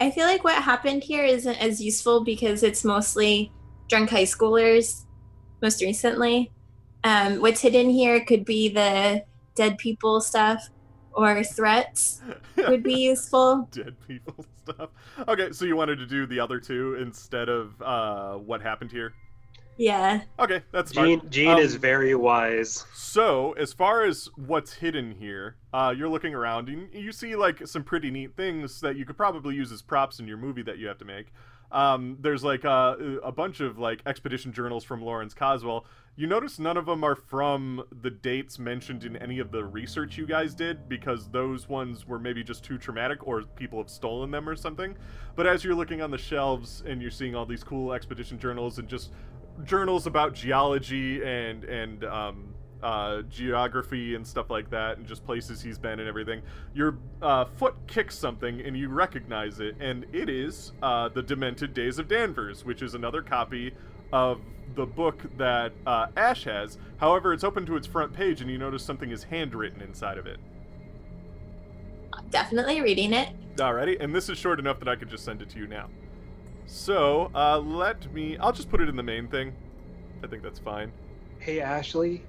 I 0.00 0.10
feel 0.10 0.24
like 0.24 0.44
what 0.44 0.62
happened 0.62 1.04
here 1.04 1.24
isn't 1.24 1.56
as 1.56 1.80
useful 1.80 2.24
because 2.24 2.62
it's 2.62 2.84
mostly 2.84 3.52
drunk 3.88 4.08
high 4.08 4.24
schoolers, 4.24 5.04
most 5.60 5.82
recently. 5.82 6.50
Um, 7.04 7.40
what's 7.40 7.60
hidden 7.60 7.90
here 7.90 8.24
could 8.24 8.46
be 8.46 8.70
the 8.70 9.24
dead 9.54 9.76
people 9.76 10.22
stuff 10.22 10.70
or 11.12 11.44
threats 11.44 12.22
would 12.56 12.82
be 12.82 12.94
useful. 13.10 13.68
Dead 13.72 13.94
people 14.08 14.46
stuff. 14.64 14.88
Okay, 15.28 15.52
so 15.52 15.66
you 15.66 15.76
wanted 15.76 15.96
to 15.96 16.06
do 16.06 16.26
the 16.26 16.40
other 16.40 16.60
two 16.60 16.94
instead 16.94 17.50
of 17.50 17.80
uh, 17.82 18.34
what 18.36 18.62
happened 18.62 18.90
here? 18.90 19.12
Yeah. 19.80 20.20
Okay, 20.38 20.60
that's 20.72 20.92
fine. 20.92 21.20
Jean, 21.20 21.30
Jean 21.30 21.50
Um, 21.52 21.58
is 21.58 21.76
very 21.76 22.14
wise. 22.14 22.84
So, 22.92 23.52
as 23.52 23.72
far 23.72 24.04
as 24.04 24.28
what's 24.36 24.74
hidden 24.74 25.12
here, 25.12 25.56
uh, 25.72 25.94
you're 25.96 26.10
looking 26.10 26.34
around 26.34 26.68
and 26.68 26.92
you 26.92 27.12
see 27.12 27.34
like 27.34 27.66
some 27.66 27.82
pretty 27.82 28.10
neat 28.10 28.36
things 28.36 28.82
that 28.82 28.96
you 28.96 29.06
could 29.06 29.16
probably 29.16 29.54
use 29.54 29.72
as 29.72 29.80
props 29.80 30.20
in 30.20 30.28
your 30.28 30.36
movie 30.36 30.60
that 30.64 30.76
you 30.76 30.86
have 30.86 30.98
to 30.98 31.06
make. 31.06 31.32
Um, 31.72 32.18
there's 32.20 32.44
like 32.44 32.66
uh, 32.66 32.96
a 33.22 33.32
bunch 33.32 33.60
of 33.60 33.78
like 33.78 34.02
expedition 34.04 34.52
journals 34.52 34.84
from 34.84 35.00
Lawrence 35.00 35.32
Coswell. 35.32 35.86
You 36.14 36.26
notice 36.26 36.58
none 36.58 36.76
of 36.76 36.84
them 36.84 37.02
are 37.02 37.14
from 37.14 37.82
the 38.02 38.10
dates 38.10 38.58
mentioned 38.58 39.04
in 39.04 39.16
any 39.16 39.38
of 39.38 39.50
the 39.50 39.64
research 39.64 40.18
you 40.18 40.26
guys 40.26 40.52
did 40.54 40.90
because 40.90 41.30
those 41.30 41.70
ones 41.70 42.06
were 42.06 42.18
maybe 42.18 42.44
just 42.44 42.62
too 42.64 42.76
traumatic 42.76 43.26
or 43.26 43.44
people 43.56 43.78
have 43.78 43.88
stolen 43.88 44.30
them 44.30 44.46
or 44.46 44.56
something. 44.56 44.94
But 45.36 45.46
as 45.46 45.64
you're 45.64 45.74
looking 45.74 46.02
on 46.02 46.10
the 46.10 46.18
shelves 46.18 46.82
and 46.84 47.00
you're 47.00 47.10
seeing 47.10 47.34
all 47.34 47.46
these 47.46 47.64
cool 47.64 47.94
expedition 47.94 48.38
journals 48.38 48.78
and 48.78 48.86
just 48.86 49.12
journals 49.64 50.06
about 50.06 50.34
geology 50.34 51.22
and 51.22 51.64
and 51.64 52.04
um, 52.04 52.54
uh, 52.82 53.22
geography 53.22 54.14
and 54.14 54.26
stuff 54.26 54.50
like 54.50 54.70
that, 54.70 54.98
and 54.98 55.06
just 55.06 55.24
places 55.24 55.60
he's 55.60 55.78
been 55.78 56.00
and 56.00 56.08
everything. 56.08 56.42
Your 56.74 56.98
uh, 57.22 57.44
foot 57.44 57.74
kicks 57.86 58.16
something, 58.18 58.60
and 58.60 58.76
you 58.76 58.88
recognize 58.88 59.60
it, 59.60 59.76
and 59.80 60.06
it 60.12 60.28
is 60.28 60.72
uh, 60.82 61.08
the 61.08 61.22
Demented 61.22 61.74
Days 61.74 61.98
of 61.98 62.08
Danvers, 62.08 62.64
which 62.64 62.82
is 62.82 62.94
another 62.94 63.22
copy 63.22 63.74
of 64.12 64.40
the 64.74 64.86
book 64.86 65.22
that 65.36 65.72
uh, 65.86 66.06
Ash 66.16 66.44
has. 66.44 66.78
However, 66.98 67.32
it's 67.32 67.44
open 67.44 67.66
to 67.66 67.76
its 67.76 67.86
front 67.86 68.12
page, 68.12 68.40
and 68.40 68.50
you 68.50 68.58
notice 68.58 68.84
something 68.84 69.10
is 69.10 69.24
handwritten 69.24 69.82
inside 69.82 70.18
of 70.18 70.26
it. 70.26 70.38
I'm 72.12 72.28
definitely 72.28 72.80
reading 72.80 73.12
it. 73.12 73.30
Alrighty, 73.56 74.00
and 74.00 74.14
this 74.14 74.28
is 74.28 74.38
short 74.38 74.58
enough 74.58 74.78
that 74.78 74.88
I 74.88 74.96
could 74.96 75.10
just 75.10 75.24
send 75.24 75.42
it 75.42 75.50
to 75.50 75.58
you 75.58 75.66
now. 75.66 75.88
So, 76.72 77.32
uh, 77.34 77.58
let 77.58 78.12
me. 78.14 78.36
I'll 78.38 78.52
just 78.52 78.70
put 78.70 78.80
it 78.80 78.88
in 78.88 78.94
the 78.94 79.02
main 79.02 79.26
thing. 79.26 79.52
I 80.22 80.28
think 80.28 80.40
that's 80.44 80.60
fine. 80.60 80.92
Hey, 81.40 81.60
Ashley. 81.60 82.22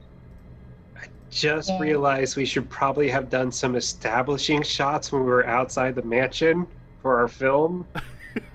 I 0.97 1.05
just 1.29 1.69
Yeah. 1.69 1.79
realized 1.79 2.35
we 2.37 2.45
should 2.45 2.67
probably 2.67 3.07
have 3.09 3.29
done 3.29 3.51
some 3.51 3.75
establishing 3.75 4.63
shots 4.63 5.11
when 5.11 5.23
we 5.23 5.29
were 5.29 5.45
outside 5.45 5.93
the 5.93 6.01
mansion 6.01 6.65
for 7.03 7.19
our 7.19 7.27
film. 7.27 7.85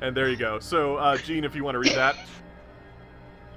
and 0.00 0.16
there 0.16 0.30
you 0.30 0.36
go. 0.36 0.58
So, 0.58 0.96
uh, 0.96 1.18
Jean, 1.18 1.44
if 1.44 1.54
you 1.54 1.62
want 1.62 1.74
to 1.74 1.80
read 1.80 1.92
that. 1.94 2.16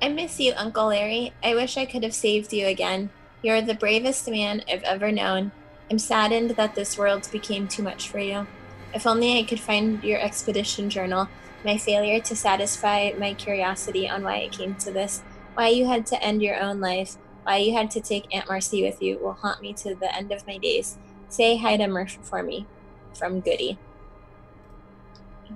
I 0.01 0.09
miss 0.09 0.37
you, 0.37 0.51
Uncle 0.57 0.87
Larry. 0.87 1.31
I 1.41 1.55
wish 1.55 1.77
I 1.77 1.85
could 1.85 2.03
have 2.03 2.13
saved 2.13 2.51
you 2.51 2.67
again. 2.67 3.09
You're 3.41 3.61
the 3.61 3.73
bravest 3.73 4.29
man 4.29 4.65
I've 4.69 4.83
ever 4.83 5.13
known. 5.13 5.53
I'm 5.89 5.97
saddened 5.97 6.51
that 6.51 6.75
this 6.75 6.97
world 6.97 7.29
became 7.31 7.69
too 7.69 7.83
much 7.83 8.09
for 8.09 8.19
you. 8.19 8.45
If 8.93 9.07
only 9.07 9.39
I 9.39 9.43
could 9.43 9.59
find 9.59 10.03
your 10.03 10.19
expedition 10.19 10.89
journal, 10.89 11.27
my 11.65 11.77
failure 11.77 12.19
to 12.21 12.35
satisfy 12.35 13.11
my 13.17 13.33
curiosity 13.33 14.09
on 14.09 14.23
why 14.23 14.37
it 14.37 14.51
came 14.51 14.75
to 14.75 14.91
this, 14.91 15.23
why 15.55 15.69
you 15.69 15.87
had 15.87 16.05
to 16.07 16.23
end 16.23 16.43
your 16.43 16.59
own 16.59 16.79
life, 16.79 17.17
why 17.43 17.57
you 17.57 17.73
had 17.73 17.89
to 17.91 18.01
take 18.01 18.33
Aunt 18.33 18.47
Marcy 18.47 18.83
with 18.83 19.01
you 19.01 19.17
will 19.19 19.33
haunt 19.33 19.61
me 19.61 19.73
to 19.73 19.95
the 19.95 20.15
end 20.15 20.31
of 20.31 20.45
my 20.47 20.57
days. 20.57 20.97
Say 21.29 21.57
hi 21.57 21.77
to 21.77 21.87
Murph 21.87 22.17
for 22.21 22.43
me. 22.43 22.67
From 23.13 23.41
Goody. 23.41 23.77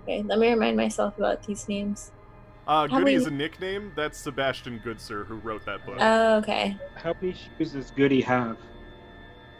Okay, 0.03 0.21
let 0.23 0.37
me 0.37 0.49
remind 0.49 0.77
myself 0.77 1.17
about 1.17 1.43
these 1.43 1.67
names. 1.67 2.11
Uh, 2.67 2.87
How 2.87 2.99
Goody 2.99 3.13
is 3.13 3.25
a 3.25 3.31
nickname. 3.31 3.91
That's 3.95 4.17
Sebastian 4.17 4.79
Goodsir 4.85 5.25
who 5.25 5.35
wrote 5.35 5.65
that 5.65 5.85
book. 5.85 5.97
Oh, 5.99 6.37
okay. 6.37 6.77
How 6.95 7.13
many 7.19 7.33
shoes 7.33 7.73
does 7.73 7.91
Goody 7.91 8.21
have? 8.21 8.57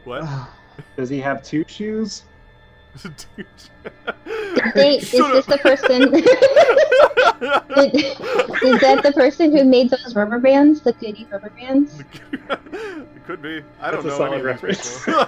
what? 0.04 0.24
Does 0.96 1.10
he 1.10 1.20
have 1.20 1.42
two 1.42 1.66
shoes? 1.68 2.24
Dude. 3.04 3.46
They, 4.76 4.98
is 4.98 5.10
Shut 5.10 5.34
this 5.34 5.46
the 5.46 5.58
person? 5.60 6.02
is 8.64 8.82
that 8.82 9.02
the 9.04 9.12
person 9.14 9.56
who 9.56 9.64
made 9.64 9.90
those 9.90 10.16
rubber 10.16 10.40
bands, 10.40 10.82
the 10.82 10.94
goody 10.94 11.28
rubber 11.32 11.50
bands? 11.52 12.00
it 12.00 13.26
could 13.26 13.42
be. 13.42 13.64
I 13.80 13.92
don't 13.92 14.04
That's 14.04 14.06
a 14.06 14.08
know 14.08 14.18
solid 14.18 14.42
any 14.42 14.52
of 14.52 14.62
these 14.62 14.74
reference. 14.76 15.06
people. 15.06 15.20
I'm 15.24 15.28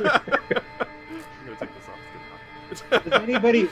gonna 1.46 1.60
take 1.60 1.76
this 1.76 1.88
off. 1.90 2.00
It's 2.72 2.82
Does 3.10 3.22
anybody, 3.22 3.70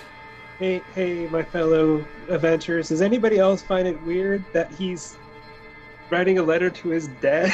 hey, 0.59 0.81
hey, 0.95 1.27
my 1.27 1.43
fellow 1.43 2.03
adventurers, 2.29 2.89
does 2.89 3.01
anybody 3.01 3.37
else 3.39 3.61
find 3.61 3.87
it 3.87 4.01
weird 4.03 4.43
that 4.53 4.71
he's 4.73 5.17
writing 6.09 6.37
a 6.39 6.43
letter 6.43 6.69
to 6.69 6.89
his 6.89 7.07
dead, 7.21 7.53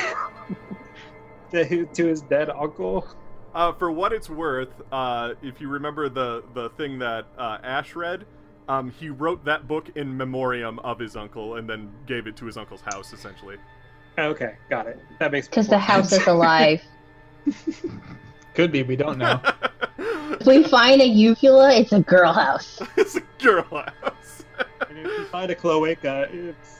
to 1.51 1.85
to 1.85 2.05
his 2.05 2.21
dead 2.21 2.49
uncle? 2.49 3.07
Uh, 3.53 3.71
for 3.73 3.91
what 3.91 4.11
it's 4.11 4.29
worth, 4.29 4.69
uh, 4.91 5.33
if 5.43 5.61
you 5.61 5.67
remember 5.69 6.09
the 6.09 6.43
the 6.53 6.69
thing 6.71 6.97
that 6.99 7.25
uh, 7.37 7.59
Ash 7.63 7.95
read, 7.95 8.25
um, 8.67 8.89
he 8.89 9.09
wrote 9.09 9.45
that 9.45 9.67
book 9.67 9.89
in 9.95 10.15
memoriam 10.17 10.79
of 10.79 10.97
his 10.97 11.15
uncle, 11.15 11.55
and 11.57 11.69
then 11.69 11.91
gave 12.07 12.25
it 12.25 12.35
to 12.37 12.45
his 12.45 12.57
uncle's 12.57 12.81
house, 12.81 13.13
essentially. 13.13 13.57
Okay, 14.17 14.55
got 14.69 14.87
it. 14.87 14.99
That 15.19 15.31
makes 15.31 15.47
Because 15.47 15.67
the 15.67 15.77
house 15.77 16.09
sense. 16.09 16.21
is 16.23 16.27
alive. 16.27 16.81
Could 18.55 18.71
be. 18.71 18.83
We 18.83 18.95
don't 18.95 19.17
know. 19.17 19.39
If 20.39 20.47
we 20.47 20.63
find 20.63 20.99
a 20.99 21.05
uvula, 21.05 21.71
it's 21.73 21.91
a 21.93 21.99
girl 22.01 22.33
house. 22.33 22.81
it's 22.97 23.15
a 23.15 23.21
girl 23.39 23.63
house. 23.71 24.43
And 24.89 24.97
if 24.97 25.05
we 25.19 25.25
find 25.25 25.51
a 25.51 25.55
cloaca, 25.55 26.27
it's 26.33 26.79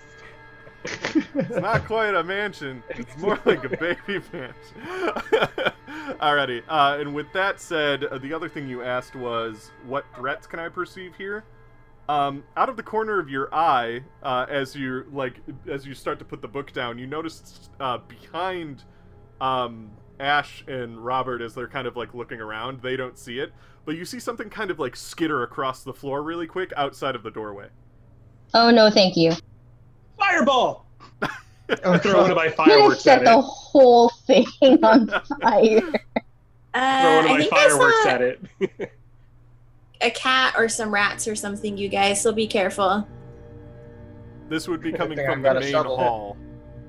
It's 0.84 1.58
not 1.58 1.86
quite 1.86 2.16
a 2.16 2.24
mansion. 2.24 2.84
It's 2.90 3.18
more 3.18 3.40
like 3.46 3.64
a 3.64 3.70
baby 3.70 4.24
mansion. 4.32 4.54
Alrighty. 6.20 6.64
Uh, 6.68 6.98
and 7.00 7.14
with 7.14 7.32
that 7.34 7.60
said, 7.60 8.06
uh, 8.06 8.18
the 8.18 8.34
other 8.34 8.50
thing 8.50 8.68
you 8.68 8.84
asked 8.84 9.16
was, 9.16 9.72
what 9.86 10.06
threats 10.16 10.48
can 10.48 10.60
I 10.60 10.70
perceive 10.70 11.16
here? 11.16 11.44
Um, 12.10 12.44
out 12.58 12.68
of 12.68 12.76
the 12.76 12.84
corner 12.84 13.20
of 13.20 13.30
your 13.30 13.54
eye, 13.54 14.02
uh, 14.24 14.46
as 14.50 14.76
you 14.76 15.06
like, 15.12 15.40
as 15.72 15.86
you 15.86 15.94
start 15.94 16.20
to 16.20 16.26
put 16.26 16.42
the 16.42 16.48
book 16.48 16.74
down, 16.74 16.98
you 17.00 17.08
notice 17.08 17.70
uh, 17.80 18.00
behind 18.00 18.84
um, 19.40 19.90
Ash 20.20 20.64
and 20.68 21.04
Robert, 21.04 21.42
as 21.42 21.54
they're 21.54 21.68
kind 21.68 21.88
of 21.88 21.96
like 21.96 22.14
looking 22.14 22.42
around, 22.42 22.82
they 22.82 22.98
don't 22.98 23.18
see 23.18 23.40
it, 23.40 23.54
but 23.86 23.96
you 23.96 24.04
see 24.04 24.20
something 24.20 24.50
kind 24.50 24.70
of 24.70 24.80
like 24.80 24.96
skitter 24.96 25.44
across 25.44 25.84
the 25.84 25.94
floor 25.94 26.24
really 26.24 26.48
quick 26.48 26.74
outside 26.76 27.16
of 27.16 27.24
the 27.24 27.32
doorway. 27.32 27.68
Oh 28.54 28.70
no, 28.70 28.90
thank 28.90 29.16
you. 29.16 29.32
Fireball. 30.28 30.86
Oh, 31.84 31.98
Throw 31.98 32.22
one 32.22 32.32
of 32.32 32.36
my 32.38 32.44
You're 32.46 32.52
gonna 32.56 32.56
fireworks 32.56 33.02
set 33.02 33.20
at 33.20 33.26
the 33.26 33.42
whole 33.42 34.10
thing 34.10 34.46
on 34.84 35.08
fire. 35.42 35.80
Throw 35.82 35.90
Uh, 36.76 37.22
one 37.22 37.26
of 37.26 37.32
I 37.32 37.38
my 37.40 37.48
fireworks 37.50 38.06
at 38.06 38.22
it. 38.22 38.42
a 40.02 40.10
cat 40.12 40.56
or 40.58 40.68
some 40.68 40.94
rats 40.94 41.28
or 41.28 41.36
something, 41.36 41.78
you 41.78 41.88
guys, 41.90 42.22
so 42.22 42.32
be 42.32 42.48
careful. 42.48 43.08
This 44.50 44.68
would 44.68 44.82
be 44.82 44.92
coming 44.92 45.18
from 45.26 45.42
the 45.42 45.54
main 45.54 45.72
shovel. 45.72 45.98
hall. 45.98 46.38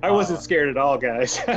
I 0.03 0.11
wasn't 0.11 0.41
Uh, 0.41 0.43
scared 0.43 0.69
at 0.69 0.77
all, 0.77 0.99
guys. 0.99 1.39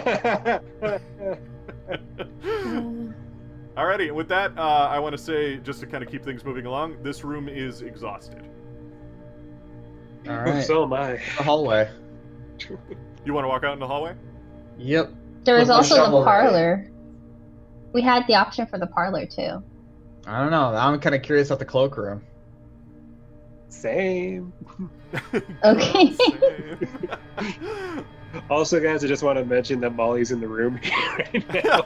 Alrighty, 3.76 4.12
with 4.12 4.28
that, 4.30 4.58
uh, 4.58 4.88
I 4.90 5.00
want 5.00 5.14
to 5.16 5.22
say, 5.22 5.58
just 5.58 5.80
to 5.82 5.86
kind 5.88 6.04
of 6.04 6.10
keep 6.10 6.24
things 6.24 6.44
moving 6.46 6.66
along, 6.66 7.02
this 7.04 7.24
room 7.24 7.48
is 7.50 7.82
exhausted. 7.82 8.48
All 10.30 10.36
right. 10.46 10.64
so 10.64 10.84
am 10.84 10.94
I. 10.94 11.14
the 11.38 11.44
hallway. 11.44 11.90
You 13.26 13.34
want 13.34 13.44
to 13.44 13.50
walk 13.50 13.66
out 13.66 13.74
in 13.74 13.80
the 13.80 13.88
hallway? 13.88 14.16
Yep. 14.78 15.12
There 15.44 15.58
was 15.60 15.70
also 15.70 15.96
the 15.96 16.24
parlor. 16.24 16.90
We 17.92 18.02
had 18.02 18.26
the 18.28 18.36
option 18.36 18.66
for 18.68 18.80
the 18.80 18.88
parlor 18.88 19.26
too. 19.26 19.62
I 20.26 20.40
don't 20.40 20.50
know. 20.52 20.74
I'm 20.74 20.98
kind 21.02 21.14
of 21.14 21.22
curious 21.24 21.50
about 21.50 21.60
the 21.60 21.66
cloakroom. 21.66 22.22
Same. 23.70 24.54
Okay. 25.64 26.14
Same. 26.14 28.06
Also, 28.50 28.80
guys, 28.80 29.04
I 29.04 29.08
just 29.08 29.24
want 29.24 29.38
to 29.40 29.46
mention 29.46 29.80
that 29.82 29.92
Molly's 29.92 30.32
in 30.32 30.40
the 30.42 30.48
room 30.48 30.80
right 31.18 31.54
now. 31.54 31.82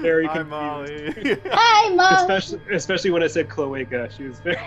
very 0.00 0.26
Hi, 0.26 0.34
confused. 0.38 0.48
Molly. 0.50 1.36
Hi, 1.52 1.94
mom. 1.94 2.14
Especially, 2.14 2.60
especially 2.72 3.10
when 3.10 3.22
I 3.22 3.26
said 3.26 3.48
cloaca, 3.48 4.08
she 4.16 4.24
was 4.24 4.38
very. 4.40 4.58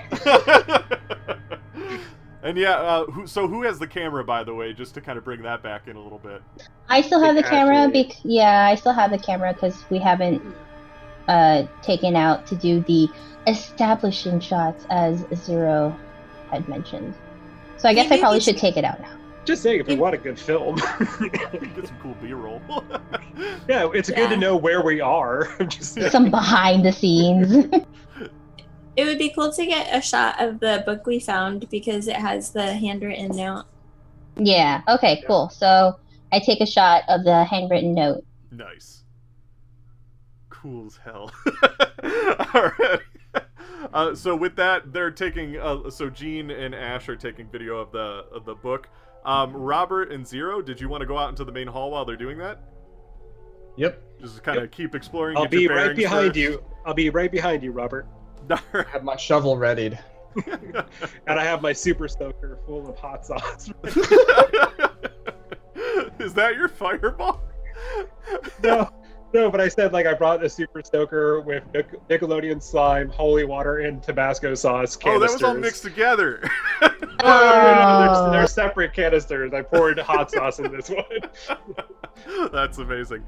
And 2.44 2.58
yeah, 2.58 2.74
uh, 2.76 3.06
who, 3.06 3.28
so 3.28 3.48
who 3.48 3.64
has 3.64 3.80
the 3.80 3.88
camera, 3.88 4.24
by 4.24 4.44
the 4.44 4.54
way, 4.54 4.74
just 4.74 4.94
to 4.96 5.02
kind 5.02 5.18
of 5.18 5.24
bring 5.24 5.42
that 5.44 5.62
back 5.64 5.88
in 5.88 5.96
a 5.96 6.02
little 6.02 6.20
bit? 6.20 6.42
I 6.90 7.02
still 7.02 7.24
have 7.24 7.36
the 7.36 7.44
camera. 7.44 7.90
Bec- 7.90 8.18
yeah, 8.24 8.68
I 8.68 8.76
still 8.76 8.94
have 8.94 9.12
the 9.12 9.18
camera 9.18 9.54
because 9.54 9.84
we 9.90 10.00
haven't 10.00 10.42
uh, 11.28 11.64
taken 11.82 12.16
out 12.16 12.46
to 12.48 12.56
do 12.56 12.82
the 12.82 13.08
establishing 13.48 14.40
shots 14.40 14.86
as 14.90 15.26
Zero 15.36 15.96
had 16.50 16.68
mentioned. 16.68 17.14
So 17.78 17.90
I 17.90 17.94
guess 17.94 18.12
I 18.12 18.20
probably 18.20 18.40
should 18.40 18.56
should- 18.56 18.62
take 18.62 18.78
it 18.78 18.84
out 18.86 19.00
now. 19.02 19.18
Just 19.44 19.64
saying, 19.64 19.80
if 19.80 19.88
we 19.88 19.96
want 19.96 20.14
a 20.14 20.20
good 20.20 20.38
film, 20.40 20.76
Get 21.20 21.88
some 21.88 21.98
cool 22.04 22.16
B-roll. 22.22 22.62
yeah, 23.68 23.90
it's 23.92 24.12
good 24.12 24.30
to 24.30 24.38
know 24.38 24.56
where 24.56 24.84
we 24.84 25.02
are. 25.02 25.48
Just. 25.68 26.00
Some 26.12 26.30
behind 26.30 26.86
the 26.86 26.92
scenes. 26.92 27.66
it 29.02 29.06
would 29.06 29.18
be 29.18 29.30
cool 29.30 29.52
to 29.52 29.66
get 29.66 29.88
a 29.96 30.00
shot 30.00 30.40
of 30.40 30.60
the 30.60 30.84
book 30.86 31.08
we 31.08 31.20
found 31.20 31.68
because 31.72 32.08
it 32.08 32.16
has 32.16 32.52
the 32.52 32.74
handwritten 32.76 33.36
note. 33.36 33.66
yeah. 34.36 34.82
Okay. 34.88 35.24
Cool. 35.26 35.50
So 35.50 36.00
I 36.32 36.40
take 36.40 36.62
a 36.62 36.68
shot 36.68 37.02
of 37.10 37.24
the 37.24 37.44
handwritten 37.44 37.96
note. 37.96 38.24
Nice. 38.52 39.04
Cool 40.50 40.86
as 40.86 40.98
hell. 40.98 41.32
Alright. 42.56 43.00
Uh, 43.92 44.14
so 44.14 44.36
with 44.36 44.56
that, 44.58 44.94
they're 44.94 45.10
taking. 45.10 45.58
Uh, 45.58 45.90
so 45.90 46.10
Jean 46.10 46.52
and 46.52 46.76
Ash 46.76 47.10
are 47.10 47.16
taking 47.16 47.48
video 47.50 47.78
of 47.78 47.92
the 47.92 48.26
of 48.32 48.46
the 48.46 48.54
book. 48.54 48.88
Um, 49.26 49.54
Robert 49.54 50.12
and 50.12 50.26
Zero, 50.28 50.62
did 50.62 50.80
you 50.80 50.88
want 50.90 51.02
to 51.02 51.08
go 51.08 51.18
out 51.18 51.30
into 51.30 51.44
the 51.44 51.52
main 51.52 51.68
hall 51.68 51.90
while 51.92 52.06
they're 52.06 52.16
doing 52.16 52.38
that? 52.38 52.60
Yep. 53.78 54.02
Just 54.22 54.44
kind 54.44 54.60
of 54.60 54.70
keep 54.70 54.94
exploring. 54.94 55.38
I'll 55.38 55.48
be 55.48 55.68
right 55.68 55.96
behind 55.96 56.28
first. 56.28 56.38
you. 56.38 56.64
I'll 56.86 56.94
be 56.94 57.10
right 57.10 57.32
behind 57.32 57.64
you, 57.64 57.72
Robert. 57.72 58.06
I 58.54 58.86
have 58.92 59.04
my 59.04 59.16
shovel 59.16 59.58
readied. 59.58 60.00
And 61.28 61.40
I 61.40 61.44
have 61.44 61.62
my 61.62 61.74
super 61.74 62.08
soaker 62.08 62.58
full 62.66 62.90
of 62.90 62.98
hot 62.98 63.26
sauce. 63.26 63.70
Is 66.20 66.34
that 66.34 66.56
your 66.56 66.70
fireball? 66.70 67.42
no, 68.64 68.90
no, 69.34 69.50
but 69.50 69.60
I 69.60 69.68
said 69.68 69.92
like 69.94 70.06
I 70.06 70.14
brought 70.14 70.44
a 70.44 70.50
super 70.50 70.82
soaker 70.84 71.42
with 71.42 71.64
Nic- 71.74 72.08
Nickelodeon 72.08 72.62
slime, 72.62 73.10
holy 73.10 73.44
water, 73.44 73.80
and 73.80 74.02
Tabasco 74.04 74.54
sauce 74.56 74.96
Canisters. 74.96 75.16
Oh, 75.16 75.20
that 75.20 75.34
was 75.34 75.44
all 75.44 75.56
mixed 75.56 75.84
together. 75.84 76.42
No, 76.82 76.88
no, 76.90 76.98
no, 77.00 77.08
no, 77.08 77.14
no. 77.14 78.24
They're, 78.24 78.32
they're 78.32 78.44
ah. 78.44 78.48
separate 78.48 78.94
canisters. 78.94 79.54
I 79.54 79.62
poured 79.62 80.00
hot 80.00 80.32
sauce 80.32 80.60
in 80.60 80.72
this 80.72 80.90
one. 80.90 81.06
That's 82.52 82.78
amazing. 82.78 83.24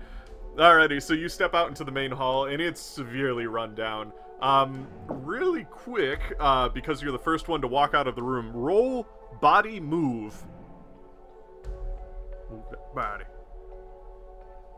Alrighty, 0.55 1.01
so 1.01 1.13
you 1.13 1.29
step 1.29 1.55
out 1.55 1.67
into 1.69 1.83
the 1.83 1.91
main 1.91 2.11
hall, 2.11 2.45
and 2.45 2.61
it's 2.61 2.81
severely 2.81 3.47
run 3.47 3.73
down. 3.73 4.11
Um, 4.43 4.87
really 5.07 5.63
quick, 5.63 6.19
uh, 6.37 6.67
because 6.67 7.01
you're 7.01 7.13
the 7.13 7.17
first 7.17 7.47
one 7.47 7.61
to 7.61 7.67
walk 7.67 7.93
out 7.93 8.07
of 8.07 8.15
the 8.15 8.21
room. 8.21 8.51
Roll 8.51 9.07
body 9.39 9.79
move. 9.79 10.35
Move 12.51 12.63
that 12.69 12.93
body. 12.93 13.23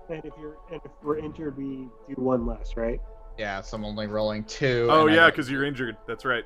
And 0.10 0.24
if 0.24 0.34
you're 0.40 0.58
and 0.72 0.80
if 0.86 0.92
we're 1.02 1.18
injured, 1.18 1.58
we 1.58 1.88
do 2.08 2.14
one 2.16 2.46
less, 2.46 2.78
right? 2.78 3.02
Yeah, 3.40 3.60
so 3.62 3.76
I'm 3.76 3.86
only 3.86 4.06
rolling 4.06 4.44
two. 4.44 4.88
Oh 4.92 5.08
yeah, 5.08 5.32
because 5.32 5.50
you're 5.50 5.64
injured. 5.66 5.98
That's 6.08 6.26
right. 6.26 6.44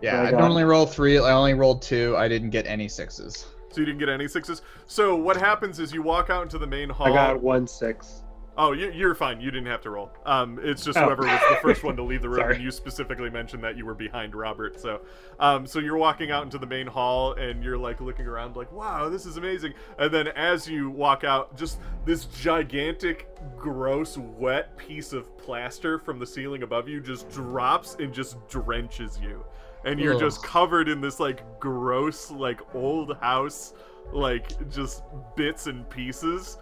yeah. 0.00 0.22
I 0.22 0.28
I 0.28 0.30
got- 0.30 0.38
normally 0.40 0.62
roll 0.62 0.86
three. 0.86 1.18
I 1.18 1.32
only 1.32 1.54
rolled 1.54 1.82
two. 1.82 2.14
I 2.16 2.28
didn't 2.28 2.50
get 2.50 2.66
any 2.68 2.86
sixes. 2.88 3.48
So 3.70 3.80
you 3.80 3.86
didn't 3.86 3.98
get 3.98 4.08
any 4.08 4.28
sixes. 4.28 4.62
So 4.86 5.16
what 5.16 5.36
happens 5.36 5.80
is 5.80 5.92
you 5.92 6.02
walk 6.02 6.30
out 6.30 6.42
into 6.44 6.56
the 6.58 6.66
main 6.68 6.88
hall. 6.88 7.08
I 7.08 7.10
got 7.12 7.42
one 7.42 7.66
six. 7.66 8.22
Oh, 8.62 8.72
you, 8.72 8.90
you're 8.92 9.14
fine. 9.14 9.40
You 9.40 9.50
didn't 9.50 9.68
have 9.68 9.80
to 9.82 9.90
roll. 9.90 10.12
Um, 10.26 10.60
it's 10.62 10.84
just 10.84 10.98
Oh. 10.98 11.04
whoever 11.06 11.22
was 11.22 11.40
the 11.48 11.56
first 11.62 11.82
one 11.82 11.96
to 11.96 12.02
leave 12.02 12.20
the 12.20 12.28
room, 12.28 12.50
and 12.50 12.62
you 12.62 12.70
specifically 12.70 13.30
mentioned 13.30 13.64
that 13.64 13.74
you 13.74 13.86
were 13.86 13.94
behind 13.94 14.34
Robert. 14.34 14.78
So, 14.78 15.00
um, 15.38 15.66
so 15.66 15.78
you're 15.78 15.96
walking 15.96 16.30
out 16.30 16.42
into 16.44 16.58
the 16.58 16.66
main 16.66 16.86
hall, 16.86 17.32
and 17.32 17.64
you're 17.64 17.78
like 17.78 18.02
looking 18.02 18.26
around, 18.26 18.56
like, 18.56 18.70
"Wow, 18.70 19.08
this 19.08 19.24
is 19.24 19.38
amazing." 19.38 19.72
And 19.98 20.12
then 20.12 20.28
as 20.28 20.68
you 20.68 20.90
walk 20.90 21.24
out, 21.24 21.56
just 21.56 21.78
this 22.04 22.26
gigantic, 22.26 23.28
gross, 23.56 24.18
wet 24.18 24.76
piece 24.76 25.14
of 25.14 25.38
plaster 25.38 25.98
from 25.98 26.18
the 26.18 26.26
ceiling 26.26 26.62
above 26.62 26.86
you 26.86 27.00
just 27.00 27.30
drops 27.30 27.96
and 27.98 28.12
just 28.12 28.36
drenches 28.48 29.18
you, 29.22 29.42
and 29.86 29.98
you're 29.98 30.14
Ugh. 30.16 30.20
just 30.20 30.42
covered 30.44 30.90
in 30.90 31.00
this 31.00 31.18
like 31.18 31.42
gross, 31.60 32.30
like 32.30 32.60
old 32.74 33.16
house, 33.22 33.72
like 34.12 34.70
just 34.70 35.02
bits 35.34 35.66
and 35.66 35.88
pieces. 35.88 36.58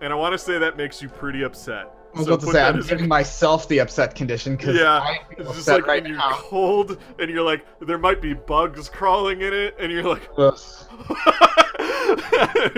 And 0.00 0.12
I 0.12 0.16
want 0.16 0.32
to 0.32 0.38
say 0.38 0.58
that 0.58 0.76
makes 0.76 1.02
you 1.02 1.08
pretty 1.08 1.42
upset. 1.42 1.94
I 2.14 2.18
was 2.18 2.26
So 2.26 2.34
about 2.34 2.46
to 2.46 2.52
say 2.52 2.62
I'm 2.62 2.78
as 2.78 2.88
giving 2.88 3.06
myself 3.06 3.68
the 3.68 3.78
upset 3.80 4.14
condition 4.16 4.56
because 4.56 4.76
Yeah, 4.76 4.98
I'm 5.00 5.16
It's 5.38 5.54
just 5.54 5.68
like 5.68 5.86
right 5.86 6.02
when 6.02 6.10
you're 6.12 6.18
now. 6.18 6.32
cold 6.32 6.98
and 7.18 7.30
you're 7.30 7.44
like, 7.44 7.64
there 7.80 7.98
might 7.98 8.20
be 8.20 8.34
bugs 8.34 8.88
crawling 8.88 9.42
in 9.42 9.52
it, 9.52 9.76
and 9.78 9.92
you're 9.92 10.02
like, 10.02 10.28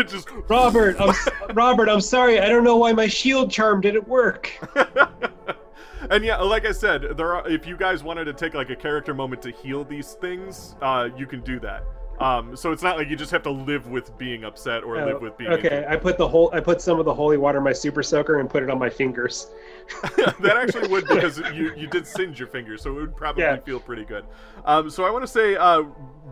just. 0.09 0.29
Robert, 0.49 0.97
I'm 1.01 1.15
Robert, 1.55 1.89
I'm 1.89 2.01
sorry. 2.01 2.41
I 2.41 2.49
don't 2.49 2.65
know 2.65 2.77
why 2.77 2.93
my 2.93 3.07
shield 3.07 3.51
charm 3.51 3.81
didn't 3.81 4.07
work. 4.07 4.51
and 6.11 6.25
yeah, 6.25 6.37
like 6.39 6.67
I 6.67 6.73
said, 6.73 7.17
there 7.17 7.35
are. 7.35 7.49
If 7.49 7.67
you 7.67 7.77
guys 7.77 8.03
wanted 8.03 8.25
to 8.27 8.33
take 8.35 8.55
like 8.55 8.71
a 8.71 8.77
character 8.77 9.15
moment 9.15 9.41
to 9.43 9.51
heal 9.51 9.85
these 9.85 10.13
things, 10.15 10.75
uh, 10.83 11.09
you 11.17 11.27
can 11.27 11.41
do 11.41 11.59
that. 11.61 11.85
Um, 12.23 12.57
so 12.57 12.71
it's 12.71 12.83
not 12.83 12.97
like 12.97 13.09
you 13.09 13.17
just 13.17 13.33
have 13.33 13.43
to 13.43 13.51
live 13.51 13.89
with 13.89 14.17
being 14.17 14.45
upset 14.45 14.85
or 14.85 14.97
Oh, 14.97 15.05
live 15.07 15.21
with 15.21 15.37
being. 15.37 15.51
okay, 15.51 15.85
I 15.89 15.97
put 15.97 16.17
the 16.19 16.29
whole 16.29 16.51
I 16.53 16.61
put 16.61 16.81
some 16.81 16.99
of 17.01 17.05
the 17.05 17.13
holy 17.13 17.37
water 17.37 17.59
in 17.59 17.65
my 17.65 17.73
super 17.73 18.03
soaker 18.03 18.39
and 18.39 18.49
put 18.49 18.63
it 18.63 18.71
on 18.71 18.79
my 18.79 18.89
fingers. 18.89 19.49
that 20.41 20.57
actually 20.57 20.89
would 20.89 21.09
because 21.09 21.39
you 21.53 21.75
you 21.77 21.87
did 21.89 22.07
singe 22.07 22.39
your 22.39 22.49
fingers, 22.49 22.83
so 22.83 22.91
it 22.91 23.01
would 23.01 23.17
probably 23.17 23.43
Yeah. 23.43 23.57
feel 23.57 23.81
pretty 23.81 24.05
good. 24.05 24.25
Um, 24.65 24.89
so 24.89 25.05
I 25.05 25.11
want 25.11 25.23
to 25.25 25.29
say 25.29 25.57
uh, 25.57 25.83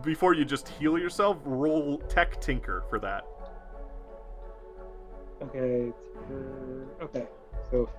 before 0.01 0.33
you 0.33 0.45
just 0.45 0.69
heal 0.69 0.97
yourself, 0.97 1.37
roll 1.43 1.97
Tech 2.07 2.39
Tinker 2.39 2.83
for 2.89 2.97
that. 2.99 3.25
Okay. 5.41 5.91
Okay. 7.01 7.25
So 7.69 7.89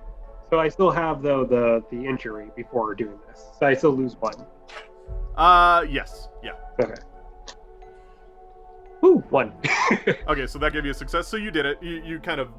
so 0.49 0.59
I 0.59 0.67
still 0.69 0.89
have 0.91 1.21
though 1.21 1.43
the 1.45 1.83
the 1.91 2.03
injury 2.07 2.47
before 2.55 2.95
doing 2.95 3.19
this. 3.27 3.45
So 3.59 3.67
I 3.67 3.75
still 3.75 3.91
lose 3.95 4.15
one. 4.15 4.33
Uh, 5.35 5.85
yes, 5.89 6.29
yeah. 6.43 6.53
Okay. 6.81 6.95
Ooh, 9.03 9.23
one. 9.29 9.53
Okay, 10.27 10.47
so 10.47 10.57
that 10.59 10.73
gave 10.73 10.85
you 10.85 10.91
a 10.91 10.93
success. 10.93 11.27
So 11.27 11.37
you 11.37 11.51
did 11.51 11.65
it. 11.65 11.77
You 11.81 12.01
you 12.03 12.19
kind 12.19 12.39
of 12.39 12.49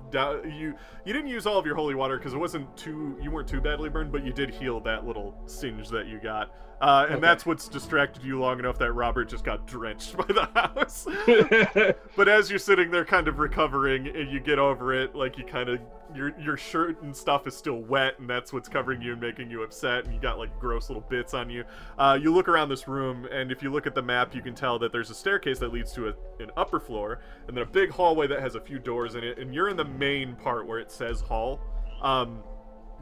you 0.45 0.75
you 1.05 1.13
didn't 1.13 1.29
use 1.29 1.47
all 1.47 1.59
of 1.59 1.67
your 1.67 1.75
holy 1.75 1.95
water 1.95 2.19
because 2.19 2.35
it 2.35 2.39
wasn't 2.39 2.77
too 2.77 3.19
you 3.21 3.31
weren't 3.31 3.49
too 3.49 3.61
badly 3.61 3.89
burned, 3.89 4.13
but 4.13 4.25
you 4.25 4.33
did 4.33 4.51
heal 4.51 4.79
that 4.81 5.07
little 5.07 5.35
singe 5.47 5.89
that 5.89 6.07
you 6.07 6.21
got. 6.21 6.55
Uh, 6.81 7.05
and 7.07 7.15
Okay. 7.17 7.21
that's 7.21 7.47
what's 7.47 7.69
distracted 7.69 8.23
you 8.23 8.39
long 8.41 8.59
enough 8.59 8.79
that 8.79 8.93
Robert 8.93 9.27
just 9.29 9.45
got 9.45 9.67
drenched 9.67 10.17
by 10.17 10.25
the 10.27 10.45
house. 10.55 11.07
But 12.17 12.29
as 12.29 12.49
you're 12.49 12.59
sitting 12.61 12.91
there, 12.91 13.05
kind 13.05 13.27
of 13.27 13.39
recovering, 13.41 14.07
and 14.09 14.31
you 14.31 14.39
get 14.39 14.59
over 14.61 14.93
it, 14.95 15.15
like 15.17 15.37
you 15.37 15.45
kind 15.45 15.69
of 15.69 15.81
your 16.15 16.33
your 16.39 16.57
shirt 16.57 17.03
and 17.03 17.17
stuff 17.17 17.47
is 17.49 17.57
still 17.57 17.81
wet, 17.81 18.19
and 18.21 18.31
that's 18.31 18.53
what's 18.53 18.69
covering 18.69 19.03
you 19.03 19.13
and 19.13 19.21
making 19.21 19.51
you 19.51 19.63
upset, 19.65 20.05
and 20.05 20.15
you 20.15 20.21
got 20.21 20.39
like 20.39 20.57
gross 20.61 20.89
little 20.89 21.05
bits 21.09 21.35
on 21.35 21.51
you. 21.51 21.65
Uh, 21.99 22.17
you 22.21 22.33
look 22.33 22.47
around 22.49 22.69
this 22.69 22.87
room, 22.87 23.27
and 23.33 23.51
if 23.51 23.63
you 23.65 23.71
look 23.71 23.87
at 23.89 23.95
the 23.97 24.03
map, 24.03 24.33
you 24.35 24.43
can 24.43 24.55
tell 24.55 24.79
that 24.79 24.93
there's 24.93 25.11
a 25.11 25.15
staircase 25.15 25.59
that 25.59 25.73
leads 25.73 25.93
to 25.93 26.09
a, 26.09 26.15
an 26.41 26.51
upper 26.57 26.79
floor, 26.79 27.21
and 27.49 27.57
then 27.57 27.65
a 27.65 27.67
big 27.67 27.91
hallway 27.91 28.27
that 28.29 28.41
has 28.41 28.55
a 28.55 28.61
few 28.61 28.79
doors 28.79 29.17
in 29.17 29.25
it, 29.25 29.39
and 29.39 29.53
you're 29.53 29.69
in 29.69 29.77
the 29.77 29.85
main 29.85 30.37
part 30.37 30.67
where 30.69 30.79
it 30.79 30.93
says 30.93 31.21
hall. 31.21 31.61
Um, 32.01 32.43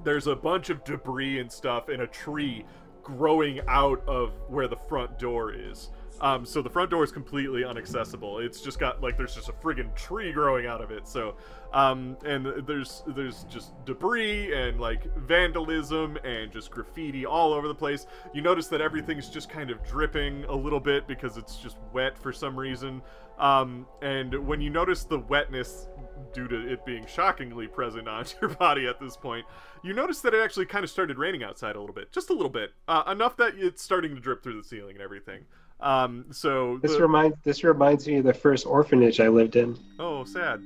there's 0.04 0.26
a 0.26 0.34
bunch 0.36 0.70
of 0.70 0.82
debris 0.84 1.38
and 1.38 1.52
stuff, 1.52 1.88
and 1.90 2.00
a 2.02 2.06
tree 2.06 2.64
growing 3.02 3.60
out 3.68 4.02
of 4.06 4.32
where 4.48 4.68
the 4.68 4.76
front 4.88 5.18
door 5.18 5.52
is. 5.52 5.90
Um, 6.20 6.46
so 6.46 6.62
the 6.62 6.70
front 6.70 6.90
door 6.90 7.02
is 7.02 7.10
completely 7.10 7.62
inaccessible. 7.62 8.38
It's 8.38 8.60
just 8.60 8.78
got 8.78 9.02
like 9.02 9.16
there's 9.16 9.34
just 9.34 9.48
a 9.48 9.52
friggin' 9.52 9.94
tree 9.96 10.32
growing 10.32 10.66
out 10.66 10.80
of 10.80 10.90
it. 10.90 11.08
So, 11.08 11.36
um, 11.72 12.16
and 12.24 12.46
there's 12.66 13.02
there's 13.08 13.44
just 13.44 13.72
debris 13.84 14.54
and 14.54 14.80
like 14.80 15.12
vandalism 15.16 16.16
and 16.24 16.52
just 16.52 16.70
graffiti 16.70 17.26
all 17.26 17.52
over 17.52 17.66
the 17.66 17.74
place. 17.74 18.06
You 18.32 18.42
notice 18.42 18.68
that 18.68 18.80
everything's 18.80 19.28
just 19.28 19.48
kind 19.48 19.70
of 19.70 19.82
dripping 19.84 20.44
a 20.44 20.54
little 20.54 20.80
bit 20.80 21.08
because 21.08 21.36
it's 21.36 21.56
just 21.56 21.76
wet 21.92 22.16
for 22.16 22.32
some 22.32 22.56
reason. 22.56 23.02
Um, 23.38 23.86
and 24.02 24.46
when 24.46 24.60
you 24.60 24.70
notice 24.70 25.04
the 25.04 25.18
wetness 25.18 25.88
due 26.32 26.46
to 26.48 26.72
it 26.72 26.84
being 26.84 27.04
shockingly 27.06 27.66
present 27.66 28.06
on 28.06 28.24
your 28.40 28.50
body 28.50 28.86
at 28.86 29.00
this 29.00 29.16
point, 29.16 29.44
you 29.82 29.92
notice 29.92 30.20
that 30.20 30.34
it 30.34 30.42
actually 30.42 30.66
kind 30.66 30.84
of 30.84 30.90
started 30.90 31.18
raining 31.18 31.42
outside 31.42 31.74
a 31.74 31.80
little 31.80 31.94
bit, 31.94 32.12
just 32.12 32.30
a 32.30 32.32
little 32.32 32.50
bit, 32.50 32.72
uh, 32.86 33.02
enough 33.08 33.36
that 33.36 33.54
it's 33.56 33.82
starting 33.82 34.14
to 34.14 34.20
drip 34.20 34.42
through 34.42 34.56
the 34.56 34.66
ceiling 34.66 34.94
and 34.94 35.02
everything. 35.02 35.44
Um, 35.82 36.26
so 36.30 36.78
this 36.80 36.92
the- 36.92 37.02
reminds 37.02 37.36
this 37.44 37.64
reminds 37.64 38.06
me 38.06 38.16
of 38.18 38.24
the 38.24 38.32
first 38.34 38.66
orphanage 38.66 39.18
I 39.20 39.28
lived 39.28 39.56
in. 39.56 39.76
Oh, 39.98 40.22
sad. 40.24 40.62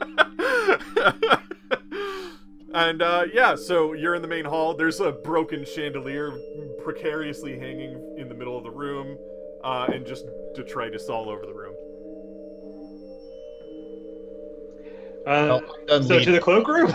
and 2.74 3.02
uh, 3.02 3.24
yeah, 3.34 3.56
so 3.56 3.94
you're 3.94 4.14
in 4.14 4.22
the 4.22 4.28
main 4.28 4.44
hall. 4.44 4.74
There's 4.74 5.00
a 5.00 5.10
broken 5.12 5.64
chandelier 5.64 6.32
precariously 6.84 7.58
hanging 7.58 8.14
in 8.16 8.28
the 8.28 8.34
middle 8.34 8.56
of 8.56 8.62
the 8.64 8.70
room, 8.70 9.18
uh, 9.64 9.88
and 9.92 10.06
just 10.06 10.24
detritus 10.54 11.08
all 11.08 11.28
over 11.28 11.44
the 11.46 11.52
room. 11.54 11.74
Uh, 15.26 15.60
Well, 15.60 15.62
so 15.88 15.98
to 15.98 16.14
leading. 16.14 16.34
the 16.34 16.40
cloakroom. 16.40 16.88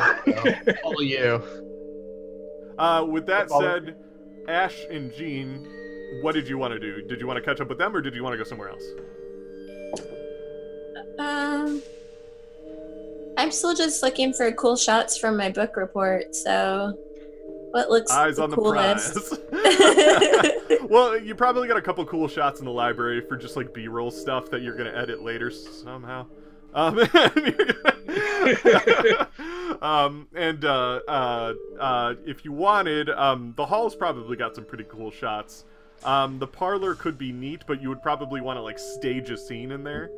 Follow 0.82 1.00
you. 1.00 1.42
Uh, 2.78 3.06
with 3.10 3.26
that 3.28 3.50
Follow- 3.50 3.62
said, 3.86 3.96
Ash 4.48 4.78
and 4.90 5.14
Jean, 5.14 5.68
what 6.22 6.34
did 6.34 6.48
you 6.48 6.58
want 6.58 6.74
to 6.74 6.80
do? 6.80 7.02
Did 7.02 7.20
you 7.20 7.28
want 7.28 7.38
to 7.38 7.42
catch 7.42 7.62
up 7.62 7.70
with 7.70 7.78
them, 7.78 7.96
or 7.96 8.02
did 8.02 8.16
you 8.16 8.24
want 8.24 8.34
to 8.34 8.38
go 8.38 8.44
somewhere 8.44 8.70
else? 8.70 8.84
Um, 11.18 11.82
I'm 13.38 13.52
still 13.52 13.74
just 13.74 14.04
looking 14.04 14.34
for 14.34 14.52
cool 14.54 14.76
shots 14.76 15.18
from 15.18 15.38
my 15.38 15.50
book 15.50 15.76
report. 15.78 16.36
So, 16.36 16.98
what 17.72 17.90
looks 17.90 18.12
Eyes 18.12 18.38
the 18.38 18.44
on 18.44 18.50
the 18.50 18.56
coolest? 18.56 19.14
prize. 19.14 20.82
well, 20.90 21.20
you 21.20 21.36
probably 21.36 21.68
got 21.68 21.78
a 21.78 21.82
couple 21.82 22.06
cool 22.06 22.28
shots 22.28 22.60
in 22.60 22.66
the 22.66 22.72
library 22.72 23.22
for 23.22 23.38
just 23.38 23.56
like 23.56 23.74
B-roll 23.74 24.12
stuff 24.12 24.50
that 24.52 24.62
you're 24.62 24.76
gonna 24.76 24.96
edit 24.96 25.22
later 25.22 25.52
somehow. 25.52 26.26
Um, 26.74 27.00
and, 27.00 27.76
um, 29.82 30.28
and 30.36 30.66
uh, 30.66 31.00
uh, 31.08 31.54
uh, 31.80 32.16
if 32.26 32.44
you 32.44 32.52
wanted, 32.52 33.10
um, 33.10 33.54
the 33.56 33.66
hall's 33.66 33.96
probably 33.96 34.36
got 34.36 34.56
some 34.56 34.66
pretty 34.66 34.84
cool 34.90 35.10
shots. 35.10 35.64
Um, 36.06 36.40
the 36.40 36.48
parlor 36.48 36.96
could 36.96 37.18
be 37.18 37.32
neat, 37.32 37.64
but 37.68 37.82
you 37.82 37.90
would 37.90 38.02
probably 38.02 38.40
want 38.40 38.58
to 38.58 38.62
like 38.62 38.80
stage 38.80 39.30
a 39.32 39.38
scene 39.38 39.72
in 39.72 39.84
there. 39.84 40.12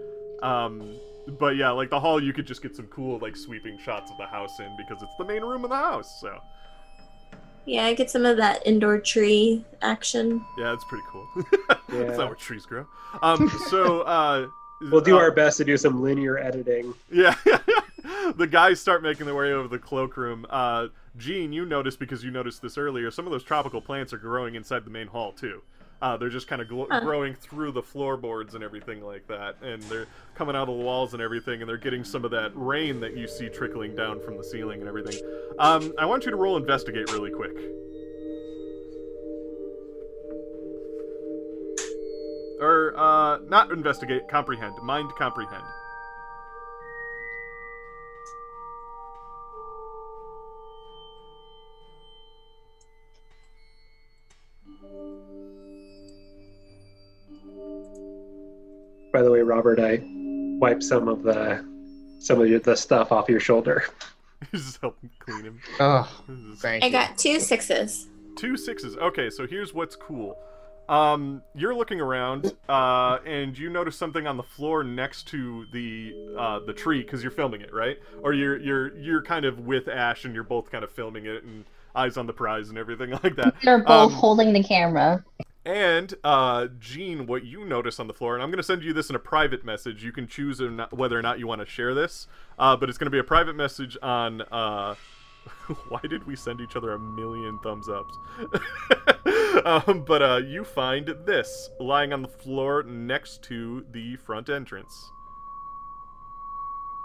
Um, 0.43 0.99
but 1.39 1.55
yeah, 1.55 1.71
like 1.71 1.89
the 1.89 1.99
hall, 1.99 2.21
you 2.21 2.33
could 2.33 2.45
just 2.45 2.61
get 2.61 2.75
some 2.75 2.87
cool 2.87 3.19
like 3.19 3.35
sweeping 3.35 3.77
shots 3.79 4.11
of 4.11 4.17
the 4.17 4.25
house 4.25 4.59
in 4.59 4.75
because 4.77 5.01
it's 5.01 5.15
the 5.17 5.25
main 5.25 5.41
room 5.41 5.63
of 5.63 5.69
the 5.69 5.75
house. 5.77 6.19
So. 6.21 6.39
yeah, 7.65 7.85
I 7.85 7.93
get 7.93 8.11
some 8.11 8.25
of 8.25 8.37
that 8.37 8.65
indoor 8.65 8.99
tree 8.99 9.65
action. 9.81 10.45
Yeah, 10.57 10.73
it's 10.73 10.85
pretty 10.85 11.05
cool. 11.09 11.27
Yeah. 11.89 12.03
That's 12.03 12.17
not 12.17 12.27
where 12.27 12.35
trees 12.35 12.65
grow. 12.65 12.85
Um, 13.21 13.49
so 13.69 14.01
uh, 14.01 14.47
we'll 14.91 14.99
do 14.99 15.15
uh, 15.15 15.21
our 15.21 15.31
best 15.31 15.55
to 15.59 15.63
do 15.63 15.77
some 15.77 16.03
linear 16.03 16.37
editing. 16.37 16.93
Yeah, 17.09 17.33
the 18.35 18.45
guys 18.45 18.81
start 18.81 19.01
making 19.01 19.25
their 19.25 19.35
way 19.35 19.53
over 19.53 19.69
the 19.69 19.79
cloakroom. 19.79 20.45
Uh, 20.49 20.87
Jean, 21.17 21.53
you 21.53 21.65
noticed 21.65 21.97
because 21.97 22.25
you 22.25 22.29
noticed 22.29 22.61
this 22.61 22.77
earlier. 22.77 23.09
Some 23.09 23.25
of 23.25 23.31
those 23.31 23.43
tropical 23.43 23.79
plants 23.79 24.11
are 24.11 24.17
growing 24.17 24.55
inside 24.55 24.83
the 24.83 24.89
main 24.89 25.07
hall 25.07 25.31
too. 25.31 25.61
Uh, 26.01 26.15
they're 26.15 26.29
just 26.29 26.47
kind 26.47 26.61
of 26.61 26.67
glo- 26.67 26.87
Huh. 26.91 26.99
growing 26.99 27.33
through 27.33 27.71
the 27.71 27.81
floorboards 27.81 28.53
and 28.53 28.63
everything 28.63 29.01
like 29.01 29.25
that, 29.27 29.55
and 29.63 29.81
they're 29.83 30.05
coming 30.35 30.55
out 30.55 30.69
of 30.69 30.77
the 30.77 30.83
walls 30.83 31.13
and 31.13 31.21
everything, 31.23 31.61
and 31.61 31.67
they're 31.67 31.77
getting 31.77 32.03
some 32.03 32.23
of 32.23 32.29
that 32.31 32.51
rain 32.53 32.99
that 32.99 33.17
you 33.17 33.27
see 33.27 33.49
trickling 33.49 33.95
down 33.95 34.19
from 34.19 34.37
the 34.37 34.43
ceiling 34.43 34.79
and 34.79 34.87
everything. 34.87 35.19
Um, 35.57 35.91
I 35.97 36.05
want 36.05 36.25
you 36.25 36.31
to 36.31 36.37
roll 36.37 36.55
investigate 36.55 37.11
really 37.11 37.31
quick. 37.31 37.57
Or, 42.59 42.93
uh, 42.97 43.37
not 43.49 43.71
investigate, 43.71 44.27
comprehend. 44.27 44.73
Mind 44.83 45.09
comprehend. 45.17 45.63
By 59.17 59.23
the 59.23 59.31
way, 59.31 59.39
Robert, 59.41 59.79
I 59.79 59.99
wiped 60.59 60.83
some 60.83 61.07
of 61.07 61.23
the 61.23 61.65
some 62.19 62.39
of 62.39 62.63
the 62.63 62.75
stuff 62.75 63.11
off 63.11 63.27
your 63.27 63.39
shoulder. 63.39 63.85
just 64.53 64.79
help 64.79 64.95
him 65.01 65.09
clean 65.17 65.43
him. 65.43 65.59
Oh, 65.79 66.07
This 66.29 66.37
is- 66.53 66.61
thank 66.61 66.83
I 66.83 66.85
you. 66.85 66.91
got 66.91 67.17
two 67.17 67.39
sixes. 67.39 68.09
Two 68.35 68.55
sixes. 68.55 68.95
Okay, 68.97 69.31
so 69.31 69.47
here's 69.47 69.73
what's 69.73 69.95
cool. 69.95 70.37
Um, 70.87 71.41
you're 71.55 71.73
looking 71.73 71.99
around, 71.99 72.53
uh, 72.69 73.17
and 73.25 73.57
you 73.57 73.71
notice 73.71 73.95
something 73.97 74.27
on 74.27 74.37
the 74.37 74.43
floor 74.43 74.83
next 74.83 75.23
to 75.29 75.65
the 75.73 76.13
uh, 76.37 76.59
the 76.59 76.73
tree 76.73 77.01
because 77.01 77.23
you're 77.23 77.31
filming 77.31 77.61
it, 77.61 77.73
right? 77.73 77.97
Or 78.21 78.33
you're 78.33 78.57
you're 78.59 78.95
you're 78.99 79.23
kind 79.23 79.45
of 79.45 79.61
with 79.61 79.87
Ash, 79.87 80.25
and 80.25 80.35
you're 80.35 80.43
both 80.43 80.69
kind 80.69 80.83
of 80.83 80.91
filming 80.91 81.25
it, 81.25 81.43
and 81.43 81.65
eyes 81.95 82.17
on 82.17 82.27
the 82.27 82.33
prize 82.33 82.69
and 82.69 82.77
everything 82.77 83.09
like 83.23 83.35
that. 83.37 83.55
They're 83.63 83.79
both 83.79 84.11
Um, 84.11 84.19
holding 84.19 84.53
the 84.53 84.61
camera. 84.63 85.25
And 85.67 86.13
uh, 86.23 86.67
Jean, 86.79 87.27
what 87.27 87.43
you 87.43 87.65
notice 87.65 87.99
on 87.99 88.07
the 88.07 88.13
floor, 88.13 88.35
and 88.35 88.41
I'm 88.41 88.49
going 88.49 88.57
to 88.57 88.63
send 88.63 88.83
you 88.83 88.93
this 88.93 89.09
in 89.09 89.17
a 89.17 89.19
private 89.19 89.65
message. 89.65 90.01
You 90.01 90.13
can 90.13 90.25
choose 90.25 90.61
or 90.61 90.71
not, 90.71 90.95
whether 90.95 91.19
or 91.19 91.21
not 91.21 91.39
you 91.39 91.47
want 91.47 91.59
to 91.59 91.67
share 91.67 91.93
this, 91.93 92.25
uh, 92.57 92.77
but 92.77 92.87
it's 92.87 92.97
going 92.97 93.07
to 93.07 93.11
be 93.11 93.19
a 93.19 93.23
private 93.23 93.53
message 93.53 93.97
on. 94.01 94.43
Uh, 94.43 94.95
why 95.89 95.99
did 96.09 96.25
we 96.25 96.37
send 96.37 96.61
each 96.61 96.77
other 96.77 96.93
a 96.93 96.99
million 96.99 97.59
thumbs 97.59 97.89
ups? 97.89 98.17
um, 99.65 100.05
but 100.07 100.21
uh, 100.21 100.37
you 100.37 100.63
find 100.63 101.13
this 101.25 101.69
lying 101.81 102.13
on 102.13 102.21
the 102.21 102.29
floor 102.29 102.83
next 102.83 103.43
to 103.43 103.85
the 103.91 104.15
front 104.15 104.49
entrance. 104.49 105.11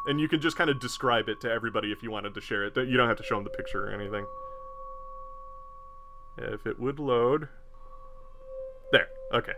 And 0.06 0.20
you 0.20 0.28
can 0.28 0.40
just 0.40 0.56
kind 0.56 0.70
of 0.70 0.78
describe 0.78 1.28
it 1.28 1.40
to 1.40 1.50
everybody 1.50 1.90
if 1.90 2.00
you 2.00 2.12
wanted 2.12 2.32
to 2.34 2.40
share 2.40 2.64
it. 2.64 2.76
You 2.76 2.96
don't 2.96 3.08
have 3.08 3.18
to 3.18 3.24
show 3.24 3.34
them 3.34 3.42
the 3.44 3.50
picture 3.50 3.88
or 3.88 3.90
anything. 3.90 4.24
If 6.38 6.64
it 6.64 6.78
would 6.78 7.00
load. 7.00 7.48
There. 8.92 9.08
Okay. 9.32 9.52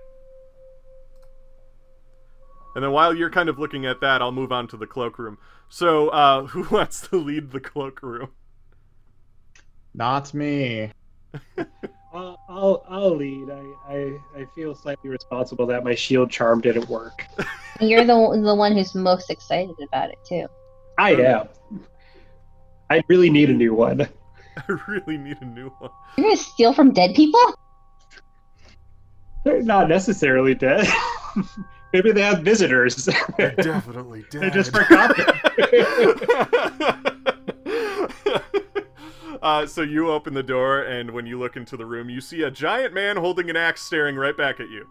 And 2.75 2.83
then 2.83 2.91
while 2.91 3.15
you're 3.15 3.31
kind 3.31 3.49
of 3.49 3.59
looking 3.59 3.87
at 3.87 4.01
that, 4.01 4.23
I'll 4.23 4.33
move 4.33 4.53
on 4.53 4.67
to 4.69 4.77
the 4.77 4.87
cloakroom. 4.87 5.39
So, 5.69 6.09
uh, 6.09 6.47
who 6.47 6.67
wants 6.75 7.09
to 7.09 7.17
lead 7.17 7.51
the 7.51 7.61
cloakroom? 7.61 8.31
Not 9.93 10.35
me. 10.35 10.91
I'll, 12.15 12.39
I'll, 12.49 12.85
I'll 12.89 13.17
lead. 13.17 13.51
I, 13.51 13.93
I, 13.93 14.19
I 14.41 14.47
feel 14.55 14.75
slightly 14.75 15.11
responsible 15.11 15.67
that 15.67 15.83
my 15.83 15.95
shield 15.95 16.31
charm 16.31 16.61
didn't 16.61 16.89
work. 16.89 17.27
You're 17.81 18.05
the 18.05 18.41
the 18.41 18.55
one 18.55 18.73
who's 18.73 18.95
most 18.95 19.31
excited 19.31 19.75
about 19.83 20.11
it 20.11 20.19
too. 20.25 20.47
I 20.97 21.15
am. 21.15 21.49
I 22.89 23.03
really 23.09 23.31
need 23.31 23.51
a 23.51 23.53
new 23.53 23.75
one. 23.75 24.09
I 24.57 24.63
really 24.87 25.19
need 25.19 25.39
a 25.41 25.45
new 25.45 25.71
one. 25.81 25.91
You're 26.17 26.27
gonna 26.27 26.37
steal 26.37 26.73
from 26.73 26.93
dead 26.93 27.17
people? 27.17 27.41
They're 29.45 29.63
not 29.63 29.89
necessarily 29.89 30.55
dead. 30.55 30.87
Maybe 31.93 32.11
they 32.13 32.23
have 32.23 32.41
visitors. 32.41 33.09
they 33.39 33.55
Definitely 33.57 34.25
dead. 34.31 34.43
They 34.43 34.51
just 34.51 34.73
forgot 34.73 35.17
uh, 39.43 39.67
so 39.67 39.83
you 39.83 40.11
open 40.11 40.35
the 40.35 40.43
door, 40.43 40.83
and 40.83 41.11
when 41.11 41.27
you 41.27 41.39
look 41.39 41.57
into 41.57 41.77
the 41.77 41.87
room, 41.87 42.09
you 42.11 42.21
see 42.21 42.43
a 42.43 42.51
giant 42.51 42.95
man 42.95 43.17
holding 43.17 43.51
an 43.51 43.57
axe 43.57 43.83
staring 43.83 44.17
right 44.17 44.37
back 44.37 44.61
at 44.61 44.69
you. 44.71 44.87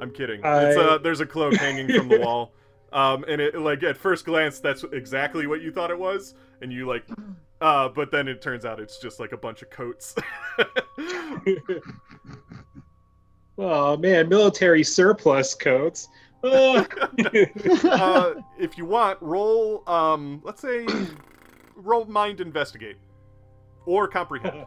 I'm 0.00 0.10
kidding. 0.12 0.44
I- 0.44 0.74
uh, 0.74 0.98
there's 0.98 1.20
a 1.20 1.26
cloak 1.26 1.54
hanging 1.54 1.88
from 1.92 2.08
the 2.08 2.20
wall. 2.20 2.52
Um, 2.90 3.22
and 3.28 3.38
it 3.40 3.54
like 3.54 3.82
at 3.82 3.98
first 3.98 4.24
glance, 4.24 4.60
that's 4.60 4.82
exactly 4.92 5.46
what 5.46 5.60
you 5.60 5.70
thought 5.70 5.90
it 5.90 5.98
was, 5.98 6.34
and 6.62 6.72
you 6.72 6.86
like, 6.86 7.04
uh, 7.60 7.90
but 7.90 8.10
then 8.10 8.28
it 8.28 8.40
turns 8.40 8.64
out 8.64 8.80
it's 8.80 8.98
just 8.98 9.20
like 9.20 9.32
a 9.32 9.36
bunch 9.36 9.60
of 9.60 9.68
coats. 9.68 10.14
Oh 13.58 13.96
man, 13.96 14.28
military 14.28 14.84
surplus 14.84 15.54
coats. 15.54 16.08
Oh. 16.42 16.86
uh, 17.84 18.34
if 18.58 18.78
you 18.78 18.84
want, 18.84 19.20
roll. 19.20 19.82
Um, 19.88 20.40
let's 20.44 20.60
say, 20.62 20.86
roll 21.76 22.04
mind 22.06 22.40
investigate, 22.40 22.96
or 23.86 24.08
comprehend. 24.08 24.54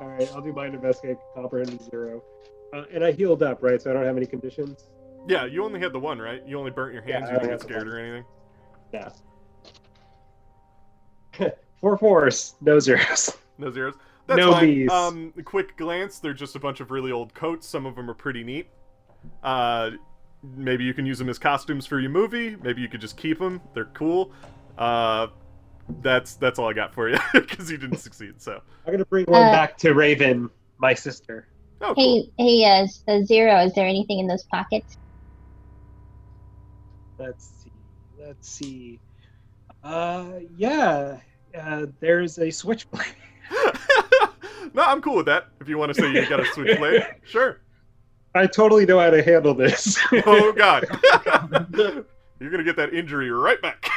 All 0.00 0.06
right, 0.06 0.30
I'll 0.32 0.40
do 0.40 0.52
mind 0.52 0.74
investigate, 0.74 1.16
comprehend 1.34 1.82
zero. 1.90 2.22
Uh, 2.72 2.84
and 2.92 3.02
I 3.04 3.10
healed 3.10 3.42
up, 3.42 3.62
right? 3.62 3.82
So 3.82 3.90
I 3.90 3.94
don't 3.94 4.04
have 4.04 4.16
any 4.16 4.26
conditions. 4.26 4.86
Yeah, 5.26 5.44
you 5.44 5.64
only 5.64 5.80
had 5.80 5.92
the 5.92 5.98
one, 5.98 6.20
right? 6.20 6.46
You 6.46 6.56
only 6.58 6.70
burnt 6.70 6.94
your 6.94 7.02
hands. 7.02 7.26
Yeah, 7.28 7.34
you 7.34 7.40
didn't 7.40 7.50
get 7.50 7.60
scared 7.62 7.88
or 7.88 7.98
anything. 7.98 8.24
Yeah. 8.92 9.10
Four 11.80 11.98
fours, 11.98 12.54
no 12.60 12.78
zeros. 12.78 13.36
No 13.58 13.70
zeros. 13.70 13.94
That's 14.28 14.38
No 14.38 14.52
fine. 14.52 14.66
bees. 14.66 14.90
Um, 14.90 15.32
quick 15.44 15.76
glance. 15.76 16.20
They're 16.20 16.32
just 16.34 16.54
a 16.54 16.60
bunch 16.60 16.78
of 16.80 16.90
really 16.92 17.10
old 17.10 17.34
coats. 17.34 17.66
Some 17.66 17.84
of 17.86 17.96
them 17.96 18.08
are 18.08 18.14
pretty 18.14 18.44
neat. 18.44 18.68
Uh, 19.42 19.90
maybe 20.56 20.84
you 20.84 20.94
can 20.94 21.04
use 21.06 21.18
them 21.18 21.28
as 21.28 21.38
costumes 21.38 21.86
for 21.86 21.98
your 21.98 22.10
movie. 22.10 22.54
Maybe 22.62 22.80
you 22.82 22.88
could 22.88 23.00
just 23.00 23.16
keep 23.16 23.38
them. 23.40 23.60
They're 23.74 23.86
cool. 23.86 24.30
Uh, 24.76 25.28
that's 26.02 26.34
that's 26.36 26.58
all 26.58 26.68
I 26.68 26.74
got 26.74 26.92
for 26.94 27.08
you 27.08 27.18
because 27.32 27.70
you 27.70 27.78
didn't 27.78 27.96
succeed. 27.96 28.34
So. 28.40 28.60
I'm 28.86 28.92
gonna 28.92 29.04
bring 29.06 29.24
one 29.26 29.42
Uh, 29.48 29.50
back 29.50 29.76
to 29.78 29.94
Raven, 29.94 30.50
my 30.78 30.92
sister. 30.94 31.48
Oh, 31.80 31.94
cool. 31.94 32.30
Hey, 32.36 32.44
hey, 32.60 32.64
uh, 32.64 32.84
s- 32.84 33.02
uh, 33.08 33.22
zero. 33.24 33.56
Is 33.64 33.72
there 33.74 33.86
anything 33.86 34.18
in 34.18 34.26
those 34.26 34.44
pockets? 34.44 34.98
Let's 37.18 37.46
see. 37.64 37.72
Let's 38.20 38.48
see. 38.48 39.00
Uh, 39.82 40.26
yeah. 40.56 41.18
Uh, 41.58 41.86
there's 42.00 42.38
a 42.38 42.50
switchblade. 42.50 43.06
no, 44.74 44.82
I'm 44.82 45.00
cool 45.02 45.16
with 45.16 45.26
that. 45.26 45.46
If 45.60 45.68
you 45.68 45.78
want 45.78 45.94
to 45.94 46.00
say 46.00 46.10
you 46.12 46.28
got 46.28 46.40
a 46.40 46.44
switchblade, 46.46 47.06
sure. 47.24 47.60
I 48.34 48.46
totally 48.46 48.84
know 48.86 48.98
how 49.00 49.10
to 49.10 49.22
handle 49.22 49.54
this. 49.54 49.98
Oh 50.26 50.52
God, 50.52 50.84
you're 52.40 52.50
gonna 52.50 52.62
get 52.64 52.76
that 52.76 52.92
injury 52.94 53.30
right 53.30 53.60
back. 53.62 53.88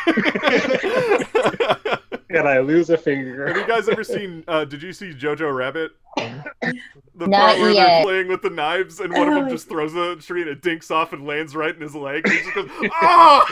and 2.30 2.48
I 2.48 2.60
lose 2.60 2.90
a 2.90 2.98
finger. 2.98 3.48
Have 3.48 3.58
you 3.58 3.68
guys 3.68 3.88
ever 3.90 4.04
seen? 4.04 4.44
Uh, 4.48 4.66
did 4.66 4.82
you 4.82 4.94
see 4.94 5.12
Jojo 5.14 5.54
Rabbit? 5.56 5.92
The 6.18 7.28
Not 7.28 7.32
part 7.40 7.60
where 7.60 7.72
yet. 7.72 7.86
they're 7.88 8.04
playing 8.04 8.28
with 8.30 8.42
the 8.42 8.50
knives 8.50 9.00
and 9.00 9.14
one 9.14 9.28
of 9.28 9.34
them 9.36 9.46
Oh. 9.46 9.50
just 9.50 9.70
throws 9.70 9.94
a 9.96 10.16
tree 10.18 10.42
and 10.42 10.50
it 10.50 10.62
dinks 10.62 10.90
off 10.92 11.14
and 11.14 11.26
lands 11.28 11.56
right 11.56 11.74
in 11.76 11.82
his 11.82 11.96
leg. 11.96 12.24
And 12.26 12.34
he 12.34 12.42
just 12.42 12.56
goes, 12.56 12.70
"Ah!" 13.02 13.46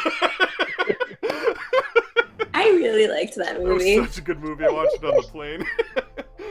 I 2.54 2.66
really 2.70 3.08
liked 3.08 3.36
that 3.36 3.60
movie. 3.62 3.70
It 3.70 3.74
was 3.74 3.84
movie. 3.84 4.08
such 4.08 4.18
a 4.18 4.22
good 4.22 4.40
movie. 4.41 4.66
I 4.66 4.70
watched 4.70 4.96
it 4.96 5.06
on 5.06 5.16
the 5.16 5.22
plane. 5.24 5.66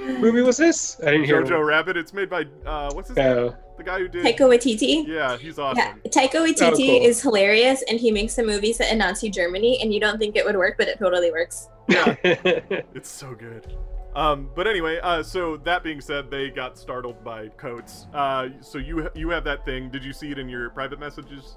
Movie 0.00 0.42
was 0.42 0.56
this? 0.56 0.98
I 1.00 1.12
didn't 1.12 1.24
hear. 1.24 1.42
Jojo 1.42 1.64
Rabbit. 1.66 1.96
It's 1.96 2.12
made 2.12 2.30
by 2.30 2.44
uh, 2.66 2.90
what's 2.92 3.08
his 3.08 3.16
name? 3.16 3.36
Oh. 3.38 3.56
The 3.76 3.84
guy 3.84 3.98
who 4.00 4.08
did. 4.08 4.24
Taika 4.24 4.40
Waititi. 4.40 5.06
Yeah, 5.06 5.36
he's 5.36 5.56
awesome. 5.58 5.78
Yeah, 5.78 6.10
Taika 6.10 6.34
Waititi 6.44 6.62
Oh, 6.62 6.76
cool. 6.76 7.06
is 7.06 7.22
hilarious, 7.22 7.84
and 7.88 8.00
he 8.00 8.10
makes 8.10 8.36
a 8.38 8.42
movies 8.42 8.78
set 8.78 8.90
in 8.90 8.98
Nazi 8.98 9.30
Germany, 9.30 9.80
and 9.80 9.94
you 9.94 10.00
don't 10.00 10.18
think 10.18 10.34
it 10.34 10.44
would 10.44 10.56
work, 10.56 10.74
but 10.76 10.88
it 10.88 10.98
totally 10.98 11.30
works. 11.30 11.68
Yeah, 11.88 12.16
it's 12.24 13.08
so 13.08 13.34
good. 13.34 13.76
Um, 14.16 14.50
but 14.56 14.66
anyway, 14.66 14.98
uh, 15.00 15.22
so 15.22 15.58
that 15.58 15.84
being 15.84 16.00
said, 16.00 16.28
they 16.28 16.50
got 16.50 16.76
startled 16.76 17.22
by 17.22 17.48
coats. 17.50 18.06
Uh, 18.12 18.48
so 18.60 18.78
you 18.78 19.08
you 19.14 19.28
have 19.30 19.44
that 19.44 19.64
thing. 19.64 19.90
Did 19.90 20.02
you 20.02 20.12
see 20.12 20.32
it 20.32 20.38
in 20.40 20.48
your 20.48 20.70
private 20.70 20.98
messages? 20.98 21.56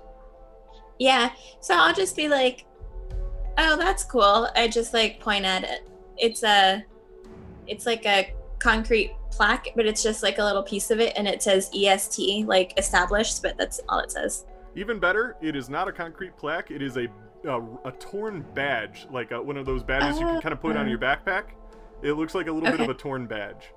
Yeah, 1.00 1.32
so 1.60 1.74
I'll 1.76 1.96
just 1.96 2.16
be 2.16 2.28
like, 2.28 2.66
"Oh, 3.58 3.78
that's 3.78 4.04
cool." 4.04 4.48
I 4.56 4.68
just 4.68 4.94
like 4.94 5.20
point 5.20 5.44
at 5.46 5.64
it. 5.64 5.90
It's 6.18 6.44
a, 6.44 6.84
it's 7.68 7.86
like 7.86 8.06
a 8.06 8.34
concrete 8.60 9.12
plaque, 9.32 9.70
but 9.76 9.86
it's 9.86 10.04
just 10.04 10.24
like 10.24 10.38
a 10.38 10.44
little 10.44 10.64
piece 10.64 10.92
of 10.92 11.00
it, 11.00 11.14
and 11.16 11.28
it 11.28 11.42
says 11.42 11.70
EST, 11.76 12.46
like 12.46 12.78
established, 12.78 13.42
but 13.42 13.58
that's 13.58 13.80
all 13.90 14.00
it 14.00 14.12
says. 14.12 14.46
Even 14.76 15.00
better, 15.00 15.36
it 15.42 15.56
is 15.56 15.70
not 15.70 15.88
a 15.88 15.92
concrete 15.92 16.38
plaque. 16.38 16.72
It 16.72 16.82
is 16.82 16.98
a 16.98 17.08
a, 17.44 17.60
a 17.86 17.92
torn 17.94 18.46
badge, 18.54 19.08
like 19.12 19.32
uh 19.32 19.40
one 19.40 19.58
of 19.58 19.66
those 19.66 19.82
badges 19.84 20.20
you 20.20 20.26
can 20.28 20.42
kind 20.42 20.54
of 20.54 20.62
put 20.62 20.78
on 20.78 20.88
your 20.88 21.00
backpack. 21.00 21.46
It 22.04 22.14
looks 22.14 22.36
like 22.36 22.48
a 22.48 22.52
little 22.52 22.70
bit 22.72 22.80
of 22.82 22.90
a 22.90 22.94
torn 22.94 23.26
badge. 23.26 23.72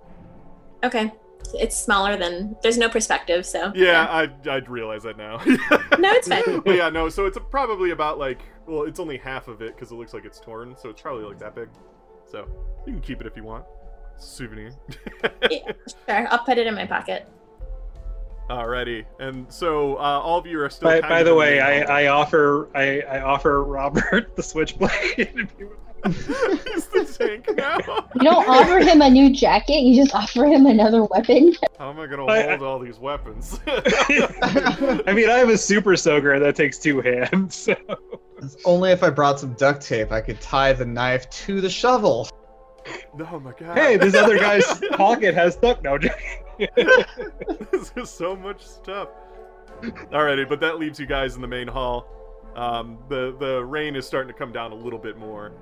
Okay, 0.82 1.10
it's 1.54 1.78
smaller 1.78 2.16
than. 2.16 2.56
There's 2.62 2.78
no 2.78 2.88
perspective, 2.88 3.46
so 3.46 3.72
Yeah, 3.74 4.04
I 4.04 4.30
I'd 4.50 4.68
realize 4.68 5.02
that 5.04 5.16
now. 5.16 5.40
No, 5.98 6.10
it's 6.10 6.28
fine. 6.28 6.60
but 6.60 6.74
yeah, 6.76 6.90
no. 6.90 7.08
So 7.08 7.24
it's 7.24 7.38
probably 7.50 7.90
about 7.90 8.18
like 8.18 8.42
well, 8.66 8.82
it's 8.82 9.00
only 9.00 9.16
half 9.16 9.48
of 9.48 9.62
it 9.62 9.74
because 9.74 9.90
it 9.90 9.94
looks 9.94 10.12
like 10.12 10.24
it's 10.24 10.40
torn. 10.40 10.76
So 10.76 10.90
it's 10.90 11.00
probably 11.00 11.24
like 11.24 11.38
that 11.38 11.54
big. 11.54 11.68
So 12.34 12.48
you 12.84 12.92
can 12.94 13.00
keep 13.00 13.20
it 13.20 13.28
if 13.28 13.36
you 13.36 13.44
want. 13.44 13.64
Souvenir. 14.18 14.72
Yeah, 15.50 15.72
sure, 16.08 16.26
I'll 16.32 16.38
put 16.44 16.58
it 16.58 16.66
in 16.66 16.74
my 16.74 16.84
pocket. 16.86 17.28
Alrighty, 18.50 19.04
and 19.20 19.50
so 19.52 19.94
uh, 19.96 20.00
all 20.00 20.38
of 20.38 20.46
you 20.46 20.60
are 20.60 20.68
still. 20.68 20.88
by, 20.88 21.00
kind 21.00 21.10
by 21.10 21.20
of 21.20 21.26
the 21.26 21.34
way, 21.34 21.60
I, 21.60 22.02
I 22.02 22.06
offer 22.08 22.68
I, 22.74 23.00
I 23.02 23.20
offer 23.20 23.62
Robert 23.78 24.34
the 24.34 24.42
switchblade. 24.42 24.90
if 25.18 25.28
you 25.58 25.68
would- 25.68 25.76
hall. 25.78 25.83
He's 26.06 26.86
the 26.86 27.16
tank 27.18 27.48
now. 27.56 27.78
You 28.14 28.22
don't 28.22 28.48
offer 28.48 28.78
him 28.80 29.00
a 29.00 29.10
new 29.10 29.32
jacket. 29.32 29.80
You 29.82 30.02
just 30.02 30.14
offer 30.14 30.44
him 30.44 30.66
another 30.66 31.04
weapon. 31.04 31.54
How 31.78 31.90
am 31.90 31.98
I 32.00 32.06
gonna 32.06 32.26
I- 32.26 32.42
hold 32.48 32.62
all 32.62 32.78
these 32.78 32.98
weapons? 32.98 33.60
I 33.66 35.12
mean, 35.14 35.28
I 35.30 35.38
have 35.38 35.48
a 35.48 35.58
super 35.58 35.96
soaker 35.96 36.38
that 36.38 36.56
takes 36.56 36.78
two 36.78 37.00
hands. 37.00 37.54
So. 37.56 37.74
Only 38.64 38.90
if 38.90 39.02
I 39.02 39.10
brought 39.10 39.40
some 39.40 39.54
duct 39.54 39.82
tape, 39.82 40.12
I 40.12 40.20
could 40.20 40.40
tie 40.40 40.72
the 40.72 40.84
knife 40.84 41.28
to 41.30 41.60
the 41.60 41.70
shovel. 41.70 42.28
oh 42.86 43.40
my 43.40 43.52
god. 43.52 43.76
Hey, 43.76 43.96
this 43.96 44.14
other 44.14 44.38
guy's 44.38 44.66
pocket 44.92 45.34
has 45.34 45.56
duct. 45.56 45.82
No, 45.82 45.98
this 45.98 47.92
is 47.96 48.10
so 48.10 48.36
much 48.36 48.64
stuff. 48.66 49.08
Alrighty, 49.82 50.48
but 50.48 50.60
that 50.60 50.78
leaves 50.78 51.00
you 51.00 51.06
guys 51.06 51.34
in 51.34 51.40
the 51.42 51.48
main 51.48 51.68
hall. 51.68 52.06
Um, 52.56 52.98
the 53.08 53.36
the 53.40 53.64
rain 53.64 53.96
is 53.96 54.06
starting 54.06 54.32
to 54.32 54.38
come 54.38 54.52
down 54.52 54.70
a 54.72 54.74
little 54.74 54.98
bit 54.98 55.16
more. 55.18 55.52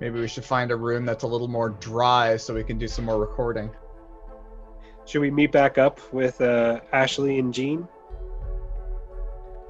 Maybe 0.00 0.20
we 0.20 0.28
should 0.28 0.44
find 0.44 0.70
a 0.70 0.76
room 0.76 1.04
that's 1.04 1.22
a 1.22 1.26
little 1.26 1.48
more 1.48 1.70
dry 1.70 2.36
so 2.36 2.54
we 2.54 2.64
can 2.64 2.78
do 2.78 2.88
some 2.88 3.04
more 3.04 3.18
recording. 3.18 3.70
Should 5.06 5.20
we 5.20 5.30
meet 5.30 5.52
back 5.52 5.78
up 5.78 6.00
with 6.12 6.40
uh, 6.40 6.80
Ashley 6.92 7.38
and 7.38 7.52
Jean? 7.54 7.86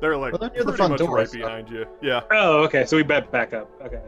They're 0.01 0.17
like 0.17 0.33
Well, 0.33 0.41
they're 0.41 0.51
near 0.51 0.65
the 0.65 0.73
front 0.73 0.93
much 0.93 0.99
door, 0.99 1.17
right 1.17 1.29
so- 1.29 1.39
behind 1.39 1.69
you. 1.71 1.87
Yeah. 2.03 2.23
Oh, 2.31 2.63
okay. 2.65 2.85
So 2.85 2.97
we 2.97 3.03
bet 3.03 3.31
back 3.31 3.53
up. 3.53 3.71
Okay. 3.83 4.01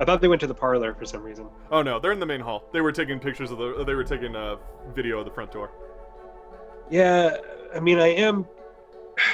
I 0.00 0.04
thought 0.04 0.20
they 0.20 0.28
went 0.28 0.40
to 0.40 0.46
the 0.46 0.54
parlor 0.54 0.94
for 0.94 1.04
some 1.04 1.22
reason. 1.22 1.46
Oh 1.70 1.82
no, 1.82 2.00
they're 2.00 2.12
in 2.12 2.18
the 2.18 2.26
main 2.26 2.40
hall. 2.40 2.64
They 2.72 2.80
were 2.80 2.90
taking 2.92 3.20
pictures 3.20 3.50
of 3.50 3.58
the. 3.58 3.84
They 3.84 3.94
were 3.94 4.02
taking 4.04 4.34
a 4.34 4.56
video 4.94 5.20
of 5.20 5.26
the 5.26 5.30
front 5.30 5.52
door. 5.52 5.70
Yeah, 6.90 7.36
I 7.74 7.80
mean, 7.80 7.98
I 7.98 8.08
am. 8.08 8.46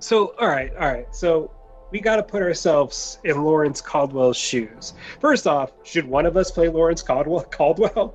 So, 0.00 0.32
all 0.38 0.46
right, 0.46 0.70
all 0.76 0.86
right. 0.86 1.12
So, 1.12 1.50
we 1.90 2.00
got 2.00 2.16
to 2.16 2.22
put 2.22 2.42
ourselves 2.42 3.18
in 3.24 3.42
Lawrence 3.42 3.80
Caldwell's 3.80 4.36
shoes. 4.36 4.94
First 5.20 5.46
off, 5.46 5.72
should 5.84 6.06
one 6.06 6.26
of 6.26 6.36
us 6.36 6.50
play 6.50 6.68
Lawrence 6.68 7.02
Caldwell? 7.02 7.44
Caldwell? 7.44 8.14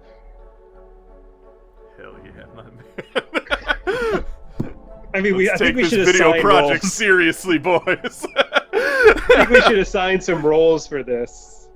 Hell 1.97 2.15
yeah, 2.23 2.45
my 2.55 2.63
man. 2.63 4.25
I 5.15 5.21
mean, 5.21 5.35
we. 5.35 5.47
I 5.47 5.51
Let's 5.51 5.61
think 5.61 5.69
take 5.69 5.75
we 5.75 5.81
this 5.83 5.91
should 5.91 6.05
video 6.05 6.41
project 6.41 6.83
roles. 6.83 6.93
seriously, 6.93 7.57
boys. 7.59 8.25
I 8.35 9.45
think 9.45 9.49
we 9.49 9.61
should 9.61 9.79
assign 9.79 10.21
some 10.21 10.43
roles 10.45 10.87
for 10.87 11.03
this. 11.03 11.67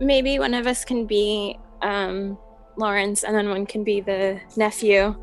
Maybe 0.00 0.38
one 0.38 0.54
of 0.54 0.68
us 0.68 0.84
can 0.84 1.06
be 1.06 1.58
um, 1.82 2.38
Lawrence, 2.76 3.24
and 3.24 3.34
then 3.34 3.48
one 3.48 3.66
can 3.66 3.82
be 3.82 4.00
the 4.00 4.40
nephew. 4.56 5.16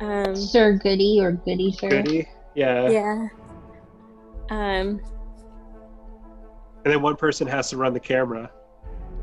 Um, 0.00 0.34
Sir 0.34 0.72
Goody 0.72 1.20
or 1.20 1.32
Goody 1.32 1.72
Sir. 1.72 1.88
Goody. 1.88 2.28
Yeah. 2.56 2.88
yeah. 2.88 3.28
Um, 4.50 5.00
And 6.84 6.92
then 6.94 7.02
one 7.02 7.16
person 7.16 7.46
has 7.46 7.68
to 7.70 7.76
run 7.76 7.92
the 7.92 8.00
camera. 8.00 8.50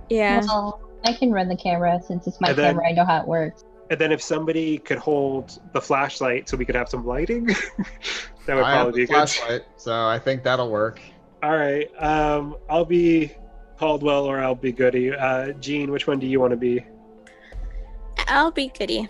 yeah. 0.10 0.41
Well, 0.45 0.80
I 1.05 1.14
can 1.14 1.31
run 1.31 1.49
the 1.49 1.55
camera 1.57 1.99
since 2.05 2.27
it's 2.27 2.39
my 2.39 2.49
And 2.49 2.57
then- 2.57 2.65
camera. 2.76 2.88
I 2.88 2.91
know 2.93 3.05
how 3.05 3.19
it 3.22 3.27
works. 3.27 3.65
And 3.89 3.99
then 3.99 4.11
if 4.14 4.22
somebody 4.22 4.77
could 4.77 4.97
hold 4.97 5.60
the 5.73 5.81
flashlight 5.81 6.47
so 6.47 6.55
we 6.55 6.64
could 6.65 6.76
have 6.76 6.88
some 6.89 7.05
lighting, 7.05 7.45
that 8.45 8.55
would 8.55 8.60
I 8.64 8.72
have 8.76 8.84
probably 8.84 9.01
be 9.01 9.03
a 9.03 9.07
good. 9.07 9.14
flashlight, 9.14 9.61
so 9.76 10.07
I 10.07 10.18
think 10.19 10.41
that'll 10.43 10.69
work. 10.72 11.01
All 11.43 11.55
right. 11.57 11.89
Um, 12.01 12.55
I'll 12.69 12.85
be 12.85 13.34
Caldwell 13.77 14.23
or 14.26 14.39
I'll 14.39 14.55
be 14.55 14.72
Goody. 14.72 15.14
Uh, 15.14 15.51
Jean, 15.53 15.91
which 15.91 16.07
one 16.07 16.18
do 16.19 16.26
you 16.27 16.39
want 16.39 16.51
to 16.51 16.57
be? 16.57 16.85
I'll 18.30 18.51
be 18.51 18.72
Goody. 18.80 19.10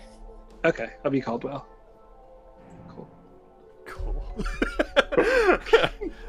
Okay, 0.64 0.90
I'll 1.04 1.10
be 1.10 1.20
Caldwell. 1.20 1.66
Cool. 3.86 4.24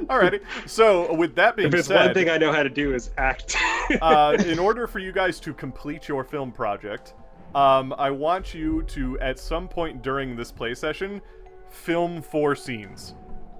Alrighty. 0.08 0.42
So 0.68 1.14
with 1.14 1.36
that 1.36 1.56
being 1.56 1.70
If 1.70 1.76
it's 1.76 1.88
said, 1.88 2.06
one 2.06 2.14
thing 2.14 2.30
I 2.30 2.38
know 2.38 2.52
how 2.52 2.64
to 2.64 2.70
do 2.70 2.94
is 2.94 3.12
act. 3.18 3.56
uh, 4.02 4.38
in 4.46 4.60
order 4.60 4.88
for 4.88 5.00
you 5.00 5.12
guys 5.12 5.40
to 5.42 5.54
complete 5.54 6.08
your 6.08 6.24
film 6.24 6.52
project, 6.52 7.14
um, 7.56 7.94
I 7.98 8.12
want 8.12 8.54
you 8.54 8.84
to, 8.84 9.20
at 9.20 9.40
some 9.40 9.68
point 9.68 10.02
during 10.02 10.36
this 10.36 10.52
play 10.52 10.74
session, 10.76 11.22
film 11.70 12.22
four 12.22 12.56
scenes. 12.56 13.16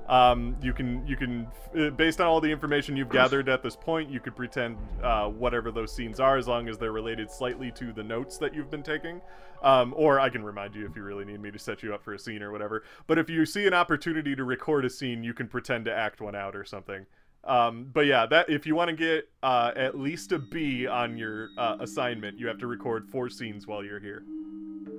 Um, 0.08 0.56
you 0.62 0.72
can, 0.72 1.06
you 1.08 1.16
can, 1.16 1.48
uh, 1.78 1.90
based 1.90 2.22
on 2.22 2.28
all 2.28 2.40
the 2.40 2.52
information 2.52 2.96
you've 2.96 3.10
gathered 3.10 3.50
at 3.50 3.64
this 3.64 3.76
point, 3.76 4.10
you 4.10 4.20
could 4.20 4.36
pretend 4.36 4.78
uh, 5.02 5.28
whatever 5.28 5.72
those 5.72 5.92
scenes 5.92 6.20
are, 6.20 6.38
as 6.38 6.48
long 6.48 6.70
as 6.70 6.78
they're 6.78 6.92
related 6.92 7.32
slightly 7.32 7.72
to 7.72 7.92
the 7.92 8.04
notes 8.04 8.38
that 8.38 8.54
you've 8.54 8.70
been 8.70 8.84
taking. 8.84 9.20
Um, 9.64 9.96
or 9.98 10.20
I 10.20 10.30
can 10.30 10.44
remind 10.44 10.76
you 10.76 10.86
if 10.86 10.96
you 10.96 11.02
really 11.02 11.26
need 11.26 11.42
me 11.42 11.50
to 11.50 11.58
set 11.58 11.82
you 11.82 11.94
up 11.94 12.04
for 12.04 12.14
a 12.14 12.20
scene 12.20 12.44
or 12.44 12.52
whatever. 12.52 12.84
But 13.08 13.18
if 13.18 13.30
you 13.30 13.46
see 13.48 13.66
an 13.66 13.74
opportunity 13.74 14.36
to 14.36 14.44
record 14.44 14.86
a 14.86 14.90
scene, 14.90 15.24
you 15.24 15.34
can 15.34 15.48
pretend 15.48 15.86
to 15.86 15.94
act 15.94 16.22
one 16.22 16.36
out 16.36 16.56
or 16.56 16.66
something. 16.66 17.08
Um, 17.44 17.90
but 17.92 18.06
yeah, 18.06 18.26
that 18.28 18.50
if 18.50 18.66
you 18.66 18.76
want 18.76 18.90
to 18.90 18.96
get 18.96 19.30
uh, 19.42 19.72
at 19.76 19.98
least 19.98 20.32
a 20.32 20.40
B 20.40 20.86
on 20.86 21.18
your 21.18 21.50
uh, 21.58 21.78
assignment, 21.80 22.40
you 22.40 22.48
have 22.48 22.60
to 22.60 22.68
record 22.68 23.08
four 23.10 23.30
scenes 23.30 23.66
while 23.66 23.84
you're 23.84 24.00
here. 24.00 24.24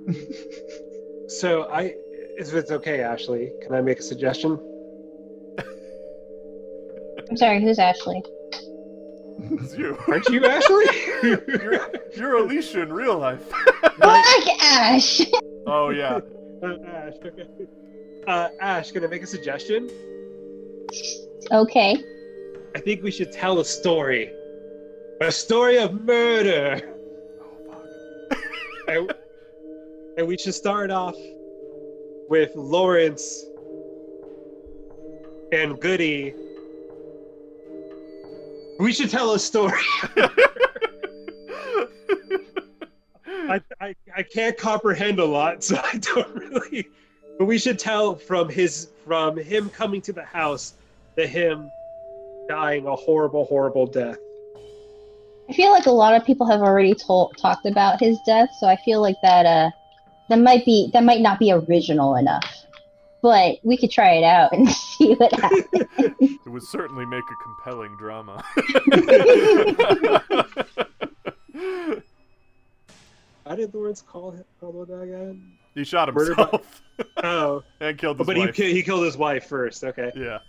so 1.27 1.69
I, 1.71 1.93
if 2.37 2.53
it's 2.53 2.71
okay, 2.71 3.01
Ashley, 3.01 3.51
can 3.61 3.73
I 3.73 3.81
make 3.81 3.99
a 3.99 4.03
suggestion? 4.03 4.59
I'm 7.29 7.37
sorry, 7.37 7.61
who's 7.61 7.79
Ashley? 7.79 8.21
It's 9.39 9.77
you. 9.77 9.97
Aren't 10.07 10.27
you 10.29 10.45
Ashley? 10.45 10.85
you're, 11.23 11.89
you're 12.15 12.35
Alicia 12.37 12.81
in 12.81 12.93
real 12.93 13.17
life. 13.17 13.43
Fuck 13.99 14.47
Ash! 14.61 15.21
oh 15.67 15.89
yeah. 15.89 16.19
Uh, 16.63 16.75
Ash. 16.87 17.13
Okay. 17.23 17.45
Uh, 18.27 18.49
Ash, 18.61 18.91
can 18.91 19.03
I 19.03 19.07
make 19.07 19.23
a 19.23 19.27
suggestion? 19.27 19.89
okay. 21.51 21.97
I 22.75 22.79
think 22.79 23.03
we 23.03 23.11
should 23.11 23.31
tell 23.31 23.59
a 23.59 23.65
story. 23.65 24.31
A 25.21 25.31
story 25.31 25.77
of 25.79 26.01
murder. 26.05 26.93
and, 28.87 29.13
and 30.17 30.27
we 30.27 30.37
should 30.37 30.53
start 30.53 30.91
off 30.91 31.15
with 32.29 32.51
Lawrence 32.55 33.45
and 35.51 35.79
Goody. 35.79 36.33
We 38.79 38.93
should 38.93 39.09
tell 39.09 39.33
a 39.33 39.39
story. 39.39 39.81
I, 43.49 43.61
I, 43.79 43.95
I 44.15 44.23
can't 44.23 44.57
comprehend 44.57 45.19
a 45.19 45.25
lot, 45.25 45.63
so 45.63 45.79
I 45.83 45.97
don't 45.97 46.35
really. 46.35 46.87
But 47.39 47.45
we 47.45 47.57
should 47.57 47.79
tell 47.79 48.15
from 48.15 48.49
his 48.49 48.89
from 49.05 49.37
him 49.37 49.69
coming 49.69 50.01
to 50.01 50.13
the 50.13 50.23
house 50.23 50.73
to 51.15 51.25
him 51.25 51.69
dying 52.49 52.85
a 52.87 52.95
horrible, 52.95 53.45
horrible 53.45 53.87
death. 53.87 54.17
I 55.49 55.53
feel 55.53 55.71
like 55.71 55.85
a 55.85 55.91
lot 55.91 56.13
of 56.13 56.25
people 56.25 56.45
have 56.49 56.61
already 56.61 56.93
told 56.93 57.37
talked 57.37 57.65
about 57.65 58.01
his 58.01 58.17
death, 58.25 58.49
so 58.59 58.67
I 58.67 58.75
feel 58.83 59.01
like 59.01 59.15
that 59.23 59.45
uh 59.45 59.71
that 60.29 60.39
might 60.39 60.65
be 60.65 60.89
that 60.93 61.03
might 61.03 61.21
not 61.21 61.39
be 61.39 61.51
original 61.51 62.15
enough. 62.15 62.45
But 63.21 63.55
we 63.63 63.77
could 63.77 63.89
try 63.91 64.11
it 64.13 64.23
out 64.23 64.53
and 64.53 64.69
see 64.97 65.13
what 65.15 65.33
happens. 65.33 65.65
it 66.09 66.47
would 66.49 66.63
certainly 66.63 67.05
make 67.05 67.23
a 67.23 67.43
compelling 67.43 67.95
drama. 67.97 68.43
How 73.45 73.55
did 73.55 73.73
Lawrence 73.73 74.01
call 74.01 74.31
him 74.31 74.43
call 74.59 74.85
that 74.85 75.01
again? 75.01 75.53
he 75.73 75.83
shot 75.83 76.13
Murder 76.13 76.35
by- 76.35 76.43
himself 76.43 76.81
Oh, 77.23 77.63
and 77.79 77.97
killed 77.97 78.17
oh, 78.17 78.19
his 78.19 78.27
but 78.27 78.35
he 78.35 78.45
wife. 78.45 78.55
ki- 78.55 78.73
he 78.73 78.83
killed 78.83 79.05
his 79.05 79.15
wife 79.17 79.45
first. 79.45 79.83
Okay, 79.83 80.11
Yeah. 80.15 80.39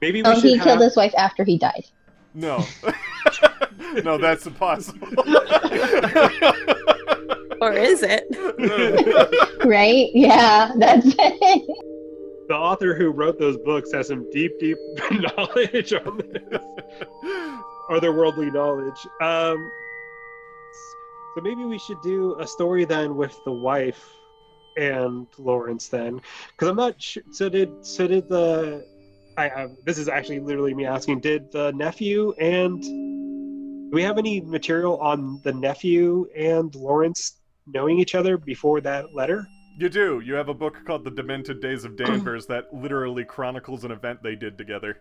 maybe 0.00 0.22
we 0.22 0.28
oh, 0.28 0.34
should 0.34 0.44
he 0.44 0.56
have. 0.56 0.64
killed 0.66 0.80
his 0.80 0.96
wife 0.96 1.12
after 1.16 1.44
he 1.44 1.58
died. 1.58 1.84
No. 2.34 2.64
no, 4.04 4.16
that's 4.16 4.46
impossible. 4.46 5.06
Or 7.60 7.72
is 7.74 8.02
it? 8.02 8.24
Right? 9.64 10.08
Yeah, 10.14 10.70
that's 10.78 11.06
it. 11.06 11.91
The 12.48 12.54
author 12.54 12.94
who 12.94 13.10
wrote 13.10 13.38
those 13.38 13.56
books 13.58 13.92
has 13.92 14.08
some 14.08 14.30
deep, 14.30 14.58
deep 14.58 14.78
knowledge 15.10 15.92
on 15.92 16.18
this, 16.18 16.60
otherworldly 17.90 18.52
knowledge. 18.52 19.06
Um, 19.20 19.70
so 21.34 21.40
maybe 21.40 21.64
we 21.64 21.78
should 21.78 22.00
do 22.02 22.36
a 22.38 22.46
story 22.46 22.84
then 22.84 23.16
with 23.16 23.38
the 23.44 23.52
wife 23.52 24.16
and 24.76 25.26
Lawrence 25.38 25.88
then, 25.88 26.20
because 26.50 26.68
I'm 26.68 26.76
not 26.76 27.00
sure. 27.00 27.22
So 27.32 27.48
did 27.48 27.70
so 27.84 28.06
did 28.06 28.28
the. 28.28 28.86
I, 29.38 29.48
I 29.48 29.68
this 29.84 29.96
is 29.96 30.08
actually 30.08 30.40
literally 30.40 30.74
me 30.74 30.84
asking. 30.84 31.20
Did 31.20 31.50
the 31.52 31.72
nephew 31.72 32.34
and 32.38 32.82
do 32.82 33.96
we 33.96 34.02
have 34.02 34.18
any 34.18 34.40
material 34.40 34.98
on 34.98 35.40
the 35.42 35.52
nephew 35.52 36.26
and 36.34 36.74
Lawrence 36.74 37.40
knowing 37.66 37.98
each 37.98 38.14
other 38.14 38.36
before 38.38 38.80
that 38.80 39.14
letter? 39.14 39.46
You 39.78 39.88
do. 39.88 40.20
You 40.20 40.34
have 40.34 40.48
a 40.48 40.54
book 40.54 40.84
called 40.86 41.04
The 41.04 41.10
Demented 41.10 41.60
Days 41.60 41.84
of 41.84 41.96
Danvers 42.04 42.46
that 42.46 42.72
literally 42.72 43.24
chronicles 43.24 43.84
an 43.84 43.90
event 43.90 44.22
they 44.22 44.34
did 44.34 44.58
together. 44.58 45.00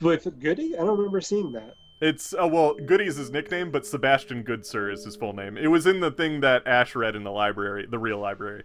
With 0.00 0.40
Goody? 0.40 0.74
I 0.76 0.78
don't 0.78 0.96
remember 0.96 1.20
seeing 1.20 1.52
that. 1.52 1.74
It's 2.00 2.34
uh, 2.34 2.46
well, 2.46 2.74
Goody's 2.74 3.16
his 3.16 3.30
nickname, 3.30 3.70
but 3.70 3.86
Sebastian 3.86 4.42
Goodsir 4.44 4.92
is 4.92 5.04
his 5.04 5.16
full 5.16 5.32
name. 5.32 5.56
It 5.56 5.68
was 5.68 5.86
in 5.86 6.00
the 6.00 6.10
thing 6.10 6.40
that 6.40 6.66
Ash 6.66 6.94
read 6.94 7.14
in 7.14 7.22
the 7.22 7.30
library, 7.30 7.86
the 7.88 7.98
real 7.98 8.18
library. 8.18 8.64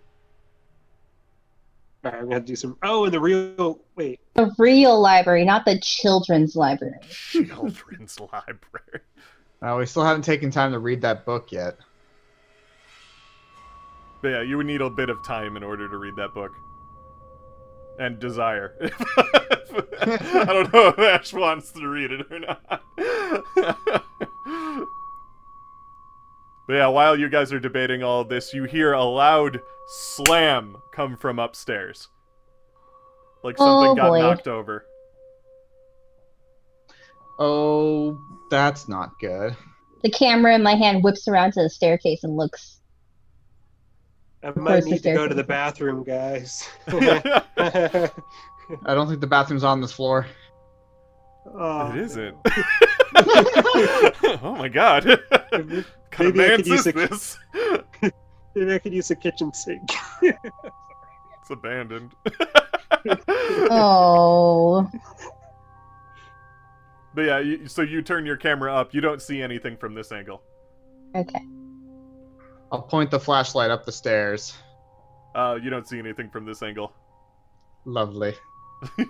All 2.04 2.12
right, 2.12 2.22
I'm 2.22 2.30
gonna 2.30 2.42
do 2.42 2.56
some. 2.56 2.78
Oh, 2.82 3.06
in 3.06 3.12
the 3.12 3.20
real. 3.20 3.80
Wait, 3.96 4.20
The 4.34 4.54
real 4.58 5.00
library, 5.00 5.46
not 5.46 5.66
the 5.66 5.80
children's 5.80 6.56
library. 6.56 6.98
Children's 7.10 8.20
library. 8.20 9.02
Uh, 9.62 9.76
we 9.78 9.86
still 9.86 10.04
haven't 10.04 10.24
taken 10.24 10.50
time 10.50 10.72
to 10.72 10.80
read 10.80 11.02
that 11.02 11.26
book 11.26 11.52
yet. 11.52 11.78
But 14.22 14.28
yeah, 14.30 14.42
you 14.42 14.58
would 14.58 14.66
need 14.66 14.82
a 14.82 14.90
bit 14.90 15.10
of 15.10 15.24
time 15.24 15.56
in 15.58 15.64
order 15.64 15.88
to 15.90 15.98
read 15.98 16.16
that 16.18 16.34
book. 16.34 16.52
And 18.00 18.18
desire. 18.20 18.76
I 20.02 20.46
don't 20.48 20.74
know 20.74 20.88
if 20.90 21.00
Ash 21.00 21.34
wants 21.34 21.72
to 21.74 21.88
read 21.88 22.12
it 22.12 22.26
or 22.32 22.40
not. 22.40 22.82
but 26.68 26.74
yeah, 26.74 26.88
while 26.88 27.20
you 27.20 27.30
guys 27.30 27.52
are 27.52 27.60
debating 27.60 28.04
all 28.04 28.22
of 28.22 28.30
this, 28.30 28.54
you 28.54 28.64
hear 28.66 28.94
a 28.94 29.04
loud 29.04 29.60
slam 29.88 30.78
come 30.94 31.18
from 31.18 31.40
upstairs. 31.40 32.08
Like 33.44 33.56
oh, 33.60 33.66
something 33.66 33.92
Oh, 33.92 33.96
got 33.96 34.10
boy. 34.10 34.20
knocked 34.20 34.48
over. 34.48 34.86
Oh, 37.40 38.20
that's 38.52 38.88
not 38.88 39.18
good. 39.20 39.56
The 40.04 40.12
camera 40.12 40.56
in 40.56 40.64
my 40.64 40.76
hand 40.76 41.04
whips 41.04 41.28
around 41.28 41.54
to 41.54 41.64
the 41.64 41.70
staircase 41.70 42.24
and 42.24 42.36
looks. 42.38 42.79
I 44.44 44.52
might 44.56 44.86
need 44.86 45.04
to 45.04 45.14
go 45.14 45.28
to 45.28 45.36
the 45.36 45.44
bathroom, 45.44 46.04
guys. 46.04 46.68
I 46.88 48.10
don't 48.86 49.08
think 49.08 49.20
the 49.20 49.28
bathroom's 49.28 49.64
on 49.64 49.82
this 49.82 49.92
floor. 49.92 50.26
Oh, 51.54 51.92
it 51.92 51.98
isn't. 51.98 52.38
oh 54.42 54.56
my 54.58 54.70
god. 54.70 55.06
what 55.06 55.30
kind 56.12 56.30
of 56.30 56.36
Maybe 56.36 56.54
I 56.54 56.56
could 56.56 56.68
use 56.68 56.82
is 56.82 56.88
a- 56.88 56.92
this? 56.92 57.38
Maybe 58.56 58.74
I 58.74 58.80
could 58.80 58.94
use 58.94 59.12
a 59.12 59.16
kitchen 59.16 59.54
sink. 59.54 59.90
it's 60.22 61.50
abandoned. 61.50 62.14
Oh. 63.72 64.90
But 67.14 67.22
yeah, 67.22 67.40
you, 67.40 67.68
so 67.68 67.82
you 67.82 68.02
turn 68.02 68.26
your 68.26 68.38
camera 68.38 68.74
up. 68.74 68.94
You 68.94 69.02
don't 69.02 69.22
see 69.22 69.42
anything 69.42 69.76
from 69.78 69.94
this 69.96 70.12
angle. 70.12 70.44
Okay. 71.16 71.42
I'll 72.72 72.82
point 72.82 73.10
the 73.12 73.20
flashlight 73.20 73.72
up 73.72 73.86
the 73.86 73.92
stairs. 73.92 74.56
Uh, 75.36 75.58
you 75.62 75.70
don't 75.70 75.88
see 75.88 76.00
anything 76.00 76.30
from 76.30 76.46
this 76.46 76.62
angle. 76.64 76.94
Lovely. 77.86 78.34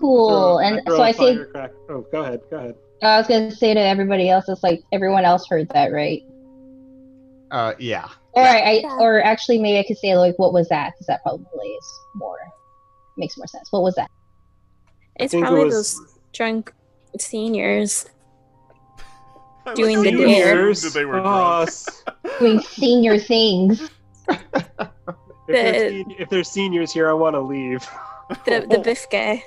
Cool. 0.00 0.28
Throw- 0.28 0.58
And 0.58 0.82
throw 0.86 0.96
so 0.96 1.02
I 1.02 1.12
say, 1.12 1.36
firecrack- 1.36 1.72
Oh, 1.88 2.04
go 2.12 2.22
ahead. 2.22 2.40
Go 2.50 2.56
ahead. 2.58 2.74
I 3.02 3.16
was 3.18 3.26
gonna 3.26 3.50
say 3.50 3.72
to 3.72 3.80
everybody 3.80 4.28
else, 4.28 4.46
it's 4.48 4.62
like 4.62 4.82
everyone 4.92 5.24
else 5.24 5.46
heard 5.48 5.68
that, 5.70 5.90
right? 5.90 6.22
Uh, 7.50 7.72
yeah. 7.78 8.08
Or 8.32 8.42
I, 8.42 8.82
I 8.84 8.96
or 9.00 9.22
actually 9.22 9.58
maybe 9.58 9.78
I 9.78 9.84
could 9.86 9.96
say 9.96 10.14
like, 10.16 10.38
what 10.38 10.52
was 10.52 10.68
that? 10.68 10.92
Because 10.92 11.06
that 11.06 11.22
probably 11.22 11.68
is 11.68 12.00
more 12.14 12.36
makes 13.16 13.38
more 13.38 13.46
sense. 13.46 13.72
What 13.72 13.82
was 13.82 13.94
that? 13.94 14.10
It's 15.18 15.32
think 15.32 15.44
it 15.44 15.48
probably 15.48 15.64
was- 15.64 15.98
those 15.98 16.18
drunk 16.34 16.74
seniors. 17.18 18.04
I 19.66 19.70
like 19.70 19.76
Doing 19.76 20.02
the 20.02 20.10
you 20.12 20.26
dance. 20.26 20.78
assumed 20.84 20.94
They 20.94 21.04
were 21.04 21.18
Oh, 21.18 21.64
drunk. 21.66 22.38
Doing 22.38 22.60
senior 22.60 23.18
things. 23.18 23.90
if, 24.28 24.40
there's 25.48 25.92
The- 25.92 26.04
sen- 26.04 26.14
if 26.18 26.28
there's 26.30 26.48
seniors 26.48 26.92
here, 26.92 27.08
I 27.08 27.12
want 27.12 27.34
to 27.34 27.40
leave. 27.40 27.86
The 28.44 28.66
the 28.68 28.78
Biff 28.80 29.06
guy. 29.10 29.42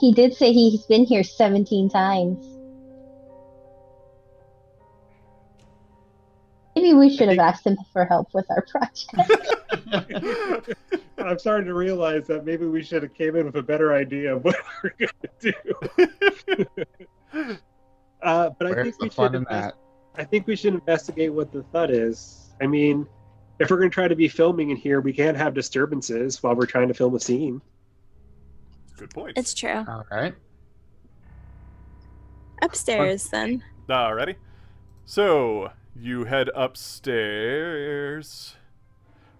He 0.00 0.12
did 0.12 0.34
say 0.34 0.52
he's 0.52 0.82
been 0.86 1.04
here 1.04 1.22
17 1.22 1.88
times. 1.88 2.44
Maybe 6.74 6.94
we 6.94 7.16
should 7.16 7.28
have 7.28 7.38
asked 7.38 7.64
him 7.66 7.76
for 7.92 8.04
help 8.04 8.28
with 8.34 8.46
our 8.50 8.62
project. 8.62 9.06
I'm 11.18 11.38
starting 11.38 11.66
to 11.66 11.74
realize 11.74 12.26
that 12.28 12.44
maybe 12.44 12.66
we 12.66 12.82
should 12.82 13.02
have 13.04 13.14
came 13.14 13.36
in 13.36 13.46
with 13.46 13.56
a 13.56 13.62
better 13.62 13.92
idea 13.94 14.34
of 14.34 14.44
what 14.44 14.56
we're 14.82 14.92
going 14.98 15.10
to 15.40 15.54
do. 17.32 17.56
Uh, 18.22 18.50
but 18.58 18.66
I 18.66 18.82
think 18.82 19.00
we 19.00 19.10
should. 19.10 19.34
invest- 19.34 19.74
I 20.16 20.24
think 20.24 20.46
we 20.46 20.56
should 20.56 20.74
investigate 20.74 21.32
what 21.32 21.52
the 21.52 21.62
thud 21.64 21.90
is. 21.90 22.50
I 22.60 22.66
mean, 22.66 23.06
if 23.60 23.70
we're 23.70 23.78
going 23.78 23.90
to 23.90 23.94
try 23.94 24.08
to 24.08 24.16
be 24.16 24.26
filming 24.26 24.70
in 24.70 24.76
here, 24.76 25.00
we 25.00 25.12
can't 25.12 25.36
have 25.36 25.54
disturbances 25.54 26.42
while 26.42 26.56
we're 26.56 26.66
trying 26.66 26.88
to 26.88 26.94
film 26.94 27.14
a 27.14 27.20
scene. 27.20 27.62
Good 28.96 29.10
point. 29.10 29.38
It's 29.38 29.54
true. 29.54 29.84
All 29.86 30.04
right. 30.10 30.34
Upstairs 32.62 33.28
then. 33.28 33.62
Alrighty. 33.88 34.36
So, 35.04 35.70
you 35.94 36.24
head 36.24 36.50
upstairs. 36.54 38.56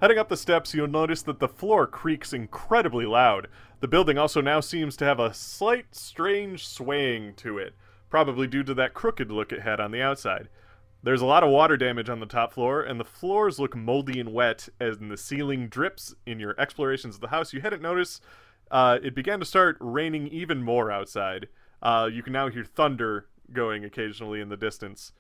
Heading 0.01 0.19
up 0.19 0.29
the 0.29 0.37
steps, 0.37 0.75
you'll 0.75 0.87
notice 0.87 1.23
that 1.23 1.41
the 1.41 1.49
floor 1.49 1.87
creaks 1.87 2.33
incredibly 2.33 3.05
loud. 3.05 3.49
The 3.81 3.89
building 3.89 4.17
also 4.17 4.41
now 4.41 4.61
seems 4.61 4.97
to 4.99 5.05
have 5.05 5.19
a 5.19 5.35
slight, 5.35 5.95
strange 5.95 6.67
swaying 6.67 7.35
to 7.37 7.59
it, 7.59 7.75
probably 8.09 8.47
due 8.47 8.63
to 8.65 8.75
that 8.75 8.95
crooked 8.95 9.31
look 9.31 9.53
it 9.53 9.63
had 9.63 9.81
on 9.81 9.91
the 9.91 10.03
outside. 10.03 10.49
There's 11.03 11.21
a 11.21 11.27
lot 11.27 11.45
of 11.45 11.51
water 11.51 11.77
damage 11.77 12.09
on 12.09 12.21
the 12.21 12.27
top 12.27 12.53
floor, 12.53 12.83
and 12.83 12.99
the 12.99 13.05
floors 13.05 13.61
look 13.61 13.77
moldy 13.77 14.19
and 14.19 14.33
wet 14.33 14.69
as 14.81 14.99
the 14.99 15.17
ceiling 15.17 15.69
drips. 15.69 16.15
In 16.27 16.41
your 16.41 16.59
explorations 16.61 17.15
of 17.15 17.21
the 17.21 17.29
house, 17.29 17.53
you 17.53 17.61
hadn't 17.61 17.83
noticed 17.83 18.23
uh, 18.71 18.99
it 19.03 19.15
began 19.15 19.39
to 19.39 19.47
start 19.47 19.77
raining 19.81 20.27
even 20.29 20.63
more 20.63 20.91
outside. 20.91 21.49
Uh, 21.81 22.09
you 22.13 22.23
can 22.23 22.33
now 22.33 22.49
hear 22.49 22.65
thunder 22.65 23.27
going 23.53 23.85
occasionally 23.85 24.41
in 24.41 24.49
the 24.49 24.57
distance. 24.57 25.13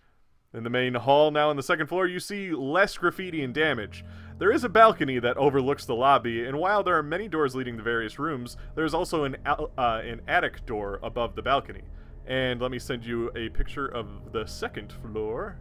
In 0.52 0.64
the 0.64 0.70
main 0.70 0.94
hall, 0.94 1.30
now 1.30 1.50
on 1.50 1.56
the 1.56 1.62
second 1.62 1.88
floor, 1.88 2.06
you 2.06 2.18
see 2.18 2.50
less 2.50 2.96
graffiti 2.96 3.44
and 3.44 3.54
damage. 3.54 4.04
There 4.38 4.50
is 4.50 4.64
a 4.64 4.68
balcony 4.68 5.18
that 5.18 5.36
overlooks 5.36 5.84
the 5.84 5.94
lobby, 5.94 6.44
and 6.44 6.58
while 6.58 6.82
there 6.82 6.96
are 6.96 7.02
many 7.02 7.28
doors 7.28 7.54
leading 7.54 7.76
to 7.76 7.82
various 7.82 8.18
rooms, 8.18 8.56
there's 8.74 8.94
also 8.94 9.24
an 9.24 9.36
uh, 9.44 9.66
an 9.76 10.22
attic 10.26 10.64
door 10.64 11.00
above 11.02 11.34
the 11.34 11.42
balcony. 11.42 11.82
And 12.28 12.60
let 12.60 12.70
me 12.70 12.78
send 12.78 13.04
you 13.06 13.32
a 13.34 13.48
picture 13.48 13.86
of 13.86 14.06
the 14.32 14.44
second 14.44 14.92
floor. 14.92 15.56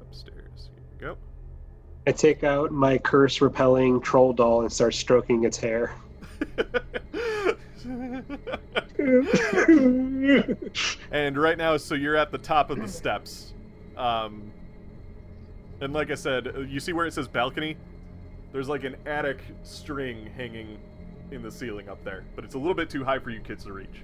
Upstairs. 0.00 0.70
Here 0.74 0.82
we 0.92 0.98
go. 0.98 1.16
I 2.06 2.12
take 2.12 2.42
out 2.42 2.72
my 2.72 2.98
curse 2.98 3.40
repelling 3.40 4.00
troll 4.00 4.32
doll 4.32 4.62
and 4.62 4.72
start 4.72 4.94
stroking 4.94 5.44
its 5.44 5.56
hair. 5.56 5.94
and 11.12 11.38
right 11.38 11.56
now, 11.56 11.76
so 11.76 11.94
you're 11.94 12.16
at 12.16 12.32
the 12.32 12.38
top 12.38 12.70
of 12.70 12.80
the 12.80 12.88
steps. 12.88 13.54
Um, 13.96 14.50
and 15.80 15.92
like 15.92 16.10
I 16.10 16.14
said, 16.14 16.48
uh, 16.48 16.60
you 16.60 16.80
see 16.80 16.92
where 16.92 17.06
it 17.06 17.14
says 17.14 17.28
balcony? 17.28 17.76
There's 18.52 18.68
like 18.68 18.82
an 18.82 18.96
attic 19.06 19.42
string 19.62 20.28
hanging 20.36 20.78
in 21.30 21.40
the 21.40 21.52
ceiling 21.52 21.88
up 21.88 22.02
there, 22.04 22.24
but 22.34 22.44
it's 22.44 22.54
a 22.54 22.58
little 22.58 22.74
bit 22.74 22.90
too 22.90 23.04
high 23.04 23.20
for 23.20 23.30
you 23.30 23.38
kids 23.38 23.64
to 23.64 23.72
reach. 23.72 24.02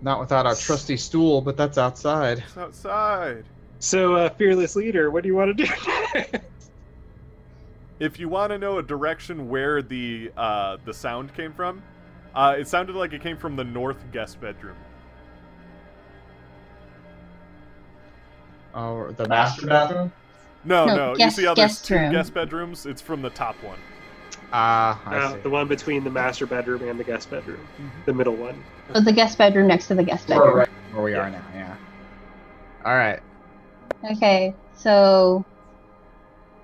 Not 0.00 0.20
without 0.20 0.46
our 0.46 0.54
trusty 0.54 0.96
stool, 0.96 1.40
but 1.40 1.56
that's 1.56 1.76
outside. 1.78 2.38
It's 2.38 2.56
outside. 2.56 3.44
so, 3.80 4.14
uh, 4.14 4.28
fearless 4.30 4.76
leader, 4.76 5.10
what 5.10 5.22
do 5.24 5.28
you 5.28 5.34
want 5.34 5.56
to 5.56 5.64
do? 5.64 6.38
If 8.00 8.20
you 8.20 8.28
want 8.28 8.52
to 8.52 8.58
know 8.58 8.78
a 8.78 8.82
direction 8.84 9.48
where 9.48 9.82
the 9.82 10.30
uh, 10.36 10.76
the 10.84 10.94
sound 10.94 11.34
came 11.34 11.52
from, 11.52 11.82
uh, 12.32 12.54
it 12.56 12.68
sounded 12.68 12.94
like 12.94 13.12
it 13.12 13.20
came 13.20 13.36
from 13.36 13.56
the 13.56 13.64
north 13.64 13.96
guest 14.12 14.40
bedroom. 14.40 14.76
Oh, 18.72 19.10
the 19.10 19.26
master 19.26 19.66
bathroom? 19.66 20.12
No, 20.64 20.86
No, 20.86 20.94
no. 20.94 21.16
you 21.16 21.28
see 21.30 21.44
how 21.44 21.54
there's 21.54 21.70
guest 21.72 21.86
two 21.86 21.94
room. 21.96 22.12
guest 22.12 22.32
bedrooms? 22.34 22.86
It's 22.86 23.02
from 23.02 23.20
the 23.20 23.30
top 23.30 23.56
one. 23.64 23.78
Ah, 24.52 25.00
I 25.04 25.16
Uh, 25.16 25.36
the 25.42 25.50
one 25.50 25.66
between 25.66 26.04
the 26.04 26.10
master 26.10 26.46
bedroom 26.46 26.88
and 26.88 27.00
the 27.00 27.04
guest 27.04 27.28
bedroom, 27.30 27.66
the 28.06 28.12
middle 28.12 28.36
one. 28.36 28.62
So 28.94 29.00
the 29.00 29.12
guest 29.12 29.36
bedroom 29.38 29.66
next 29.68 29.86
to 29.88 29.94
the 29.94 30.02
guest 30.04 30.28
We're 30.28 30.36
bedroom. 30.36 30.56
right 30.58 30.68
where 30.92 31.02
we 31.04 31.14
are 31.14 31.30
now, 31.30 31.42
yeah. 31.54 31.76
All 32.84 32.94
right. 32.94 33.20
Okay, 34.12 34.54
so 34.74 35.44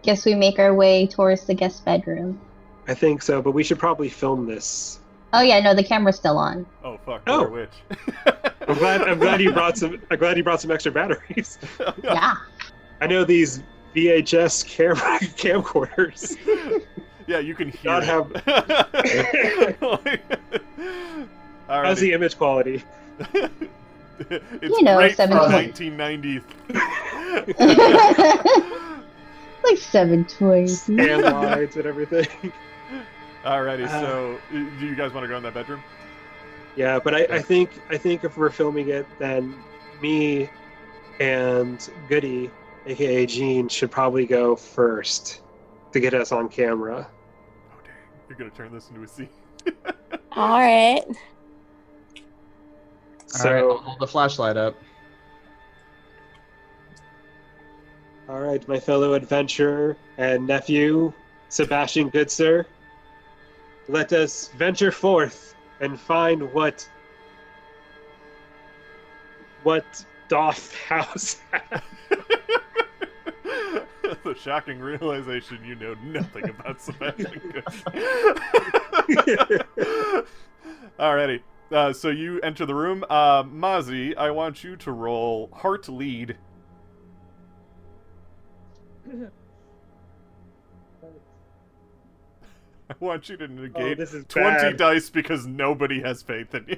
guess 0.02 0.24
we 0.24 0.34
make 0.34 0.58
our 0.58 0.74
way 0.74 1.06
towards 1.06 1.44
the 1.44 1.54
guest 1.54 1.84
bedroom. 1.84 2.40
I 2.88 2.94
think 2.94 3.20
so, 3.22 3.40
but 3.42 3.52
we 3.52 3.62
should 3.64 3.78
probably 3.78 4.08
film 4.08 4.46
this. 4.46 5.00
Oh 5.32 5.40
yeah, 5.42 5.58
no, 5.60 5.74
the 5.74 5.82
camera's 5.82 6.16
still 6.16 6.38
on. 6.38 6.64
Oh 6.84 6.98
fuck! 7.04 7.22
Oh. 7.26 7.48
Blair 7.48 7.50
Witch. 7.50 7.72
I'm 8.68 8.78
glad. 8.78 9.02
I'm 9.02 9.18
glad 9.18 9.40
you 9.40 9.52
brought 9.52 9.76
some. 9.76 10.00
I'm 10.10 10.18
glad 10.18 10.36
you 10.36 10.44
brought 10.44 10.60
some 10.60 10.70
extra 10.70 10.92
batteries. 10.92 11.58
Yeah. 12.02 12.34
I 13.00 13.06
know 13.08 13.24
these 13.24 13.62
VHS 13.96 14.64
camera 14.66 14.96
camcorders. 15.36 16.36
yeah, 17.26 17.38
you 17.40 17.54
can 17.54 17.70
hear. 17.70 17.90
Not 17.90 18.02
it. 18.04 18.06
have- 18.06 18.32
Alrighty. 21.68 21.84
How's 21.84 22.00
the 22.00 22.12
image 22.12 22.36
quality? 22.36 22.82
it's 23.34 24.62
You 24.62 24.82
know, 24.82 24.96
great 24.98 25.12
for 25.12 25.28
17. 25.28 25.98
1990. 25.98 26.40
like 29.64 29.78
720. 29.78 31.10
And 31.10 31.22
lights 31.22 31.76
and 31.76 31.86
everything. 31.86 32.26
Alrighty, 33.44 33.86
Uh. 33.86 34.00
so 34.00 34.38
uh, 34.50 34.52
do 34.78 34.86
you 34.86 34.94
guys 34.94 35.12
want 35.12 35.24
to 35.24 35.28
go 35.28 35.36
in 35.36 35.42
that 35.42 35.54
bedroom? 35.54 35.82
Yeah, 36.76 36.98
but 36.98 37.14
I, 37.14 37.36
I 37.36 37.42
think 37.42 37.70
I 37.90 37.96
think 37.96 38.24
if 38.24 38.36
we're 38.36 38.50
filming 38.50 38.88
it, 38.88 39.06
then 39.18 39.54
me 40.02 40.48
and 41.20 41.88
Goody, 42.08 42.50
aka 42.86 43.26
Jean, 43.26 43.68
should 43.68 43.90
probably 43.90 44.26
go 44.26 44.56
first 44.56 45.42
to 45.92 46.00
get 46.00 46.14
us 46.14 46.32
on 46.32 46.48
camera. 46.48 47.06
Oh 47.70 47.76
dang, 47.84 47.92
you're 48.28 48.38
gonna 48.38 48.50
turn 48.50 48.72
this 48.72 48.88
into 48.88 49.02
a 49.02 49.08
scene. 49.08 49.28
All 50.32 50.58
right. 50.58 51.02
So, 53.26 53.48
All 53.48 53.54
right, 53.54 53.62
I'll 53.64 53.76
hold 53.78 53.98
the 54.00 54.06
flashlight 54.06 54.56
up. 54.56 54.76
all 58.28 58.40
right, 58.40 58.66
my 58.68 58.78
fellow 58.80 59.12
adventurer 59.14 59.96
and 60.16 60.46
nephew, 60.46 61.12
Sebastian 61.50 62.10
Goodsir, 62.10 62.64
let 63.88 64.12
us 64.14 64.48
venture 64.56 64.90
forth 64.90 65.54
and 65.80 66.00
find 66.00 66.52
what 66.54 66.88
what 69.62 69.84
Doth 70.28 70.74
House 70.74 71.38
has. 71.52 71.82
the 74.22 74.34
shocking 74.40 74.78
realization 74.78 75.58
you 75.64 75.74
know 75.74 75.94
nothing 76.04 76.48
about 76.48 76.80
Sebastian 76.80 77.40
Kush. 77.52 77.82
Alrighty. 80.98 81.40
Uh, 81.72 81.92
so 81.92 82.08
you 82.10 82.40
enter 82.40 82.66
the 82.66 82.74
room. 82.74 83.04
Uh, 83.08 83.42
Mazi, 83.42 84.16
I 84.16 84.30
want 84.30 84.62
you 84.62 84.76
to 84.76 84.92
roll 84.92 85.50
heart 85.52 85.88
lead. 85.88 86.36
I 92.90 92.94
want 93.00 93.28
you 93.28 93.36
to 93.38 93.44
oh, 93.44 93.48
negate 93.48 93.98
this 93.98 94.12
is 94.12 94.24
20 94.28 94.46
bad. 94.56 94.76
dice 94.76 95.08
because 95.10 95.46
nobody 95.46 96.00
has 96.02 96.22
faith 96.22 96.54
in 96.54 96.66
you. 96.68 96.76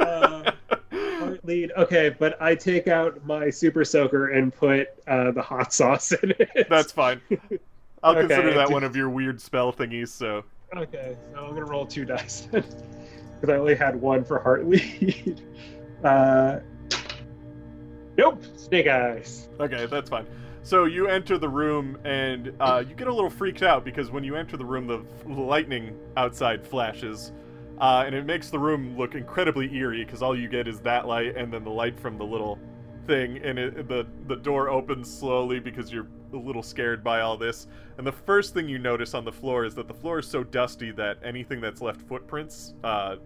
Uh, 0.00 0.52
Heart 0.92 1.44
lead. 1.44 1.72
Okay, 1.76 2.08
but 2.18 2.40
I 2.40 2.54
take 2.54 2.88
out 2.88 3.24
my 3.26 3.50
super 3.50 3.84
soaker 3.84 4.28
and 4.28 4.54
put 4.54 4.88
uh, 5.06 5.30
the 5.32 5.42
hot 5.42 5.72
sauce 5.72 6.12
in 6.12 6.32
it. 6.38 6.66
That's 6.70 6.92
fine. 6.92 7.20
I'll 8.02 8.12
Okay. 8.16 8.20
consider 8.28 8.54
that 8.54 8.70
one 8.70 8.84
of 8.84 8.94
your 8.94 9.10
weird 9.10 9.40
spell 9.40 9.72
thingies, 9.72 10.08
so. 10.08 10.44
okay. 10.76 11.16
So 11.32 11.44
I'm 11.44 11.50
gonna 11.54 11.64
roll 11.64 11.86
two 11.86 12.04
dice 12.04 12.48
I 13.50 13.54
only 13.54 13.74
had 13.74 13.96
one 13.96 14.24
for 14.24 14.38
heart 14.38 14.66
lead. 14.66 15.42
Uh, 16.04 16.60
nope. 18.18 18.44
Snake 18.54 18.86
eyes. 18.86 19.48
Okay, 19.58 19.86
that's 19.86 20.10
fine. 20.10 20.26
So 20.62 20.84
you 20.84 21.08
enter 21.08 21.38
the 21.38 21.48
room 21.48 21.96
and 22.04 22.52
uh, 22.60 22.84
you 22.86 22.94
get 22.94 23.08
a 23.08 23.14
little 23.14 23.30
freaked 23.30 23.62
out 23.62 23.84
because 23.84 24.10
when 24.10 24.22
you 24.22 24.36
enter 24.36 24.56
the 24.56 24.64
room, 24.64 24.86
the 24.86 25.02
lightning 25.28 25.98
outside 26.16 26.66
flashes, 26.66 27.32
uh, 27.78 28.04
and 28.04 28.14
it 28.14 28.26
makes 28.26 28.50
the 28.50 28.58
room 28.58 28.96
look 28.96 29.14
incredibly 29.14 29.74
eerie 29.74 30.04
because 30.04 30.22
all 30.22 30.36
you 30.36 30.48
get 30.48 30.68
is 30.68 30.80
that 30.80 31.06
light 31.06 31.36
and 31.36 31.52
then 31.52 31.64
the 31.64 31.70
light 31.70 31.98
from 31.98 32.18
the 32.18 32.24
little 32.24 32.58
thing, 33.06 33.38
and 33.38 33.58
it, 33.58 33.88
the 33.88 34.06
the 34.26 34.36
door 34.36 34.68
opens 34.68 35.12
slowly 35.12 35.60
because 35.60 35.92
you're 35.92 36.06
a 36.32 36.36
little 36.36 36.62
scared 36.62 37.02
by 37.04 37.20
all 37.20 37.36
this. 37.36 37.66
And 37.98 38.06
the 38.06 38.12
first 38.12 38.54
thing 38.54 38.68
you 38.68 38.78
notice 38.78 39.14
on 39.14 39.24
the 39.24 39.32
floor 39.32 39.64
is 39.64 39.74
that 39.74 39.88
the 39.88 39.94
floor 39.94 40.18
is 40.18 40.26
so 40.26 40.44
dusty 40.44 40.90
that 40.92 41.18
anything 41.24 41.60
that's 41.60 41.80
left 41.80 42.02
footprints 42.02 42.74
uh, 42.84 43.16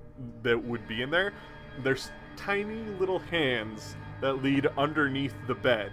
that 0.43 0.63
would 0.63 0.87
be 0.87 1.03
in 1.03 1.11
there, 1.11 1.33
there's 1.83 2.11
tiny 2.37 2.83
little 2.99 3.19
hands 3.19 3.97
that 4.21 4.43
lead 4.43 4.67
underneath 4.79 5.35
the 5.47 5.55
bed. 5.55 5.93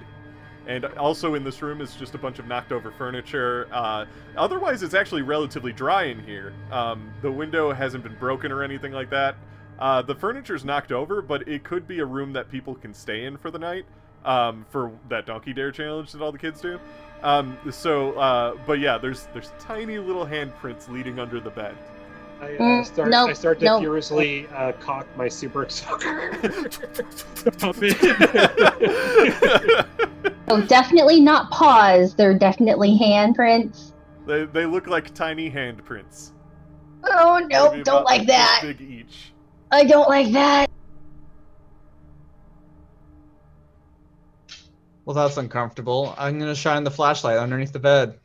And 0.67 0.83
also 0.83 1.35
in 1.35 1.45
this 1.45 1.61
room 1.61 1.79
is 1.79 1.95
just 1.95 2.13
a 2.13 2.17
bunch 2.17 2.39
of 2.39 2.45
knocked 2.47 2.73
over 2.73 2.91
furniture. 2.91 3.69
Uh, 3.71 4.05
otherwise, 4.35 4.83
it's 4.83 4.93
actually 4.93 5.21
relatively 5.21 5.71
dry 5.71 6.03
in 6.03 6.19
here. 6.19 6.53
Um, 6.71 7.13
the 7.21 7.31
window 7.31 7.71
hasn't 7.71 8.03
been 8.03 8.17
broken 8.17 8.51
or 8.51 8.63
anything 8.63 8.91
like 8.91 9.09
that. 9.11 9.37
Uh, 9.79 10.01
the 10.01 10.15
furniture's 10.15 10.65
knocked 10.65 10.91
over, 10.91 11.21
but 11.21 11.47
it 11.47 11.63
could 11.63 11.87
be 11.87 11.99
a 11.99 12.05
room 12.05 12.33
that 12.33 12.49
people 12.49 12.75
can 12.75 12.93
stay 12.93 13.25
in 13.25 13.37
for 13.37 13.51
the 13.51 13.59
night 13.59 13.85
um, 14.25 14.65
for 14.69 14.91
that 15.09 15.25
Donkey 15.25 15.53
Dare 15.53 15.71
challenge 15.71 16.11
that 16.11 16.21
all 16.21 16.31
the 16.31 16.37
kids 16.37 16.61
do. 16.61 16.79
Um, 17.23 17.57
so, 17.71 18.13
uh, 18.13 18.55
but 18.65 18.79
yeah, 18.79 18.97
there's 18.97 19.27
there's 19.33 19.51
tiny 19.59 19.97
little 19.97 20.25
handprints 20.25 20.87
leading 20.89 21.19
under 21.19 21.39
the 21.39 21.49
bed. 21.49 21.75
I 22.39 22.53
uh, 22.55 22.57
Mm, 22.59 22.85
start. 22.85 23.09
no, 23.09 23.27
I 23.27 23.33
start 23.33 23.57
to 23.59 23.65
no. 23.65 23.79
furiously 23.79 24.47
uh, 24.55 24.71
cock 24.73 25.07
my 25.17 25.27
super 25.27 25.67
soaker. 25.69 26.31
Pump. 27.57 27.77
So 30.49 30.61
definitely 30.61 31.19
not 31.19 31.51
paws. 31.51 32.15
They're 32.15 32.37
definitely 32.37 32.97
handprints. 32.97 33.91
they, 34.25 34.45
they 34.45 34.65
look 34.65 34.87
like 34.87 35.13
tiny 35.13 35.51
handprints. 35.51 36.31
Oh 37.03 37.45
no, 37.49 37.71
Maybe 37.71 37.83
don't 37.83 38.05
like 38.05 38.27
that. 38.27 38.59
Big 38.61 38.81
each. 38.81 39.33
I 39.71 39.83
don't 39.83 40.09
like 40.09 40.31
that. 40.31 40.69
Well, 45.05 45.15
that's 45.15 45.37
uncomfortable. 45.37 46.13
I'm 46.17 46.37
gonna 46.37 46.55
shine 46.55 46.83
the 46.83 46.91
flashlight 46.91 47.37
underneath 47.37 47.71
the 47.71 47.79
bed. 47.79 48.19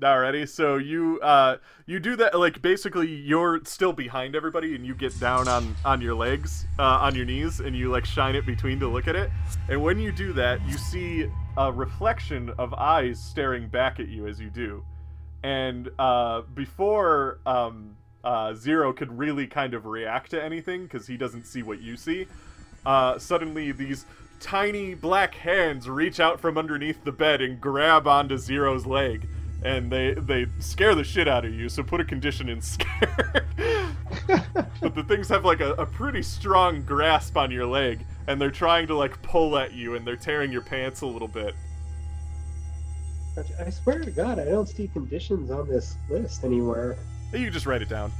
Alrighty, 0.00 0.48
so 0.48 0.76
you 0.76 1.18
uh 1.20 1.56
you 1.86 1.98
do 1.98 2.14
that 2.14 2.38
like 2.38 2.62
basically 2.62 3.08
you're 3.08 3.60
still 3.64 3.92
behind 3.92 4.36
everybody 4.36 4.76
and 4.76 4.86
you 4.86 4.94
get 4.94 5.18
down 5.18 5.48
on 5.48 5.74
on 5.84 6.00
your 6.00 6.14
legs 6.14 6.66
uh, 6.78 6.82
on 6.82 7.16
your 7.16 7.24
knees 7.24 7.58
and 7.58 7.74
you 7.74 7.90
like 7.90 8.04
shine 8.04 8.36
it 8.36 8.46
between 8.46 8.78
to 8.78 8.86
look 8.86 9.08
at 9.08 9.16
it 9.16 9.28
and 9.68 9.82
when 9.82 9.98
you 9.98 10.12
do 10.12 10.32
that 10.32 10.64
you 10.68 10.78
see 10.78 11.28
a 11.56 11.72
reflection 11.72 12.52
of 12.58 12.72
eyes 12.74 13.18
staring 13.18 13.66
back 13.66 13.98
at 13.98 14.06
you 14.06 14.28
as 14.28 14.38
you 14.38 14.50
do 14.50 14.84
and 15.42 15.90
uh 15.98 16.42
before 16.54 17.40
um 17.44 17.96
uh 18.24 18.54
Zero 18.54 18.92
could 18.92 19.16
really 19.18 19.46
kind 19.46 19.74
of 19.74 19.86
react 19.86 20.30
to 20.30 20.42
anything 20.42 20.84
because 20.84 21.06
he 21.06 21.16
doesn't 21.16 21.46
see 21.46 21.62
what 21.62 21.80
you 21.80 21.96
see 21.96 22.26
uh 22.86 23.18
suddenly 23.18 23.72
these 23.72 24.06
tiny 24.40 24.94
black 24.94 25.34
hands 25.34 25.88
reach 25.88 26.20
out 26.20 26.40
from 26.40 26.56
underneath 26.56 27.02
the 27.04 27.12
bed 27.12 27.40
and 27.40 27.60
grab 27.60 28.06
onto 28.06 28.36
Zero's 28.36 28.86
leg 28.86 29.28
and 29.62 29.90
they 29.90 30.14
they 30.14 30.46
scare 30.60 30.94
the 30.94 31.04
shit 31.04 31.28
out 31.28 31.44
of 31.44 31.52
you. 31.52 31.68
So 31.68 31.82
put 31.82 32.00
a 32.00 32.04
condition 32.04 32.48
in 32.48 32.60
scare. 32.62 33.46
but 34.26 34.94
the 34.94 35.04
things 35.06 35.28
have 35.28 35.44
like 35.44 35.60
a, 35.60 35.72
a 35.74 35.86
pretty 35.86 36.22
strong 36.22 36.82
grasp 36.82 37.36
on 37.36 37.50
your 37.50 37.66
leg, 37.66 38.04
and 38.26 38.40
they're 38.40 38.50
trying 38.50 38.86
to 38.88 38.94
like 38.94 39.20
pull 39.22 39.56
at 39.58 39.72
you, 39.72 39.94
and 39.94 40.06
they're 40.06 40.16
tearing 40.16 40.52
your 40.52 40.62
pants 40.62 41.00
a 41.00 41.06
little 41.06 41.28
bit. 41.28 41.54
I 43.60 43.70
swear 43.70 44.00
to 44.00 44.10
God, 44.10 44.40
I 44.40 44.46
don't 44.46 44.68
see 44.68 44.88
conditions 44.88 45.50
on 45.52 45.68
this 45.68 45.96
list 46.10 46.42
anywhere. 46.42 46.98
You 47.32 47.44
can 47.44 47.52
just 47.52 47.66
write 47.66 47.82
it 47.82 47.88
down. 47.88 48.12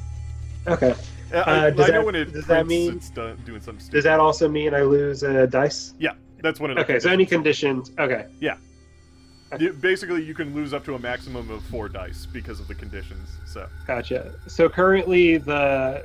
Okay. 0.66 0.94
I, 1.32 1.36
I- 1.36 1.40
Uh, 1.40 1.70
does 1.70 1.89
I 1.89 1.93
know 1.93 1.98
that- 2.01 2.05
when 2.06 2.14
it 2.14 2.32
does 2.32 2.47
that 2.47 2.66
mean- 2.66 2.97
it's 2.97 3.10
done, 3.10 3.39
doing 3.44 3.60
something 3.60 3.80
stupid. 3.80 3.97
Does 3.97 4.05
that 4.05 4.20
also 4.20 4.48
mean 4.48 4.74
I 4.74 4.82
lose 4.82 5.22
a 5.22 5.47
dice? 5.47 5.94
Yeah, 5.98 6.12
that's 6.43 6.60
one 6.60 6.70
of 6.70 6.76
the 6.76 6.82
Okay, 6.82 6.98
so 6.98 7.10
any 7.10 7.26
conditions. 7.26 7.93
Okay. 7.98 8.26
You- 9.59 9.72
basically 9.72 10.22
you 10.22 10.35
can 10.35 10.55
lose 10.55 10.74
up 10.74 10.85
to 10.85 10.94
a 10.94 10.98
maximum 10.98 11.51
of 11.51 11.62
four 11.64 11.89
dice 11.89 12.26
because 12.26 12.60
of 12.60 12.68
the 12.68 12.74
conditions. 12.74 13.30
So 13.47 13.66
Gotcha. 13.86 14.35
So 14.47 14.68
currently 14.68 15.39
the 15.39 16.05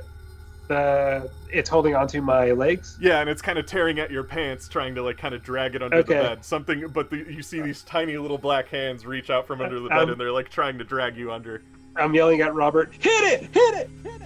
the 0.68 1.30
it's 1.52 1.68
holding 1.68 1.94
onto 1.94 2.22
my 2.22 2.52
legs. 2.52 2.96
yeah, 2.98 3.20
and 3.20 3.28
it's 3.28 3.42
kind 3.42 3.58
of 3.58 3.66
tearing 3.66 3.98
at 4.00 4.10
your 4.10 4.24
pants, 4.24 4.66
trying 4.66 4.94
to 4.94 5.02
like 5.02 5.18
kind 5.18 5.34
of 5.34 5.42
drag 5.42 5.74
it 5.74 5.82
under 5.82 6.02
the 6.02 6.10
Okay. 6.14 6.22
bed. 6.26 6.42
Something, 6.42 6.88
but 6.88 7.10
the, 7.10 7.18
you 7.18 7.42
see 7.42 7.60
these 7.60 7.82
tiny 7.82 8.16
little 8.16 8.38
black 8.38 8.68
hands 8.68 9.04
reach 9.04 9.28
out 9.28 9.46
from 9.46 9.60
under 9.60 9.78
the 9.78 9.90
bed, 9.90 9.98
Um, 9.98 10.10
and 10.12 10.18
they're 10.20 10.32
like 10.32 10.48
trying 10.48 10.78
to 10.78 10.84
drag 10.84 11.14
you 11.18 11.30
under. 11.30 11.60
I'm 11.96 12.14
yelling 12.14 12.40
at 12.40 12.54
Robert, 12.54 12.92
hit 12.94 13.10
it, 13.42 13.50
hit 13.52 13.74
it, 13.74 13.90
hit 14.02 14.22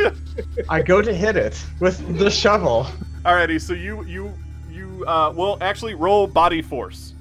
it. 0.00 0.14
I 0.68 0.82
go 0.82 1.00
to 1.02 1.12
hit 1.12 1.36
it 1.36 1.64
with 1.80 2.18
the 2.18 2.30
shovel. 2.30 2.86
Alrighty, 3.24 3.60
so 3.60 3.72
you 3.72 4.04
you 4.04 4.32
you 4.70 5.04
uh 5.06 5.32
well 5.34 5.58
actually 5.60 5.94
roll 5.94 6.26
body 6.26 6.62
force. 6.62 7.14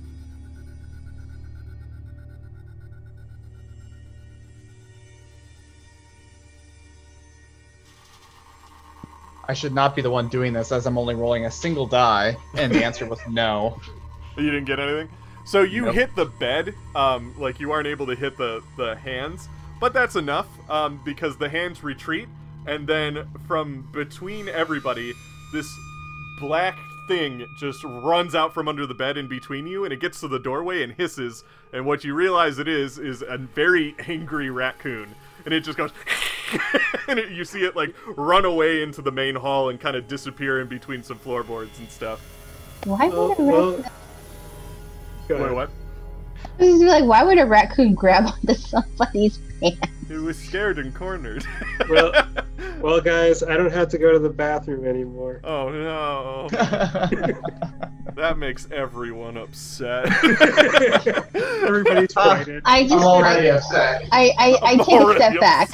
I 9.48 9.54
should 9.54 9.74
not 9.74 9.96
be 9.96 10.02
the 10.02 10.10
one 10.10 10.28
doing 10.28 10.54
this 10.54 10.72
as 10.72 10.88
I'm 10.88 10.98
only 10.98 11.14
rolling 11.14 11.46
a 11.46 11.52
single 11.52 11.86
die, 11.86 12.36
and 12.56 12.74
the 12.74 12.84
answer 12.84 13.06
was 13.06 13.20
no. 13.30 13.80
You 14.38 14.52
didn't 14.52 14.66
get 14.66 14.82
anything. 14.82 15.08
So 15.46 15.62
you 15.62 15.84
Nope. 15.86 15.96
hit 15.96 16.16
the 16.18 16.26
bed, 16.26 16.76
um, 16.94 17.34
like 17.40 17.58
you 17.62 17.72
aren't 17.72 17.88
able 17.88 18.06
to 18.08 18.16
hit 18.16 18.36
the 18.38 18.62
the 18.76 18.94
hands, 18.98 19.48
but 19.80 19.94
that's 19.94 20.16
enough, 20.16 20.48
um, 20.70 21.02
because 21.06 21.38
the 21.38 21.50
hands 21.50 21.84
retreat, 21.84 22.28
and 22.68 22.88
then 22.88 23.28
from 23.48 23.88
between 23.92 24.50
everybody, 24.50 25.14
this 25.54 25.68
black 26.40 26.78
thing 27.08 27.46
just 27.60 27.84
runs 27.84 28.34
out 28.36 28.54
from 28.54 28.68
under 28.68 28.86
the 28.88 28.94
bed 28.94 29.18
in 29.18 29.28
between 29.28 29.68
you, 29.68 29.84
and 29.84 29.94
it 29.94 30.00
gets 30.00 30.20
to 30.22 30.28
the 30.28 30.40
doorway 30.40 30.82
and 30.84 30.94
hisses, 30.94 31.44
and 31.74 31.86
what 31.86 32.04
you 32.04 32.14
realize 32.14 32.58
it 32.60 32.68
is 32.68 32.98
is 32.98 33.22
a 33.22 33.38
very 33.38 33.96
angry 34.08 34.50
raccoon, 34.50 35.16
and 35.46 35.54
it 35.54 35.62
just 35.62 35.78
goes. 35.78 35.92
and 37.08 37.20
it, 37.20 37.32
you 37.32 37.44
see 37.46 37.64
it 37.64 37.76
like 37.76 37.94
run 38.16 38.46
away 38.46 38.82
into 38.84 39.02
the 39.02 39.12
main 39.12 39.36
hall 39.36 39.70
and 39.70 39.80
kind 39.80 39.96
of 39.96 40.08
disappear 40.08 40.62
in 40.62 40.68
between 40.68 41.04
some 41.04 41.18
floorboards 41.20 41.80
and 41.80 41.90
stuff. 41.90 42.22
Why 42.84 43.10
Well, 43.10 43.30
would 43.30 43.40
a 43.40 43.44
well, 43.44 43.72
raccoon? 43.78 43.92
go 45.28 45.44
Wait, 45.44 45.52
what? 45.54 45.72
This 46.58 46.76
is 46.76 46.82
like, 46.82 47.04
why 47.06 47.24
would 47.24 47.38
a 47.40 47.46
raccoon 47.46 47.94
grab 47.96 48.26
onto 48.48 48.54
somebody's 48.54 49.40
pants? 49.72 49.92
It 50.10 50.18
was 50.18 50.38
scared 50.38 50.78
and 50.80 50.94
cornered. 50.94 51.46
Well- 51.90 52.14
Well, 52.82 53.02
guys, 53.02 53.42
I 53.42 53.58
don't 53.58 53.72
have 53.72 53.90
to 53.90 53.98
go 53.98 54.12
to 54.12 54.20
the 54.20 54.30
bathroom 54.30 54.86
anymore. 54.86 55.40
oh 55.44 55.70
no. 55.70 56.48
That 58.16 58.38
makes 58.38 58.66
everyone 58.72 59.36
upset. 59.36 60.06
Everybody's 61.36 62.14
frightened. 62.14 62.62
I 62.64 62.84
just, 62.84 62.94
already 63.04 63.50
I, 63.50 63.56
upset. 63.58 64.04
I, 64.10 64.32
I, 64.40 64.52
I 64.52 64.72
I'm 64.72 64.78
take 64.78 64.88
a 64.88 64.92
already 65.04 65.20
step 65.20 65.40
back. 65.42 65.70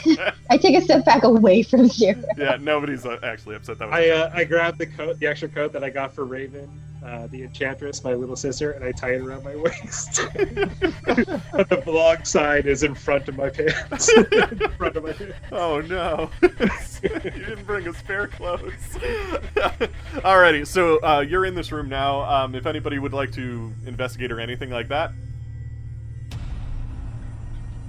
I 0.50 0.58
take 0.58 0.76
a 0.76 0.82
step 0.82 1.06
back 1.06 1.22
away 1.24 1.62
from 1.62 1.88
Zero. 1.88 2.20
yeah, 2.38 2.58
nobody's 2.60 3.06
uh, 3.06 3.20
actually 3.22 3.58
upset. 3.58 3.78
That 3.78 3.90
was 3.90 3.96
I 4.00 4.10
uh, 4.10 4.32
I 4.34 4.44
grabbed 4.46 4.80
the 4.80 4.88
coat, 4.88 5.20
the 5.20 5.28
extra 5.28 5.50
coat 5.50 5.72
that 5.74 5.84
I 5.84 5.92
got 5.92 6.16
for 6.16 6.26
Raven, 6.26 6.68
uh, 7.06 7.28
the 7.28 7.44
Enchantress, 7.44 8.04
my 8.04 8.16
little 8.16 8.36
sister, 8.36 8.72
and 8.72 8.84
I 8.84 8.92
tie 8.92 9.12
it 9.14 9.22
around 9.22 9.44
my 9.44 9.56
waist. 9.56 10.16
the 10.16 11.84
vlog 11.86 12.26
sign 12.26 12.64
is 12.66 12.82
in 12.82 12.96
front 12.96 13.28
of 13.30 13.38
my 13.38 13.50
pants. 13.50 14.10
In 14.32 14.70
front 14.78 14.96
of 14.96 15.04
my. 15.04 15.16
Oh 15.52 15.82
no. 15.82 16.30
you 16.42 17.10
didn't 17.10 17.66
bring 17.66 17.88
us 17.88 17.98
spare 17.98 18.28
clothes. 18.28 18.74
Alrighty, 20.16 20.66
so 20.66 21.00
uh, 21.04 21.22
you're 21.22 21.46
in 21.46 21.56
this 21.56 21.72
room 21.72 21.90
now. 21.90 22.22
Um, 22.22 22.56
if 22.56 22.66
anybody 22.66 23.00
would 23.00 23.14
like 23.14 23.32
to 23.34 23.74
investigate 23.86 24.32
or 24.32 24.40
anything 24.40 24.70
like 24.70 24.88
that, 24.90 25.12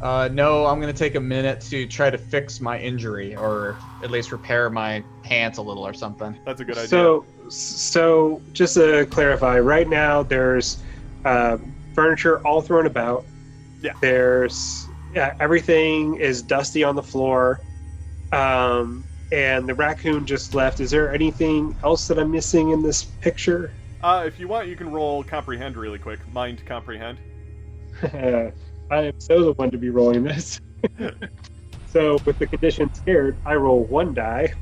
Uh, 0.03 0.29
no, 0.33 0.67
I'm 0.67 0.81
gonna 0.81 0.93
take 0.93 1.15
a 1.15 1.21
minute 1.21 1.61
to 1.61 1.87
try 1.87 2.11
to 2.11 2.19
fix 2.19 2.61
my 2.61 2.77
injury, 2.77 3.37
or 3.37 3.77
at 4.03 4.11
least 4.11 4.33
repair 4.33 4.69
my 4.69 5.05
pants 5.23 5.59
a 5.59 5.63
little 5.63 5.87
or 5.87 5.95
something. 5.95 6.37
That's 6.45 6.61
a 6.61 6.65
good 6.65 6.77
idea. 6.77 6.89
So, 6.89 7.25
so 7.49 8.43
just 8.53 8.75
to 8.75 9.07
clarify, 9.07 9.61
right 9.61 9.89
now 9.89 10.25
there's 10.25 10.83
uh, 11.25 11.59
furniture 11.95 12.45
all 12.45 12.61
thrown 12.61 12.87
about. 12.87 13.25
Yeah. 13.81 13.93
There's 14.01 14.89
yeah, 15.15 15.35
everything 15.41 16.17
is 16.17 16.43
dusty 16.43 16.85
on 16.85 16.97
the 16.97 17.03
floor, 17.03 17.61
um, 18.33 19.05
and 19.31 19.69
the 19.69 19.75
raccoon 19.75 20.27
just 20.27 20.55
left. 20.55 20.81
Is 20.81 20.91
there 20.91 21.13
anything 21.13 21.75
else 21.85 22.09
that 22.09 22.19
I'm 22.19 22.31
missing 22.31 22.71
in 22.71 22.83
this 22.83 23.05
picture? 23.05 23.73
uh, 24.03 24.25
if 24.27 24.39
you 24.39 24.49
want, 24.49 24.69
you 24.69 24.77
can 24.77 24.91
roll 24.91 25.23
comprehend 25.23 25.77
really 25.77 25.99
quick. 25.99 26.21
Mind 26.33 26.65
comprehend. 26.67 27.19
I 28.13 28.53
am 28.91 29.13
so 29.19 29.45
the 29.45 29.53
one 29.53 29.71
to 29.71 29.79
be 29.79 29.91
rolling 29.91 30.23
this. 30.25 30.61
so 31.87 32.19
with 32.27 32.39
the 32.39 32.47
condition 32.47 32.93
scared, 32.93 33.37
I 33.47 33.55
roll 33.55 33.85
one 33.85 34.13
die. 34.13 34.53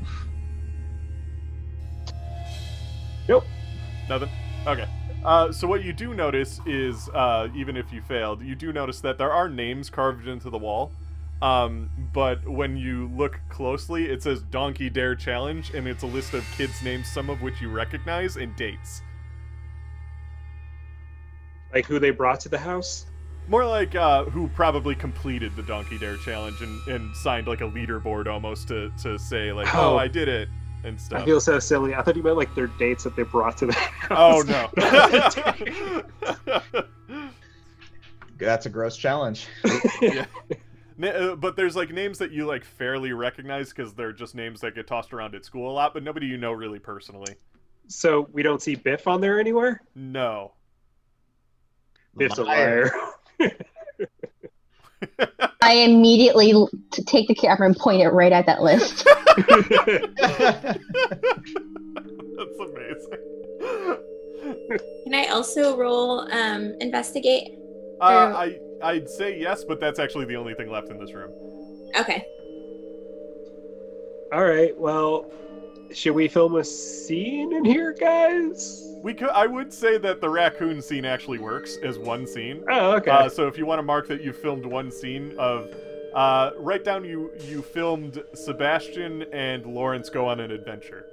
Nope. 3.29 3.45
Nothing. 4.09 4.31
Okay. 4.67 4.87
Uh, 5.25 5.53
so 5.53 5.67
what 5.67 5.85
you 5.85 5.93
do 5.93 6.15
notice 6.15 6.61
is, 6.67 7.09
uh, 7.11 7.49
even 7.55 7.77
if 7.77 7.93
you 7.93 8.01
failed, 8.01 8.43
you 8.43 8.55
do 8.55 8.73
notice 8.73 9.01
that 9.01 9.19
there 9.19 9.33
are 9.33 9.49
names 9.49 9.91
carved 9.91 10.27
into 10.27 10.49
the 10.49 10.59
wall. 10.59 10.93
Um, 11.43 11.91
but 12.13 12.47
when 12.47 12.77
you 12.77 13.11
look 13.17 13.41
closely, 13.49 14.11
it 14.11 14.23
says 14.23 14.43
Donkey 14.43 14.91
Dare 14.91 15.15
Challenge, 15.15 15.71
and 15.75 15.87
it's 15.87 16.03
a 16.03 16.07
list 16.07 16.35
of 16.35 16.45
kids' 16.57 16.83
names, 16.83 17.11
some 17.11 17.31
of 17.31 17.43
which 17.43 17.61
you 17.61 17.71
recognize, 17.71 18.37
and 18.37 18.55
dates. 18.57 19.03
Like 21.73 21.87
who 21.87 21.99
they 21.99 22.11
brought 22.11 22.41
to 22.41 22.49
the 22.49 22.59
house. 22.59 23.07
More 23.49 23.65
like 23.65 23.95
uh, 23.95 24.25
who 24.25 24.49
probably 24.49 24.95
completed 24.95 25.57
the 25.57 25.63
Donkey 25.63 25.99
Dare 25.99 26.17
Challenge 26.19 26.61
and, 26.61 26.89
and 26.89 27.17
signed 27.17 27.47
like 27.47 27.63
a 27.63 27.69
leaderboard 27.69 28.27
almost 28.27 28.69
to, 28.69 28.93
to 29.03 29.19
say 29.19 29.53
like, 29.53 29.75
oh, 29.75 29.95
Oh. 29.95 29.97
I 29.97 30.09
did 30.09 30.29
it 30.29 30.49
and 30.85 31.01
stuff. 31.01 31.23
I 31.23 31.25
feel 31.25 31.41
so 31.41 31.59
silly. 31.59 31.95
I 31.95 32.03
thought 32.03 32.17
you 32.17 32.23
meant 32.23 32.37
like 32.37 32.55
their 32.55 32.67
dates 32.67 33.05
that 33.05 33.17
they 33.17 33.23
brought 33.23 33.57
to 33.59 33.67
the 33.67 33.73
house. 33.73 34.05
Oh 34.11 34.43
no. 34.47 34.69
That's 38.39 38.67
a 38.67 38.71
gross 38.71 38.97
challenge. 38.97 39.47
yeah. 40.01 40.27
Uh, 41.03 41.35
but 41.35 41.57
there's 41.57 41.77
like 41.77 41.91
names 41.91 42.19
that 42.19 42.31
you 42.31 42.47
like 42.47 42.65
fairly 42.65 43.13
recognize 43.13 43.71
because 43.71 43.95
they're 43.95 44.13
just 44.13 44.35
names 44.35 44.61
that 44.61 44.75
get 44.75 44.87
tossed 44.87 45.13
around 45.13 45.35
at 45.35 45.45
school 45.45 45.71
a 45.71 45.73
lot, 45.73 45.95
but 45.95 46.03
nobody 46.03 46.27
you 46.27 46.37
know 46.37 46.53
really 46.53 46.79
personally. 46.79 47.35
so 47.89 48.29
we 48.33 48.43
don't 48.43 48.63
see 48.63 48.75
Biff 48.75 49.07
on 49.07 49.21
there 49.21 49.41
anywhere. 49.41 49.83
No. 49.95 50.53
Biff's 52.17 52.39
a 52.39 52.45
liar. 52.45 52.91
I 55.63 55.75
immediately 55.75 56.53
l- 56.53 56.71
t- 56.93 57.05
take 57.05 57.29
the 57.29 57.35
camera 57.35 57.67
and 57.67 57.77
point 57.77 58.01
it 58.03 58.09
right 58.09 58.33
at 58.33 58.47
that 58.47 58.63
list. 58.63 59.07
That's 62.37 62.59
amazing. 62.59 63.19
Can 65.05 65.15
I 65.15 65.27
also 65.27 65.77
roll 65.77 66.27
um, 66.31 66.75
investigate? 66.81 67.45
Uh, 68.01 68.33
I 68.35 68.61
I'd 68.81 69.09
say 69.09 69.37
yes, 69.37 69.65
but 69.65 69.79
that's 69.81 69.99
actually 69.99 70.25
the 70.25 70.37
only 70.37 70.55
thing 70.55 70.71
left 70.71 70.91
in 70.91 70.99
this 70.99 71.15
room. 71.15 71.35
Okay. 71.99 72.27
All 74.33 74.45
right. 74.45 74.79
Well, 74.79 75.27
should 75.93 76.15
we 76.15 76.29
film 76.29 76.57
a 76.57 76.65
scene 76.65 77.53
in 77.53 77.65
here, 77.65 77.93
guys? 77.93 78.87
We 79.03 79.15
could 79.15 79.31
I 79.31 79.47
would 79.47 79.73
say 79.73 79.97
that 79.99 80.21
the 80.21 80.29
raccoon 80.29 80.83
scene 80.83 81.05
actually 81.05 81.39
works 81.39 81.77
as 81.83 81.99
one 81.99 82.27
scene. 82.27 82.63
Oh, 82.71 82.93
okay. 82.97 83.11
Uh, 83.11 83.29
so 83.29 83.47
if 83.49 83.57
you 83.57 83.65
want 83.67 83.79
to 83.79 83.83
mark 83.83 84.07
that 84.09 84.23
you 84.23 84.33
filmed 84.33 84.67
one 84.67 84.91
scene 84.93 85.35
of, 85.39 85.69
uh, 86.15 86.51
write 86.59 86.85
down 86.85 87.05
you 87.05 87.31
you 87.47 87.63
filmed 87.63 88.23
Sebastian 88.35 89.23
and 89.33 89.65
Lawrence 89.67 90.11
go 90.11 90.27
on 90.29 90.41
an 90.41 90.51
adventure. 90.51 91.07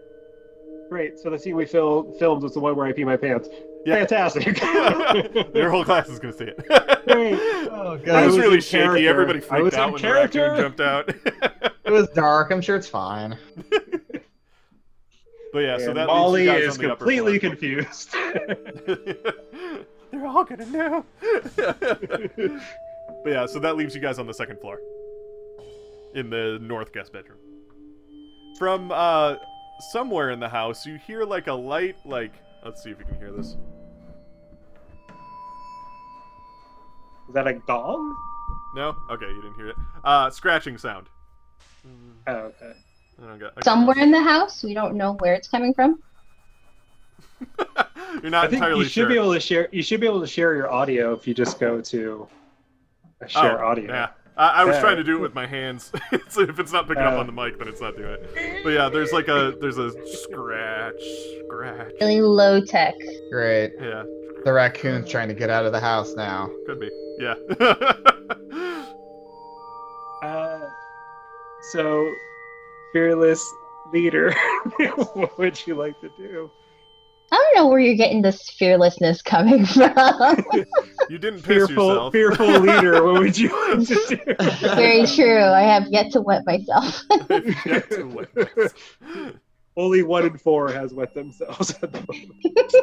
Great. 0.89 1.17
So 1.19 1.29
the 1.29 1.39
scene 1.39 1.55
we 1.55 1.65
fil- 1.65 2.13
filmed 2.19 2.43
was 2.43 2.53
the 2.53 2.59
one 2.59 2.75
where 2.75 2.87
I 2.87 2.91
pee 2.93 3.03
my 3.05 3.17
pants. 3.17 3.47
Yeah. 3.85 3.95
Fantastic. 4.05 4.59
Your 5.55 5.69
whole 5.69 5.85
class 5.85 6.09
is 6.09 6.19
gonna 6.19 6.33
see 6.33 6.45
it. 6.45 6.57
Great. 7.07 7.39
Oh 7.69 7.99
I 8.11 8.25
was 8.25 8.35
was 8.35 8.37
really 8.39 8.55
in 8.55 8.61
shaky. 8.61 8.83
character. 8.83 9.09
Everybody 9.09 9.39
freaked 9.39 9.75
out 9.75 9.91
when 9.93 10.01
character. 10.01 10.55
the 10.55 10.63
raccoon 10.63 10.75
jumped 10.75 10.81
out. 10.81 11.09
It 11.85 11.91
was 11.91 12.09
dark. 12.09 12.51
I'm 12.51 12.59
sure 12.61 12.75
it's 12.75 12.87
fine. 12.87 13.37
But 15.53 15.59
yeah, 15.59 15.77
so 15.77 15.93
that 15.93 16.07
Molly 16.07 16.47
leaves 16.47 16.47
you 16.47 16.67
guys 16.67 16.73
is 16.73 16.77
on 16.77 16.83
the 16.83 16.95
completely 16.95 17.39
floor. 17.39 17.51
confused. 17.51 18.11
They're 20.11 20.25
all 20.25 20.43
gonna 20.43 20.65
know. 20.65 21.05
but 21.55 22.61
yeah, 23.25 23.45
so 23.45 23.59
that 23.59 23.75
leaves 23.75 23.93
you 23.93 24.01
guys 24.01 24.19
on 24.19 24.27
the 24.27 24.33
second 24.33 24.59
floor, 24.59 24.79
in 26.15 26.29
the 26.29 26.59
north 26.61 26.93
guest 26.93 27.11
bedroom. 27.11 27.39
From 28.57 28.91
uh, 28.91 29.35
somewhere 29.91 30.31
in 30.31 30.39
the 30.39 30.49
house, 30.49 30.85
you 30.85 30.97
hear 30.97 31.23
like 31.23 31.47
a 31.47 31.53
light, 31.53 31.97
like 32.05 32.33
let's 32.63 32.83
see 32.83 32.89
if 32.89 32.99
you 32.99 33.05
can 33.05 33.17
hear 33.17 33.31
this. 33.31 33.57
is 37.27 37.33
that 37.33 37.47
a 37.47 37.53
gong? 37.53 38.15
No, 38.75 38.95
okay, 39.11 39.27
you 39.27 39.41
didn't 39.41 39.55
hear 39.55 39.69
it. 39.69 39.75
Uh, 40.03 40.29
scratching 40.29 40.77
sound. 40.77 41.09
Oh, 42.27 42.33
okay. 42.33 42.73
I 43.21 43.33
I 43.33 43.37
got 43.37 43.63
Somewhere 43.63 43.97
in 43.99 44.11
the 44.11 44.21
house, 44.21 44.63
we 44.63 44.73
don't 44.73 44.95
know 44.95 45.13
where 45.19 45.33
it's 45.33 45.47
coming 45.47 45.73
from. 45.73 46.01
You're 48.21 48.31
not 48.31 48.45
I 48.45 48.47
think 48.47 48.53
entirely 48.53 48.79
you 48.79 48.85
should 48.85 48.93
sure. 48.93 49.07
be 49.09 49.15
able 49.15 49.33
to 49.33 49.39
share. 49.39 49.69
You 49.71 49.83
should 49.83 49.99
be 49.99 50.07
able 50.07 50.21
to 50.21 50.27
share 50.27 50.55
your 50.55 50.71
audio 50.71 51.13
if 51.13 51.27
you 51.27 51.33
just 51.33 51.59
go 51.59 51.81
to 51.81 52.27
a 53.21 53.27
share 53.27 53.63
oh, 53.63 53.67
audio. 53.67 53.91
Yeah. 53.91 54.07
I, 54.37 54.61
I 54.61 54.65
was 54.65 54.75
Yeah. 54.75 54.81
trying 54.81 54.97
to 54.97 55.03
do 55.03 55.17
it 55.17 55.21
with 55.21 55.33
my 55.35 55.45
hands. 55.47 55.91
so 56.29 56.41
if 56.41 56.59
it's 56.59 56.71
not 56.71 56.87
picking 56.87 57.03
up 57.03 57.13
Oh. 57.13 57.19
on 57.19 57.25
the 57.27 57.31
mic, 57.31 57.57
then 57.59 57.67
it's 57.67 57.81
not 57.81 57.95
doing 57.95 58.13
it. 58.21 58.63
But 58.63 58.69
yeah, 58.69 58.89
there's 58.89 59.11
like 59.11 59.27
a 59.27 59.55
there's 59.59 59.77
a 59.77 59.91
scratch, 60.07 60.93
scratch. 61.45 61.91
Really 61.99 62.21
low 62.21 62.61
tech. 62.61 62.93
Great. 63.31 63.73
Yeah, 63.79 64.03
The 64.43 64.53
raccoon's 64.53 65.09
trying 65.09 65.27
to 65.27 65.33
get 65.33 65.49
out 65.49 65.65
of 65.65 65.71
the 65.71 65.79
house 65.79 66.13
now. 66.15 66.49
could 66.65 66.79
be. 66.79 66.89
Yeah. 67.19 67.35
Uh, 70.23 70.59
so, 71.71 72.11
fearless 72.93 73.43
leader, 73.93 74.33
what 75.13 75.37
would 75.37 75.65
you 75.67 75.75
like 75.75 75.99
to 76.01 76.09
do? 76.17 76.49
I 77.29 77.35
don't 77.35 77.55
know 77.63 77.67
where 77.69 77.79
you're 77.79 77.95
getting 77.95 78.21
this 78.21 78.49
fearlessness 78.51 79.21
coming 79.21 79.65
from. 79.65 79.91
you 81.09 81.17
didn't 81.17 81.41
piss 81.43 81.67
Fearful, 81.67 81.87
yourself. 81.89 82.13
fearful 82.13 82.47
leader, 82.59 83.03
what 83.03 83.19
would 83.19 83.37
you 83.37 83.49
like 83.69 83.85
to 83.87 84.15
do? 84.15 84.35
Very 84.75 85.05
true. 85.05 85.41
I 85.43 85.61
have 85.61 85.87
yet 85.89 86.11
to 86.13 86.21
wet 86.21 86.43
myself. 86.45 87.01
Yeah, 87.65 87.79
too 87.79 88.25
late. 88.35 88.73
Only 89.75 90.03
one 90.03 90.25
in 90.25 90.37
four 90.37 90.71
has 90.71 90.93
wet 90.93 91.13
themselves 91.13 91.71
at 91.83 91.91
the 91.91 91.99
moment. 91.99 92.73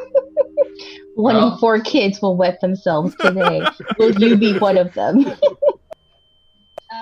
One 1.15 1.35
Well. 1.35 1.53
in 1.53 1.57
four 1.59 1.79
kids 1.81 2.21
will 2.21 2.37
wet 2.37 2.61
themselves 2.61 3.15
today. 3.19 3.63
will 3.97 4.13
you 4.13 4.37
be 4.37 4.57
one 4.59 4.77
of 4.77 4.93
them? 4.93 5.25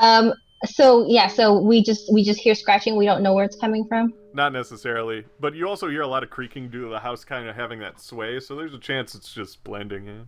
um. 0.02 0.34
So 0.66 1.06
yeah. 1.08 1.28
So 1.28 1.60
we 1.60 1.84
just 1.84 2.12
we 2.12 2.24
just 2.24 2.40
hear 2.40 2.56
scratching. 2.56 2.96
We 2.96 3.06
don't 3.06 3.24
know 3.24 3.34
where 3.34 3.46
it's 3.46 3.58
coming 3.58 3.86
from. 3.88 4.14
Not 4.34 4.54
necessarily, 4.54 5.26
but 5.40 5.54
you 5.54 5.68
also 5.68 5.90
hear 5.90 6.02
a 6.02 6.08
lot 6.08 6.24
of 6.24 6.30
creaking 6.30 6.70
due 6.70 6.84
to 6.84 6.90
the 6.90 7.00
house 7.00 7.24
kind 7.24 7.48
of 7.48 7.56
having 7.56 7.80
that 7.80 8.00
sway. 8.00 8.40
So 8.40 8.56
there's 8.56 8.74
a 8.74 8.80
chance 8.80 9.14
it's 9.14 9.34
just 9.34 9.64
blending 9.64 10.08
in. 10.08 10.28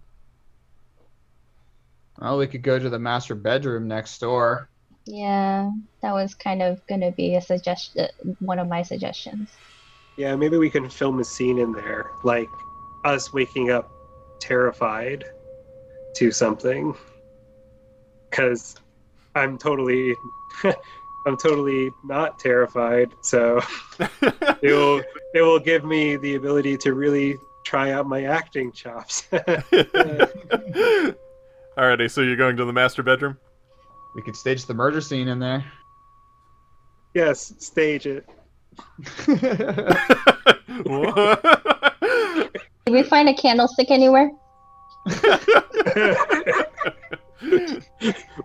Well, 2.19 2.37
we 2.37 2.47
could 2.47 2.61
go 2.61 2.79
to 2.79 2.89
the 2.89 2.99
master 2.99 3.35
bedroom 3.35 3.87
next 3.87 4.19
door. 4.19 4.69
Yeah, 5.05 5.69
that 6.01 6.13
was 6.13 6.33
kind 6.33 6.61
of 6.61 6.85
gonna 6.87 7.11
be 7.11 7.35
a 7.35 7.41
suggestion. 7.41 8.01
Uh, 8.05 8.33
one 8.39 8.59
of 8.59 8.67
my 8.67 8.81
suggestions. 8.81 9.49
Yeah, 10.17 10.35
maybe 10.35 10.57
we 10.57 10.69
can 10.69 10.89
film 10.89 11.19
a 11.19 11.23
scene 11.23 11.59
in 11.59 11.73
there, 11.73 12.11
like 12.23 12.47
us 13.03 13.33
waking 13.33 13.71
up 13.71 13.91
terrified 14.39 15.25
to 16.15 16.31
something. 16.31 16.95
Because 18.29 18.75
I'm 19.35 19.57
totally, 19.57 20.15
I'm 21.25 21.37
totally 21.37 21.91
not 22.03 22.39
terrified. 22.39 23.11
So 23.21 23.61
it 23.99 24.61
will, 24.63 25.01
it 25.33 25.41
will 25.41 25.59
give 25.59 25.83
me 25.83 26.15
the 26.15 26.35
ability 26.35 26.77
to 26.77 26.93
really 26.93 27.37
try 27.65 27.91
out 27.91 28.07
my 28.07 28.23
acting 28.23 28.71
chops. 28.71 29.27
Alrighty, 31.77 32.09
so 32.09 32.21
you're 32.21 32.37
going 32.37 32.55
to 32.55 32.65
the 32.65 32.73
master 32.73 33.03
bedroom? 33.03 33.37
We 34.15 34.21
could 34.21 34.35
stage 34.35 34.65
the 34.65 34.73
murder 34.73 35.01
scene 35.01 35.27
in 35.27 35.39
there. 35.39 35.65
yes, 37.13 37.53
stage 37.59 38.07
it. 38.07 38.25
Did 39.25 39.41
we 42.93 43.03
find 43.03 43.27
a 43.27 43.33
candlestick 43.33 43.91
anywhere? 43.91 44.31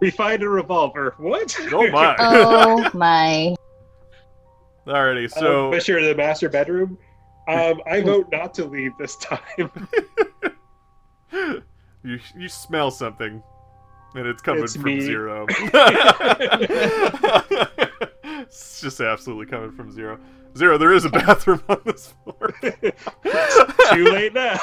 We 0.00 0.10
find 0.10 0.42
a 0.42 0.48
revolver. 0.48 1.14
What? 1.18 1.56
oh 1.72 1.88
my! 1.90 2.16
Oh 2.20 2.90
my! 2.94 3.54
Alrighty, 4.86 5.30
So, 5.30 5.40
so 5.40 5.70
but 5.70 5.86
you're 5.88 5.98
in 5.98 6.06
the 6.06 6.14
master 6.14 6.48
bedroom. 6.48 6.96
Um, 7.48 7.80
I 7.86 8.00
vote 8.04 8.28
not 8.32 8.54
to 8.54 8.64
leave 8.64 8.92
this 8.98 9.16
time. 9.16 9.70
you 12.02 12.18
you 12.36 12.48
smell 12.48 12.90
something. 12.90 13.42
and 14.14 14.26
it's 14.26 14.42
coming 14.42 14.64
It's 14.64 14.74
from 14.74 14.84
me. 14.84 15.00
zero. 15.00 15.46
it's 18.48 18.80
just 18.80 19.00
absolutely 19.00 19.46
coming 19.46 19.70
from 19.72 19.90
zero. 19.92 20.18
Zero. 20.56 20.78
There 20.78 20.92
is 20.92 21.04
a 21.04 21.10
bathroom 21.10 21.62
on 21.68 21.80
this 21.84 22.12
floor. 22.24 22.52
Too 23.92 24.04
late 24.04 24.34
now. 24.34 24.58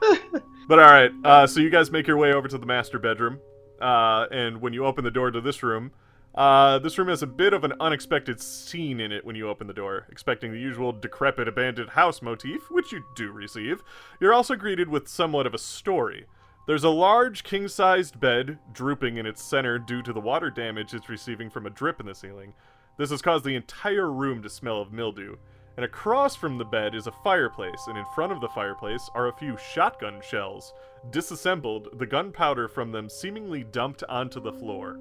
but 0.68 0.78
all 0.78 0.90
right, 0.90 1.10
uh, 1.24 1.46
so 1.46 1.60
you 1.60 1.70
guys 1.70 1.90
make 1.90 2.06
your 2.06 2.16
way 2.16 2.32
over 2.32 2.48
to 2.48 2.58
the 2.58 2.66
master 2.66 2.98
bedroom, 2.98 3.40
uh, 3.80 4.26
and 4.30 4.60
when 4.60 4.72
you 4.72 4.84
open 4.84 5.04
the 5.04 5.10
door 5.10 5.30
to 5.30 5.40
this 5.40 5.62
room, 5.62 5.92
uh, 6.34 6.78
this 6.78 6.98
room 6.98 7.08
has 7.08 7.22
a 7.22 7.26
bit 7.26 7.54
of 7.54 7.64
an 7.64 7.72
unexpected 7.80 8.40
scene 8.40 9.00
in 9.00 9.10
it 9.10 9.24
when 9.24 9.34
you 9.36 9.48
open 9.48 9.66
the 9.66 9.72
door. 9.72 10.06
Expecting 10.10 10.52
the 10.52 10.58
usual 10.58 10.92
decrepit 10.92 11.48
abandoned 11.48 11.90
house 11.90 12.20
motif, 12.20 12.70
which 12.70 12.92
you 12.92 13.02
do 13.14 13.32
receive, 13.32 13.82
you're 14.20 14.34
also 14.34 14.54
greeted 14.54 14.88
with 14.88 15.08
somewhat 15.08 15.46
of 15.46 15.54
a 15.54 15.58
story. 15.58 16.26
There's 16.66 16.84
a 16.84 16.90
large 16.90 17.42
king 17.42 17.68
sized 17.68 18.20
bed 18.20 18.58
drooping 18.72 19.16
in 19.16 19.24
its 19.24 19.42
center 19.42 19.78
due 19.78 20.02
to 20.02 20.12
the 20.12 20.20
water 20.20 20.50
damage 20.50 20.92
it's 20.92 21.08
receiving 21.08 21.48
from 21.48 21.64
a 21.64 21.70
drip 21.70 22.00
in 22.00 22.06
the 22.06 22.14
ceiling. 22.14 22.52
This 22.98 23.10
has 23.10 23.22
caused 23.22 23.44
the 23.44 23.54
entire 23.54 24.10
room 24.10 24.42
to 24.42 24.50
smell 24.50 24.82
of 24.82 24.92
mildew. 24.92 25.36
And 25.76 25.84
across 25.84 26.34
from 26.34 26.56
the 26.56 26.64
bed 26.64 26.94
is 26.94 27.06
a 27.06 27.12
fireplace, 27.12 27.86
and 27.88 27.98
in 27.98 28.04
front 28.14 28.32
of 28.32 28.40
the 28.40 28.48
fireplace 28.48 29.10
are 29.14 29.28
a 29.28 29.36
few 29.36 29.58
shotgun 29.58 30.20
shells. 30.22 30.72
Disassembled, 31.10 31.88
the 31.98 32.06
gunpowder 32.06 32.66
from 32.66 32.92
them 32.92 33.10
seemingly 33.10 33.62
dumped 33.62 34.02
onto 34.08 34.40
the 34.40 34.52
floor. 34.52 34.98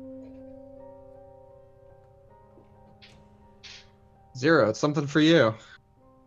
Zero. 4.38 4.70
It's 4.70 4.80
something 4.80 5.08
for 5.08 5.22
you. 5.22 5.56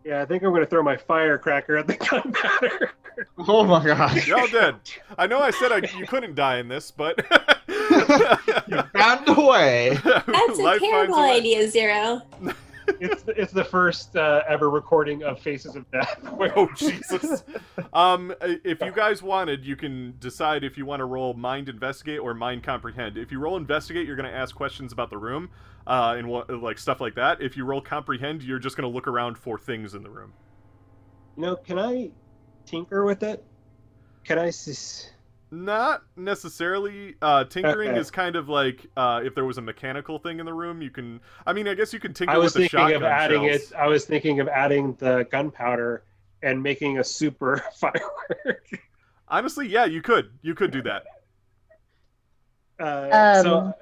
Yeah, 0.03 0.21
I 0.21 0.25
think 0.25 0.41
I'm 0.41 0.51
gonna 0.51 0.65
throw 0.65 0.81
my 0.81 0.97
firecracker 0.97 1.77
at 1.77 1.85
the 1.85 1.95
gunpowder. 2.09 2.91
Oh 3.47 3.63
my 3.65 3.85
gosh. 3.85 4.27
You're 4.27 4.39
all 4.39 4.47
dead. 4.47 4.75
I 5.17 5.27
know 5.27 5.39
I 5.39 5.51
said 5.51 5.71
I, 5.71 5.81
you 5.97 6.07
couldn't 6.07 6.35
die 6.35 6.57
in 6.57 6.67
this, 6.67 6.89
but. 6.89 7.19
You 7.67 8.81
found 8.93 9.27
a 9.27 9.33
way. 9.33 9.97
That's 10.03 10.59
a 10.59 10.61
Life 10.61 10.79
terrible 10.79 11.19
idea, 11.19 11.69
Zero. 11.69 12.21
It's 12.99 13.23
it's 13.27 13.51
the 13.53 13.63
first 13.63 14.15
uh, 14.15 14.43
ever 14.47 14.69
recording 14.69 15.23
of 15.23 15.39
Faces 15.39 15.75
of 15.75 15.89
Death. 15.91 16.19
Oh 16.55 16.69
Jesus! 16.75 17.43
Um, 17.93 18.33
if 18.41 18.81
you 18.81 18.91
guys 18.91 19.21
wanted, 19.21 19.65
you 19.65 19.75
can 19.75 20.15
decide 20.19 20.63
if 20.63 20.77
you 20.77 20.85
want 20.85 20.99
to 21.01 21.05
roll 21.05 21.33
mind 21.33 21.69
investigate 21.69 22.19
or 22.19 22.33
mind 22.33 22.63
comprehend. 22.63 23.17
If 23.17 23.31
you 23.31 23.39
roll 23.39 23.57
investigate, 23.57 24.07
you're 24.07 24.15
going 24.15 24.29
to 24.29 24.35
ask 24.35 24.55
questions 24.55 24.91
about 24.93 25.09
the 25.09 25.17
room, 25.17 25.49
uh, 25.87 26.15
and 26.17 26.27
what 26.27 26.49
like 26.49 26.77
stuff 26.79 27.01
like 27.01 27.15
that. 27.15 27.41
If 27.41 27.57
you 27.57 27.65
roll 27.65 27.81
comprehend, 27.81 28.43
you're 28.43 28.59
just 28.59 28.77
going 28.77 28.89
to 28.89 28.93
look 28.93 29.07
around 29.07 29.37
for 29.37 29.57
things 29.57 29.93
in 29.93 30.03
the 30.03 30.09
room. 30.09 30.33
You 31.35 31.43
know, 31.43 31.55
can 31.57 31.77
I 31.79 32.11
tinker 32.65 33.05
with 33.05 33.23
it? 33.23 33.43
Can 34.23 34.39
I? 34.39 34.47
s- 34.47 35.11
Not 35.51 36.03
necessarily. 36.15 37.15
Uh, 37.21 37.43
tinkering 37.43 37.95
is 37.95 38.11
kind 38.11 38.35
of 38.35 38.49
like 38.49 38.85
uh, 38.95 39.21
if 39.23 39.33
there 39.33 39.45
was 39.45 39.57
a 39.57 39.61
mechanical 39.61 40.19
thing 40.19 40.39
in 40.39 40.45
the 40.45 40.53
room, 40.53 40.81
you 40.81 40.91
can. 40.91 41.19
I 41.47 41.53
mean, 41.53 41.67
I 41.67 41.73
guess 41.73 41.91
you 41.91 41.99
can 41.99 42.13
tinker 42.13 42.33
I 42.33 42.37
was 42.37 42.53
with 42.53 42.53
the 42.53 42.59
thinking 42.69 42.79
shotgun 42.79 42.95
of 42.97 43.03
adding 43.03 43.41
shells. 43.47 43.71
it. 43.71 43.73
I 43.75 43.87
was 43.87 44.05
thinking 44.05 44.39
of 44.39 44.47
adding 44.47 44.93
the 44.99 45.27
gunpowder 45.31 46.03
and 46.43 46.61
making 46.61 46.99
a 46.99 47.03
super 47.03 47.63
firework. 47.75 48.69
Honestly, 49.27 49.67
yeah, 49.67 49.85
you 49.85 50.01
could. 50.03 50.31
You 50.41 50.53
could 50.53 50.71
do 50.71 50.81
that. 50.83 51.03
Uh, 52.79 53.43
so 53.43 53.57
Um, 53.57 53.73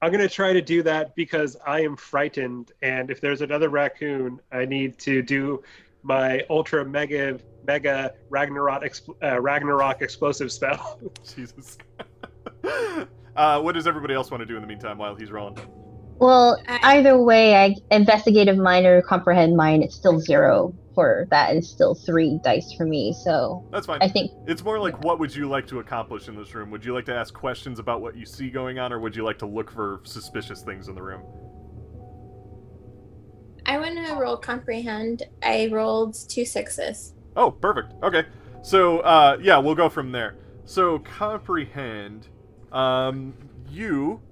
I'm 0.00 0.12
gonna 0.12 0.28
try 0.28 0.52
to 0.52 0.62
do 0.62 0.82
that 0.84 1.14
because 1.16 1.56
I 1.66 1.80
am 1.80 1.96
frightened, 1.96 2.72
and 2.82 3.10
if 3.10 3.20
there's 3.20 3.42
another 3.42 3.68
raccoon, 3.68 4.40
I 4.52 4.64
need 4.64 4.98
to 5.00 5.22
do 5.22 5.62
my 6.08 6.42
ultra 6.48 6.84
mega 6.84 7.38
mega 7.66 8.14
Ragnarok 8.30 8.82
expl- 8.82 9.22
uh, 9.22 9.40
Ragnarok 9.40 10.02
explosive 10.02 10.50
spell. 10.50 10.98
Jesus. 11.34 11.76
uh, 13.36 13.60
what 13.60 13.74
does 13.74 13.86
everybody 13.86 14.14
else 14.14 14.30
want 14.30 14.40
to 14.40 14.46
do 14.46 14.56
in 14.56 14.62
the 14.62 14.66
meantime 14.66 14.98
while 14.98 15.14
he's 15.14 15.30
rolling? 15.30 15.58
Well, 16.18 16.60
either 16.66 17.22
way, 17.22 17.54
I 17.54 17.76
investigative 17.92 18.56
mind 18.56 18.86
or 18.86 19.02
comprehend 19.02 19.56
mind, 19.56 19.84
it's 19.84 19.94
still 19.94 20.18
zero 20.18 20.74
for 20.94 21.28
that, 21.30 21.52
and 21.52 21.64
still 21.64 21.94
three 21.94 22.40
dice 22.42 22.72
for 22.72 22.86
me. 22.86 23.14
So 23.22 23.64
That's 23.70 23.86
fine. 23.86 23.98
I 24.00 24.08
think 24.08 24.32
It's 24.48 24.64
more 24.64 24.80
like 24.80 25.04
what 25.04 25.20
would 25.20 25.32
you 25.32 25.48
like 25.48 25.68
to 25.68 25.78
accomplish 25.78 26.26
in 26.26 26.34
this 26.34 26.54
room? 26.56 26.70
Would 26.72 26.84
you 26.84 26.92
like 26.92 27.04
to 27.04 27.14
ask 27.14 27.32
questions 27.32 27.78
about 27.78 28.00
what 28.00 28.16
you 28.16 28.26
see 28.26 28.50
going 28.50 28.80
on, 28.80 28.92
or 28.92 28.98
would 28.98 29.14
you 29.14 29.22
like 29.24 29.38
to 29.38 29.46
look 29.46 29.70
for 29.70 30.00
suspicious 30.02 30.62
things 30.62 30.88
in 30.88 30.96
the 30.96 31.02
room? 31.02 31.22
I 33.68 33.76
want 33.76 33.96
to 33.96 34.14
roll 34.14 34.38
comprehend. 34.38 35.24
I 35.42 35.68
rolled 35.70 36.16
two 36.28 36.46
sixes. 36.46 37.12
Oh, 37.36 37.50
perfect. 37.50 37.92
Okay. 38.02 38.24
So, 38.62 39.00
uh, 39.00 39.36
yeah, 39.42 39.58
we'll 39.58 39.74
go 39.74 39.90
from 39.90 40.10
there. 40.10 40.36
So, 40.64 41.00
comprehend. 41.00 42.28
Um, 42.72 43.34
you. 43.68 44.22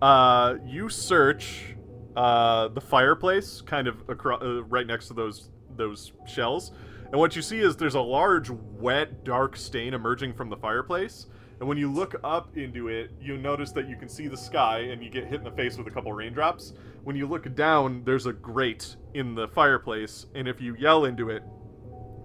Uh, 0.00 0.56
you 0.64 0.88
search 0.88 1.76
uh, 2.16 2.68
the 2.68 2.80
fireplace, 2.80 3.60
kind 3.60 3.86
of 3.86 4.08
across, 4.08 4.42
uh, 4.42 4.64
right 4.64 4.86
next 4.86 5.08
to 5.08 5.14
those 5.14 5.50
those 5.76 6.12
shells, 6.26 6.72
and 7.10 7.18
what 7.18 7.34
you 7.34 7.42
see 7.42 7.60
is 7.60 7.76
there's 7.76 7.94
a 7.94 8.00
large, 8.00 8.50
wet, 8.50 9.24
dark 9.24 9.56
stain 9.56 9.94
emerging 9.94 10.34
from 10.34 10.48
the 10.48 10.56
fireplace. 10.56 11.26
And 11.60 11.68
when 11.68 11.78
you 11.78 11.90
look 11.90 12.16
up 12.24 12.56
into 12.56 12.88
it, 12.88 13.12
you 13.20 13.36
notice 13.38 13.72
that 13.72 13.88
you 13.88 13.96
can 13.96 14.08
see 14.08 14.28
the 14.28 14.36
sky, 14.36 14.80
and 14.90 15.02
you 15.02 15.08
get 15.08 15.24
hit 15.24 15.36
in 15.36 15.44
the 15.44 15.52
face 15.52 15.78
with 15.78 15.86
a 15.86 15.90
couple 15.90 16.12
raindrops. 16.12 16.74
When 17.04 17.16
you 17.16 17.26
look 17.26 17.54
down, 17.54 18.02
there's 18.04 18.26
a 18.26 18.32
grate 18.32 18.96
in 19.12 19.34
the 19.34 19.46
fireplace, 19.48 20.26
and 20.34 20.48
if 20.48 20.60
you 20.60 20.74
yell 20.76 21.04
into 21.04 21.28
it, 21.30 21.42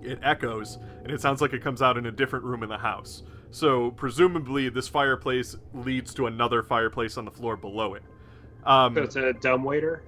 it 0.01 0.19
echoes, 0.23 0.77
and 1.03 1.11
it 1.11 1.19
sounds 1.21 1.41
like 1.41 1.51
it 1.53 1.61
comes 1.61 1.81
out 1.81 1.97
in 1.97 2.05
a 2.05 2.11
different 2.11 2.45
room 2.45 2.63
in 2.63 2.69
the 2.69 2.77
house. 2.77 3.23
So 3.51 3.91
presumably, 3.91 4.69
this 4.69 4.87
fireplace 4.87 5.57
leads 5.73 6.13
to 6.13 6.27
another 6.27 6.63
fireplace 6.63 7.17
on 7.17 7.25
the 7.25 7.31
floor 7.31 7.57
below 7.57 7.95
it. 7.95 8.03
Um, 8.63 8.95
so 8.95 9.01
it's 9.03 9.15
a 9.17 9.33
dumb 9.33 9.63
waiter. 9.63 10.03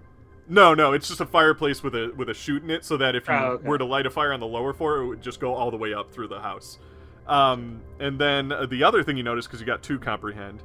no, 0.47 0.73
no, 0.73 0.93
it's 0.93 1.07
just 1.07 1.19
a 1.21 1.25
fireplace 1.25 1.83
with 1.83 1.95
a 1.95 2.13
with 2.15 2.29
a 2.29 2.33
chute 2.33 2.63
in 2.63 2.69
it, 2.69 2.85
so 2.85 2.95
that 2.97 3.15
if 3.15 3.27
you 3.27 3.33
Oh, 3.33 3.51
okay. 3.53 3.67
were 3.67 3.77
to 3.77 3.85
light 3.85 4.05
a 4.05 4.09
fire 4.09 4.31
on 4.31 4.39
the 4.39 4.47
lower 4.47 4.73
floor, 4.73 4.97
it 5.01 5.07
would 5.07 5.21
just 5.21 5.39
go 5.41 5.53
all 5.53 5.69
the 5.71 5.77
way 5.77 5.93
up 5.93 6.11
through 6.13 6.27
the 6.29 6.39
house. 6.39 6.79
Um, 7.27 7.81
and 7.99 8.17
then 8.19 8.51
uh, 8.51 8.65
the 8.67 8.83
other 8.83 9.03
thing 9.03 9.17
you 9.17 9.23
notice, 9.23 9.47
because 9.47 9.59
you 9.59 9.65
got 9.65 9.83
two 9.83 9.99
comprehend. 9.99 10.63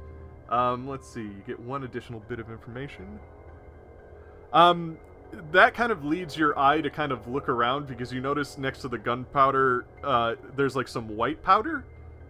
Um, 0.49 0.87
let's 0.87 1.09
see, 1.09 1.21
you 1.23 1.43
get 1.45 1.59
one 1.59 1.83
additional 1.83 2.21
bit 2.21 2.39
of 2.39 2.49
information. 2.49 3.19
Um, 4.53 4.97
that 5.51 5.73
kind 5.73 5.91
of 5.91 6.05
leads 6.05 6.37
your 6.37 6.57
eye 6.57 6.81
to 6.81 6.89
kind 6.89 7.11
of 7.11 7.27
look 7.27 7.49
around 7.49 7.87
because 7.87 8.11
you 8.13 8.21
notice 8.21 8.57
next 8.57 8.79
to 8.81 8.87
the 8.87 8.97
gunpowder, 8.97 9.85
uh, 10.03 10.35
there's 10.55 10.75
like 10.75 10.87
some 10.87 11.09
white 11.09 11.43
powder. 11.43 11.85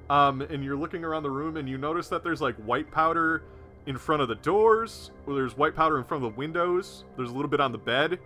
Um, 0.09 0.41
and 0.41 0.63
you're 0.63 0.77
looking 0.77 1.03
around 1.03 1.23
the 1.23 1.31
room 1.31 1.57
and 1.57 1.69
you 1.69 1.77
notice 1.77 2.09
that 2.09 2.23
there's 2.23 2.41
like 2.41 2.55
white 2.57 2.91
powder 2.91 3.43
in 3.85 3.97
front 3.97 4.21
of 4.21 4.27
the 4.29 4.35
doors. 4.35 5.11
Or 5.25 5.35
there's 5.35 5.57
white 5.57 5.75
powder 5.75 5.97
in 5.99 6.05
front 6.05 6.23
of 6.23 6.33
the 6.33 6.37
windows. 6.37 7.05
There's 7.17 7.29
a 7.29 7.33
little 7.33 7.49
bit 7.49 7.59
on 7.61 7.71
the 7.71 7.77
bed. 7.77 8.19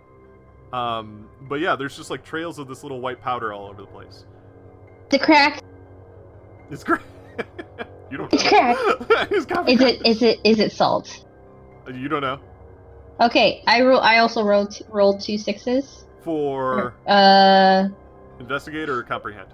Um, 0.72 1.28
but 1.42 1.60
yeah, 1.60 1.76
there's 1.76 1.96
just 1.96 2.10
like 2.10 2.24
trails 2.24 2.58
of 2.58 2.68
this 2.68 2.82
little 2.82 3.00
white 3.00 3.20
powder 3.20 3.52
all 3.52 3.68
over 3.68 3.82
the 3.82 3.88
place. 3.88 4.26
the 5.10 5.18
crack. 5.18 5.62
It's 6.70 6.84
crack. 6.84 7.02
you 8.10 8.18
don't 8.18 8.32
It's 8.32 8.44
know. 8.44 8.50
crack. 8.50 8.78
It's 9.30 9.46
Is 9.68 9.80
it 9.80 10.06
is 10.06 10.22
it 10.22 10.40
is 10.44 10.60
it 10.60 10.72
salt? 10.72 11.24
You 11.92 12.08
don't 12.08 12.22
know. 12.22 12.40
Okay, 13.20 13.62
I 13.66 13.82
roll. 13.82 14.00
I 14.00 14.18
also 14.18 14.42
rolled 14.44 14.78
rolled 14.88 15.20
two 15.20 15.38
sixes. 15.38 16.04
For 16.22 16.94
Uh, 17.06 17.88
investigate 18.38 18.88
or 18.88 19.02
comprehend? 19.02 19.48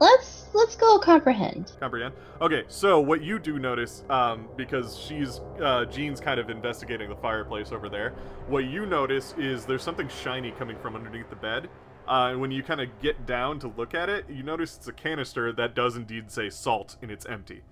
let's 0.00 0.46
let's 0.54 0.76
go 0.76 0.98
comprehend. 0.98 1.72
Comprehend. 1.80 2.14
Okay, 2.40 2.64
so 2.68 3.00
what 3.00 3.22
you 3.22 3.38
do 3.38 3.58
notice, 3.58 4.04
um, 4.10 4.48
because 4.56 4.96
she's 4.96 5.40
uh, 5.60 5.84
Jean's 5.86 6.20
kind 6.20 6.38
of 6.38 6.50
investigating 6.50 7.08
the 7.08 7.16
fireplace 7.16 7.72
over 7.72 7.88
there. 7.88 8.14
What 8.46 8.64
you 8.64 8.86
notice 8.86 9.34
is 9.38 9.64
there's 9.64 9.82
something 9.82 10.08
shiny 10.08 10.52
coming 10.52 10.76
from 10.78 10.94
underneath 10.94 11.28
the 11.30 11.36
bed. 11.36 11.68
Uh, 12.06 12.28
and 12.30 12.40
when 12.40 12.50
you 12.50 12.62
kind 12.62 12.80
of 12.80 12.88
get 13.02 13.26
down 13.26 13.58
to 13.58 13.68
look 13.76 13.92
at 13.92 14.08
it, 14.08 14.24
you 14.30 14.42
notice 14.42 14.76
it's 14.76 14.88
a 14.88 14.92
canister 14.92 15.52
that 15.52 15.74
does 15.74 15.94
indeed 15.96 16.30
say 16.30 16.48
salt, 16.48 16.96
and 17.02 17.10
it's 17.10 17.26
empty. 17.26 17.62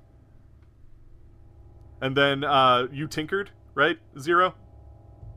And 2.00 2.16
then 2.16 2.44
uh, 2.44 2.88
you 2.92 3.06
tinkered, 3.06 3.50
right? 3.74 3.98
Zero. 4.18 4.54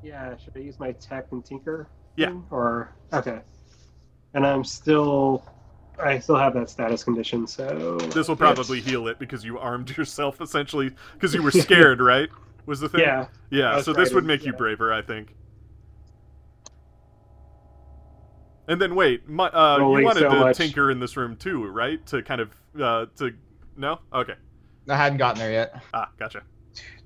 Yeah, 0.03 0.35
should 0.37 0.55
I 0.55 0.59
use 0.59 0.79
my 0.79 0.91
tech 0.93 1.27
and 1.31 1.43
tinker? 1.43 1.87
Yeah. 2.15 2.27
thing? 2.27 2.45
Or 2.51 2.93
okay. 3.13 3.39
And 4.33 4.45
I'm 4.45 4.63
still, 4.63 5.43
I 6.01 6.19
still 6.19 6.37
have 6.37 6.53
that 6.53 6.69
status 6.69 7.03
condition, 7.03 7.47
so 7.47 7.97
This 8.13 8.27
will 8.27 8.35
probably 8.35 8.79
heal 8.79 9.07
it 9.07 9.19
because 9.19 9.43
you 9.43 9.57
armed 9.57 9.95
yourself 9.97 10.39
essentially 10.41 10.91
because 11.13 11.33
you 11.33 11.41
were 11.43 11.51
scared, 11.51 11.99
right? 11.99 12.29
Was 12.65 12.79
the 12.79 12.89
thing? 12.89 13.01
Yeah, 13.01 13.25
Yeah, 13.49 13.81
so 13.81 13.93
this 13.93 14.09
would 14.13 14.23
frightened, 14.23 14.27
make 14.27 14.45
you 14.45 14.53
braver, 14.53 14.93
I 14.93 15.01
think. 15.01 15.35
And 18.67 18.79
then 18.79 18.93
wait, 18.93 19.27
my, 19.27 19.47
uh, 19.47 19.77
you 19.79 20.03
wanted 20.03 20.19
so 20.19 20.29
to 20.29 20.35
much. 20.35 20.57
tinker 20.57 20.91
in 20.91 20.99
this 20.99 21.17
room 21.17 21.35
too, 21.35 21.65
right? 21.65 22.05
To 22.07 22.21
kind 22.21 22.39
of 22.39 22.55
uh, 22.79 23.07
to 23.17 23.33
no, 23.75 23.99
okay, 24.13 24.35
I 24.87 24.95
hadn't 24.95 25.17
gotten 25.17 25.39
there 25.39 25.51
yet. 25.51 25.81
ah, 25.93 26.09
gotcha. 26.19 26.43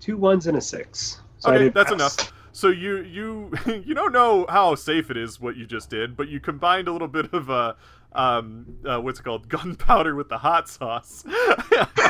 two 0.01 0.17
ones 0.17 0.47
and 0.47 0.57
a 0.57 0.61
six. 0.61 1.21
So 1.39 1.53
Okay, 1.53 1.69
that's 1.69 1.91
pass. 1.91 1.93
enough. 2.17 2.33
So 2.53 2.69
you 2.69 3.01
you 3.01 3.51
you 3.85 3.93
don't 3.95 4.13
know 4.13 4.45
how 4.47 4.75
safe 4.75 5.09
it 5.11 5.17
is 5.17 5.39
what 5.41 5.57
you 5.57 5.65
just 5.65 5.89
did, 5.89 6.15
but 6.15 6.29
you 6.29 6.39
combined 6.39 6.87
a 6.87 6.91
little 6.91 7.07
bit 7.07 7.33
of 7.33 7.49
uh, 7.49 7.73
um, 8.13 8.77
uh, 8.87 9.01
what's 9.01 9.19
it 9.19 9.23
called? 9.23 9.49
Gunpowder 9.49 10.15
with 10.15 10.29
the 10.29 10.37
hot 10.37 10.69
sauce. 10.69 11.25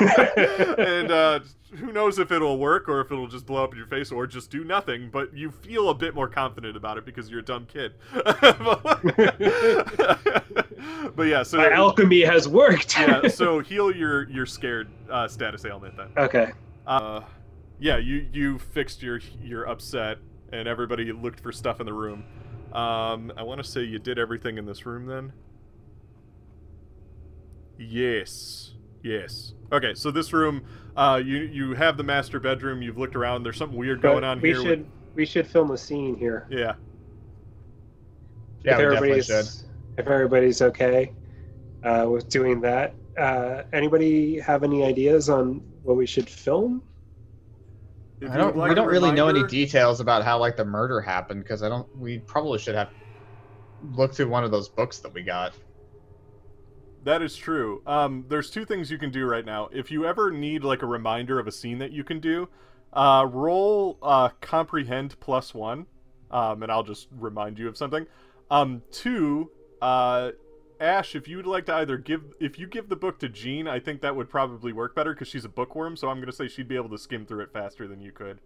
and 0.77 1.09
uh, 1.11 1.39
who 1.77 1.93
knows 1.93 2.19
if 2.19 2.29
it'll 2.31 2.59
work 2.59 2.89
or 2.89 2.99
if 2.99 3.09
it'll 3.11 3.27
just 3.29 3.45
blow 3.45 3.63
up 3.63 3.71
in 3.71 3.77
your 3.77 3.87
face 3.87 4.11
or 4.11 4.27
just 4.27 4.51
do 4.51 4.65
nothing, 4.65 5.09
but 5.11 5.33
you 5.35 5.49
feel 5.49 5.89
a 5.89 5.93
bit 5.95 6.13
more 6.13 6.27
confident 6.27 6.75
about 6.75 6.97
it 6.97 7.05
because 7.05 7.29
you're 7.29 7.39
a 7.39 7.45
dumb 7.45 7.65
kid. 7.65 7.93
but 11.15 11.23
yeah, 11.23 11.43
so 11.43 11.57
My 11.57 11.71
alchemy 11.71 12.21
has 12.21 12.47
worked. 12.49 12.99
yeah, 12.99 13.27
so 13.29 13.59
heal 13.59 13.95
your 13.95 14.29
your 14.29 14.45
scared 14.45 14.89
uh, 15.09 15.27
status 15.29 15.63
ailment 15.65 15.95
then. 15.95 16.09
okay. 16.17 16.51
Uh, 16.85 17.21
yeah, 17.79 17.97
you 17.97 18.27
you 18.31 18.59
fixed 18.59 19.01
your 19.01 19.19
your 19.41 19.67
upset, 19.67 20.17
and 20.53 20.67
everybody 20.67 21.11
looked 21.11 21.39
for 21.39 21.51
stuff 21.51 21.79
in 21.79 21.85
the 21.85 21.93
room. 21.93 22.23
Um, 22.71 23.31
I 23.35 23.43
want 23.43 23.61
to 23.61 23.69
say 23.69 23.83
you 23.83 23.99
did 23.99 24.19
everything 24.19 24.57
in 24.57 24.65
this 24.65 24.85
room 24.85 25.05
then. 25.05 25.33
Yes, 27.77 28.73
yes. 29.01 29.53
Okay, 29.71 29.95
so 29.95 30.11
this 30.11 30.31
room, 30.31 30.63
uh, 30.95 31.19
you 31.23 31.37
you 31.37 31.73
have 31.73 31.97
the 31.97 32.03
master 32.03 32.39
bedroom. 32.39 32.81
You've 32.81 32.97
looked 32.99 33.15
around. 33.15 33.43
There's 33.43 33.57
something 33.57 33.77
weird 33.77 34.01
going 34.01 34.23
on 34.23 34.39
we 34.39 34.49
here. 34.49 34.57
with- 34.59 34.67
should 34.67 34.85
we 35.15 35.25
should 35.25 35.47
film 35.47 35.71
a 35.71 35.77
scene 35.77 36.15
here. 36.15 36.47
yeah. 36.49 36.73
Yeah, 38.63 38.73
if 38.73 38.77
we 38.77 38.83
definitely 38.83 38.95
everybody's 38.95 39.25
should. 39.25 39.99
if 39.99 40.07
everybody's 40.07 40.61
okay 40.61 41.11
uh, 41.83 42.07
with 42.09 42.29
doing 42.29 42.61
that. 42.61 42.95
Uh, 43.17 43.63
anybody 43.73 44.39
have 44.39 44.63
any 44.63 44.83
ideas 44.83 45.29
on 45.29 45.61
what 45.83 45.97
we 45.97 46.05
should 46.05 46.29
film? 46.29 46.81
If 48.23 48.31
I 48.31 48.37
don't. 48.37 48.55
like 48.55 48.69
we 48.69 48.75
don't 48.75 48.87
really 48.87 49.11
know 49.11 49.27
any 49.27 49.45
details 49.47 49.99
about 49.99 50.23
how 50.23 50.39
like 50.39 50.55
the 50.55 50.63
murder 50.63 51.01
happened 51.01 51.43
because 51.43 51.61
I 51.61 51.69
don't. 51.69 51.87
We 51.97 52.19
probably 52.19 52.57
should 52.57 52.75
have 52.75 52.89
looked 53.91 54.15
through 54.15 54.29
one 54.29 54.43
of 54.43 54.51
those 54.51 54.69
books 54.69 54.99
that 54.99 55.13
we 55.13 55.23
got. 55.23 55.53
That 57.03 57.21
is 57.21 57.35
true. 57.35 57.81
Um, 57.85 58.23
there's 58.29 58.49
two 58.49 58.63
things 58.63 58.89
you 58.89 58.97
can 58.97 59.11
do 59.11 59.25
right 59.25 59.45
now. 59.45 59.69
If 59.73 59.91
you 59.91 60.05
ever 60.05 60.31
need 60.31 60.63
like 60.63 60.83
a 60.83 60.85
reminder 60.85 61.37
of 61.37 61.47
a 61.47 61.51
scene 61.51 61.79
that 61.79 61.91
you 61.91 62.05
can 62.05 62.21
do, 62.21 62.47
uh, 62.93 63.27
roll 63.29 63.97
uh, 64.01 64.29
comprehend 64.39 65.19
plus 65.19 65.53
one, 65.53 65.85
um, 66.31 66.63
and 66.63 66.71
I'll 66.71 66.83
just 66.83 67.09
remind 67.11 67.59
you 67.59 67.67
of 67.67 67.75
something. 67.75 68.07
Um, 68.49 68.83
two, 68.89 69.51
uh, 69.81 70.31
Ash, 70.79 71.15
if 71.15 71.27
you'd 71.27 71.45
like 71.45 71.65
to 71.67 71.75
either 71.75 71.97
give, 71.97 72.21
if 72.39 72.59
you 72.59 72.67
give 72.67 72.89
the 72.89 72.95
book 72.95 73.19
to 73.19 73.29
Jean, 73.29 73.67
I 73.67 73.79
think 73.79 74.01
that 74.01 74.15
would 74.15 74.29
probably 74.29 74.73
work 74.73 74.95
better 74.95 75.13
because 75.13 75.27
she's 75.27 75.45
a 75.45 75.49
bookworm. 75.49 75.95
So 75.95 76.09
I'm 76.09 76.19
gonna 76.19 76.31
say 76.31 76.47
she'd 76.47 76.67
be 76.67 76.75
able 76.75 76.89
to 76.89 76.97
skim 76.97 77.25
through 77.25 77.43
it 77.43 77.53
faster 77.53 77.87
than 77.87 78.01
you 78.01 78.11
could. 78.11 78.39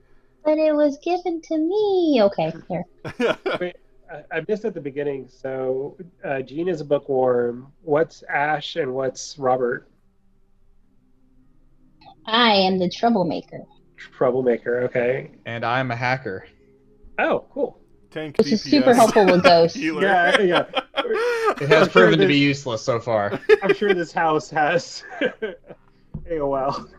but 0.45 0.57
it 0.57 0.73
was 0.75 0.97
given 1.03 1.41
to 1.41 1.57
me. 1.57 2.19
Okay, 2.23 2.53
here. 2.69 2.85
I, 4.09 4.23
I 4.31 4.45
missed 4.47 4.63
at 4.65 4.73
the 4.73 4.79
beginning. 4.81 5.27
So 5.27 5.97
uh, 6.23 6.41
Jean 6.41 6.67
is 6.69 6.79
a 6.81 6.85
bookworm. 6.85 7.73
What's 7.81 8.23
Ash 8.29 8.75
and 8.77 8.93
what's 8.93 9.37
Robert? 9.37 9.89
I 12.25 12.51
am 12.53 12.77
the 12.77 12.89
troublemaker, 12.89 13.63
Troublemaker. 13.97 14.81
Okay. 14.83 15.31
And 15.45 15.65
I'm 15.65 15.91
a 15.91 15.95
hacker. 15.95 16.45
Oh, 17.19 17.45
cool. 17.53 17.79
Tank 18.11 18.37
which 18.37 18.51
is 18.51 18.61
super 18.63 18.93
helpful 18.93 19.25
with 19.25 19.43
those. 19.43 19.75
Yeah, 19.77 20.39
yeah. 20.41 20.65
It 21.59 21.69
has 21.69 21.87
I'm 21.87 21.89
sure 21.91 22.01
proven 22.03 22.19
to 22.19 22.27
be 22.27 22.33
this- 22.33 22.41
useless 22.57 22.81
so 22.81 22.99
far. 22.99 23.39
I'm 23.63 23.73
sure 23.73 23.93
this 23.93 24.11
house 24.11 24.49
has 24.49 25.03
AOL. 26.29 26.89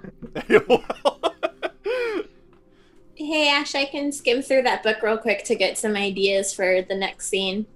Hey 3.14 3.48
Ash, 3.50 3.74
I 3.74 3.84
can 3.84 4.12
skim 4.12 4.42
through 4.42 4.62
that 4.62 4.82
book 4.82 5.02
real 5.02 5.18
quick 5.18 5.44
to 5.44 5.54
get 5.54 5.76
some 5.76 5.96
ideas 5.96 6.54
for 6.54 6.82
the 6.82 6.94
next 6.94 7.28
scene. 7.28 7.66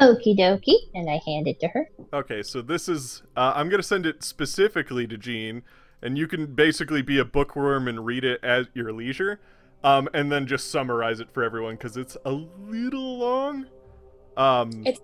Okie 0.00 0.36
dokie, 0.38 0.76
and 0.94 1.08
I 1.08 1.20
hand 1.24 1.48
it 1.48 1.60
to 1.60 1.68
her. 1.68 1.88
Okay, 2.12 2.42
so 2.42 2.60
this 2.62 2.88
is. 2.88 3.22
Uh, 3.36 3.52
I'm 3.54 3.68
gonna 3.68 3.82
send 3.82 4.04
it 4.06 4.22
specifically 4.22 5.06
to 5.06 5.16
Jean, 5.16 5.62
and 6.02 6.16
you 6.18 6.26
can 6.26 6.46
basically 6.54 7.02
be 7.02 7.18
a 7.18 7.24
bookworm 7.24 7.88
and 7.88 8.04
read 8.04 8.24
it 8.24 8.42
at 8.44 8.66
your 8.74 8.92
leisure, 8.92 9.38
um, 9.84 10.08
and 10.14 10.30
then 10.30 10.46
just 10.46 10.70
summarize 10.70 11.20
it 11.20 11.30
for 11.32 11.42
everyone 11.42 11.74
because 11.74 11.96
it's 11.96 12.16
a 12.24 12.32
little 12.32 13.18
long. 13.18 13.66
Um, 14.36 14.70
It's 14.84 15.00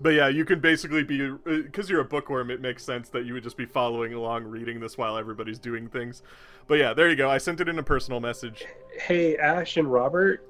but 0.00 0.10
yeah, 0.10 0.28
you 0.28 0.44
can 0.44 0.60
basically 0.60 1.04
be 1.04 1.30
because 1.44 1.88
you're 1.88 2.00
a 2.00 2.04
bookworm. 2.04 2.50
It 2.50 2.60
makes 2.60 2.84
sense 2.84 3.08
that 3.10 3.24
you 3.24 3.32
would 3.32 3.42
just 3.42 3.56
be 3.56 3.64
following 3.64 4.12
along, 4.12 4.44
reading 4.44 4.78
this 4.78 4.98
while 4.98 5.16
everybody's 5.16 5.58
doing 5.58 5.88
things. 5.88 6.22
But 6.66 6.74
yeah, 6.74 6.92
there 6.92 7.08
you 7.08 7.16
go. 7.16 7.30
I 7.30 7.38
sent 7.38 7.60
it 7.60 7.68
in 7.68 7.78
a 7.78 7.82
personal 7.82 8.20
message. 8.20 8.66
Hey, 9.00 9.36
Ash 9.38 9.78
and 9.78 9.90
Robert, 9.90 10.46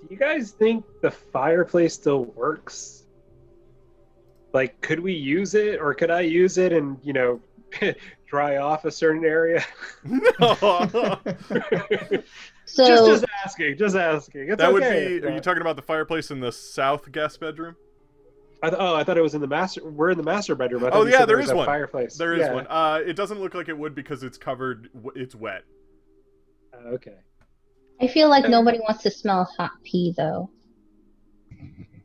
do 0.00 0.06
you 0.10 0.18
guys 0.18 0.52
think 0.52 0.84
the 1.02 1.10
fireplace 1.10 1.94
still 1.94 2.24
works? 2.24 3.04
Like, 4.54 4.80
could 4.80 5.00
we 5.00 5.12
use 5.12 5.54
it, 5.54 5.80
or 5.80 5.92
could 5.92 6.10
I 6.10 6.22
use 6.22 6.56
it 6.56 6.72
and 6.72 6.98
you 7.02 7.12
know, 7.12 7.40
dry 8.28 8.56
off 8.58 8.84
a 8.84 8.90
certain 8.90 9.24
area? 9.24 9.64
no, 10.04 10.28
So 12.64 12.86
just, 12.86 13.06
just 13.06 13.24
asking, 13.44 13.78
just 13.78 13.96
asking. 13.96 14.48
It's 14.50 14.58
that 14.58 14.70
would 14.70 14.82
okay 14.82 15.18
be. 15.20 15.26
Are 15.26 15.30
you 15.30 15.40
talking 15.40 15.62
about 15.62 15.76
the 15.76 15.82
fireplace 15.82 16.30
in 16.30 16.40
the 16.40 16.52
south 16.52 17.10
guest 17.10 17.40
bedroom? 17.40 17.74
I 18.62 18.68
th- 18.68 18.78
oh, 18.80 18.94
I 18.94 19.04
thought 19.04 19.16
it 19.16 19.22
was 19.22 19.34
in 19.34 19.40
the 19.40 19.46
master. 19.46 19.88
We're 19.88 20.10
in 20.10 20.18
the 20.18 20.22
master 20.24 20.54
bedroom. 20.54 20.84
I 20.84 20.90
Oh, 20.90 21.06
yeah, 21.06 21.20
said 21.20 21.28
there 21.30 21.38
was 21.38 21.52
one. 21.52 21.64
Fireplace. 21.64 22.16
There 22.16 22.34
is 22.34 22.40
Yeah. 22.40 22.52
one. 22.52 22.66
Uh, 22.68 23.00
it 23.06 23.14
doesn't 23.14 23.40
look 23.40 23.54
like 23.54 23.68
it 23.68 23.78
would 23.78 23.94
because 23.94 24.22
it's 24.22 24.36
covered. 24.36 24.90
It's 25.14 25.34
wet. 25.34 25.62
Uh, 26.74 26.88
okay. 26.88 27.16
I 28.00 28.06
feel 28.08 28.28
like 28.28 28.48
nobody 28.48 28.80
wants 28.80 29.02
to 29.04 29.10
smell 29.10 29.44
hot 29.56 29.70
pee 29.82 30.12
though. 30.16 30.50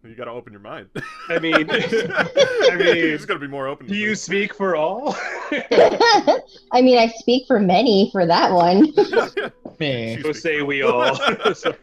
You 0.03 0.15
got 0.15 0.25
to 0.25 0.31
open 0.31 0.51
your 0.51 0.61
mind. 0.61 0.89
I 1.29 1.39
mean, 1.39 1.53
I 1.69 2.75
mean, 2.75 2.95
you 2.97 3.15
just 3.15 3.27
got 3.27 3.35
to 3.35 3.39
be 3.39 3.47
more 3.47 3.67
open. 3.67 3.87
Do 3.87 3.95
you 3.95 4.07
things. 4.09 4.21
speak 4.21 4.53
for 4.53 4.75
all? 4.75 5.15
I 5.51 6.81
mean, 6.81 6.97
I 6.97 7.07
speak 7.07 7.47
for 7.47 7.59
many 7.59 8.09
for 8.11 8.25
that 8.25 8.51
one. 8.51 8.91
Me. 9.79 10.21
so 10.21 10.31
say 10.33 10.61
we 10.61 10.83
all. 10.83 11.15
So- 11.55 11.75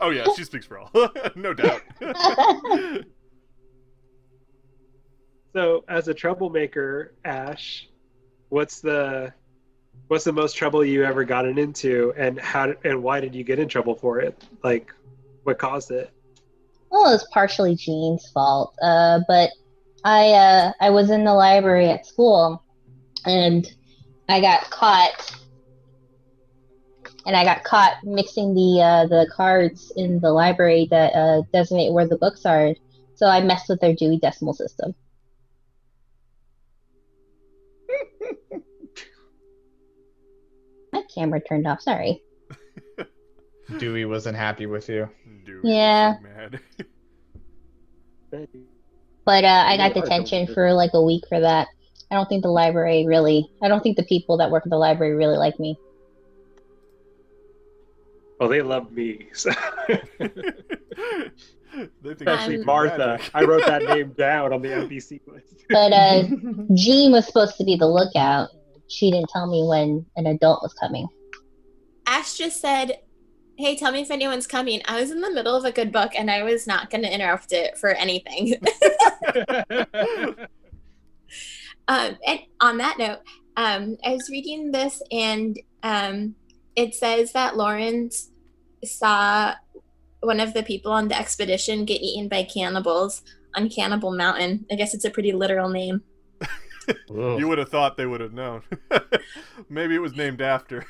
oh 0.00 0.10
yeah, 0.10 0.26
she 0.36 0.44
speaks 0.44 0.66
for 0.66 0.78
all, 0.80 0.90
no 1.36 1.54
doubt. 1.54 1.82
So, 5.52 5.84
as 5.88 6.08
a 6.08 6.14
troublemaker, 6.14 7.14
Ash, 7.24 7.88
what's 8.50 8.80
the 8.80 9.32
what's 10.08 10.24
the 10.24 10.32
most 10.32 10.56
trouble 10.56 10.84
you 10.84 11.04
ever 11.04 11.24
gotten 11.24 11.58
into, 11.58 12.12
and 12.16 12.38
how 12.38 12.72
and 12.84 13.02
why 13.02 13.20
did 13.20 13.34
you 13.34 13.42
get 13.42 13.58
in 13.58 13.68
trouble 13.68 13.94
for 13.94 14.20
it? 14.20 14.44
Like, 14.62 14.92
what 15.42 15.58
caused 15.58 15.90
it? 15.90 16.12
Well, 16.90 17.08
it 17.08 17.12
was 17.12 17.26
partially 17.32 17.76
Jean's 17.76 18.28
fault, 18.30 18.74
uh, 18.82 19.20
but 19.28 19.50
I 20.04 20.30
uh, 20.30 20.72
I 20.80 20.90
was 20.90 21.10
in 21.10 21.24
the 21.24 21.34
library 21.34 21.88
at 21.88 22.04
school, 22.06 22.64
and 23.24 23.72
I 24.28 24.40
got 24.40 24.68
caught, 24.70 25.36
and 27.26 27.36
I 27.36 27.44
got 27.44 27.62
caught 27.64 27.98
mixing 28.02 28.54
the 28.54 28.82
uh, 28.82 29.06
the 29.06 29.30
cards 29.32 29.92
in 29.96 30.18
the 30.20 30.32
library 30.32 30.88
that 30.90 31.14
uh, 31.14 31.42
designate 31.52 31.92
where 31.92 32.08
the 32.08 32.16
books 32.16 32.44
are. 32.44 32.74
So 33.14 33.26
I 33.26 33.40
messed 33.42 33.68
with 33.68 33.80
their 33.80 33.94
Dewey 33.94 34.18
Decimal 34.18 34.54
System. 34.54 34.94
My 40.92 41.02
camera 41.14 41.40
turned 41.40 41.66
off. 41.68 41.82
Sorry. 41.82 42.22
Dewey 43.78 44.04
wasn't 44.06 44.36
happy 44.36 44.66
with 44.66 44.88
you. 44.88 45.08
Dude, 45.50 45.64
Yeah. 45.64 46.16
so 46.16 46.22
mad. 46.22 46.60
But 49.26 49.44
uh, 49.44 49.64
I 49.66 49.76
got 49.76 49.94
detention 49.94 50.46
for 50.46 50.72
like 50.72 50.90
a 50.94 51.02
week 51.02 51.24
for 51.28 51.38
that. 51.38 51.68
I 52.10 52.14
don't 52.14 52.28
think 52.28 52.42
the 52.42 52.50
library 52.50 53.06
really. 53.06 53.48
I 53.62 53.68
don't 53.68 53.82
think 53.82 53.96
the 53.96 54.02
people 54.04 54.38
that 54.38 54.50
work 54.50 54.64
at 54.64 54.70
the 54.70 54.78
library 54.78 55.14
really 55.14 55.36
like 55.36 55.60
me. 55.60 55.76
Well, 58.40 58.48
they 58.48 58.62
love 58.62 58.90
me, 58.90 59.26
so. 59.34 59.50
they 59.88 60.00
think 60.08 61.32
especially 62.02 62.56
you're 62.56 62.64
Martha. 62.64 63.20
I 63.34 63.44
wrote 63.44 63.66
that 63.66 63.82
name 63.82 64.12
down 64.18 64.52
on 64.52 64.62
the 64.62 64.68
NPC 64.68 65.20
list. 65.26 65.64
But 65.68 65.92
uh, 65.92 66.22
Jean 66.74 67.12
was 67.12 67.26
supposed 67.26 67.56
to 67.58 67.64
be 67.64 67.76
the 67.76 67.86
lookout. 67.86 68.48
She 68.88 69.10
didn't 69.10 69.28
tell 69.28 69.46
me 69.46 69.64
when 69.68 70.06
an 70.16 70.26
adult 70.26 70.62
was 70.62 70.72
coming. 70.74 71.06
Ash 72.06 72.38
just 72.38 72.60
said, 72.60 72.98
Hey, 73.60 73.76
tell 73.76 73.92
me 73.92 74.00
if 74.00 74.10
anyone's 74.10 74.46
coming. 74.46 74.80
I 74.86 74.98
was 74.98 75.10
in 75.10 75.20
the 75.20 75.30
middle 75.30 75.54
of 75.54 75.66
a 75.66 75.70
good 75.70 75.92
book 75.92 76.12
and 76.16 76.30
I 76.30 76.42
was 76.44 76.66
not 76.66 76.88
going 76.88 77.02
to 77.02 77.12
interrupt 77.12 77.52
it 77.52 77.76
for 77.76 77.90
anything. 77.90 78.54
um, 81.86 82.16
and 82.26 82.40
on 82.62 82.78
that 82.78 82.98
note, 82.98 83.18
um, 83.58 83.98
I 84.02 84.14
was 84.14 84.30
reading 84.30 84.72
this 84.72 85.02
and 85.12 85.60
um, 85.82 86.36
it 86.74 86.94
says 86.94 87.32
that 87.32 87.58
Lawrence 87.58 88.30
saw 88.82 89.52
one 90.20 90.40
of 90.40 90.54
the 90.54 90.62
people 90.62 90.92
on 90.92 91.08
the 91.08 91.18
expedition 91.18 91.84
get 91.84 92.00
eaten 92.00 92.28
by 92.28 92.44
cannibals 92.44 93.20
on 93.54 93.68
Cannibal 93.68 94.10
Mountain. 94.10 94.64
I 94.72 94.76
guess 94.76 94.94
it's 94.94 95.04
a 95.04 95.10
pretty 95.10 95.32
literal 95.32 95.68
name. 95.68 96.00
You 97.08 97.46
would 97.46 97.58
have 97.58 97.68
thought 97.68 97.96
they 97.96 98.06
would 98.06 98.20
have 98.20 98.32
known. 98.32 98.62
Maybe 99.68 99.94
it 99.94 100.00
was 100.00 100.16
named 100.16 100.40
after. 100.40 100.84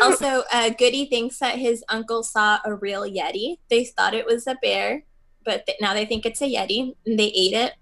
Also, 0.00 0.42
uh, 0.52 0.70
Goody 0.70 1.06
thinks 1.06 1.38
that 1.38 1.58
his 1.58 1.84
uncle 1.88 2.22
saw 2.22 2.58
a 2.64 2.74
real 2.74 3.02
Yeti. 3.02 3.58
They 3.68 3.84
thought 3.84 4.14
it 4.14 4.26
was 4.26 4.46
a 4.46 4.56
bear. 4.62 5.04
but 5.44 5.66
th- 5.66 5.78
now 5.80 5.94
they 5.94 6.04
think 6.04 6.26
it's 6.26 6.42
a 6.42 6.52
Yeti 6.52 6.94
and 7.06 7.18
they 7.18 7.28
ate 7.28 7.54
it. 7.54 7.74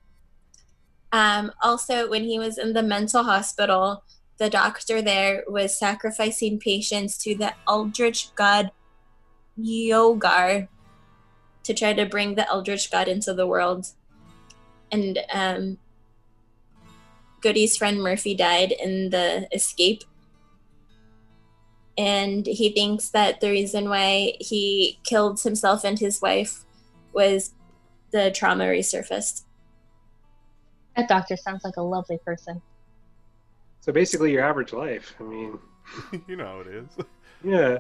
Um, 1.13 1.53
also, 1.63 2.09
when 2.09 2.25
he 2.25 2.39
was 2.39 2.59
in 2.59 2.73
the 2.73 2.83
mental 2.83 3.25
hospital, 3.25 4.05
the 4.39 4.51
doctor 4.51 5.03
there 5.03 5.43
was 5.49 5.79
sacrificing 5.79 6.61
patients 6.61 7.19
to 7.19 7.35
the 7.35 7.55
eldritch 7.67 8.35
god 8.37 8.71
Yogar 9.59 10.69
to 11.65 11.75
try 11.75 11.93
to 11.93 12.07
bring 12.07 12.35
the 12.37 12.49
eldritch 12.49 12.91
god 12.91 13.09
into 13.09 13.35
the 13.35 13.47
world. 13.47 13.89
And 14.93 15.19
um, 15.33 15.79
Goody's 17.41 17.77
friend 17.77 18.01
Murphy 18.01 18.35
died 18.35 18.73
in 18.73 19.11
the 19.11 19.49
escape. 19.53 20.05
And 21.99 22.47
he 22.47 22.71
thinks 22.71 23.09
that 23.11 23.41
the 23.41 23.51
reason 23.51 23.89
why 23.89 24.35
he 24.41 24.99
killed 25.05 25.41
himself 25.43 25.83
and 25.85 25.99
his 25.99 26.23
wife 26.23 26.65
was 27.13 27.53
the 28.13 28.31
trauma 28.31 28.65
resurfaced. 28.65 29.43
That 30.97 31.09
doctor 31.09 31.37
sounds 31.37 31.65
like 31.65 31.77
a 31.77 31.83
lovely 31.83 32.19
person. 32.19 32.63
So 33.81 33.93
basically, 33.93 34.33
your 34.33 34.45
average 34.45 34.73
life. 34.73 35.15
I 35.21 35.25
mean, 35.25 35.59
you 36.29 36.37
know 36.37 36.47
how 36.47 36.61
it 36.61 36.67
is. 36.69 36.87
yeah. 37.45 37.79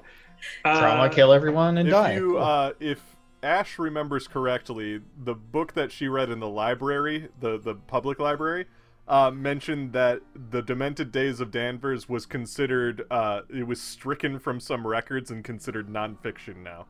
Trauma 0.64 1.02
Uh, 1.04 1.08
kill 1.08 1.32
everyone 1.32 1.78
and 1.78 1.88
if 1.88 1.92
die. 1.92 2.14
you 2.14 2.38
uh, 2.38 2.72
if 2.80 3.00
Ash 3.42 3.78
remembers 3.78 4.26
correctly, 4.28 5.00
the 5.24 5.34
book 5.34 5.74
that 5.74 5.92
she 5.92 6.08
read 6.08 6.30
in 6.30 6.40
the 6.40 6.48
library, 6.48 7.28
the 7.40 7.58
the 7.58 7.74
public 7.74 8.18
library, 8.18 8.66
uh, 9.08 9.30
mentioned 9.30 9.92
that 9.94 10.20
the 10.50 10.62
Demented 10.62 11.10
Days 11.10 11.40
of 11.40 11.50
Danvers 11.50 12.08
was 12.08 12.26
considered 12.26 13.06
uh, 13.10 13.42
it 13.48 13.66
was 13.66 13.80
stricken 13.80 14.38
from 14.38 14.60
some 14.60 14.86
records 14.86 15.30
and 15.30 15.42
considered 15.42 15.88
nonfiction 15.88 16.56
now. 16.62 16.86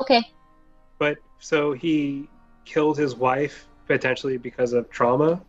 Okay. 0.00 0.22
But 0.98 1.18
so 1.38 1.72
he 1.72 2.28
killed 2.64 2.96
his 2.96 3.14
wife 3.14 3.66
potentially 3.86 4.36
because 4.36 4.72
of 4.72 4.88
trauma. 4.90 5.42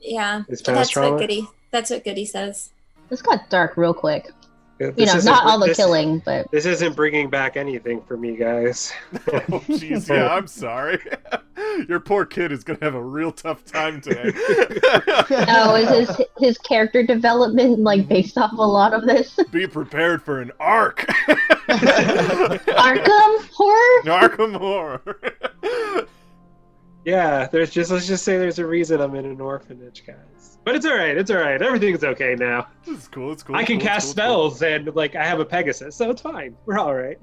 Yeah, 0.00 0.42
His 0.48 0.62
that's 0.62 0.90
trauma. 0.90 1.12
what 1.12 1.20
Goody. 1.20 1.46
That's 1.70 1.90
what 1.90 2.04
Goody 2.04 2.24
says. 2.24 2.70
This 3.08 3.22
got 3.22 3.50
dark 3.50 3.76
real 3.76 3.94
quick. 3.94 4.30
This 4.80 4.94
You 4.96 5.04
know, 5.06 5.14
isn't- 5.16 5.32
all 5.46 5.58
the 5.58 5.66
this- 5.66 5.76
killing, 5.76 6.22
but 6.24 6.50
This 6.50 6.64
isn't 6.64 6.96
bringing 6.96 7.28
back 7.28 7.58
anything 7.58 8.00
for 8.08 8.16
me, 8.16 8.34
guys. 8.34 8.92
oh 9.12 9.18
jeez, 9.68 10.08
yeah, 10.08 10.34
I'm 10.34 10.46
sorry. 10.46 10.98
Your 11.88 12.00
poor 12.00 12.24
kid 12.24 12.50
is 12.50 12.64
gonna 12.64 12.78
have 12.80 12.94
a 12.94 13.02
real 13.04 13.30
tough 13.30 13.62
time 13.66 14.00
today. 14.00 14.32
oh, 15.48 15.74
is 15.76 16.08
his 16.08 16.26
his 16.38 16.56
character 16.58 17.02
development 17.02 17.78
like 17.80 18.08
based 18.08 18.38
off 18.38 18.52
a 18.52 18.56
lot 18.56 18.94
of 18.94 19.04
this 19.04 19.38
Be 19.50 19.66
prepared 19.66 20.22
for 20.22 20.40
an 20.40 20.50
arc. 20.58 21.04
Arkham 21.68 23.48
horror? 23.52 24.02
Arkham 24.04 24.56
horror. 24.56 26.06
Yeah, 27.04 27.46
there's 27.46 27.70
just 27.70 27.90
let's 27.90 28.06
just 28.06 28.24
say 28.24 28.38
there's 28.38 28.58
a 28.58 28.66
reason 28.66 29.00
I'm 29.00 29.14
in 29.14 29.24
an 29.24 29.40
orphanage, 29.40 30.04
guys. 30.06 30.58
But 30.64 30.76
it's 30.76 30.84
all 30.84 30.96
right. 30.96 31.16
It's 31.16 31.30
all 31.30 31.38
right. 31.38 31.60
Everything's 31.60 32.04
okay 32.04 32.34
now. 32.34 32.68
It's 32.86 33.08
cool. 33.08 33.32
It's 33.32 33.42
cool. 33.42 33.56
I 33.56 33.64
can 33.64 33.78
cool, 33.78 33.86
cast 33.86 34.04
cool, 34.04 34.10
it's 34.10 34.28
cool. 34.28 34.50
spells 34.50 34.62
and 34.62 34.94
like 34.94 35.16
I 35.16 35.24
have 35.24 35.40
a 35.40 35.44
Pegasus, 35.44 35.96
so 35.96 36.10
it's 36.10 36.20
fine. 36.20 36.56
We're 36.66 36.78
all 36.78 36.94
right. 36.94 37.18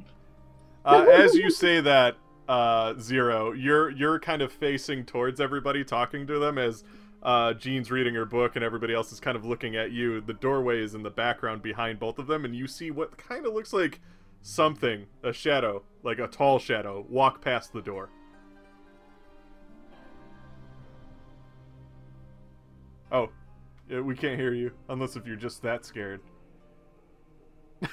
Uh, 0.83 1.05
as 1.11 1.35
you 1.35 1.51
say 1.51 1.81
that, 1.81 2.15
uh, 2.47 2.95
Zero, 2.99 3.51
you're 3.51 3.91
you're 3.91 4.19
kind 4.19 4.41
of 4.41 4.51
facing 4.51 5.05
towards 5.05 5.39
everybody, 5.39 5.83
talking 5.83 6.25
to 6.27 6.39
them 6.39 6.57
as 6.57 6.83
uh, 7.23 7.53
Jean's 7.53 7.91
reading 7.91 8.15
her 8.15 8.25
book 8.25 8.55
and 8.55 8.63
everybody 8.63 8.93
else 8.93 9.11
is 9.11 9.19
kind 9.19 9.35
of 9.35 9.45
looking 9.45 9.75
at 9.75 9.91
you. 9.91 10.21
The 10.21 10.33
doorway 10.33 10.81
is 10.81 10.95
in 10.95 11.03
the 11.03 11.09
background 11.09 11.61
behind 11.61 11.99
both 11.99 12.19
of 12.19 12.27
them, 12.27 12.45
and 12.45 12.55
you 12.55 12.67
see 12.67 12.89
what 12.89 13.17
kind 13.17 13.45
of 13.45 13.53
looks 13.53 13.73
like 13.73 13.99
something, 14.41 15.05
a 15.23 15.33
shadow, 15.33 15.83
like 16.03 16.19
a 16.19 16.27
tall 16.27 16.57
shadow, 16.57 17.05
walk 17.09 17.41
past 17.41 17.73
the 17.73 17.81
door. 17.81 18.09
Oh, 23.11 23.29
yeah, 23.89 24.01
we 24.01 24.15
can't 24.15 24.39
hear 24.39 24.53
you 24.53 24.71
unless 24.89 25.15
if 25.15 25.25
you're 25.25 25.35
just 25.37 25.61
that 25.61 25.85
scared. 25.85 26.19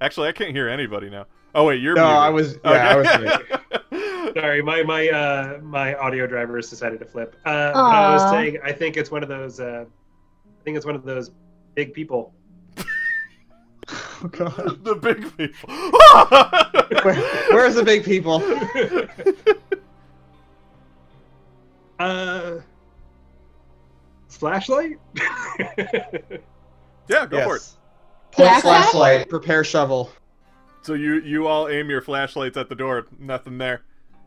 Actually, 0.00 0.28
I 0.28 0.32
can't 0.32 0.50
hear 0.50 0.68
anybody 0.68 1.08
now. 1.10 1.26
Oh 1.54 1.64
wait, 1.64 1.80
you're 1.80 1.94
no, 1.94 2.04
muted. 2.04 2.22
I 2.22 2.28
was 2.28 2.58
yeah, 2.64 2.88
I 2.88 2.96
was 3.90 4.32
Sorry, 4.34 4.62
my 4.62 4.82
my 4.82 5.08
uh 5.08 5.58
my 5.62 5.94
audio 5.94 6.26
driver 6.26 6.56
has 6.56 6.68
decided 6.68 6.98
to 6.98 7.06
flip. 7.06 7.36
Uh, 7.46 7.72
I 7.74 8.12
was 8.12 8.30
saying 8.30 8.58
I 8.62 8.72
think 8.72 8.96
it's 8.96 9.10
one 9.10 9.22
of 9.22 9.28
those. 9.28 9.60
Uh, 9.60 9.84
I 9.86 10.64
think 10.64 10.76
it's 10.76 10.84
one 10.84 10.96
of 10.96 11.04
those 11.04 11.30
big 11.74 11.94
people. 11.94 12.34
oh, 13.88 14.28
God. 14.32 14.84
the 14.84 14.96
big 14.96 15.36
people. 15.36 15.74
Where, 17.02 17.14
where's 17.52 17.76
the 17.76 17.84
big 17.84 18.04
people? 18.04 18.42
uh, 22.00 22.60
flashlight. 24.36 24.98
yeah, 27.08 27.26
go 27.26 27.44
for 27.44 27.56
it. 27.56 27.68
Point 28.32 28.48
Jack- 28.48 28.62
flashlight. 28.62 29.28
Prepare 29.28 29.64
shovel. 29.64 30.10
So 30.82 30.94
you 30.94 31.20
you 31.20 31.46
all 31.48 31.68
aim 31.68 31.90
your 31.90 32.00
flashlights 32.00 32.56
at 32.56 32.68
the 32.68 32.74
door. 32.74 33.06
Nothing 33.18 33.58
there. 33.58 33.82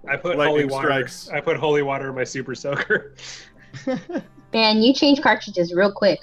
I 0.09 0.15
put 0.17 0.37
Lightning 0.37 0.61
holy 0.61 0.65
water. 0.65 0.87
strikes. 0.87 1.29
I 1.29 1.41
put 1.41 1.57
holy 1.57 1.81
water 1.83 2.09
in 2.09 2.15
my 2.15 2.23
super 2.23 2.55
soaker. 2.55 3.15
Man, 4.53 4.81
you 4.81 4.93
change 4.93 5.21
cartridges 5.21 5.73
real 5.73 5.91
quick. 5.91 6.19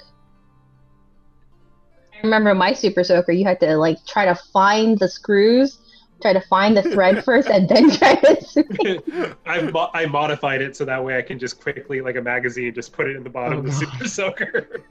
I 2.13 2.19
remember 2.23 2.53
my 2.55 2.73
Super 2.73 3.03
Soaker, 3.03 3.31
you 3.31 3.45
had 3.45 3.59
to 3.59 3.77
like 3.77 4.03
try 4.05 4.25
to 4.25 4.33
find 4.35 4.97
the 4.97 5.07
screws, 5.07 5.77
try 6.21 6.33
to 6.33 6.41
find 6.41 6.75
the 6.75 6.83
thread 6.83 7.23
first, 7.25 7.47
and 7.49 7.67
then 7.69 7.89
try 7.91 8.15
to. 8.15 9.35
I 9.45 9.61
mo- 9.61 9.89
I 9.93 10.05
modified 10.05 10.61
it 10.61 10.75
so 10.75 10.85
that 10.85 11.03
way 11.03 11.17
I 11.17 11.21
can 11.21 11.39
just 11.39 11.59
quickly, 11.61 12.01
like 12.01 12.15
a 12.15 12.21
magazine, 12.21 12.73
just 12.73 12.93
put 12.93 13.07
it 13.07 13.15
in 13.15 13.23
the 13.23 13.29
bottom 13.29 13.53
Oh, 13.53 13.59
of 13.59 13.65
the 13.65 13.71
no. 13.71 13.77
super 13.77 14.07
soaker. 14.07 14.81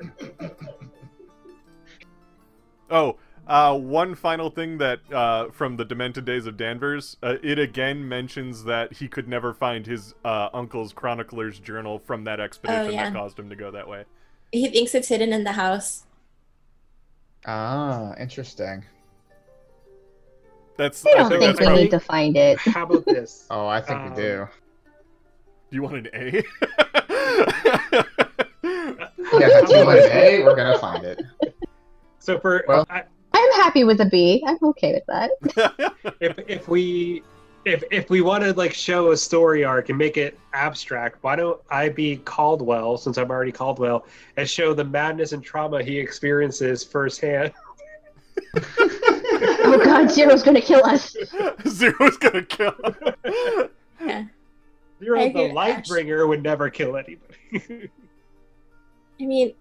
Oh, 2.89 3.17
uh, 3.49 3.77
one 3.77 4.15
final 4.15 4.49
thing 4.51 4.79
that 4.79 5.01
uh, 5.13 5.51
from 5.51 5.77
the 5.77 5.85
Demented 5.85 6.25
Days 6.25 6.47
of 6.47 6.57
Danvers, 6.57 7.17
uh, 7.23 7.35
it 7.43 7.59
again 7.59 8.09
mentions 8.09 8.63
that 8.65 8.93
he 8.93 9.09
could 9.09 9.29
never 9.29 9.53
find 9.53 9.85
his 9.87 10.15
uh, 10.25 10.49
uncle's 10.55 10.93
chronicler's 10.93 11.59
journal 11.59 11.99
from 11.99 12.23
that 12.25 12.39
expedition 12.39 12.93
yeah. 12.93 13.11
that 13.11 13.13
caused 13.13 13.39
him 13.39 13.49
to 13.51 13.57
go 13.57 13.73
that 13.73 13.89
way. 13.89 14.05
He 14.53 14.69
thinks 14.69 14.95
it's 14.95 15.09
hidden 15.09 15.33
in 15.33 15.43
the 15.45 15.53
house. 15.53 16.05
ah, 17.45 18.15
interesting. 18.19 18.85
That's 20.77 21.05
I 21.07 21.11
I 21.11 21.15
don't 21.15 21.29
think 21.31 21.41
think 21.43 21.61
we 21.61 21.65
probably. 21.67 21.83
need 21.85 21.91
to 21.91 22.01
find 22.01 22.37
it. 22.37 22.59
How 22.59 22.83
about 22.85 23.05
this? 23.07 23.47
Oh, 23.51 23.67
I 23.67 23.81
think 23.81 23.99
Um, 23.99 24.11
we 24.11 24.17
do. 24.17 24.49
Do 25.71 25.75
you 25.77 25.83
want 25.83 25.97
an 25.97 26.09
A? 26.15 26.43
Yeah, 29.39 29.61
if 29.63 29.69
you 29.69 29.85
want 29.85 29.99
an 29.99 30.13
A, 30.13 30.45
we're 30.45 30.55
gonna 30.57 30.79
find 30.79 31.05
it. 31.05 31.23
So 32.21 32.39
for 32.39 32.65
Well- 32.69 32.87
I, 32.91 33.03
I'm 33.33 33.53
happy 33.53 33.85
with 33.85 34.01
a 34.01 34.07
B. 34.07 34.43
I'm 34.47 34.59
okay 34.63 34.93
with 34.95 35.05
that. 35.09 35.31
if 36.21 36.39
if 36.49 36.69
we 36.69 37.23
if 37.65 37.83
if 37.91 38.09
we 38.11 38.21
want 38.23 38.45
to 38.45 38.53
like 38.55 38.73
show 38.73 39.11
a 39.13 39.17
story 39.17 39.63
arc 39.65 39.89
and 39.91 39.99
make 39.99 40.17
it 40.17 40.39
abstract, 40.55 41.23
why 41.23 41.37
don't 41.37 41.61
I 41.71 41.89
be 41.91 42.17
Caldwell 42.19 42.97
since 42.97 43.19
I'm 43.19 43.31
already 43.31 43.53
Caldwell 43.53 44.07
and 44.37 44.49
show 44.49 44.73
the 44.75 44.85
madness 44.85 45.33
and 45.33 45.43
trauma 45.43 45.83
he 45.83 45.99
experiences 45.99 46.83
firsthand? 46.85 47.53
God, 50.05 50.11
Zero's 50.11 50.43
gonna 50.43 50.61
kill 50.61 50.85
us. 50.85 51.17
Zero's 51.67 52.17
gonna 52.19 52.43
kill 52.43 52.75
him. 52.85 53.69
Yeah. 54.01 54.25
Zero, 54.99 55.21
I 55.21 55.29
the 55.31 55.39
hear 55.41 55.53
light 55.53 55.87
bringer, 55.87 56.27
would 56.27 56.43
never 56.43 56.71
kill 56.71 56.97
anybody. 56.97 57.91
I 59.21 59.25
mean, 59.25 59.53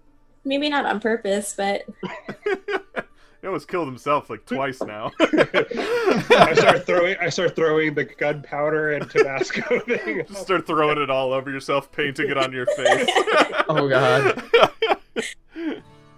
maybe 0.44 0.68
not 0.68 0.86
on 0.86 1.00
purpose, 1.00 1.54
but 1.56 1.82
he 2.44 3.46
almost 3.46 3.68
killed 3.68 3.86
himself 3.86 4.30
like 4.30 4.46
twice 4.46 4.82
now. 4.82 5.12
I 5.20 6.54
start 6.56 6.86
throwing 6.86 7.16
I 7.20 7.28
start 7.28 7.54
throwing 7.54 7.94
the 7.94 8.04
gunpowder 8.04 8.92
and 8.92 9.10
Tabasco 9.10 9.80
thing. 9.86 10.24
Just 10.26 10.42
start 10.42 10.66
throwing 10.66 10.98
it 10.98 11.10
all 11.10 11.32
over 11.32 11.50
yourself, 11.50 11.92
painting 11.92 12.30
it 12.30 12.38
on 12.38 12.52
your 12.52 12.66
face. 12.66 13.10
Oh, 13.68 13.88
God. 13.88 14.42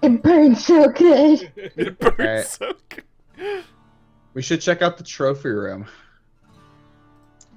It 0.03 0.23
burns 0.23 0.65
so 0.65 0.89
good. 0.90 1.51
it 1.57 1.99
burns 1.99 2.20
Alright. 2.20 2.47
so 2.47 2.73
good. 2.89 3.65
We 4.39 4.43
should 4.43 4.60
check 4.60 4.82
out 4.82 4.97
the 4.97 5.02
trophy 5.02 5.48
room. 5.48 5.85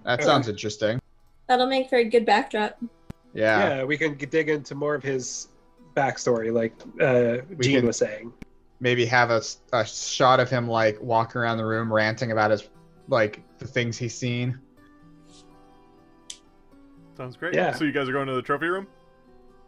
That 0.04 0.24
sounds 0.24 0.48
interesting. 0.48 1.00
that'll 1.46 1.68
make 1.68 1.90
for 1.90 1.98
a 1.98 2.04
good 2.04 2.26
backdrop. 2.26 2.76
Yeah. 3.36 3.76
yeah, 3.76 3.84
we 3.84 4.00
can 4.00 4.16
dig 4.16 4.50
into 4.50 4.74
more 4.74 4.96
of 4.96 5.04
his 5.04 5.50
backstory, 5.96 6.52
like 6.52 6.74
uh, 7.00 7.46
We 7.56 7.66
Jean 7.66 7.86
was 7.86 7.98
saying. 7.98 8.34
Maybe 8.80 9.06
have 9.06 9.30
a, 9.30 9.44
a 9.72 9.86
shot 9.86 10.40
of 10.40 10.50
him 10.50 10.68
like 10.68 11.00
walking 11.00 11.40
around 11.40 11.58
the 11.58 11.66
room 11.66 11.94
ranting 11.94 12.32
about 12.32 12.50
his 12.50 12.68
like 13.08 13.44
the 13.60 13.68
things 13.68 13.96
he's 14.00 14.16
seen. 14.18 14.60
Sounds 17.16 17.38
great. 17.38 17.54
Yeah. 17.54 17.76
So 17.76 17.84
you 17.84 17.92
guys 17.92 18.10
are 18.10 18.12
going 18.12 18.26
to 18.26 18.34
the 18.34 18.42
trophy 18.42 18.66
room? 18.70 18.88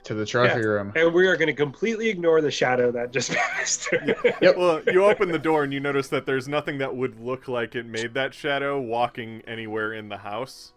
To 0.05 0.13
the 0.13 0.25
trophy 0.25 0.59
Yeah. 0.59 0.65
room. 0.65 0.91
And 0.95 1.13
we 1.13 1.27
are 1.27 1.38
going 1.38 1.47
to 1.47 1.53
completely 1.53 2.09
ignore 2.09 2.41
the 2.41 2.51
shadow 2.51 2.91
that 2.91 3.11
just 3.11 3.31
passed. 3.34 3.88
Yep. 4.41 4.57
Well, 4.57 4.81
you 4.88 5.05
open 5.05 5.31
the 5.31 5.39
door 5.39 5.63
and 5.63 5.73
you 5.73 5.80
notice 5.80 6.09
that 6.09 6.25
there's 6.25 6.47
nothing 6.47 6.77
that 6.80 6.93
would 6.95 7.19
look 7.19 7.47
like 7.47 7.75
it 7.75 7.85
made 7.85 8.13
that 8.15 8.34
shadow 8.34 8.80
walking 8.81 9.41
anywhere 9.47 9.93
in 9.93 10.09
the 10.09 10.17
house. 10.17 10.73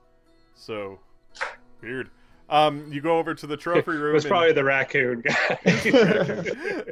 So 0.54 1.00
weird. 1.82 2.10
Um, 2.48 2.92
you 2.92 3.00
go 3.00 3.18
over 3.18 3.34
to 3.34 3.46
the 3.48 3.56
trophy 3.56 3.90
room. 3.90 3.96
It 4.00 4.04
room. 4.04 4.14
was 4.14 4.24
and 4.24 4.30
probably 4.30 4.52
the 4.52 4.62
raccoon 4.62 5.22
guy. 5.22 5.58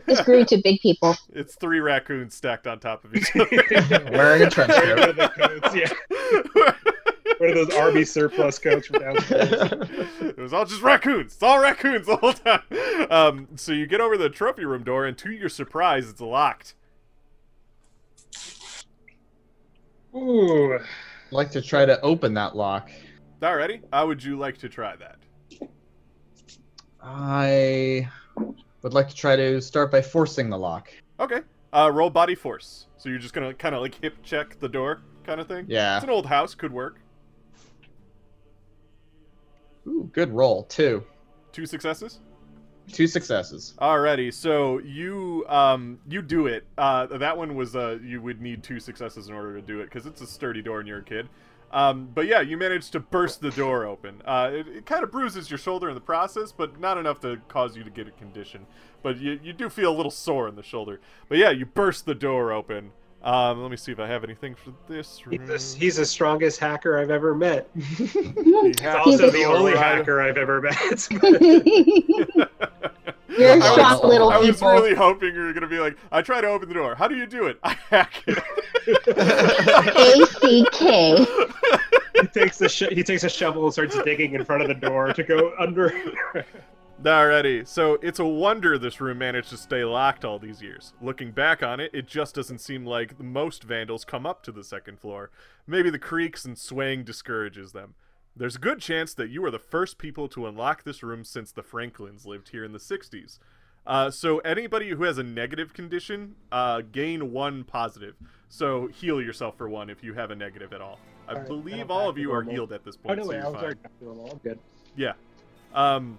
It's 0.06 0.20
grew 0.22 0.44
to 0.46 0.60
big 0.64 0.80
people. 0.80 1.14
it's 1.32 1.54
three 1.54 1.78
raccoons 1.78 2.34
stacked 2.34 2.66
on 2.66 2.80
top 2.80 3.04
of 3.04 3.14
each 3.14 3.30
other. 3.36 4.10
Wearing 4.10 4.42
a 4.42 4.50
trench 4.50 4.72
coat. 4.72 5.08
of 5.10 5.16
the 5.16 5.28
coats, 5.28 5.74
yeah. 5.76 6.72
One 7.44 7.58
of 7.58 7.68
those 7.68 7.76
Arby 7.78 8.04
surplus 8.04 8.58
coats 8.58 8.86
from 8.86 9.00
downstairs. 9.00 9.52
it 10.20 10.38
was 10.38 10.52
all 10.52 10.64
just 10.64 10.82
raccoons. 10.82 11.34
It's 11.34 11.42
all 11.42 11.60
raccoons 11.60 12.06
the 12.06 12.16
whole 12.16 12.32
time. 12.32 12.62
Um, 13.10 13.48
so 13.56 13.72
you 13.72 13.86
get 13.86 14.00
over 14.00 14.16
the 14.16 14.30
trophy 14.30 14.64
room 14.64 14.82
door, 14.82 15.04
and 15.04 15.16
to 15.18 15.30
your 15.30 15.48
surprise, 15.48 16.08
it's 16.08 16.20
locked. 16.20 16.74
Ooh. 20.14 20.74
I'd 20.74 21.32
like 21.32 21.50
to 21.50 21.60
try 21.60 21.84
to 21.84 22.00
open 22.00 22.34
that 22.34 22.56
lock. 22.56 22.90
Alrighty. 23.42 23.82
How 23.92 24.06
would 24.06 24.22
you 24.22 24.38
like 24.38 24.56
to 24.58 24.68
try 24.68 24.96
that? 24.96 25.16
I 27.02 28.08
would 28.82 28.94
like 28.94 29.08
to 29.08 29.14
try 29.14 29.36
to 29.36 29.60
start 29.60 29.90
by 29.90 30.00
forcing 30.00 30.48
the 30.48 30.58
lock. 30.58 30.88
Okay. 31.20 31.40
Uh, 31.72 31.90
roll 31.92 32.08
body 32.08 32.34
force. 32.34 32.86
So 32.96 33.08
you're 33.10 33.18
just 33.18 33.34
gonna 33.34 33.52
kind 33.52 33.74
of 33.74 33.82
like 33.82 34.00
hip 34.00 34.16
check 34.22 34.58
the 34.60 34.68
door, 34.68 35.02
kind 35.24 35.40
of 35.40 35.48
thing. 35.48 35.66
Yeah. 35.68 35.96
It's 35.96 36.04
an 36.04 36.10
old 36.10 36.26
house. 36.26 36.54
Could 36.54 36.72
work. 36.72 37.00
Ooh, 39.86 40.10
good 40.12 40.30
roll. 40.32 40.64
Two. 40.64 41.04
Two 41.52 41.66
successes. 41.66 42.20
Two 42.92 43.06
successes. 43.06 43.74
Alrighty, 43.78 44.32
so 44.32 44.78
you 44.78 45.44
um 45.48 45.98
you 46.06 46.20
do 46.20 46.46
it. 46.46 46.64
Uh, 46.76 47.06
that 47.06 47.36
one 47.36 47.54
was 47.54 47.74
uh 47.74 47.98
you 48.02 48.20
would 48.20 48.42
need 48.42 48.62
two 48.62 48.78
successes 48.78 49.28
in 49.28 49.34
order 49.34 49.54
to 49.54 49.62
do 49.62 49.80
it 49.80 49.84
because 49.84 50.06
it's 50.06 50.20
a 50.20 50.26
sturdy 50.26 50.60
door 50.60 50.80
and 50.80 50.88
you're 50.88 50.98
a 50.98 51.04
kid. 51.04 51.28
Um, 51.72 52.08
but 52.14 52.26
yeah, 52.26 52.40
you 52.40 52.56
managed 52.56 52.92
to 52.92 53.00
burst 53.00 53.40
the 53.40 53.50
door 53.50 53.84
open. 53.84 54.22
Uh, 54.24 54.50
it, 54.52 54.68
it 54.68 54.86
kind 54.86 55.02
of 55.02 55.10
bruises 55.10 55.50
your 55.50 55.58
shoulder 55.58 55.88
in 55.88 55.96
the 55.96 56.00
process, 56.00 56.52
but 56.52 56.78
not 56.78 56.98
enough 56.98 57.18
to 57.20 57.38
cause 57.48 57.76
you 57.76 57.82
to 57.82 57.90
get 57.90 58.06
a 58.06 58.12
condition. 58.12 58.66
But 59.02 59.16
you 59.18 59.40
you 59.42 59.52
do 59.52 59.68
feel 59.68 59.92
a 59.92 59.96
little 59.96 60.12
sore 60.12 60.46
in 60.46 60.54
the 60.54 60.62
shoulder. 60.62 61.00
But 61.28 61.38
yeah, 61.38 61.50
you 61.50 61.66
burst 61.66 62.06
the 62.06 62.14
door 62.14 62.52
open. 62.52 62.92
Um, 63.24 63.62
let 63.62 63.70
me 63.70 63.76
see 63.78 63.90
if 63.90 63.98
I 63.98 64.06
have 64.06 64.22
anything 64.22 64.54
for 64.54 64.70
this 64.86 65.26
room. 65.26 65.40
He's 65.40 65.48
the, 65.74 65.78
he's 65.80 65.96
the 65.96 66.04
strongest 66.04 66.60
hacker 66.60 66.98
I've 66.98 67.10
ever 67.10 67.34
met. 67.34 67.70
He's 67.74 68.14
also 68.84 69.30
the 69.30 69.44
only 69.48 69.74
hacker 69.74 70.20
I've 70.20 70.36
ever 70.36 70.60
met. 70.60 71.08
You're 73.38 73.50
I 73.50 73.54
a 73.54 73.58
was- 73.58 73.72
strong 73.72 74.00
little 74.08 74.28
I 74.28 74.36
was 74.38 74.60
really 74.60 74.94
hoping 74.94 75.34
you 75.34 75.40
were 75.40 75.52
gonna 75.54 75.66
be 75.66 75.78
like, 75.78 75.96
I 76.12 76.20
try 76.20 76.42
to 76.42 76.48
open 76.48 76.68
the 76.68 76.74
door. 76.74 76.94
How 76.94 77.08
do 77.08 77.16
you 77.16 77.24
do 77.26 77.46
it? 77.46 77.58
I 77.62 77.70
hack 77.88 78.22
it. 78.26 78.38
A 79.16 80.26
C 80.40 80.66
K. 80.72 81.26
he 82.20 82.26
takes 82.28 82.60
a 82.60 82.68
sh- 82.68 82.92
he 82.92 83.02
takes 83.02 83.24
a 83.24 83.30
shovel 83.30 83.64
and 83.64 83.72
starts 83.72 83.96
digging 84.04 84.34
in 84.34 84.44
front 84.44 84.60
of 84.62 84.68
the 84.68 84.74
door 84.74 85.12
to 85.14 85.22
go 85.22 85.54
under. 85.58 85.90
Alrighty, 87.04 87.68
so 87.68 87.98
it's 88.00 88.18
a 88.18 88.24
wonder 88.24 88.78
this 88.78 88.98
room 88.98 89.18
managed 89.18 89.50
to 89.50 89.58
stay 89.58 89.84
locked 89.84 90.24
all 90.24 90.38
these 90.38 90.62
years. 90.62 90.94
Looking 91.02 91.32
back 91.32 91.62
on 91.62 91.78
it, 91.78 91.90
it 91.92 92.06
just 92.06 92.34
doesn't 92.34 92.62
seem 92.62 92.86
like 92.86 93.20
most 93.20 93.62
vandals 93.62 94.06
come 94.06 94.24
up 94.24 94.42
to 94.44 94.52
the 94.52 94.64
second 94.64 95.00
floor. 95.00 95.30
Maybe 95.66 95.90
the 95.90 95.98
creaks 95.98 96.46
and 96.46 96.56
swaying 96.56 97.04
discourages 97.04 97.72
them. 97.72 97.94
There's 98.34 98.56
a 98.56 98.58
good 98.58 98.80
chance 98.80 99.12
that 99.14 99.28
you 99.28 99.44
are 99.44 99.50
the 99.50 99.58
first 99.58 99.98
people 99.98 100.28
to 100.28 100.46
unlock 100.46 100.84
this 100.84 101.02
room 101.02 101.24
since 101.24 101.52
the 101.52 101.62
Franklins 101.62 102.24
lived 102.24 102.48
here 102.48 102.64
in 102.64 102.72
the 102.72 102.78
60s. 102.78 103.38
Uh, 103.86 104.10
so 104.10 104.38
anybody 104.38 104.88
who 104.88 105.02
has 105.02 105.18
a 105.18 105.22
negative 105.22 105.74
condition, 105.74 106.36
uh, 106.50 106.80
gain 106.90 107.32
one 107.32 107.64
positive. 107.64 108.14
So 108.48 108.86
heal 108.86 109.20
yourself 109.20 109.58
for 109.58 109.68
one 109.68 109.90
if 109.90 110.02
you 110.02 110.14
have 110.14 110.30
a 110.30 110.36
negative 110.36 110.72
at 110.72 110.80
all. 110.80 110.98
I 111.28 111.34
believe 111.34 111.90
all 111.90 112.08
of 112.08 112.16
you 112.16 112.32
are 112.32 112.36
normal. 112.36 112.52
healed 112.54 112.72
at 112.72 112.82
this 112.82 112.96
point. 112.96 113.20
Oh 113.20 113.24
no 113.24 113.28
so 113.28 113.32
you're 113.32 113.44
I 113.44 113.48
was 113.50 113.62
fine. 113.62 113.72
to 113.72 114.04
normal. 114.04 114.30
I'm 114.30 114.38
good. 114.38 114.58
Yeah. 114.96 115.12
Um 115.74 116.18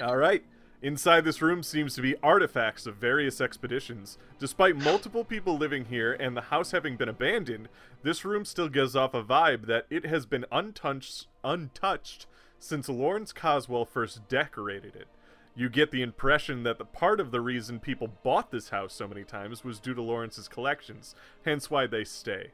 all 0.00 0.16
right. 0.16 0.44
Inside 0.82 1.24
this 1.24 1.40
room 1.40 1.62
seems 1.62 1.94
to 1.94 2.02
be 2.02 2.14
artifacts 2.22 2.84
of 2.84 2.96
various 2.96 3.40
expeditions. 3.40 4.18
Despite 4.38 4.76
multiple 4.76 5.24
people 5.24 5.56
living 5.56 5.86
here 5.86 6.12
and 6.12 6.36
the 6.36 6.42
house 6.42 6.72
having 6.72 6.96
been 6.96 7.08
abandoned, 7.08 7.70
this 8.02 8.22
room 8.24 8.44
still 8.44 8.68
gives 8.68 8.94
off 8.94 9.14
a 9.14 9.24
vibe 9.24 9.66
that 9.66 9.86
it 9.88 10.04
has 10.04 10.26
been 10.26 10.44
untouched 10.52 11.26
untouched 11.42 12.26
since 12.58 12.88
Lawrence 12.88 13.32
Coswell 13.32 13.86
first 13.86 14.28
decorated 14.28 14.94
it. 14.94 15.08
You 15.56 15.68
get 15.68 15.90
the 15.90 16.02
impression 16.02 16.64
that 16.64 16.78
the 16.78 16.84
part 16.84 17.20
of 17.20 17.30
the 17.30 17.40
reason 17.40 17.78
people 17.78 18.08
bought 18.22 18.50
this 18.50 18.70
house 18.70 18.92
so 18.92 19.06
many 19.08 19.24
times 19.24 19.64
was 19.64 19.78
due 19.78 19.94
to 19.94 20.02
Lawrence's 20.02 20.48
collections, 20.48 21.14
hence 21.44 21.70
why 21.70 21.86
they 21.86 22.04
stay. 22.04 22.50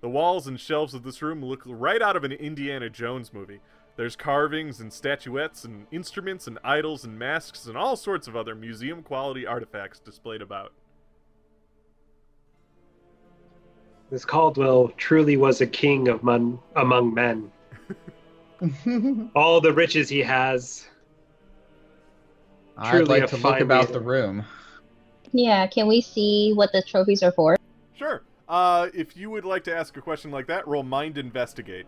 The 0.00 0.10
walls 0.10 0.46
and 0.46 0.60
shelves 0.60 0.92
of 0.92 1.02
this 1.02 1.22
room 1.22 1.42
look 1.42 1.62
right 1.64 2.02
out 2.02 2.14
of 2.14 2.24
an 2.24 2.32
Indiana 2.32 2.90
Jones 2.90 3.32
movie. 3.32 3.60
There's 3.96 4.16
carvings 4.16 4.80
and 4.80 4.92
statuettes 4.92 5.64
and 5.64 5.86
instruments 5.92 6.46
and 6.46 6.58
idols 6.64 7.04
and 7.04 7.18
masks 7.18 7.66
and 7.66 7.76
all 7.76 7.94
sorts 7.96 8.26
of 8.26 8.34
other 8.34 8.54
museum 8.54 9.02
quality 9.02 9.46
artifacts 9.46 10.00
displayed 10.00 10.42
about. 10.42 10.72
This 14.10 14.24
Caldwell 14.24 14.88
truly 14.96 15.36
was 15.36 15.60
a 15.60 15.66
king 15.66 16.08
of 16.08 16.22
mon- 16.22 16.58
among 16.76 17.14
men. 17.14 17.50
All 19.34 19.60
the 19.60 19.72
riches 19.72 20.08
he 20.08 20.20
has. 20.20 20.86
I'd 22.76 22.90
Truly 22.90 23.20
like 23.20 23.30
to 23.30 23.36
look 23.36 23.60
about 23.60 23.86
leader. 23.88 23.92
the 23.94 24.00
room. 24.00 24.44
Yeah, 25.32 25.66
can 25.66 25.86
we 25.86 26.00
see 26.00 26.52
what 26.54 26.70
the 26.72 26.82
trophies 26.82 27.22
are 27.22 27.32
for? 27.32 27.56
Sure. 27.96 28.22
Uh, 28.48 28.88
if 28.94 29.16
you 29.16 29.30
would 29.30 29.44
like 29.44 29.64
to 29.64 29.74
ask 29.76 29.96
a 29.96 30.00
question 30.00 30.30
like 30.30 30.46
that, 30.48 30.66
roll 30.68 30.82
Mind 30.82 31.16
Investigate. 31.18 31.86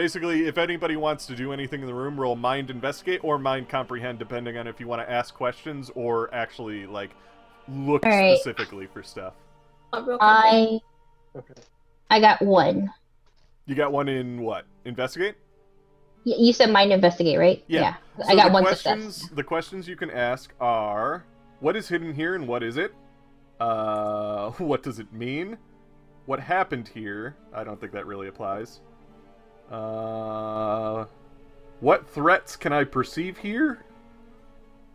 Basically, 0.00 0.46
if 0.46 0.58
anybody 0.58 0.94
wants 0.96 1.24
to 1.24 1.34
do 1.34 1.54
anything 1.54 1.80
in 1.80 1.86
the 1.86 1.94
room, 1.94 2.20
roll 2.20 2.36
Mind 2.36 2.68
Investigate 2.68 3.20
or 3.24 3.38
Mind 3.38 3.70
Comprehend, 3.70 4.18
depending 4.18 4.58
on 4.58 4.66
if 4.66 4.78
you 4.78 4.86
want 4.86 5.00
to 5.00 5.10
ask 5.10 5.32
questions 5.34 5.90
or 5.94 6.32
actually, 6.34 6.84
like, 6.84 7.12
look 7.66 8.04
Alright. 8.04 8.38
specifically 8.38 8.86
for 8.92 9.02
stuff. 9.02 9.32
I'll 9.94 10.04
roll 10.04 10.18
something. 10.20 10.80
I 11.34 11.38
Okay. 11.38 11.54
I 12.10 12.20
got 12.20 12.42
one. 12.42 12.90
You 13.64 13.74
got 13.74 13.90
one 13.90 14.06
in 14.08 14.42
what? 14.42 14.66
Investigate? 14.84 15.34
Y- 16.26 16.34
You 16.38 16.52
said 16.52 16.70
mind 16.70 16.92
investigate, 16.92 17.38
right? 17.38 17.64
Yeah. 17.66 17.94
I 18.18 18.30
So 18.32 18.36
got 18.36 18.46
the 18.48 18.52
one 18.52 18.62
questions, 18.64 19.14
success. 19.16 19.34
The 19.34 19.44
questions 19.44 19.88
you 19.88 19.96
can 19.96 20.10
ask 20.10 20.52
are 20.60 21.24
what 21.60 21.74
is 21.74 21.88
hidden 21.88 22.12
here 22.14 22.34
and 22.34 22.46
what 22.46 22.62
is 22.62 22.76
it? 22.76 22.94
Uh, 23.58 24.50
what 24.58 24.82
does 24.82 24.98
it 24.98 25.10
mean? 25.10 25.56
What 26.26 26.38
happened 26.38 26.86
here? 26.86 27.34
I 27.54 27.64
don't 27.64 27.80
think 27.80 27.92
that 27.92 28.04
really 28.06 28.28
applies. 28.28 28.80
Uh, 29.70 31.06
what 31.80 32.08
threats 32.08 32.56
can 32.56 32.72
I 32.72 32.84
perceive 32.84 33.38
here? 33.38 33.84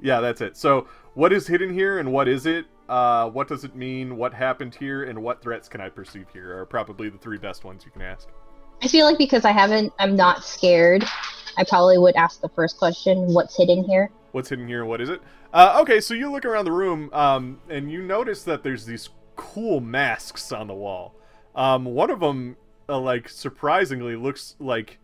Yeah, 0.02 0.20
that's 0.20 0.42
it. 0.42 0.58
So, 0.58 0.88
what 1.14 1.32
is 1.34 1.48
hidden 1.48 1.74
here 1.74 2.00
and 2.00 2.12
what 2.12 2.28
is 2.28 2.46
it? 2.46 2.66
Uh, 2.90 3.30
what 3.30 3.48
does 3.48 3.64
it 3.64 3.76
mean? 3.76 4.18
What 4.18 4.34
happened 4.34 4.76
here 4.76 5.04
and 5.04 5.22
what 5.22 5.42
threats 5.42 5.70
can 5.70 5.80
I 5.80 5.90
perceive 5.90 6.28
here 6.34 6.58
are 6.58 6.66
probably 6.66 7.10
the 7.10 7.18
three 7.18 7.38
best 7.38 7.64
ones 7.64 7.86
you 7.86 7.92
can 7.92 8.02
ask. 8.02 8.28
I 8.82 8.88
feel 8.88 9.06
like 9.06 9.18
because 9.18 9.46
I 9.46 9.52
haven't, 9.52 9.94
I'm 10.00 10.16
not 10.16 10.44
scared. 10.44 11.06
I 11.58 11.64
probably 11.64 11.98
would 11.98 12.16
ask 12.16 12.42
the 12.42 12.50
first 12.50 12.78
question, 12.78 13.34
"What's 13.34 13.56
hidden 13.56 13.84
here?" 13.84 14.10
what's 14.32 14.50
hidden 14.50 14.68
here 14.68 14.86
what 14.86 15.02
is 15.02 15.10
it 15.10 15.22
uh, 15.54 15.78
okay 15.82 16.00
so 16.00 16.14
you 16.14 16.32
look 16.32 16.46
around 16.46 16.66
the 16.66 16.72
room 16.72 17.10
um, 17.14 17.60
and 17.70 17.92
you 17.92 18.02
notice 18.02 18.44
that 18.44 18.64
there's 18.64 18.86
these 18.86 19.10
cool 19.36 19.80
masks 19.80 20.52
on 20.52 20.68
the 20.68 20.74
wall 20.74 21.16
um, 21.56 21.86
one 21.86 22.10
of 22.10 22.20
them 22.20 22.56
uh, 22.92 23.00
like 23.00 23.30
surprisingly 23.30 24.16
looks 24.16 24.56
like 24.60 25.00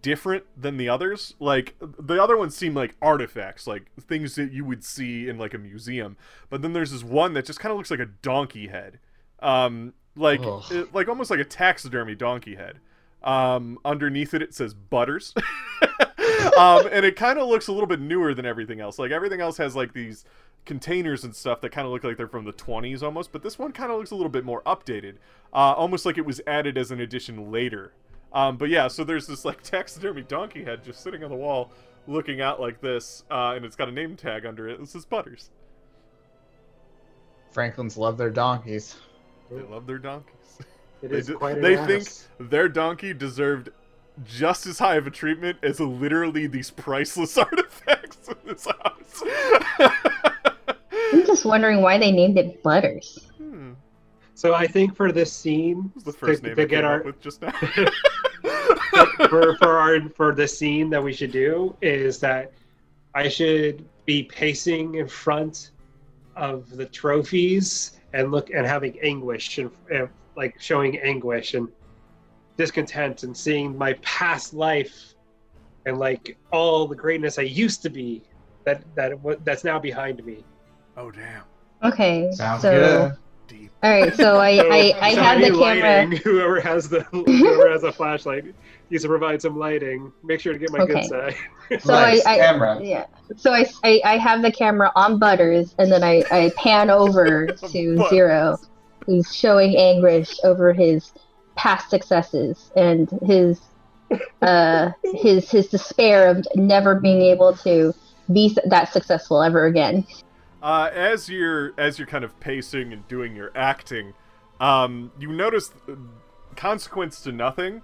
different 0.00 0.44
than 0.56 0.76
the 0.76 0.88
others. 0.88 1.34
Like 1.40 1.74
the 1.80 2.22
other 2.22 2.36
ones 2.36 2.56
seem 2.56 2.72
like 2.74 2.94
artifacts 3.02 3.66
like 3.66 3.90
things 4.00 4.36
that 4.36 4.52
you 4.52 4.64
would 4.64 4.84
see 4.84 5.28
in 5.28 5.38
like 5.38 5.54
a 5.54 5.58
museum. 5.58 6.16
But 6.48 6.62
then 6.62 6.72
there's 6.72 6.92
this 6.92 7.02
one 7.04 7.34
that 7.34 7.44
just 7.46 7.60
kind 7.60 7.70
of 7.72 7.76
looks 7.76 7.90
like 7.90 8.00
a 8.00 8.06
donkey 8.06 8.68
head. 8.68 8.98
Um 9.40 9.92
like 10.14 10.40
it- 10.70 10.94
like 10.94 11.08
almost 11.08 11.30
like 11.30 11.40
a 11.40 11.44
taxidermy 11.44 12.14
donkey 12.14 12.54
head. 12.54 12.78
Um 13.22 13.78
underneath 13.84 14.34
it 14.34 14.42
it 14.42 14.54
says 14.54 14.72
butters. 14.74 15.34
Um 16.58 16.88
and 16.90 17.04
it 17.04 17.14
kind 17.16 17.38
of 17.38 17.46
looks 17.48 17.68
a 17.68 17.72
little 17.72 17.86
bit 17.86 18.00
newer 18.00 18.34
than 18.34 18.44
everything 18.44 18.80
else. 18.80 18.98
Like 18.98 19.10
everything 19.12 19.40
else 19.40 19.56
has 19.58 19.76
like 19.76 19.92
these 19.92 20.24
containers 20.64 21.24
and 21.24 21.34
stuff 21.34 21.60
that 21.60 21.70
kind 21.72 21.86
of 21.86 21.92
look 21.92 22.04
like 22.04 22.16
they're 22.16 22.28
from 22.28 22.44
the 22.44 22.52
20s 22.52 23.02
almost 23.02 23.32
but 23.32 23.42
this 23.42 23.58
one 23.58 23.72
kind 23.72 23.90
of 23.90 23.98
looks 23.98 24.12
a 24.12 24.14
little 24.14 24.30
bit 24.30 24.44
more 24.44 24.62
updated 24.62 25.14
uh 25.52 25.56
almost 25.74 26.06
like 26.06 26.16
it 26.18 26.24
was 26.24 26.40
added 26.46 26.78
as 26.78 26.90
an 26.92 27.00
addition 27.00 27.50
later 27.50 27.92
um 28.32 28.56
but 28.56 28.68
yeah 28.68 28.86
so 28.86 29.02
there's 29.02 29.26
this 29.26 29.44
like 29.44 29.60
taxidermy 29.64 30.22
donkey 30.22 30.62
head 30.62 30.84
just 30.84 31.02
sitting 31.02 31.24
on 31.24 31.30
the 31.30 31.36
wall 31.36 31.72
looking 32.06 32.40
out 32.40 32.60
like 32.60 32.80
this 32.80 33.24
uh 33.30 33.52
and 33.56 33.64
it's 33.64 33.74
got 33.76 33.88
a 33.88 33.92
name 33.92 34.14
tag 34.16 34.46
under 34.46 34.68
it 34.68 34.78
this 34.78 34.94
is 34.94 35.04
butters 35.04 35.50
Franklins 37.50 37.96
love 37.96 38.16
their 38.16 38.30
donkeys. 38.30 38.96
they 39.50 39.60
love 39.62 39.86
their 39.86 39.98
donkeys 39.98 40.58
It 41.02 41.10
They 41.10 41.16
is 41.18 41.26
do- 41.26 41.36
quite 41.38 41.56
an 41.56 41.62
they 41.62 41.76
ass. 41.76 41.86
think 42.38 42.50
their 42.50 42.68
donkey 42.68 43.12
deserved 43.12 43.70
just 44.24 44.66
as 44.66 44.78
high 44.78 44.94
of 44.94 45.06
a 45.06 45.10
treatment 45.10 45.58
as 45.62 45.80
literally 45.80 46.46
these 46.46 46.70
priceless 46.70 47.36
artifacts 47.38 48.28
in 48.28 48.36
this 48.44 48.66
house. 48.66 49.22
I'm 51.42 51.46
just 51.46 51.50
wondering 51.50 51.82
why 51.82 51.98
they 51.98 52.12
named 52.12 52.38
it 52.38 52.62
Butters. 52.62 53.28
hmm. 53.36 53.72
So 54.34 54.54
I 54.54 54.64
think 54.68 54.94
for 54.94 55.10
this 55.10 55.32
scene, 55.32 55.90
What 55.94 56.04
the 56.04 56.12
first 56.12 56.42
to, 56.42 56.48
name 56.50 56.56
to 56.56 56.62
I 56.62 56.66
get 56.66 56.76
came 56.82 56.84
our 56.84 57.00
up 57.00 57.04
with 57.04 57.20
just 57.20 57.42
now? 57.42 57.50
for 59.28 59.56
for 59.56 59.76
our 59.76 60.08
for 60.10 60.32
the 60.36 60.46
scene 60.46 60.88
that 60.90 61.02
we 61.02 61.12
should 61.12 61.32
do 61.32 61.76
is 61.82 62.20
that 62.20 62.52
I 63.16 63.28
should 63.28 63.84
be 64.06 64.22
pacing 64.22 64.94
in 64.94 65.08
front 65.08 65.72
of 66.36 66.70
the 66.70 66.86
trophies 66.86 67.98
and 68.12 68.30
look 68.30 68.50
and 68.50 68.64
having 68.64 68.96
anguish 69.02 69.58
and, 69.58 69.72
and 69.92 70.08
like 70.36 70.60
showing 70.60 70.96
anguish 71.00 71.54
and 71.54 71.66
discontent 72.56 73.24
and 73.24 73.36
seeing 73.36 73.76
my 73.76 73.94
past 73.94 74.54
life 74.54 75.14
and 75.86 75.98
like 75.98 76.36
all 76.52 76.86
the 76.86 76.94
greatness 76.94 77.36
I 77.36 77.42
used 77.42 77.82
to 77.82 77.90
be 77.90 78.22
that 78.62 78.84
that 78.94 79.10
that's 79.44 79.64
now 79.64 79.80
behind 79.80 80.24
me. 80.24 80.44
Oh 80.96 81.10
damn, 81.10 81.42
Okay, 81.82 82.30
Sounds 82.32 82.62
so 82.62 82.70
good. 82.70 83.58
deep. 83.58 83.70
all 83.82 83.90
right, 83.90 84.14
so 84.14 84.38
I 84.38 84.56
So- 84.58 84.68
I, 84.70 84.94
I 85.00 85.14
so 85.14 85.22
have 85.22 85.40
the 85.40 85.50
camera. 85.50 85.60
lighting, 86.06 86.12
whoever 86.24 86.60
has 86.60 86.88
the 86.88 87.02
whoever 87.04 87.70
has 87.70 87.82
a 87.82 87.92
flashlight 87.92 88.44
needs 88.90 89.02
to 89.02 89.08
provide 89.08 89.40
some 89.42 89.58
lighting. 89.58 90.12
Make 90.22 90.40
sure 90.40 90.52
to 90.52 90.58
get 90.58 90.70
my 90.70 90.80
Okay. 90.80 90.94
good 90.94 91.04
side. 91.04 91.34
So 91.80 91.92
Lights, 91.92 92.26
I, 92.26 92.34
I 92.34 92.38
camera. 92.38 92.78
yeah. 92.82 93.06
So 93.36 93.52
I, 93.52 93.64
I 93.82 94.00
I 94.04 94.16
have 94.18 94.42
the 94.42 94.52
camera 94.52 94.92
on 94.94 95.18
Butters, 95.18 95.74
and 95.78 95.90
then 95.90 96.02
I 96.04 96.22
I 96.30 96.52
pan 96.56 96.90
over 96.90 97.46
to 97.72 97.96
Butters. 97.96 98.10
Zero, 98.10 98.58
who's 99.06 99.34
showing 99.34 99.76
anguish 99.76 100.38
over 100.44 100.72
his 100.74 101.12
past 101.56 101.88
successes 101.90 102.70
and 102.76 103.10
his 103.26 103.60
uh 104.42 104.90
his 105.14 105.50
his 105.50 105.68
despair 105.68 106.28
of 106.28 106.46
never 106.54 106.94
being 107.00 107.22
able 107.22 107.54
to 107.56 107.94
be 108.32 108.54
that 108.66 108.92
successful 108.92 109.42
ever 109.42 109.64
again. 109.66 110.06
Uh, 110.62 110.90
as 110.94 111.28
you're 111.28 111.72
as 111.76 111.98
you're 111.98 112.06
kind 112.06 112.22
of 112.22 112.38
pacing 112.38 112.92
and 112.92 113.06
doing 113.08 113.34
your 113.34 113.50
acting, 113.56 114.14
um, 114.60 115.10
you 115.18 115.32
notice, 115.32 115.72
uh, 115.88 115.94
consequence 116.54 117.20
to 117.20 117.32
nothing, 117.32 117.82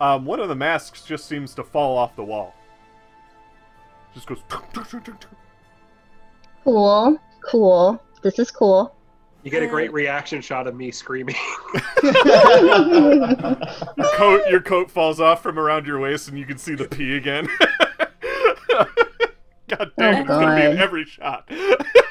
um, 0.00 0.24
one 0.24 0.38
of 0.38 0.48
the 0.48 0.54
masks 0.54 1.02
just 1.02 1.26
seems 1.26 1.54
to 1.54 1.64
fall 1.64 1.98
off 1.98 2.14
the 2.14 2.22
wall. 2.22 2.54
Just 4.14 4.26
goes. 4.26 4.38
Cool, 6.64 7.18
cool. 7.44 8.00
This 8.22 8.38
is 8.38 8.50
cool. 8.50 8.94
You 9.42 9.50
get 9.50 9.62
a 9.62 9.66
great 9.66 9.92
reaction 9.92 10.42
shot 10.42 10.66
of 10.66 10.76
me 10.76 10.90
screaming. 10.90 11.34
Your 12.02 12.14
coat, 14.14 14.42
your 14.50 14.60
coat 14.60 14.90
falls 14.90 15.18
off 15.18 15.42
from 15.42 15.58
around 15.58 15.86
your 15.86 15.98
waist, 15.98 16.28
and 16.28 16.38
you 16.38 16.44
can 16.44 16.58
see 16.58 16.74
the 16.74 16.84
pee 16.84 17.16
again. 17.16 17.48
God 19.68 19.92
damn 19.98 20.14
it! 20.14 20.20
It's 20.20 20.28
gonna 20.28 20.56
be 20.56 20.62
in 20.62 20.78
every 20.78 21.04
shot. 21.06 21.50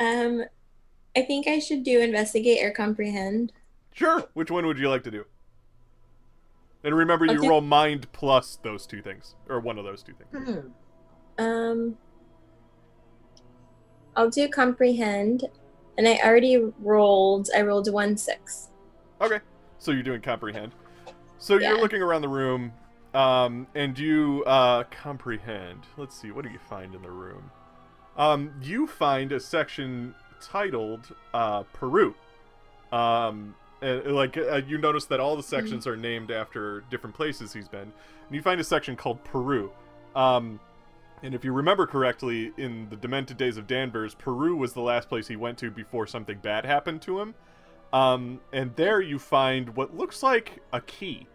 Um, 0.00 0.44
I 1.16 1.22
think 1.22 1.46
I 1.46 1.58
should 1.58 1.82
do 1.82 2.00
investigate 2.00 2.64
or 2.64 2.70
comprehend. 2.70 3.52
sure. 3.92 4.24
Which 4.34 4.50
one 4.50 4.66
would 4.66 4.78
you 4.78 4.88
like 4.88 5.04
to 5.04 5.10
do? 5.10 5.24
And 6.82 6.94
remember, 6.94 7.26
I'll 7.28 7.34
you 7.34 7.42
do- 7.42 7.48
roll 7.48 7.60
mind 7.60 8.10
plus 8.12 8.58
those 8.62 8.86
two 8.86 9.02
things, 9.02 9.34
or 9.48 9.60
one 9.60 9.78
of 9.78 9.84
those 9.84 10.02
two 10.02 10.14
things. 10.14 10.64
Um, 11.38 11.98
I'll 14.16 14.30
do 14.30 14.48
comprehend, 14.48 15.44
and 15.98 16.08
I 16.08 16.18
already 16.24 16.56
rolled. 16.80 17.50
I 17.54 17.60
rolled 17.60 17.92
one 17.92 18.16
six. 18.16 18.68
Okay, 19.20 19.40
so 19.78 19.90
you're 19.90 20.02
doing 20.02 20.22
comprehend. 20.22 20.72
So 21.36 21.58
you're 21.58 21.78
looking 21.80 22.00
around 22.00 22.22
the 22.22 22.28
room, 22.28 22.72
um, 23.14 23.66
and 23.74 23.98
you 23.98 24.44
uh, 24.46 24.84
comprehend. 24.84 25.86
Let's 25.96 26.20
see, 26.20 26.30
what 26.30 26.44
do 26.44 26.50
you 26.50 26.58
find 26.58 26.94
in 26.94 27.02
the 27.02 27.10
room? 27.10 27.50
Um, 28.16 28.52
you 28.62 28.86
find 28.86 29.32
a 29.32 29.40
section 29.40 30.14
titled 30.40 31.14
uh, 31.32 31.62
Peru. 31.72 32.14
Um, 32.92 33.54
uh, 33.82 34.00
like 34.06 34.36
uh, 34.36 34.60
you 34.66 34.78
notice 34.78 35.06
that 35.06 35.20
all 35.20 35.36
the 35.36 35.42
sections 35.42 35.86
are 35.86 35.96
named 35.96 36.30
after 36.30 36.82
different 36.90 37.16
places 37.16 37.52
he's 37.52 37.68
been, 37.68 37.80
and 37.80 37.92
you 38.30 38.42
find 38.42 38.60
a 38.60 38.64
section 38.64 38.94
called 38.96 39.22
Peru. 39.24 39.70
Um, 40.14 40.60
and 41.22 41.34
if 41.34 41.44
you 41.44 41.52
remember 41.52 41.86
correctly, 41.86 42.52
in 42.56 42.88
the 42.88 42.96
demented 42.96 43.36
days 43.36 43.56
of 43.56 43.66
Danvers, 43.66 44.14
Peru 44.14 44.56
was 44.56 44.72
the 44.72 44.80
last 44.80 45.08
place 45.08 45.28
he 45.28 45.36
went 45.36 45.58
to 45.58 45.70
before 45.70 46.06
something 46.06 46.38
bad 46.38 46.64
happened 46.64 47.02
to 47.02 47.20
him. 47.20 47.34
Um, 47.92 48.40
and 48.52 48.74
there 48.76 49.00
you 49.00 49.18
find 49.18 49.76
what 49.76 49.96
looks 49.96 50.22
like 50.22 50.62
a 50.72 50.80
key. 50.80 51.26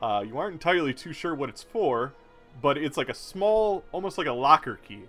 Uh, 0.00 0.24
you 0.26 0.38
aren't 0.38 0.52
entirely 0.52 0.94
too 0.94 1.12
sure 1.12 1.34
what 1.34 1.48
it's 1.48 1.62
for, 1.62 2.12
but 2.62 2.78
it's 2.78 2.96
like 2.96 3.08
a 3.08 3.14
small, 3.14 3.84
almost 3.92 4.18
like 4.18 4.26
a 4.26 4.32
locker 4.32 4.78
key, 4.86 5.02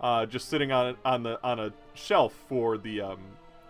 uh, 0.00 0.26
just 0.26 0.48
sitting 0.48 0.72
on 0.72 0.96
on 1.04 1.22
the 1.22 1.38
on 1.42 1.60
a 1.60 1.72
shelf 1.94 2.34
for 2.48 2.78
the 2.78 3.00
um, 3.00 3.20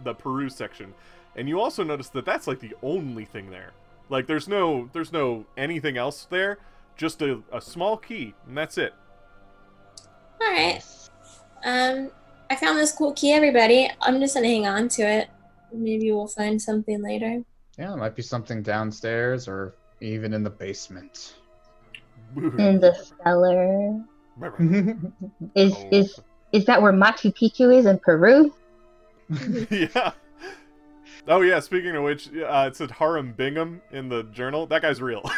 the 0.04 0.14
Peru 0.14 0.48
section. 0.48 0.94
And 1.34 1.48
you 1.48 1.60
also 1.60 1.82
notice 1.82 2.08
that 2.10 2.24
that's 2.24 2.46
like 2.46 2.60
the 2.60 2.74
only 2.82 3.24
thing 3.24 3.50
there. 3.50 3.72
Like 4.08 4.26
there's 4.26 4.48
no 4.48 4.88
there's 4.92 5.12
no 5.12 5.46
anything 5.56 5.96
else 5.96 6.26
there, 6.30 6.58
just 6.96 7.22
a, 7.22 7.42
a 7.52 7.60
small 7.60 7.96
key, 7.96 8.34
and 8.46 8.56
that's 8.56 8.78
it. 8.78 8.94
All 10.40 10.50
right. 10.50 10.82
Um, 11.64 12.10
I 12.50 12.56
found 12.56 12.78
this 12.78 12.92
cool 12.92 13.12
key, 13.14 13.32
everybody. 13.32 13.90
I'm 14.00 14.20
just 14.20 14.34
gonna 14.34 14.48
hang 14.48 14.66
on 14.66 14.88
to 14.90 15.02
it. 15.02 15.28
Maybe 15.72 16.12
we'll 16.12 16.28
find 16.28 16.60
something 16.60 17.02
later. 17.02 17.42
Yeah, 17.78 17.88
there 17.88 17.96
might 17.96 18.14
be 18.14 18.22
something 18.22 18.62
downstairs 18.62 19.48
or 19.48 19.74
even 20.02 20.34
in 20.34 20.42
the 20.42 20.50
basement. 20.50 21.34
In 22.36 22.80
the 22.80 22.94
cellar. 23.24 24.00
Is 25.54 25.72
Oh. 25.74 25.88
is 25.90 26.20
is 26.52 26.64
that 26.64 26.80
where 26.80 26.92
Machu 26.92 27.34
Picchu 27.34 27.74
is 27.74 27.84
in 27.86 27.98
Peru? 27.98 28.52
yeah. 29.70 30.12
Oh 31.28 31.42
yeah. 31.42 31.60
Speaking 31.60 31.94
of 31.96 32.02
which, 32.02 32.28
uh, 32.34 32.64
it 32.68 32.76
said 32.76 32.90
Hiram 32.90 33.32
Bingham 33.32 33.82
in 33.90 34.08
the 34.08 34.22
journal. 34.24 34.66
That 34.66 34.80
guy's 34.82 35.02
real. 35.02 35.30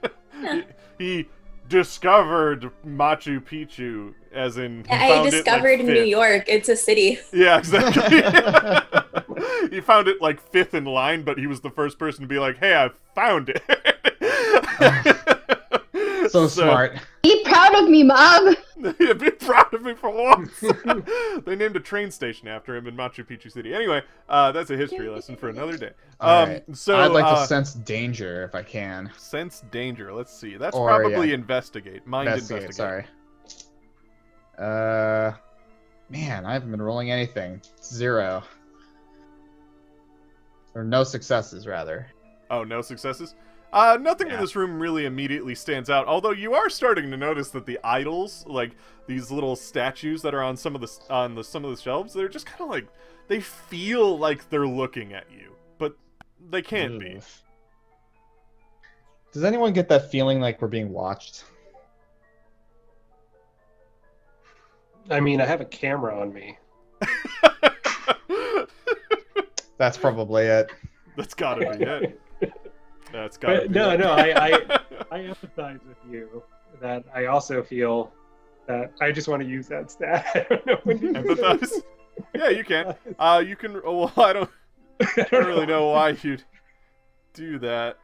he, 0.98 1.04
he 1.08 1.28
discovered 1.68 2.70
Machu 2.86 3.40
Picchu, 3.42 4.14
as 4.32 4.56
in 4.56 4.84
he 4.84 4.90
I 4.92 5.08
found 5.08 5.12
it, 5.12 5.22
like, 5.22 5.30
discovered 5.30 5.84
New. 5.84 6.02
York. 6.02 6.44
It's 6.46 6.68
a 6.68 6.76
city. 6.76 7.18
Yeah, 7.32 7.58
exactly. 7.58 8.20
he 9.70 9.80
found 9.80 10.08
it 10.08 10.20
like 10.20 10.40
fifth 10.40 10.74
in 10.74 10.84
line, 10.84 11.22
but 11.22 11.38
he 11.38 11.46
was 11.46 11.60
the 11.60 11.70
first 11.70 11.98
person 11.98 12.22
to 12.22 12.28
be 12.28 12.38
like, 12.38 12.58
"Hey, 12.58 12.74
I 12.76 12.90
found 13.14 13.50
it." 13.50 15.30
so 16.30 16.46
smart. 16.48 16.96
Be 17.22 17.42
proud 17.44 17.74
of 17.82 17.88
me, 17.88 18.02
mom. 18.02 18.54
Yeah, 18.98 19.12
be 19.18 19.30
proud 19.30 19.72
of 19.72 19.82
me 19.82 19.94
for 19.94 20.10
once. 20.10 20.52
they 21.44 21.56
named 21.56 21.76
a 21.76 21.80
train 21.80 22.10
station 22.10 22.48
after 22.48 22.76
him 22.76 22.86
in 22.86 22.96
Machu 22.96 23.26
Picchu 23.26 23.50
City. 23.50 23.74
Anyway, 23.74 24.02
uh, 24.28 24.52
that's 24.52 24.70
a 24.70 24.76
history 24.76 25.08
lesson 25.08 25.36
for 25.36 25.48
another 25.48 25.76
day. 25.76 25.90
All 26.20 26.42
Um, 26.44 26.48
right. 26.50 26.64
so 26.76 26.96
I'd 26.98 27.12
like 27.12 27.24
uh, 27.24 27.40
to 27.40 27.46
sense 27.46 27.74
danger 27.74 28.44
if 28.44 28.54
I 28.54 28.62
can. 28.62 29.10
sense 29.16 29.62
danger. 29.70 30.12
Let's 30.12 30.32
see. 30.36 30.56
That's 30.56 30.76
Or, 30.76 30.88
probably 30.88 31.28
yeah. 31.28 31.34
investigate. 31.34 32.06
Mind 32.06 32.28
Investigate, 32.28 32.62
investigate. 32.64 33.06
sorry. 34.58 35.30
Uh, 35.32 35.32
man, 36.10 36.44
I 36.46 36.52
haven't 36.52 36.70
been 36.70 36.82
rolling 36.82 37.10
anything. 37.10 37.60
Zero. 37.82 38.42
Or 40.74 40.84
no 40.84 41.04
successes, 41.04 41.66
rather. 41.66 42.06
Oh, 42.50 42.64
no 42.64 42.80
successes. 42.82 43.34
Uh, 43.74 43.98
nothing 44.00 44.30
in 44.30 44.38
this 44.38 44.54
room 44.54 44.78
really 44.80 45.04
immediately 45.04 45.52
stands 45.52 45.90
out. 45.90 46.06
Although 46.06 46.30
you 46.30 46.54
are 46.54 46.70
starting 46.70 47.10
to 47.10 47.16
notice 47.16 47.48
that 47.50 47.66
the 47.66 47.80
idols, 47.82 48.44
like 48.46 48.70
these 49.08 49.32
little 49.32 49.56
statues 49.56 50.22
that 50.22 50.32
are 50.32 50.44
on 50.44 50.56
some 50.56 50.76
of 50.76 50.80
the 50.80 50.88
on 51.12 51.34
the 51.34 51.42
some 51.42 51.64
of 51.64 51.76
the 51.76 51.82
shelves, 51.82 52.14
they're 52.14 52.28
just 52.28 52.46
kind 52.46 52.60
of 52.60 52.68
like 52.68 52.86
they 53.26 53.40
feel 53.40 54.16
like 54.16 54.48
they're 54.48 54.68
looking 54.68 55.12
at 55.12 55.24
you, 55.28 55.56
but 55.78 55.96
they 56.50 56.62
can't 56.62 57.00
be. 57.00 57.18
Does 59.32 59.42
anyone 59.42 59.72
get 59.72 59.88
that 59.88 60.08
feeling 60.08 60.38
like 60.38 60.62
we're 60.62 60.68
being 60.68 60.92
watched? 60.92 61.42
I 65.10 65.18
mean, 65.18 65.40
I 65.40 65.46
have 65.46 65.60
a 65.60 65.64
camera 65.64 66.16
on 66.20 66.32
me. 66.32 66.56
That's 69.78 69.96
probably 69.98 70.44
it. 70.44 70.70
That's 71.16 71.34
gotta 71.34 71.76
be 71.76 71.84
it. 71.84 72.20
That's 73.14 73.38
But 73.38 73.70
no, 73.70 73.96
no, 73.96 74.10
I, 74.10 74.48
I, 74.48 74.48
I 75.12 75.18
empathize 75.20 75.86
with 75.86 75.96
you. 76.10 76.42
That 76.80 77.04
I 77.14 77.26
also 77.26 77.62
feel 77.62 78.12
that 78.66 78.92
I 79.00 79.12
just 79.12 79.28
want 79.28 79.40
to 79.40 79.48
use 79.48 79.68
that 79.68 79.92
stat. 79.92 80.26
I 80.34 80.46
don't 80.48 80.66
know 80.66 80.76
when 80.82 80.98
to 80.98 81.06
empathize. 81.12 81.82
Yeah, 82.34 82.48
you 82.48 82.64
can. 82.64 82.96
Uh, 83.16 83.42
you 83.46 83.54
can. 83.54 83.80
Oh, 83.84 83.98
well, 83.98 84.12
I 84.16 84.32
don't. 84.32 84.50
I 85.00 85.26
don't 85.30 85.46
really 85.46 85.66
know 85.66 85.90
why 85.90 86.16
you'd 86.22 86.42
do 87.34 87.60
that. 87.60 87.98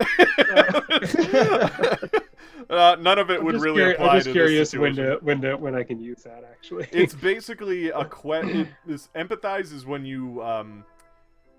uh, 2.70 2.96
none 3.00 3.18
of 3.18 3.30
it 3.30 3.42
would 3.42 3.60
really 3.60 3.92
apply 3.92 4.06
I'm 4.06 4.16
just 4.16 4.26
to 4.26 4.32
curious 4.32 4.70
this 4.70 4.80
when 4.80 4.94
to, 4.94 5.18
when 5.22 5.40
to, 5.40 5.56
when 5.56 5.74
I 5.74 5.82
can 5.82 6.00
use 6.00 6.22
that 6.22 6.44
actually. 6.44 6.88
it's 6.92 7.14
basically 7.14 7.90
a 7.90 8.04
que- 8.04 8.60
it, 8.62 8.68
this 8.86 9.08
empathize 9.14 9.72
is 9.72 9.86
when 9.86 10.04
you 10.04 10.42
um 10.42 10.84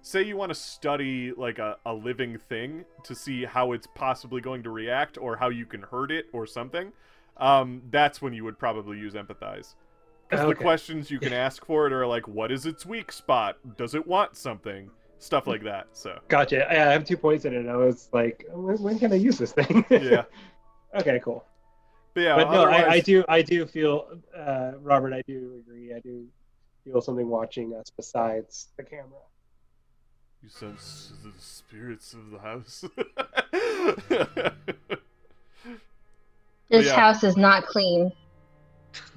say 0.01 0.23
you 0.23 0.35
want 0.35 0.49
to 0.49 0.55
study 0.55 1.31
like 1.31 1.59
a, 1.59 1.77
a 1.85 1.93
living 1.93 2.37
thing 2.37 2.85
to 3.03 3.15
see 3.15 3.45
how 3.45 3.71
it's 3.71 3.87
possibly 3.95 4.41
going 4.41 4.63
to 4.63 4.69
react 4.69 5.17
or 5.17 5.35
how 5.35 5.49
you 5.49 5.65
can 5.65 5.81
hurt 5.81 6.11
it 6.11 6.25
or 6.33 6.45
something, 6.45 6.91
um, 7.37 7.81
that's 7.91 8.21
when 8.21 8.33
you 8.33 8.43
would 8.43 8.57
probably 8.57 8.97
use 8.97 9.13
empathize. 9.13 9.75
Because 10.29 10.47
the 10.47 10.55
questions 10.55 11.11
you 11.11 11.19
can 11.19 11.33
ask 11.33 11.65
for 11.65 11.87
it 11.87 11.93
are 11.93 12.07
like, 12.07 12.25
what 12.25 12.53
is 12.53 12.65
its 12.65 12.85
weak 12.85 13.11
spot? 13.11 13.57
Does 13.77 13.95
it 13.95 14.07
want 14.07 14.37
something? 14.37 14.89
Stuff 15.19 15.45
like 15.45 15.61
that. 15.63 15.87
So 15.91 16.19
Gotcha. 16.29 16.71
I 16.71 16.89
I 16.89 16.93
have 16.93 17.03
two 17.03 17.17
points 17.17 17.45
in 17.45 17.53
it. 17.53 17.67
I 17.67 17.75
was 17.75 18.09
like, 18.13 18.45
when, 18.49 18.81
when 18.81 18.97
can 18.97 19.11
I 19.11 19.17
use 19.17 19.37
this 19.37 19.51
thing? 19.51 19.85
yeah, 19.89 20.23
okay, 20.95 21.19
cool. 21.23 21.43
but 22.13 22.21
yeah. 22.21 22.35
but 22.37 22.49
no, 22.51 22.63
I, 22.63 22.93
I 22.93 22.99
do, 23.01 23.23
I 23.27 23.41
do 23.41 23.65
feel, 23.67 24.07
uh, 24.35 24.71
Robert, 24.79 25.13
I 25.13 25.21
do 25.27 25.61
agree. 25.67 25.93
I 25.93 25.99
do 25.99 26.25
feel 26.85 27.01
something 27.01 27.27
watching 27.27 27.75
us 27.75 27.91
besides 27.95 28.69
the 28.77 28.83
camera. 28.83 29.19
You 30.43 30.49
sense 30.49 31.13
the 31.23 31.31
spirits 31.39 32.13
of 32.13 32.31
the 32.31 32.39
house. 32.39 32.83
This 36.69 36.85
Yeah. 36.85 36.95
house 36.95 37.23
is 37.25 37.35
not 37.35 37.65
clean. 37.65 38.13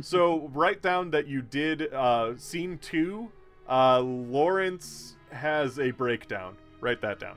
so 0.00 0.48
write 0.52 0.82
down 0.82 1.10
that 1.12 1.28
you 1.28 1.40
did 1.40 1.92
uh, 1.94 2.36
scene 2.36 2.78
two. 2.78 3.30
Uh, 3.68 4.00
Lawrence 4.00 5.14
has 5.30 5.78
a 5.78 5.92
breakdown. 5.92 6.56
Write 6.80 7.00
that 7.02 7.20
down. 7.20 7.36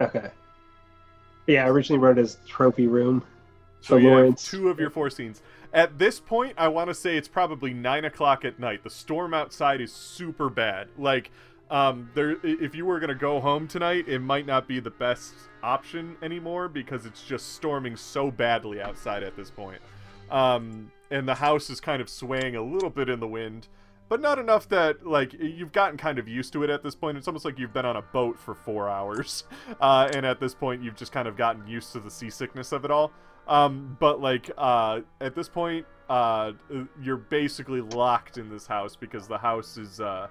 Okay. 0.00 0.30
Yeah, 1.46 1.64
I 1.64 1.68
originally 1.68 2.00
wrote 2.00 2.18
it 2.18 2.22
as 2.22 2.38
trophy 2.48 2.88
room. 2.88 3.22
So 3.82 3.94
So 3.94 3.96
you 3.98 4.10
Lawrence- 4.10 4.44
two 4.50 4.68
of 4.68 4.80
your 4.80 4.90
four 4.90 5.10
scenes. 5.10 5.42
At 5.72 5.96
this 5.96 6.18
point, 6.18 6.54
I 6.58 6.66
want 6.66 6.88
to 6.88 6.94
say 6.94 7.16
it's 7.16 7.28
probably 7.28 7.72
nine 7.72 8.04
o'clock 8.04 8.44
at 8.44 8.58
night. 8.58 8.82
The 8.82 8.90
storm 8.90 9.32
outside 9.32 9.80
is 9.80 9.92
super 9.92 10.50
bad. 10.50 10.88
Like, 10.98 11.30
um, 11.70 12.10
there. 12.14 12.36
If 12.42 12.74
you 12.74 12.84
were 12.84 13.00
gonna 13.00 13.14
go 13.14 13.40
home 13.40 13.68
tonight, 13.68 14.08
it 14.08 14.20
might 14.20 14.46
not 14.46 14.66
be 14.66 14.80
the 14.80 14.90
best 14.90 15.34
option 15.62 16.16
anymore 16.22 16.68
because 16.68 17.06
it's 17.06 17.22
just 17.22 17.54
storming 17.54 17.96
so 17.96 18.30
badly 18.30 18.80
outside 18.80 19.22
at 19.22 19.36
this 19.36 19.50
point. 19.50 19.80
Um, 20.30 20.92
and 21.10 21.26
the 21.26 21.34
house 21.34 21.70
is 21.70 21.80
kind 21.80 22.00
of 22.00 22.08
swaying 22.08 22.56
a 22.56 22.62
little 22.62 22.90
bit 22.90 23.08
in 23.08 23.20
the 23.20 23.26
wind, 23.26 23.68
but 24.08 24.20
not 24.20 24.38
enough 24.38 24.68
that 24.68 25.06
like 25.06 25.32
you've 25.32 25.72
gotten 25.72 25.96
kind 25.96 26.18
of 26.18 26.28
used 26.28 26.52
to 26.54 26.62
it 26.64 26.70
at 26.70 26.82
this 26.82 26.94
point. 26.94 27.16
It's 27.16 27.28
almost 27.28 27.44
like 27.44 27.58
you've 27.58 27.72
been 27.72 27.86
on 27.86 27.96
a 27.96 28.02
boat 28.02 28.38
for 28.38 28.54
four 28.54 28.88
hours, 28.88 29.44
uh, 29.80 30.10
and 30.12 30.26
at 30.26 30.40
this 30.40 30.54
point 30.54 30.82
you've 30.82 30.96
just 30.96 31.12
kind 31.12 31.28
of 31.28 31.36
gotten 31.36 31.66
used 31.66 31.92
to 31.92 32.00
the 32.00 32.10
seasickness 32.10 32.72
of 32.72 32.84
it 32.84 32.90
all. 32.90 33.12
Um, 33.48 33.96
but 34.00 34.20
like 34.20 34.50
uh, 34.58 35.00
at 35.20 35.34
this 35.34 35.48
point, 35.48 35.86
uh, 36.08 36.52
you're 37.00 37.16
basically 37.16 37.80
locked 37.80 38.38
in 38.38 38.48
this 38.50 38.66
house 38.66 38.96
because 38.96 39.28
the 39.28 39.38
house 39.38 39.76
is 39.76 40.00
uh, 40.00 40.28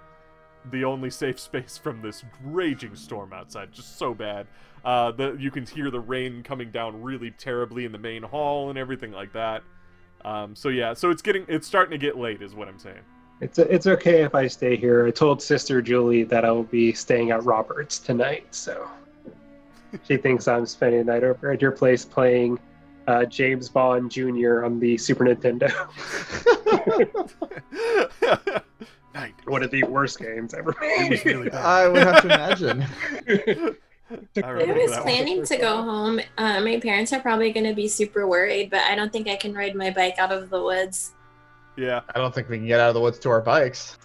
the 0.71 0.83
only 0.83 1.09
safe 1.09 1.39
space 1.39 1.77
from 1.77 2.01
this 2.01 2.23
raging 2.43 2.95
storm 2.95 3.33
outside. 3.33 3.71
Just 3.71 3.97
so 3.97 4.13
bad. 4.13 4.47
Uh, 4.83 5.11
the 5.11 5.35
you 5.39 5.51
can 5.51 5.65
hear 5.65 5.91
the 5.91 5.99
rain 5.99 6.43
coming 6.43 6.71
down 6.71 7.01
really 7.01 7.31
terribly 7.31 7.85
in 7.85 7.91
the 7.91 7.97
main 7.97 8.23
hall 8.23 8.69
and 8.69 8.79
everything 8.79 9.11
like 9.11 9.33
that. 9.33 9.63
Um, 10.25 10.55
so 10.55 10.69
yeah, 10.69 10.93
so 10.93 11.09
it's 11.09 11.21
getting 11.21 11.45
it's 11.47 11.67
starting 11.67 11.91
to 11.91 11.97
get 11.97 12.17
late, 12.17 12.41
is 12.41 12.55
what 12.55 12.67
I'm 12.67 12.79
saying. 12.79 13.01
It's 13.41 13.57
it's 13.57 13.87
okay 13.87 14.23
if 14.23 14.35
I 14.35 14.47
stay 14.47 14.75
here. 14.75 15.05
I 15.05 15.11
told 15.11 15.41
Sister 15.41 15.81
Julie 15.81 16.23
that 16.23 16.45
I 16.45 16.51
will 16.51 16.63
be 16.63 16.93
staying 16.93 17.31
at 17.31 17.43
Roberts 17.43 17.99
tonight, 17.99 18.47
so 18.51 18.89
she 20.07 20.17
thinks 20.17 20.47
I'm 20.47 20.65
spending 20.65 21.05
the 21.05 21.13
night 21.13 21.23
over 21.23 21.51
at 21.51 21.61
your 21.61 21.71
place 21.71 22.05
playing 22.05 22.59
uh, 23.07 23.25
James 23.25 23.69
Bond 23.69 24.11
Jr. 24.11 24.63
on 24.65 24.79
the 24.79 24.97
Super 24.97 25.25
Nintendo. 25.25 25.71
Night. 29.13 29.33
One 29.45 29.63
of 29.63 29.71
the 29.71 29.83
worst 29.83 30.19
games 30.19 30.53
ever 30.53 30.75
It 30.81 31.09
was 31.09 31.25
made. 31.25 31.31
really 31.33 31.49
bad. 31.49 31.65
I 31.65 31.87
would 31.87 32.03
have 32.03 32.21
to 32.21 32.27
imagine. 32.27 32.85
I 34.37 34.41
I 34.43 34.63
was 34.65 34.97
planning 34.99 35.43
to 35.45 35.57
go 35.57 35.81
home. 35.83 36.19
Uh, 36.37 36.61
my 36.61 36.79
parents 36.79 37.13
are 37.13 37.19
probably 37.19 37.51
going 37.51 37.65
to 37.65 37.73
be 37.75 37.87
super 37.87 38.27
worried, 38.27 38.69
but 38.71 38.79
I 38.81 38.95
don't 38.95 39.11
think 39.11 39.27
I 39.27 39.35
can 39.35 39.53
ride 39.53 39.75
my 39.75 39.89
bike 39.91 40.15
out 40.17 40.31
of 40.31 40.49
the 40.49 40.61
woods. 40.63 41.13
Yeah, 41.77 42.01
I 42.13 42.19
don't 42.19 42.33
think 42.33 42.49
we 42.49 42.57
can 42.57 42.67
get 42.67 42.79
out 42.79 42.89
of 42.89 42.93
the 42.95 43.01
woods 43.01 43.19
to 43.19 43.29
our 43.29 43.41
bikes. 43.41 43.97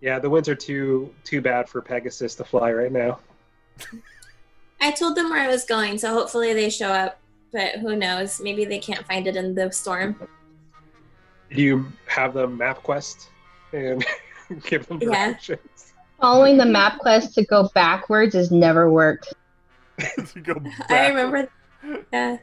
yeah, 0.00 0.18
the 0.18 0.30
winds 0.30 0.48
are 0.48 0.54
too 0.54 1.12
too 1.24 1.40
bad 1.40 1.68
for 1.68 1.80
Pegasus 1.82 2.34
to 2.36 2.44
fly 2.44 2.72
right 2.72 2.92
now. 2.92 3.18
I 4.80 4.90
told 4.92 5.16
them 5.16 5.30
where 5.30 5.40
I 5.40 5.48
was 5.48 5.64
going, 5.64 5.98
so 5.98 6.12
hopefully 6.12 6.52
they 6.54 6.70
show 6.70 6.88
up. 6.88 7.18
But 7.52 7.76
who 7.80 7.96
knows? 7.96 8.40
Maybe 8.40 8.64
they 8.64 8.78
can't 8.78 9.06
find 9.06 9.26
it 9.26 9.36
in 9.36 9.54
the 9.54 9.70
storm. 9.70 10.16
Do 11.54 11.62
you 11.62 11.86
have 12.06 12.34
the 12.34 12.46
MapQuest 12.48 13.26
and 13.74 14.04
give 14.64 14.86
them 14.86 14.98
Yeah. 15.02 15.08
directions? 15.28 15.92
Following 16.20 16.56
the 16.56 16.64
MapQuest 16.64 17.34
to 17.34 17.44
go 17.44 17.68
backwards 17.74 18.34
has 18.34 18.50
never 18.50 18.90
worked. 18.90 19.34
to 19.98 20.40
go 20.40 20.60
I 20.88 21.08
remember. 21.08 21.48
Yeah. 22.12 22.38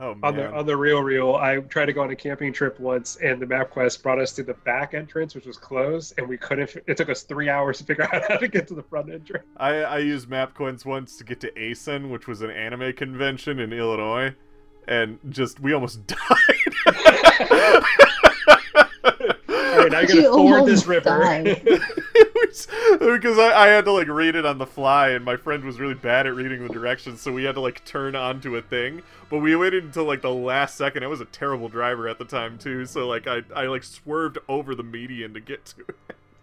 Oh 0.00 0.16
On 0.22 0.36
the 0.36 0.42
man. 0.44 0.54
on 0.54 0.64
the 0.64 0.76
real 0.76 1.02
real, 1.02 1.34
I 1.34 1.56
tried 1.58 1.86
to 1.86 1.92
go 1.92 2.02
on 2.02 2.10
a 2.10 2.16
camping 2.16 2.52
trip 2.52 2.78
once, 2.78 3.16
and 3.16 3.42
the 3.42 3.46
MapQuest 3.46 4.00
brought 4.00 4.20
us 4.20 4.30
to 4.34 4.44
the 4.44 4.54
back 4.54 4.94
entrance, 4.94 5.34
which 5.34 5.44
was 5.44 5.56
closed, 5.56 6.14
and 6.18 6.28
we 6.28 6.38
couldn't. 6.38 6.76
It 6.86 6.96
took 6.96 7.08
us 7.08 7.24
three 7.24 7.48
hours 7.48 7.78
to 7.78 7.84
figure 7.84 8.04
out 8.04 8.30
how 8.30 8.36
to 8.36 8.46
get 8.46 8.68
to 8.68 8.74
the 8.74 8.82
front 8.84 9.10
entrance. 9.10 9.44
I, 9.56 9.82
I 9.82 9.98
used 9.98 10.30
MapQuest 10.30 10.84
once 10.84 11.16
to 11.18 11.24
get 11.24 11.40
to 11.40 11.50
ACEN, 11.58 12.10
which 12.10 12.28
was 12.28 12.42
an 12.42 12.50
anime 12.50 12.92
convention 12.92 13.58
in 13.58 13.72
Illinois, 13.72 14.34
and 14.86 15.18
just 15.30 15.58
we 15.58 15.72
almost 15.72 16.06
died. 16.06 18.06
All 19.04 19.12
right, 19.86 20.08
You 20.08 20.22
gonna 20.22 20.36
ford 20.36 20.66
this 20.66 20.86
river. 20.86 21.18
was 21.18 22.66
because 23.00 23.38
I, 23.38 23.64
I 23.64 23.66
had 23.68 23.84
to 23.84 23.92
like 23.92 24.08
read 24.08 24.34
it 24.34 24.44
on 24.46 24.58
the 24.58 24.66
fly, 24.66 25.10
and 25.10 25.24
my 25.24 25.36
friend 25.36 25.64
was 25.64 25.78
really 25.78 25.94
bad 25.94 26.26
at 26.26 26.34
reading 26.34 26.66
the 26.66 26.72
directions, 26.72 27.20
so 27.20 27.32
we 27.32 27.44
had 27.44 27.54
to 27.54 27.60
like 27.60 27.84
turn 27.84 28.16
onto 28.16 28.56
a 28.56 28.62
thing. 28.62 29.02
But 29.30 29.38
we 29.38 29.54
waited 29.56 29.84
until 29.84 30.04
like 30.04 30.22
the 30.22 30.30
last 30.32 30.76
second. 30.76 31.04
I 31.04 31.06
was 31.06 31.20
a 31.20 31.26
terrible 31.26 31.68
driver 31.68 32.08
at 32.08 32.18
the 32.18 32.24
time 32.24 32.58
too, 32.58 32.86
so 32.86 33.06
like 33.06 33.26
I 33.26 33.42
I 33.54 33.66
like 33.66 33.84
swerved 33.84 34.38
over 34.48 34.74
the 34.74 34.82
median 34.82 35.34
to 35.34 35.40
get 35.40 35.64
to 35.66 35.82
it. 35.88 35.96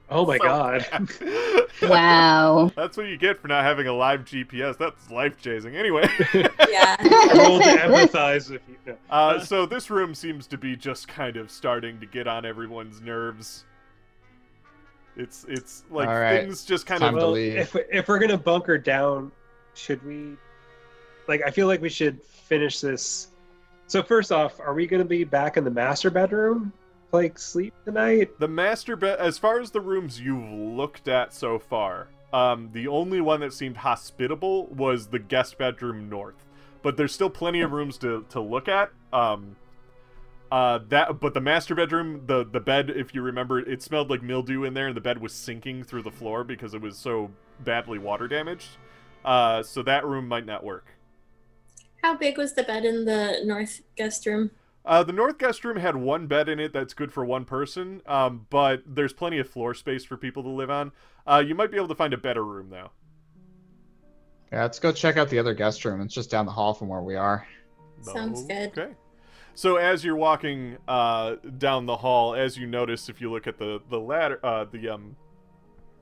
Oh 0.10 0.26
my 0.26 0.38
So 0.38 0.44
god! 0.44 0.86
Wow. 1.82 2.72
That's 2.76 2.96
what 2.96 3.08
you 3.08 3.18
get 3.18 3.40
for 3.42 3.48
not 3.50 3.64
having 3.66 3.88
a 3.88 3.94
live 3.94 4.22
GPS. 4.22 4.78
That's 4.78 5.12
life 5.12 5.40
chasing. 5.42 5.76
Anyway. 5.76 6.08
Yeah. 6.70 6.96
Roll 7.36 7.60
to 7.60 7.66
empathize 7.66 8.52
if 8.52 8.62
you. 8.68 8.76
No. 8.86 8.98
Uh, 9.10 9.40
so 9.40 9.66
this 9.66 9.90
room 9.90 10.14
seems 10.16 10.46
to 10.48 10.58
be 10.58 10.76
just 10.76 11.08
kind 11.08 11.38
of 11.38 11.50
starting 11.52 12.00
to 12.00 12.06
get 12.06 12.28
on 12.28 12.46
everyone's 12.46 13.02
nerves. 13.02 13.66
It's 15.18 15.46
it's 15.48 15.84
like 15.90 16.08
All 16.08 16.16
right. 16.20 16.42
things 16.42 16.66
just 16.66 16.86
kind 16.86 17.00
Time 17.02 17.16
of 17.16 17.20
to 17.20 17.26
Well, 17.26 17.32
leave. 17.34 17.56
if 17.56 17.76
if 17.92 18.08
we're 18.08 18.20
gonna 18.20 18.38
bunker 18.38 18.78
down, 18.78 19.32
should 19.74 20.04
we? 20.06 20.36
Like, 21.28 21.42
I 21.46 21.52
feel 21.52 21.68
like 21.68 21.82
we 21.82 21.90
should 21.90 22.22
finish 22.22 22.80
this. 22.82 23.30
So 23.88 24.04
first 24.04 24.32
off, 24.32 24.60
are 24.60 24.74
we 24.74 24.86
gonna 24.88 25.06
be 25.06 25.24
back 25.24 25.56
in 25.58 25.64
the 25.64 25.72
master 25.72 26.10
bedroom, 26.10 26.74
like 27.16 27.40
sleep 27.40 27.74
tonight? 27.84 28.40
the 28.40 28.48
master 28.48 28.96
bed. 28.96 29.20
As 29.20 29.38
far 29.38 29.60
as 29.60 29.72
the 29.72 29.82
rooms 29.82 30.20
you've 30.20 30.50
looked 30.52 31.08
at 31.08 31.34
so 31.34 31.60
far, 31.60 32.10
um, 32.34 32.70
the 32.74 32.88
only 32.88 33.22
one 33.22 33.40
that 33.40 33.54
seemed 33.54 33.78
hospitable 33.78 34.68
was 34.68 35.08
the 35.08 35.20
guest 35.20 35.58
bedroom 35.58 36.10
north. 36.10 36.46
But 36.82 36.98
there's 36.98 37.14
still 37.14 37.30
plenty 37.30 37.62
of 37.62 37.72
rooms 37.72 37.98
to 38.00 38.26
to 38.30 38.40
look 38.40 38.68
at. 38.68 38.92
Um, 39.12 39.56
uh, 40.52 40.80
that 40.90 41.20
but 41.20 41.34
the 41.34 41.42
master 41.42 41.74
bedroom, 41.74 42.22
the 42.28 42.46
the 42.46 42.60
bed, 42.60 42.92
if 42.92 43.16
you 43.16 43.22
remember, 43.22 43.60
it 43.60 43.82
smelled 43.82 44.10
like 44.10 44.22
mildew 44.22 44.64
in 44.64 44.74
there, 44.74 44.88
and 44.88 44.96
the 44.96 45.02
bed 45.02 45.20
was 45.20 45.34
sinking 45.34 45.84
through 45.84 46.04
the 46.04 46.12
floor 46.12 46.44
because 46.44 46.74
it 46.74 46.82
was 46.82 46.98
so 46.98 47.32
badly 47.62 47.98
water 47.98 48.28
damaged. 48.28 48.78
Uh, 49.24 49.64
so 49.64 49.82
that 49.82 50.06
room 50.06 50.28
might 50.28 50.46
not 50.46 50.64
work. 50.64 50.86
How 52.04 52.16
big 52.16 52.38
was 52.38 52.54
the 52.54 52.62
bed 52.62 52.86
in 52.86 53.06
the 53.06 53.42
north 53.44 53.82
guest 53.98 54.26
room? 54.28 54.52
Uh, 54.86 55.04
the 55.04 55.14
north 55.14 55.38
guest 55.40 55.66
room 55.66 55.78
had 55.78 55.96
one 55.96 56.28
bed 56.28 56.48
in 56.48 56.60
it 56.60 56.72
that's 56.72 56.94
good 56.94 57.12
for 57.12 57.26
one 57.26 57.44
person, 57.44 58.02
um, 58.06 58.46
but 58.50 58.84
there's 58.86 59.14
plenty 59.14 59.40
of 59.40 59.50
floor 59.50 59.74
space 59.74 60.06
for 60.06 60.16
people 60.16 60.44
to 60.44 60.50
live 60.50 60.70
on. 60.70 60.92
Uh, 61.26 61.44
you 61.46 61.56
might 61.56 61.72
be 61.72 61.78
able 61.78 61.88
to 61.88 61.96
find 61.96 62.14
a 62.14 62.18
better 62.18 62.46
room 62.46 62.70
though. 62.70 62.92
Yeah, 64.52 64.62
let's 64.62 64.78
go 64.78 64.92
check 64.92 65.18
out 65.18 65.30
the 65.30 65.40
other 65.40 65.56
guest 65.56 65.84
room. 65.86 66.02
It's 66.02 66.14
just 66.14 66.30
down 66.30 66.46
the 66.46 66.52
hall 66.52 66.74
from 66.74 66.88
where 66.88 67.02
we 67.02 67.16
are. 67.16 67.48
Sounds 68.02 68.44
good. 68.44 68.78
Okay. 68.78 68.94
So 69.56 69.78
as 69.78 70.04
you're 70.04 70.16
walking 70.16 70.78
uh, 70.88 71.36
down 71.58 71.88
the 71.88 71.98
hall, 71.98 72.36
as 72.36 72.58
you 72.58 72.68
notice, 72.68 73.10
if 73.10 73.20
you 73.20 73.32
look 73.32 73.48
at 73.48 73.58
the 73.58 73.82
the 73.90 74.00
ladder, 74.00 74.40
uh, 74.44 74.66
the 74.66 74.90
um, 74.90 75.16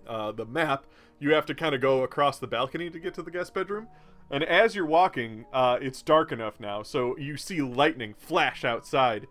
uh, 0.05 0.33
the 0.33 0.45
map, 0.45 0.85
you 1.23 1.33
have 1.33 1.45
to 1.45 1.55
kind 1.55 1.73
of 1.73 1.79
go 1.79 2.03
across 2.03 2.37
the 2.37 2.47
balcony 2.47 2.89
to 2.89 2.99
get 2.99 3.13
to 3.13 3.23
the 3.23 3.31
guest 3.31 3.53
bedroom. 3.53 3.87
And 4.29 4.43
as 4.43 4.75
you're 4.75 4.85
walking, 4.85 5.45
uh, 5.53 5.77
it's 5.81 6.01
dark 6.01 6.31
enough 6.31 6.59
now, 6.59 6.83
so 6.83 7.17
you 7.17 7.37
see 7.37 7.61
lightning 7.61 8.13
flash 8.17 8.65
outside, 8.65 9.27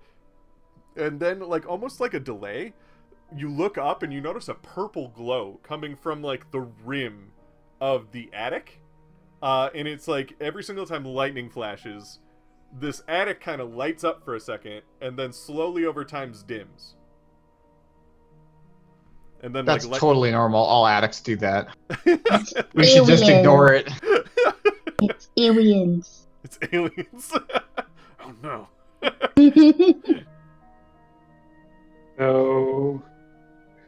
and 0.96 1.20
then 1.20 1.40
like 1.40 1.68
almost 1.68 2.00
like 2.00 2.14
a 2.14 2.20
delay, 2.20 2.72
you 3.36 3.48
look 3.50 3.76
up 3.78 4.02
and 4.02 4.12
you 4.12 4.20
notice 4.20 4.48
a 4.48 4.54
purple 4.54 5.08
glow 5.08 5.60
coming 5.62 5.96
from 5.96 6.22
like 6.22 6.50
the 6.50 6.60
rim 6.60 7.32
of 7.80 8.12
the 8.12 8.30
attic. 8.32 8.80
Uh, 9.42 9.70
and 9.74 9.88
it's 9.88 10.06
like 10.06 10.34
every 10.40 10.62
single 10.62 10.86
time 10.86 11.04
lightning 11.04 11.50
flashes, 11.50 12.20
this 12.72 13.02
attic 13.08 13.40
kind 13.40 13.60
of 13.60 13.74
lights 13.74 14.04
up 14.04 14.24
for 14.24 14.34
a 14.34 14.40
second 14.40 14.82
and 15.00 15.18
then 15.18 15.32
slowly 15.32 15.84
over 15.84 16.04
time 16.04 16.32
dims. 16.46 16.94
And 19.42 19.54
then 19.54 19.64
That's 19.64 19.86
like 19.86 20.00
totally 20.00 20.30
normal. 20.30 20.60
All 20.62 20.86
attics 20.86 21.20
do 21.20 21.36
that. 21.36 21.68
We 22.74 22.86
should 22.86 23.06
just 23.06 23.24
ignore 23.28 23.72
it. 23.72 23.90
It's 25.02 25.28
aliens. 25.36 26.26
it's 26.44 26.58
aliens. 26.72 27.32
oh 28.20 28.34
no. 28.42 28.68
So, 32.18 33.02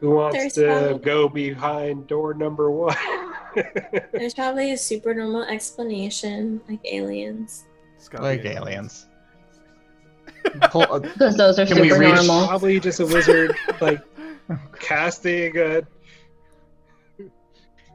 who 0.00 0.10
wants 0.10 0.36
There's 0.36 0.54
to 0.54 0.66
probably- 0.66 0.98
go 1.04 1.28
behind 1.28 2.06
door 2.08 2.34
number 2.34 2.70
one? 2.70 2.96
There's 4.12 4.34
probably 4.34 4.72
a 4.72 4.76
super 4.76 5.14
normal 5.14 5.44
explanation, 5.44 6.60
like 6.68 6.80
aliens. 6.84 7.64
Like 8.18 8.44
aliens. 8.44 9.06
Because 10.42 11.36
those 11.36 11.58
are 11.58 11.66
Can 11.66 11.76
super 11.76 11.98
normal. 11.98 12.46
Probably 12.48 12.80
just 12.80 12.98
a 13.00 13.06
wizard, 13.06 13.54
like 13.80 14.00
casting 14.78 15.56
a. 15.58 15.82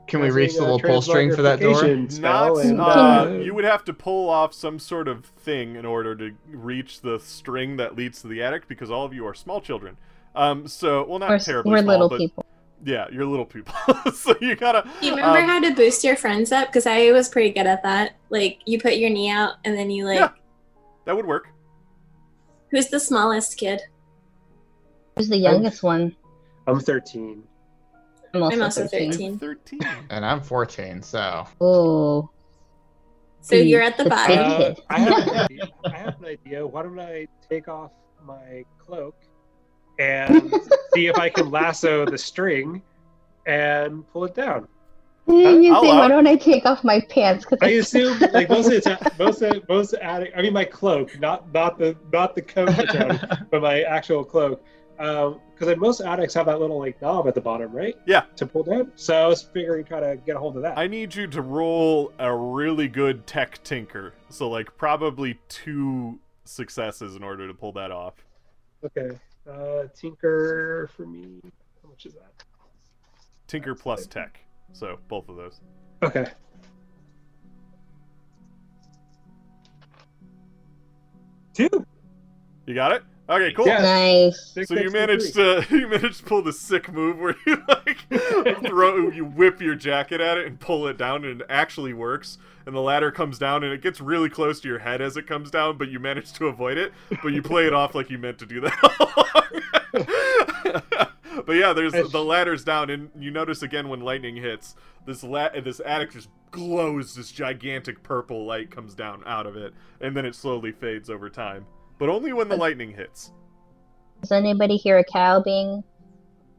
can 0.08 0.22
we 0.22 0.32
reach 0.32 0.56
the 0.56 0.62
little 0.62 0.80
pull 0.80 1.02
string 1.02 1.34
for 1.36 1.42
that 1.44 1.60
door? 1.60 1.86
Not. 2.20 3.28
Uh, 3.28 3.32
you 3.34 3.54
would 3.54 3.64
have 3.66 3.84
to 3.86 3.94
pull 3.94 4.30
off 4.30 4.54
some 4.54 4.80
sort 4.80 5.08
of 5.08 5.26
thing 5.26 5.76
in 5.76 5.86
order 5.86 6.16
to 6.16 6.36
reach 6.48 7.02
the 7.02 7.20
string 7.20 7.78
that 7.78 7.96
leads 7.96 8.22
to 8.22 8.28
the 8.28 8.42
attic 8.42 8.68
because 8.68 8.90
all 8.90 9.06
of 9.06 9.14
you 9.14 9.26
are 9.28 9.34
small 9.34 9.62
children. 9.62 9.98
Um. 10.36 10.68
So 10.68 11.06
well, 11.06 11.20
not 11.20 11.30
We're, 11.30 11.40
terribly 11.40 11.72
we're 11.72 11.82
small, 11.82 11.94
little 11.94 12.10
but 12.10 12.18
people. 12.20 12.46
yeah, 12.86 13.08
you're 13.12 13.26
little 13.26 13.46
people. 13.46 13.74
so 14.14 14.36
you 14.42 14.56
gotta. 14.56 14.88
Do 15.00 15.06
you 15.08 15.16
remember 15.16 15.40
um, 15.40 15.48
how 15.48 15.60
to 15.60 15.74
boost 15.74 16.04
your 16.04 16.16
friends 16.16 16.52
up? 16.52 16.68
Because 16.70 16.86
I 16.86 17.12
was 17.12 17.30
pretty 17.30 17.52
good 17.52 17.68
at 17.68 17.84
that. 17.84 18.16
Like 18.30 18.60
you 18.66 18.80
put 18.80 18.98
your 18.98 19.10
knee 19.10 19.30
out 19.30 19.56
and 19.66 19.78
then 19.78 19.90
you 19.90 20.06
like 20.06 20.20
Yeah. 20.20 20.30
That 21.06 21.16
would 21.16 21.26
work. 21.26 21.48
who's 22.70 22.88
the 22.90 23.00
smallest 23.00 23.58
kid? 23.58 23.82
Who's 25.18 25.30
the 25.30 25.38
youngest 25.38 25.82
one? 25.82 26.16
I'm 26.70 26.80
13. 26.80 27.44
I'm 28.34 28.44
also, 28.44 28.56
I'm 28.56 28.64
also 28.64 28.88
13. 28.88 29.12
13. 29.12 29.32
I'm 29.32 29.40
Thirteen. 29.40 29.80
And 30.10 30.26
I'm 30.26 30.42
14, 30.42 31.02
so 31.02 31.48
Oh, 31.60 32.30
So 33.42 33.56
you're 33.56 33.82
at 33.82 33.98
the 33.98 34.04
the 34.04 34.10
bottom. 34.10 34.38
Uh. 34.38 34.74
I, 34.90 35.00
have 35.00 35.28
an 35.28 35.30
idea. 35.52 35.70
I 35.86 35.98
have 35.98 36.20
an 36.20 36.26
idea. 36.26 36.68
Why 36.68 36.84
don't 36.84 37.00
I 37.00 37.28
take 37.50 37.68
off 37.68 37.92
my 38.24 38.66
cloak 38.78 39.16
and 40.00 40.54
see 40.94 41.08
if 41.08 41.18
I 41.18 41.30
can 41.30 41.50
lasso 41.50 42.06
the 42.06 42.18
string 42.18 42.82
and 43.46 44.08
pull 44.10 44.26
it 44.26 44.36
down? 44.36 44.68
you 45.34 45.74
I'll 45.74 45.82
say, 45.82 45.90
why 45.90 46.08
don't 46.08 46.28
I 46.28 46.36
take 46.36 46.66
off 46.66 46.84
my 46.84 47.02
pants? 47.02 47.46
Cause 47.46 47.60
I 47.62 47.70
assume 47.70 48.20
like 48.34 48.50
most 48.50 48.72
of 48.72 48.74
the 48.74 48.82
time, 48.82 49.12
most 49.18 49.42
of, 49.42 49.68
most 49.70 49.94
attic, 49.94 50.34
I 50.36 50.42
mean 50.42 50.54
my 50.54 50.66
cloak, 50.66 51.20
not 51.20 51.52
not 51.54 51.78
the 51.78 51.96
not 52.12 52.36
the 52.36 52.42
coat 52.42 52.70
that's 52.70 52.96
on 52.96 53.48
but 53.52 53.62
my 53.62 53.82
actual 53.84 54.24
cloak. 54.24 54.64
Because 55.00 55.40
like 55.62 55.78
most 55.78 56.02
attics 56.02 56.34
have 56.34 56.48
that 56.48 56.60
little 56.60 56.78
like 56.78 57.02
knob 57.02 57.26
at 57.26 57.34
the 57.34 57.40
bottom, 57.40 57.72
right? 57.72 57.96
Yeah. 58.06 58.24
To 58.36 58.46
pull 58.46 58.64
down. 58.64 58.92
So 58.96 59.16
I 59.16 59.28
was 59.28 59.42
figuring 59.42 59.86
try 59.86 60.02
to 60.02 60.18
get 60.18 60.36
a 60.36 60.40
hold 60.40 60.58
of 60.58 60.64
that. 60.64 60.78
I 60.78 60.88
need 60.88 61.16
you 61.16 61.26
to 61.28 61.42
roll 61.42 62.12
a 62.20 62.36
really 62.36 62.90
good 62.90 63.26
tech 63.26 63.64
tinker. 63.64 64.14
So 64.30 64.50
like 64.50 64.76
probably 64.76 65.40
two 65.48 66.20
successes 66.44 67.16
in 67.16 67.24
order 67.24 67.48
to 67.48 67.54
pull 67.54 67.72
that 67.74 67.92
off. 67.92 68.16
Okay. 68.84 69.18
Uh, 69.50 69.84
tinker 69.96 70.90
for 70.98 71.06
me. 71.06 71.40
How 71.82 71.90
much 71.90 72.06
is 72.06 72.14
that? 72.16 72.44
Tinker 73.48 73.76
plus 73.76 74.06
tech. 74.06 74.42
So 74.74 75.00
both 75.08 75.30
of 75.30 75.38
those. 75.38 75.62
Okay. 76.04 76.28
Two. 81.54 81.86
You 82.68 82.76
got 82.76 82.92
it? 82.92 83.04
Okay, 83.30 83.54
cool. 83.54 83.68
Yeah. 83.68 83.82
nice. 83.82 84.54
So 84.54 84.60
you 84.60 84.66
six, 84.66 84.94
managed 84.94 85.34
to 85.36 85.64
you 85.70 85.88
managed 85.88 86.20
to 86.20 86.24
pull 86.24 86.42
the 86.42 86.52
sick 86.52 86.92
move 86.92 87.20
where 87.20 87.36
you 87.46 87.62
like 87.68 88.00
throw 88.66 89.10
you 89.12 89.26
whip 89.26 89.62
your 89.62 89.76
jacket 89.76 90.20
at 90.20 90.40
it 90.40 90.48
and 90.48 90.60
pull 90.60 90.88
it 90.88 90.98
down 90.98 91.24
and 91.24 91.42
it 91.42 91.48
actually 91.48 91.94
works 91.94 92.40
and 92.66 92.76
the 92.76 92.82
ladder 92.82 93.12
comes 93.12 93.38
down 93.38 93.64
and 93.64 93.72
it 93.72 93.84
gets 93.84 94.02
really 94.02 94.30
close 94.30 94.60
to 94.62 94.68
your 94.68 94.80
head 94.80 95.00
as 95.00 95.16
it 95.16 95.28
comes 95.28 95.52
down 95.52 95.78
but 95.78 95.90
you 95.90 96.00
manage 96.00 96.34
to 96.34 96.48
avoid 96.48 96.78
it 96.78 96.92
but 97.22 97.30
you 97.30 97.44
play 97.44 97.68
it 97.68 97.74
off 97.74 97.94
like 97.94 98.10
you 98.10 98.18
meant 98.18 98.40
to 98.40 98.48
do 98.48 98.62
that. 98.62 99.54
but 101.46 101.54
yeah, 101.54 101.72
there's 101.74 101.94
the 101.94 102.24
ladder's 102.24 102.64
down 102.64 102.90
and 102.90 103.12
you 103.20 103.30
notice 103.30 103.62
again 103.62 103.90
when 103.90 104.02
lightning 104.02 104.36
hits 104.36 104.76
this 105.06 105.24
la- 105.24 105.50
this 105.50 105.80
attic 105.86 106.12
just 106.14 106.30
glows 106.50 107.14
this 107.14 107.32
gigantic 107.32 108.02
purple 108.02 108.46
light 108.46 108.72
comes 108.72 108.96
down 108.96 109.22
out 109.28 109.46
of 109.46 109.56
it 109.56 109.72
and 110.02 110.18
then 110.18 110.26
it 110.26 110.34
slowly 110.34 110.72
fades 110.72 111.12
over 111.12 111.30
time 111.30 111.68
but 112.00 112.10
only 112.10 112.34
when 112.34 112.50
the 112.50 112.58
lightning 112.58 112.92
hits. 112.92 113.32
Does 114.22 114.32
anybody 114.32 114.78
hear 114.78 114.98
a 114.98 115.04
cow 115.04 115.42
being 115.42 115.84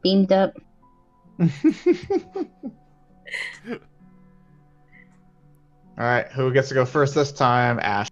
beamed 0.01 0.31
up? 0.31 0.53
All 1.39 1.47
right, 5.97 6.27
who 6.31 6.53
gets 6.53 6.69
to 6.69 6.73
go 6.73 6.85
first 6.85 7.13
this 7.15 7.31
time? 7.31 7.79
Ash. 7.81 8.07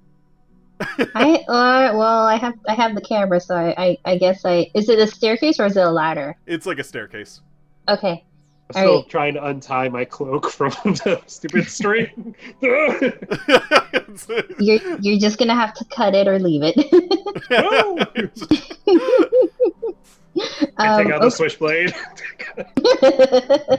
I 1.16 1.44
uh, 1.48 1.98
well, 1.98 2.26
I 2.26 2.36
have 2.36 2.54
I 2.68 2.74
have 2.74 2.96
the 2.96 3.02
camera, 3.02 3.40
so 3.40 3.56
I, 3.56 3.74
I 3.78 3.98
I 4.06 4.18
guess 4.18 4.46
I 4.46 4.70
is 4.74 4.90
it 4.90 5.00
a 5.00 5.08
staircase 5.08 5.60
or 5.60 5.66
is 5.66 5.76
it 5.76 5.84
a 5.84 5.92
ladder? 5.92 6.38
It's 6.46 6.66
like 6.66 6.80
a 6.80 6.84
staircase. 6.84 7.42
Okay, 7.88 8.24
I'm 8.70 8.74
still 8.82 8.92
Alright. 8.98 9.10
trying 9.10 9.34
to 9.34 9.46
untie 9.46 9.90
my 9.90 10.06
cloak 10.06 10.50
from 10.52 10.70
the 10.84 11.20
stupid 11.26 11.68
string. 11.68 12.36
you're 14.60 14.80
you're 15.00 15.20
just 15.20 15.40
gonna 15.40 15.56
have 15.56 15.74
to 15.74 15.86
cut 15.86 16.14
it 16.14 16.28
or 16.28 16.38
leave 16.38 16.62
it. 16.64 16.76
I 20.78 20.98
take 20.98 21.08
um, 21.08 21.14
out 21.14 21.22
the 21.22 21.32
switchblade. 21.32 21.96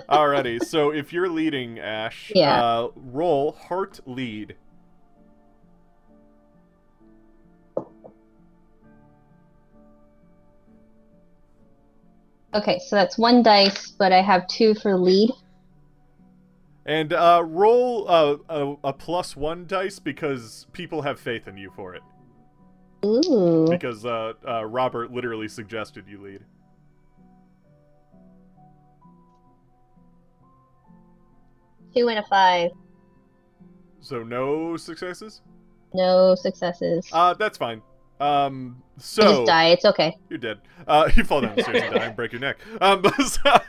Alrighty, 0.09 0.63
so 0.65 0.91
if 0.91 1.13
you're 1.13 1.29
leading 1.29 1.79
Ash, 1.79 2.33
Yeah. 2.35 2.61
uh, 2.63 2.89
roll 2.97 3.53
heart 3.53 4.01
lead. 4.07 4.57
Okay, 12.55 12.81
so 12.87 12.97
that's 12.97 13.19
one 13.19 13.43
dice, 13.43 13.89
but 13.91 14.13
I 14.13 14.23
have 14.23 14.47
two 14.47 14.75
for 14.75 14.97
lead. 14.97 15.31
And 16.87 17.13
uh, 17.13 17.43
roll 17.47 18.09
uh, 18.09 18.37
a, 18.49 18.75
a 18.85 18.93
plus 18.93 19.37
one 19.37 19.67
dice 19.67 19.99
because 19.99 20.67
people 20.73 21.03
have 21.03 21.21
faith 21.21 21.47
in 21.47 21.57
you 21.57 21.71
for 21.77 21.95
it. 21.95 22.03
Ooh. 23.05 23.67
Because 23.69 24.05
uh, 24.05 24.33
uh, 24.47 24.65
Robert 24.65 25.13
literally 25.13 25.49
suggested 25.49 26.07
you 26.09 26.21
lead. 26.21 26.45
Two 31.95 32.09
and 32.09 32.19
a 32.19 32.25
five. 32.29 32.71
So 34.01 34.23
no 34.23 34.77
successes? 34.77 35.43
No 35.93 36.35
successes. 36.35 37.09
Uh, 37.13 37.35
that's 37.35 37.59
fine. 37.59 37.83
Um, 38.21 38.83
so 38.99 39.23
just 39.23 39.47
die. 39.47 39.69
It's 39.69 39.85
okay. 39.85 40.17
You're 40.29 40.39
dead. 40.39 40.61
Uh, 40.87 41.11
you 41.17 41.25
fall 41.25 41.41
down 41.41 41.57
the 41.57 41.63
stairs 41.63 41.83
and 41.83 41.95
die 41.95 42.05
and 42.05 42.17
break 42.17 42.33
your 42.33 42.41
neck. 42.41 42.59
Um, 42.81 43.03
so, 43.27 43.61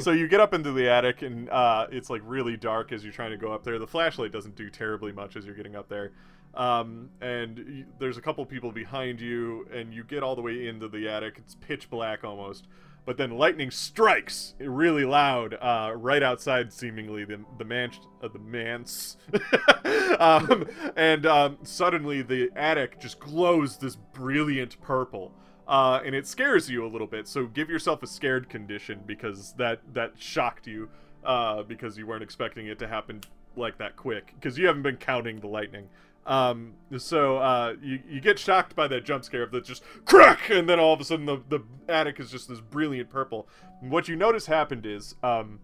so 0.00 0.10
you 0.10 0.26
get 0.28 0.40
up 0.40 0.52
into 0.54 0.72
the 0.72 0.88
attic 0.88 1.22
and 1.22 1.48
uh, 1.50 1.86
it's 1.90 2.10
like 2.10 2.20
really 2.24 2.56
dark 2.56 2.92
as 2.92 3.04
you're 3.04 3.12
trying 3.12 3.30
to 3.30 3.36
go 3.36 3.52
up 3.52 3.64
there. 3.64 3.78
The 3.78 3.86
flashlight 3.86 4.32
doesn't 4.32 4.56
do 4.56 4.70
terribly 4.70 5.12
much 5.12 5.36
as 5.36 5.46
you're 5.46 5.54
getting 5.54 5.76
up 5.76 5.88
there. 5.88 6.12
Um, 6.54 7.10
and 7.20 7.58
you, 7.58 7.84
there's 7.98 8.18
a 8.18 8.20
couple 8.20 8.44
people 8.44 8.72
behind 8.72 9.20
you, 9.20 9.66
and 9.72 9.94
you 9.94 10.04
get 10.04 10.22
all 10.22 10.36
the 10.36 10.42
way 10.42 10.68
into 10.68 10.88
the 10.88 11.08
attic. 11.08 11.36
It's 11.38 11.54
pitch 11.54 11.88
black 11.88 12.24
almost. 12.24 12.66
But 13.04 13.16
then 13.16 13.32
lightning 13.32 13.70
strikes 13.70 14.54
really 14.60 15.04
loud 15.04 15.54
uh, 15.60 15.92
right 15.96 16.22
outside, 16.22 16.72
seemingly 16.72 17.24
the 17.24 17.40
the 17.58 17.64
man 17.64 17.90
uh, 18.22 18.28
the 18.28 18.38
manse, 18.38 19.16
um, 20.20 20.68
and 20.96 21.26
um, 21.26 21.58
suddenly 21.64 22.22
the 22.22 22.50
attic 22.54 23.00
just 23.00 23.18
glows 23.18 23.76
this 23.76 23.96
brilliant 23.96 24.80
purple, 24.80 25.32
uh, 25.66 26.00
and 26.04 26.14
it 26.14 26.28
scares 26.28 26.70
you 26.70 26.86
a 26.86 26.88
little 26.88 27.08
bit. 27.08 27.26
So 27.26 27.46
give 27.46 27.68
yourself 27.68 28.04
a 28.04 28.06
scared 28.06 28.48
condition 28.48 29.00
because 29.04 29.52
that 29.54 29.80
that 29.94 30.12
shocked 30.16 30.68
you 30.68 30.88
uh, 31.24 31.64
because 31.64 31.98
you 31.98 32.06
weren't 32.06 32.22
expecting 32.22 32.68
it 32.68 32.78
to 32.78 32.86
happen 32.86 33.20
like 33.56 33.78
that 33.78 33.96
quick 33.96 34.34
because 34.34 34.58
you 34.58 34.66
haven't 34.66 34.82
been 34.82 34.96
counting 34.96 35.40
the 35.40 35.46
lightning. 35.46 35.88
Um, 36.24 36.74
so 36.98 37.38
uh, 37.38 37.74
you 37.82 38.00
you 38.08 38.20
get 38.20 38.38
shocked 38.38 38.76
by 38.76 38.86
that 38.88 39.04
jump 39.04 39.24
scare 39.24 39.42
of 39.42 39.50
the 39.50 39.60
just 39.60 39.82
crack, 40.04 40.50
and 40.50 40.68
then 40.68 40.78
all 40.78 40.92
of 40.94 41.00
a 41.00 41.04
sudden 41.04 41.26
the 41.26 41.42
the 41.48 41.60
attic 41.88 42.20
is 42.20 42.30
just 42.30 42.48
this 42.48 42.60
brilliant 42.60 43.10
purple. 43.10 43.48
And 43.80 43.90
what 43.90 44.08
you 44.08 44.16
notice 44.16 44.46
happened 44.46 44.86
is 44.86 45.16
um, 45.22 45.60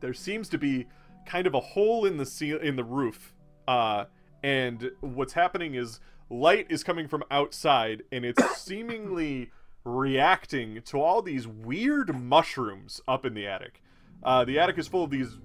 there 0.00 0.14
seems 0.14 0.48
to 0.50 0.58
be 0.58 0.86
kind 1.24 1.46
of 1.46 1.54
a 1.54 1.60
hole 1.60 2.04
in 2.04 2.16
the 2.16 2.26
seal 2.26 2.58
in 2.58 2.74
the 2.76 2.84
roof, 2.84 3.34
uh, 3.68 4.06
and 4.42 4.90
what's 5.00 5.34
happening 5.34 5.76
is 5.76 6.00
light 6.28 6.66
is 6.68 6.82
coming 6.82 7.06
from 7.06 7.22
outside, 7.30 8.02
and 8.10 8.24
it's 8.24 8.56
seemingly 8.60 9.50
reacting 9.84 10.80
to 10.82 11.00
all 11.00 11.22
these 11.22 11.46
weird 11.46 12.20
mushrooms 12.20 13.00
up 13.06 13.24
in 13.24 13.34
the 13.34 13.46
attic. 13.46 13.82
Uh, 14.22 14.44
the 14.44 14.58
attic 14.58 14.78
is 14.78 14.86
full 14.86 15.04
of 15.04 15.10
these 15.10 15.38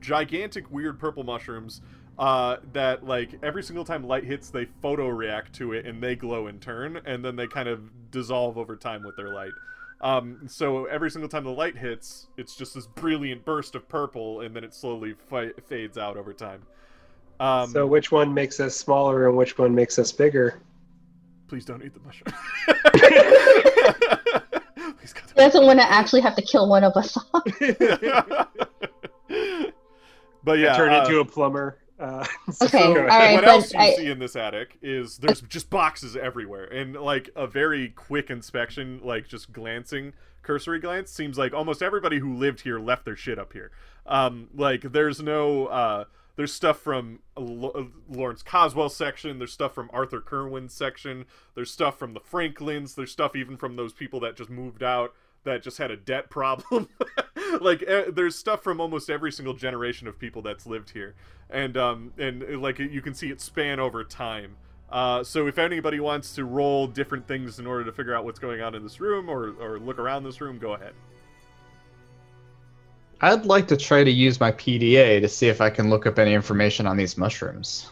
gigantic, 0.00 0.70
weird 0.70 0.98
purple 0.98 1.24
mushrooms 1.24 1.80
uh, 2.18 2.56
that 2.72 3.04
like 3.04 3.38
every 3.42 3.62
single 3.62 3.84
time 3.84 4.06
light 4.06 4.24
hits, 4.24 4.50
they 4.50 4.66
photo 4.82 5.08
react 5.08 5.52
to 5.54 5.72
it 5.72 5.86
and 5.86 6.02
they 6.02 6.16
glow 6.16 6.46
in 6.46 6.60
turn, 6.60 7.00
and 7.04 7.24
then 7.24 7.36
they 7.36 7.46
kind 7.46 7.68
of 7.68 8.10
dissolve 8.10 8.58
over 8.58 8.76
time 8.76 9.02
with 9.02 9.16
their 9.16 9.30
light. 9.30 9.52
Um, 10.00 10.40
so 10.46 10.84
every 10.86 11.10
single 11.10 11.28
time 11.28 11.44
the 11.44 11.50
light 11.50 11.76
hits, 11.76 12.28
it's 12.36 12.56
just 12.56 12.74
this 12.74 12.86
brilliant 12.86 13.44
burst 13.44 13.74
of 13.74 13.88
purple, 13.88 14.42
and 14.42 14.54
then 14.54 14.64
it 14.64 14.74
slowly 14.74 15.14
fi- 15.28 15.52
fades 15.66 15.96
out 15.96 16.16
over 16.16 16.32
time. 16.32 16.62
Um, 17.40 17.70
so 17.70 17.86
which 17.86 18.12
one 18.12 18.32
makes 18.32 18.60
us 18.60 18.76
smaller 18.76 19.28
and 19.28 19.36
which 19.36 19.58
one 19.58 19.74
makes 19.74 19.98
us 19.98 20.12
bigger? 20.12 20.60
please 21.54 21.64
don't 21.64 21.84
eat 21.84 21.94
the 21.94 22.00
mushroom. 22.00 22.34
please 24.98 25.12
God, 25.12 25.22
He 25.28 25.34
doesn't 25.36 25.64
want 25.64 25.78
to 25.78 25.88
actually 25.88 26.22
have 26.22 26.34
to 26.34 26.42
kill 26.42 26.68
one 26.68 26.82
of 26.82 26.96
us 26.96 27.16
off. 27.16 27.44
but 30.44 30.58
yeah, 30.58 30.76
Turn 30.76 30.92
uh, 30.92 31.00
into 31.00 31.20
a 31.20 31.24
plumber. 31.24 31.78
Uh, 31.98 32.24
so 32.52 32.66
Okay, 32.66 32.78
go 32.78 33.02
all 33.02 33.06
ahead. 33.06 33.08
right, 33.08 33.34
what 33.34 33.46
else 33.48 33.72
you 33.72 33.78
I- 33.78 33.94
see 33.94 34.10
in 34.10 34.18
this 34.18 34.36
attic 34.36 34.78
is 34.82 35.18
there's 35.18 35.40
just 35.48 35.70
boxes 35.70 36.16
everywhere, 36.16 36.64
and 36.64 36.94
like 36.94 37.30
a 37.36 37.46
very 37.46 37.90
quick 37.90 38.30
inspection, 38.30 39.00
like 39.02 39.28
just 39.28 39.52
glancing, 39.52 40.12
cursory 40.42 40.80
glance, 40.80 41.10
seems 41.10 41.38
like 41.38 41.54
almost 41.54 41.82
everybody 41.82 42.18
who 42.18 42.34
lived 42.34 42.60
here 42.62 42.78
left 42.78 43.04
their 43.04 43.16
shit 43.16 43.38
up 43.38 43.52
here. 43.52 43.70
Um, 44.06 44.48
like 44.54 44.82
there's 44.82 45.22
no, 45.22 45.66
uh, 45.66 46.04
there's 46.36 46.52
stuff 46.52 46.78
from 46.80 47.20
L- 47.38 47.88
Lawrence 48.10 48.42
Coswell 48.42 48.88
section, 48.90 49.38
there's 49.38 49.52
stuff 49.52 49.72
from 49.72 49.88
Arthur 49.92 50.20
Kerwin's 50.20 50.74
section, 50.74 51.24
there's 51.54 51.70
stuff 51.70 51.96
from 51.98 52.12
the 52.12 52.20
Franklins, 52.20 52.96
there's 52.96 53.12
stuff 53.12 53.36
even 53.36 53.56
from 53.56 53.76
those 53.76 53.92
people 53.92 54.18
that 54.20 54.36
just 54.36 54.50
moved 54.50 54.82
out 54.82 55.14
that 55.44 55.62
just 55.62 55.78
had 55.78 55.90
a 55.92 55.96
debt 55.96 56.28
problem. 56.28 56.88
like 57.60 57.84
eh, 57.86 58.04
there's 58.12 58.36
stuff 58.36 58.62
from 58.62 58.80
almost 58.80 59.10
every 59.10 59.32
single 59.32 59.54
generation 59.54 60.06
of 60.06 60.18
people 60.18 60.42
that's 60.42 60.66
lived 60.66 60.90
here, 60.90 61.14
and 61.50 61.76
um 61.76 62.12
and 62.18 62.42
eh, 62.42 62.56
like 62.56 62.78
you 62.78 63.00
can 63.00 63.14
see 63.14 63.30
it 63.30 63.40
span 63.40 63.80
over 63.80 64.04
time. 64.04 64.56
Uh, 64.90 65.24
so 65.24 65.48
if 65.48 65.58
anybody 65.58 65.98
wants 65.98 66.34
to 66.34 66.44
roll 66.44 66.86
different 66.86 67.26
things 67.26 67.58
in 67.58 67.66
order 67.66 67.84
to 67.84 67.90
figure 67.90 68.14
out 68.14 68.24
what's 68.24 68.38
going 68.38 68.60
on 68.60 68.74
in 68.74 68.82
this 68.82 69.00
room 69.00 69.28
or 69.28 69.54
or 69.60 69.78
look 69.78 69.98
around 69.98 70.24
this 70.24 70.40
room, 70.40 70.58
go 70.58 70.74
ahead. 70.74 70.92
I'd 73.20 73.46
like 73.46 73.66
to 73.68 73.76
try 73.76 74.04
to 74.04 74.10
use 74.10 74.38
my 74.40 74.52
PDA 74.52 75.20
to 75.20 75.28
see 75.28 75.48
if 75.48 75.60
I 75.60 75.70
can 75.70 75.88
look 75.88 76.06
up 76.06 76.18
any 76.18 76.34
information 76.34 76.86
on 76.86 76.96
these 76.96 77.16
mushrooms. 77.16 77.90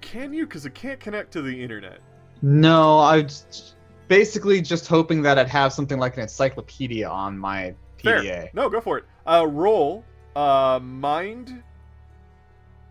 Can 0.00 0.32
you? 0.32 0.46
Because 0.46 0.66
it 0.66 0.74
can't 0.74 1.00
connect 1.00 1.32
to 1.32 1.42
the 1.42 1.62
internet. 1.62 2.00
No, 2.42 2.98
I 2.98 3.22
was 3.22 3.74
basically 4.08 4.60
just 4.60 4.86
hoping 4.88 5.22
that 5.22 5.38
I'd 5.38 5.48
have 5.48 5.72
something 5.72 5.98
like 5.98 6.16
an 6.16 6.22
encyclopedia 6.22 7.08
on 7.08 7.38
my 7.38 7.74
Fair. 8.02 8.22
PDA. 8.22 8.54
No, 8.54 8.68
go 8.68 8.80
for 8.80 8.98
it. 8.98 9.04
Uh, 9.26 9.46
roll. 9.48 10.04
Uh, 10.34 10.78
mind. 10.82 11.62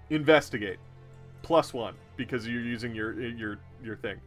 Investigate. 0.10 0.78
Plus 1.42 1.74
one 1.74 1.96
because 2.20 2.48
you're 2.48 2.62
using 2.62 2.94
your 2.94 3.20
your 3.20 3.58
your 3.84 3.96
thing. 3.96 4.20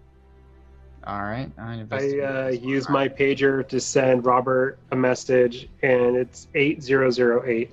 All 1.05 1.23
right. 1.23 1.51
I, 1.59 1.85
I 1.91 2.21
uh, 2.21 2.49
use 2.49 2.89
my 2.89 3.09
pager 3.09 3.67
to 3.69 3.81
send 3.81 4.25
Robert 4.25 4.79
a 4.93 4.97
message, 4.97 5.69
and 5.83 6.17
it's 6.17 6.47
eight 6.55 6.83
zero 6.83 7.11
zero 7.11 7.45
eight. 7.45 7.71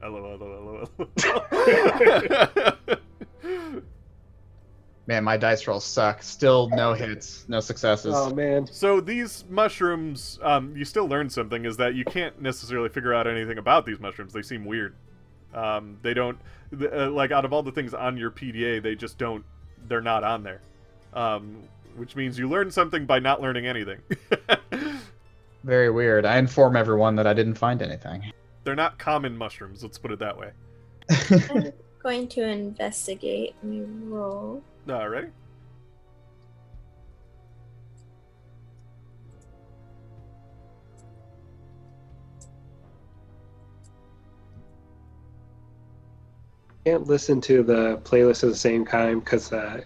Hello, 0.00 0.36
hello, 0.38 0.88
hello, 0.96 2.08
hello. 3.42 3.86
Man, 5.08 5.24
my 5.24 5.38
dice 5.38 5.66
rolls 5.66 5.86
suck. 5.86 6.22
Still 6.22 6.68
no 6.68 6.92
hits, 6.92 7.46
no 7.48 7.60
successes. 7.60 8.12
Oh 8.14 8.34
man, 8.34 8.66
so 8.66 9.00
these 9.00 9.46
mushrooms, 9.48 10.38
um, 10.42 10.76
you 10.76 10.84
still 10.84 11.08
learn 11.08 11.30
something 11.30 11.64
is 11.64 11.78
that 11.78 11.94
you 11.94 12.04
can't 12.04 12.38
necessarily 12.42 12.90
figure 12.90 13.14
out 13.14 13.26
anything 13.26 13.56
about 13.56 13.86
these 13.86 13.98
mushrooms. 14.00 14.34
They 14.34 14.42
seem 14.42 14.66
weird. 14.66 14.94
Um, 15.54 15.96
they 16.02 16.12
don't 16.12 16.38
th- 16.78 16.92
uh, 16.92 17.10
like 17.10 17.30
out 17.30 17.46
of 17.46 17.54
all 17.54 17.62
the 17.62 17.72
things 17.72 17.94
on 17.94 18.18
your 18.18 18.30
PDA, 18.30 18.82
they 18.82 18.94
just 18.94 19.16
don't. 19.16 19.42
They're 19.88 20.02
not 20.02 20.24
on 20.24 20.42
there. 20.42 20.60
Um, 21.14 21.62
which 21.96 22.14
means 22.14 22.38
you 22.38 22.46
learn 22.46 22.70
something 22.70 23.06
by 23.06 23.18
not 23.18 23.40
learning 23.40 23.66
anything. 23.66 24.00
Very 25.64 25.90
weird. 25.90 26.26
I 26.26 26.36
inform 26.36 26.76
everyone 26.76 27.16
that 27.16 27.26
I 27.26 27.32
didn't 27.32 27.54
find 27.54 27.80
anything. 27.80 28.30
They're 28.62 28.76
not 28.76 28.98
common 28.98 29.38
mushrooms. 29.38 29.82
Let's 29.82 29.96
put 29.96 30.12
it 30.12 30.18
that 30.18 30.36
way. 30.36 30.50
I'm 31.50 31.72
going 32.02 32.28
to 32.28 32.46
investigate. 32.46 33.54
Let 33.62 33.72
me 33.72 33.86
roll. 34.04 34.62
Alrighty. 34.88 35.30
can't 46.88 47.06
listen 47.06 47.38
to 47.38 47.62
the 47.62 47.98
playlist 47.98 48.42
at 48.42 48.48
the 48.48 48.56
same 48.56 48.86
time 48.86 49.20
because 49.20 49.52
uh, 49.52 49.82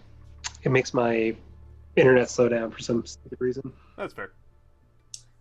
it 0.63 0.71
makes 0.71 0.95
my 0.95 1.35
internet 1.97 2.31
slow 2.31 2.49
down 2.49 2.71
for 2.71 2.79
some 2.79 3.05
stupid 3.05 3.41
reason. 3.41 3.73
That's 3.97 4.15
fair. 4.15 4.31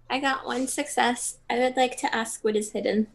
I 0.09 0.19
got 0.19 0.43
one 0.43 0.65
success. 0.67 1.37
I 1.51 1.59
would 1.59 1.77
like 1.77 1.97
to 1.97 2.15
ask 2.15 2.43
what 2.43 2.55
is 2.55 2.71
hidden. 2.71 3.07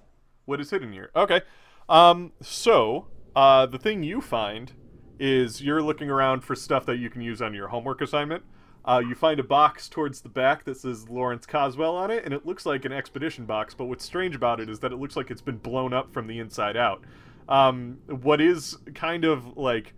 What 0.45 0.61
is 0.61 0.71
hidden 0.71 0.93
here? 0.93 1.11
Okay. 1.17 1.43
Um, 1.89 2.31
so, 2.41 3.09
uh, 3.35 3.67
the 3.67 3.79
thing 3.79 4.05
you 4.05 4.21
find 4.21 4.73
is 5.19 5.61
you're 5.61 5.83
looking 5.83 6.11
around 6.11 6.43
for 6.43 6.55
stuff 6.55 6.87
that 6.87 6.97
you 6.97 7.11
can 7.11 7.23
use 7.23 7.41
on 7.43 7.55
your 7.55 7.69
homework 7.69 8.01
assignment. 8.01 8.43
Uh, 8.85 9.01
you 9.01 9.17
find 9.17 9.41
a 9.41 9.45
box 9.45 9.89
towards 9.89 10.21
the 10.21 10.29
back 10.29 10.65
that 10.65 10.77
says 10.77 11.09
Lawrence 11.09 11.45
Coswell 11.45 11.97
on 11.97 12.11
it, 12.11 12.25
and 12.25 12.33
it 12.33 12.47
looks 12.47 12.65
like 12.65 12.85
an 12.85 12.93
expedition 12.93 13.45
box, 13.45 13.75
but 13.75 13.87
what's 13.87 14.05
strange 14.05 14.37
about 14.37 14.61
it 14.61 14.69
is 14.69 14.79
that 14.79 14.93
it 14.93 14.97
looks 14.97 15.17
like 15.17 15.31
it's 15.31 15.43
been 15.43 15.59
blown 15.59 15.93
up 15.93 16.13
from 16.13 16.29
the 16.29 16.39
inside 16.39 16.77
out. 16.77 17.03
Um, 17.49 17.99
what 18.07 18.41
is 18.41 18.77
kind 18.95 19.25
of 19.25 19.57
like 19.57 19.95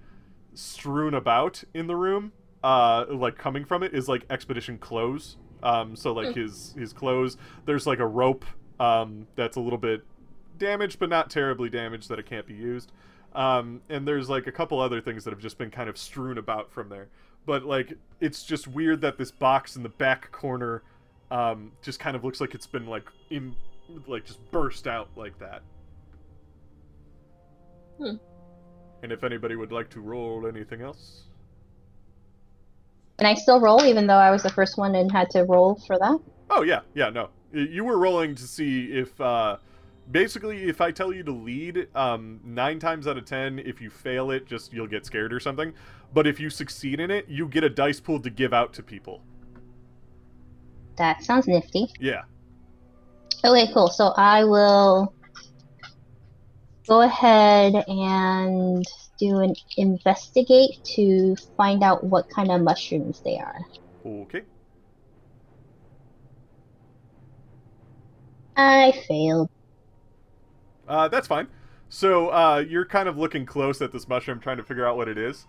strewn 0.54 1.12
about 1.14 1.62
in 1.74 1.86
the 1.86 1.96
room, 1.96 2.32
uh, 2.64 3.04
like 3.10 3.36
coming 3.36 3.66
from 3.66 3.82
it, 3.82 3.94
is 3.94 4.08
like 4.08 4.24
expedition 4.30 4.78
clothes. 4.78 5.36
Um, 5.62 5.96
so 5.96 6.12
like 6.12 6.34
his 6.34 6.74
his 6.78 6.92
clothes. 6.92 7.36
There's 7.66 7.86
like 7.86 7.98
a 7.98 8.06
rope 8.06 8.44
um, 8.80 9.26
that's 9.34 9.56
a 9.56 9.60
little 9.60 9.78
bit 9.78 10.04
damaged, 10.56 10.98
but 10.98 11.08
not 11.08 11.30
terribly 11.30 11.68
damaged 11.68 12.08
that 12.08 12.18
it 12.18 12.26
can't 12.26 12.46
be 12.46 12.54
used. 12.54 12.92
Um, 13.34 13.82
and 13.88 14.06
there's 14.08 14.28
like 14.30 14.46
a 14.46 14.52
couple 14.52 14.80
other 14.80 15.00
things 15.00 15.24
that 15.24 15.30
have 15.32 15.40
just 15.40 15.58
been 15.58 15.70
kind 15.70 15.88
of 15.88 15.98
strewn 15.98 16.38
about 16.38 16.70
from 16.72 16.88
there. 16.88 17.08
But 17.46 17.64
like, 17.64 17.94
it's 18.20 18.42
just 18.44 18.68
weird 18.68 19.00
that 19.02 19.18
this 19.18 19.30
box 19.30 19.76
in 19.76 19.82
the 19.82 19.88
back 19.90 20.30
corner 20.32 20.82
um, 21.30 21.72
just 21.82 22.00
kind 22.00 22.16
of 22.16 22.24
looks 22.24 22.40
like 22.40 22.54
it's 22.54 22.66
been 22.66 22.86
like 22.86 23.08
in, 23.30 23.56
like 24.06 24.24
just 24.24 24.40
burst 24.50 24.86
out 24.86 25.10
like 25.16 25.38
that. 25.38 25.62
Hmm. 27.98 28.16
And 29.02 29.12
if 29.12 29.24
anybody 29.24 29.56
would 29.56 29.72
like 29.72 29.90
to 29.90 30.00
roll 30.00 30.46
anything 30.46 30.80
else, 30.82 31.28
Can 33.18 33.26
I 33.26 33.34
still 33.34 33.60
roll 33.60 33.84
even 33.84 34.06
though 34.06 34.14
I 34.16 34.30
was 34.30 34.42
the 34.42 34.50
first 34.50 34.76
one 34.78 34.94
and 34.94 35.10
had 35.10 35.30
to 35.30 35.44
roll 35.44 35.76
for 35.86 35.98
that? 35.98 36.18
Oh 36.50 36.62
yeah, 36.62 36.80
yeah, 36.94 37.10
no. 37.10 37.30
You 37.52 37.84
were 37.84 37.98
rolling 37.98 38.34
to 38.36 38.42
see 38.46 38.86
if 38.92 39.20
uh 39.20 39.56
basically 40.10 40.68
if 40.68 40.80
I 40.80 40.90
tell 40.90 41.12
you 41.12 41.22
to 41.24 41.32
lead, 41.32 41.88
um 41.94 42.40
9 42.44 42.78
times 42.78 43.06
out 43.06 43.16
of 43.16 43.24
10 43.24 43.58
if 43.60 43.80
you 43.80 43.90
fail 43.90 44.30
it 44.30 44.46
just 44.46 44.72
you'll 44.72 44.86
get 44.86 45.06
scared 45.06 45.32
or 45.32 45.40
something. 45.40 45.72
But 46.12 46.26
if 46.26 46.40
you 46.40 46.50
succeed 46.50 47.00
in 47.00 47.10
it, 47.10 47.28
you 47.28 47.46
get 47.48 47.64
a 47.64 47.70
dice 47.70 48.00
pool 48.00 48.20
to 48.20 48.30
give 48.30 48.52
out 48.52 48.72
to 48.74 48.82
people. 48.82 49.22
That 50.96 51.22
sounds 51.22 51.46
nifty. 51.46 51.86
Yeah. 52.00 52.22
Okay, 53.44 53.70
cool. 53.72 53.88
So 53.88 54.08
I 54.16 54.44
will 54.44 55.14
go 56.88 57.02
ahead 57.02 57.74
and 57.86 58.84
do 59.18 59.40
an 59.40 59.54
investigate 59.76 60.82
to 60.96 61.36
find 61.56 61.82
out 61.84 62.02
what 62.02 62.28
kind 62.30 62.50
of 62.50 62.62
mushrooms 62.62 63.20
they 63.24 63.38
are. 63.38 63.60
Okay. 64.04 64.42
I 68.56 68.92
failed. 69.06 69.50
Uh 70.88 71.08
that's 71.08 71.28
fine. 71.28 71.48
So 71.88 72.28
uh 72.30 72.64
you're 72.66 72.86
kind 72.86 73.08
of 73.08 73.16
looking 73.16 73.46
close 73.46 73.80
at 73.82 73.92
this 73.92 74.08
mushroom 74.08 74.40
trying 74.40 74.56
to 74.56 74.64
figure 74.64 74.86
out 74.86 74.96
what 74.96 75.08
it 75.08 75.18
is. 75.18 75.46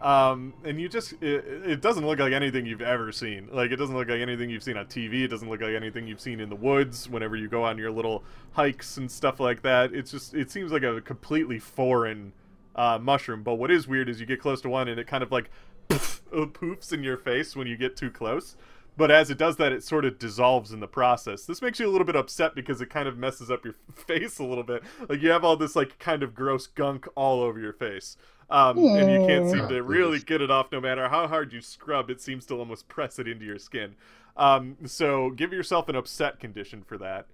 Um, 0.00 0.54
and 0.64 0.80
you 0.80 0.88
just, 0.88 1.14
it, 1.14 1.44
it 1.66 1.80
doesn't 1.80 2.06
look 2.06 2.20
like 2.20 2.32
anything 2.32 2.66
you've 2.66 2.80
ever 2.82 3.10
seen. 3.10 3.48
Like, 3.50 3.72
it 3.72 3.76
doesn't 3.76 3.96
look 3.96 4.08
like 4.08 4.20
anything 4.20 4.48
you've 4.48 4.62
seen 4.62 4.76
on 4.76 4.86
TV. 4.86 5.24
It 5.24 5.28
doesn't 5.28 5.48
look 5.48 5.60
like 5.60 5.72
anything 5.74 6.06
you've 6.06 6.20
seen 6.20 6.38
in 6.38 6.48
the 6.48 6.56
woods 6.56 7.08
whenever 7.08 7.34
you 7.34 7.48
go 7.48 7.64
on 7.64 7.78
your 7.78 7.90
little 7.90 8.22
hikes 8.52 8.96
and 8.96 9.10
stuff 9.10 9.40
like 9.40 9.62
that. 9.62 9.92
It's 9.92 10.10
just, 10.10 10.34
it 10.34 10.50
seems 10.50 10.70
like 10.70 10.84
a 10.84 11.00
completely 11.00 11.58
foreign 11.58 12.32
uh, 12.76 12.98
mushroom. 13.02 13.42
But 13.42 13.54
what 13.54 13.70
is 13.72 13.88
weird 13.88 14.08
is 14.08 14.20
you 14.20 14.26
get 14.26 14.40
close 14.40 14.60
to 14.62 14.68
one 14.68 14.86
and 14.86 15.00
it 15.00 15.08
kind 15.08 15.24
of 15.24 15.32
like 15.32 15.50
poofs 15.88 16.92
in 16.92 17.02
your 17.02 17.16
face 17.16 17.56
when 17.56 17.66
you 17.66 17.76
get 17.76 17.96
too 17.96 18.10
close. 18.10 18.54
But 18.98 19.12
as 19.12 19.30
it 19.30 19.38
does 19.38 19.56
that, 19.58 19.72
it 19.72 19.84
sort 19.84 20.04
of 20.04 20.18
dissolves 20.18 20.72
in 20.72 20.80
the 20.80 20.88
process. 20.88 21.46
This 21.46 21.62
makes 21.62 21.80
you 21.80 21.88
a 21.88 21.92
little 21.92 22.06
bit 22.06 22.16
upset 22.16 22.54
because 22.54 22.82
it 22.82 22.90
kind 22.90 23.08
of 23.08 23.16
messes 23.18 23.50
up 23.50 23.64
your 23.64 23.74
face 23.94 24.38
a 24.40 24.44
little 24.44 24.64
bit. 24.64 24.84
Like 25.08 25.22
you 25.22 25.30
have 25.30 25.44
all 25.44 25.56
this 25.56 25.76
like 25.76 25.98
kind 26.00 26.22
of 26.24 26.34
gross 26.34 26.66
gunk 26.66 27.08
all 27.16 27.42
over 27.42 27.60
your 27.60 27.74
face. 27.74 28.18
Um, 28.50 28.88
and 28.94 29.10
you 29.10 29.20
can't 29.20 29.46
seem 29.46 29.68
to 29.68 29.82
really 29.82 30.20
get 30.20 30.42
it 30.42 30.50
off 30.50 30.72
no 30.72 30.80
matter 30.80 31.08
how 31.08 31.28
hard 31.28 31.52
you 31.52 31.60
scrub. 31.62 32.10
It 32.10 32.20
seems 32.20 32.46
to 32.46 32.56
almost 32.56 32.88
press 32.88 33.18
it 33.18 33.28
into 33.28 33.46
your 33.46 33.58
skin. 33.58 33.96
Um, 34.36 34.78
so 34.86 35.30
give 35.30 35.52
yourself 35.52 35.88
an 35.88 35.96
upset 35.96 36.40
condition 36.40 36.82
for 36.82 36.98
that. 36.98 37.28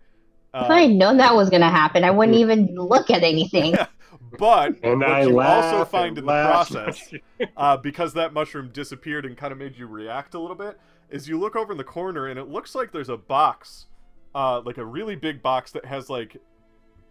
If 0.58 0.70
I 0.70 0.82
had 0.82 0.90
Um, 0.90 0.98
known 0.98 1.18
that 1.18 1.34
was 1.36 1.50
gonna 1.50 1.70
happen, 1.70 2.04
I 2.04 2.10
wouldn't 2.10 2.36
even 2.36 2.74
look 2.74 3.10
at 3.10 3.22
anything. 3.22 3.86
but 4.38 4.76
And 4.82 5.02
what 5.04 5.18
I 5.18 5.22
you 5.22 5.40
laugh 5.40 5.84
also 5.84 5.84
find 5.84 6.18
in 6.18 6.26
the 6.26 6.34
process, 6.34 7.12
uh, 7.56 7.76
because 7.76 8.14
that 8.14 8.32
mushroom 8.32 8.70
disappeared 8.72 9.24
and 9.26 9.36
kind 9.36 9.52
of 9.52 9.58
made 9.58 9.76
you 9.76 9.86
react 9.86 10.34
a 10.34 10.38
little 10.40 10.56
bit, 10.56 10.78
is 11.10 11.28
you 11.28 11.38
look 11.38 11.56
over 11.56 11.72
in 11.72 11.78
the 11.78 11.84
corner 11.84 12.28
and 12.28 12.38
it 12.38 12.48
looks 12.48 12.74
like 12.74 12.92
there's 12.92 13.08
a 13.08 13.16
box, 13.16 13.86
uh, 14.34 14.60
like 14.64 14.78
a 14.78 14.84
really 14.84 15.16
big 15.16 15.42
box 15.42 15.70
that 15.72 15.84
has 15.84 16.10
like, 16.10 16.36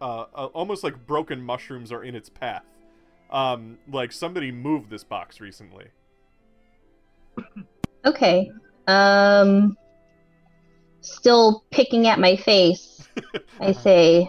uh, 0.00 0.24
uh, 0.34 0.46
almost 0.52 0.84
like 0.84 1.06
broken 1.06 1.40
mushrooms 1.40 1.92
are 1.92 2.04
in 2.04 2.14
its 2.14 2.28
path. 2.28 2.64
Um, 3.30 3.78
like 3.90 4.12
somebody 4.12 4.52
moved 4.52 4.90
this 4.90 5.04
box 5.04 5.40
recently. 5.40 5.86
Okay. 8.04 8.50
Um. 8.86 9.76
Still 11.00 11.64
picking 11.70 12.06
at 12.06 12.18
my 12.18 12.36
face. 12.36 13.08
I 13.60 13.72
say, 13.82 14.28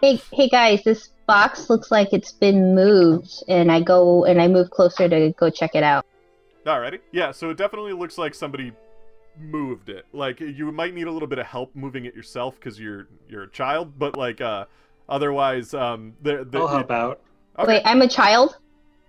"Hey, 0.00 0.20
hey 0.32 0.48
guys, 0.48 0.82
this 0.84 1.10
box 1.26 1.70
looks 1.70 1.90
like 1.90 2.12
it's 2.12 2.32
been 2.32 2.74
moved." 2.74 3.44
And 3.48 3.70
I 3.70 3.80
go 3.80 4.24
and 4.24 4.40
I 4.40 4.48
move 4.48 4.70
closer 4.70 5.08
to 5.08 5.32
go 5.38 5.50
check 5.50 5.74
it 5.74 5.82
out. 5.82 6.06
Alrighty. 6.66 7.00
Yeah, 7.12 7.30
so 7.30 7.50
it 7.50 7.56
definitely 7.56 7.92
looks 7.92 8.18
like 8.18 8.34
somebody 8.34 8.72
moved 9.38 9.88
it. 9.88 10.04
Like 10.12 10.40
you 10.40 10.72
might 10.72 10.94
need 10.94 11.06
a 11.06 11.12
little 11.12 11.28
bit 11.28 11.38
of 11.38 11.46
help 11.46 11.74
moving 11.74 12.06
it 12.06 12.14
yourself 12.14 12.56
because 12.56 12.80
you're 12.80 13.06
you're 13.28 13.44
a 13.44 13.50
child, 13.50 13.98
but 13.98 14.16
like 14.16 14.40
uh 14.40 14.64
otherwise 15.08 15.74
um 15.74 16.14
the, 16.22 16.44
the 16.44 16.58
I'll 16.58 16.68
help 16.68 16.90
out. 16.90 17.20
Okay. 17.58 17.74
Wait, 17.74 17.82
I'm 17.84 18.02
a 18.02 18.08
child. 18.08 18.58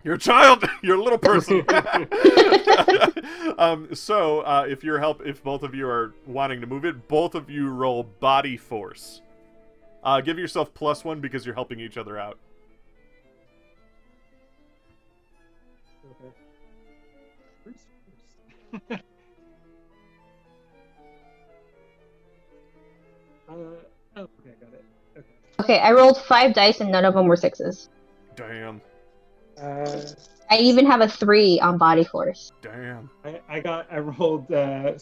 You're 0.03 0.15
a 0.15 0.19
child. 0.19 0.63
You're 0.83 0.95
a 0.95 1.03
little 1.03 1.17
person. 1.17 1.65
um, 3.57 3.93
so, 3.93 4.39
uh, 4.41 4.65
if 4.69 4.81
you're 4.81 4.99
help, 4.99 5.21
if 5.25 5.43
both 5.43 5.63
of 5.63 5.75
you 5.75 5.85
are 5.85 6.13
wanting 6.25 6.61
to 6.61 6.67
move 6.67 6.85
it, 6.85 7.09
both 7.09 7.35
of 7.35 7.49
you 7.49 7.67
roll 7.69 8.03
body 8.03 8.55
force. 8.55 9.21
Uh, 10.05 10.21
give 10.21 10.39
yourself 10.39 10.73
plus 10.73 11.03
one 11.03 11.19
because 11.19 11.45
you're 11.45 11.55
helping 11.55 11.81
each 11.81 11.97
other 11.97 12.17
out. 12.17 12.37
uh, 18.91 18.97
oh, 23.49 23.57
okay, 24.17 24.53
got 24.59 24.73
it. 24.73 24.85
Okay. 25.17 25.25
Okay, 25.59 25.79
I 25.79 25.91
rolled 25.91 26.21
five 26.23 26.53
dice 26.53 26.81
and 26.81 26.91
none 26.91 27.05
of 27.05 27.13
them 27.13 27.27
were 27.27 27.35
sixes. 27.35 27.89
Damn. 28.35 28.81
Uh, 29.61 30.01
I 30.49 30.57
even 30.57 30.85
have 30.85 31.01
a 31.01 31.07
three 31.07 31.59
on 31.59 31.77
body 31.77 32.03
force. 32.03 32.51
Damn. 32.61 33.09
I, 33.25 33.41
I 33.49 33.59
got 33.59 33.87
I 33.91 33.99
rolled 33.99 34.51
uh, 34.51 34.93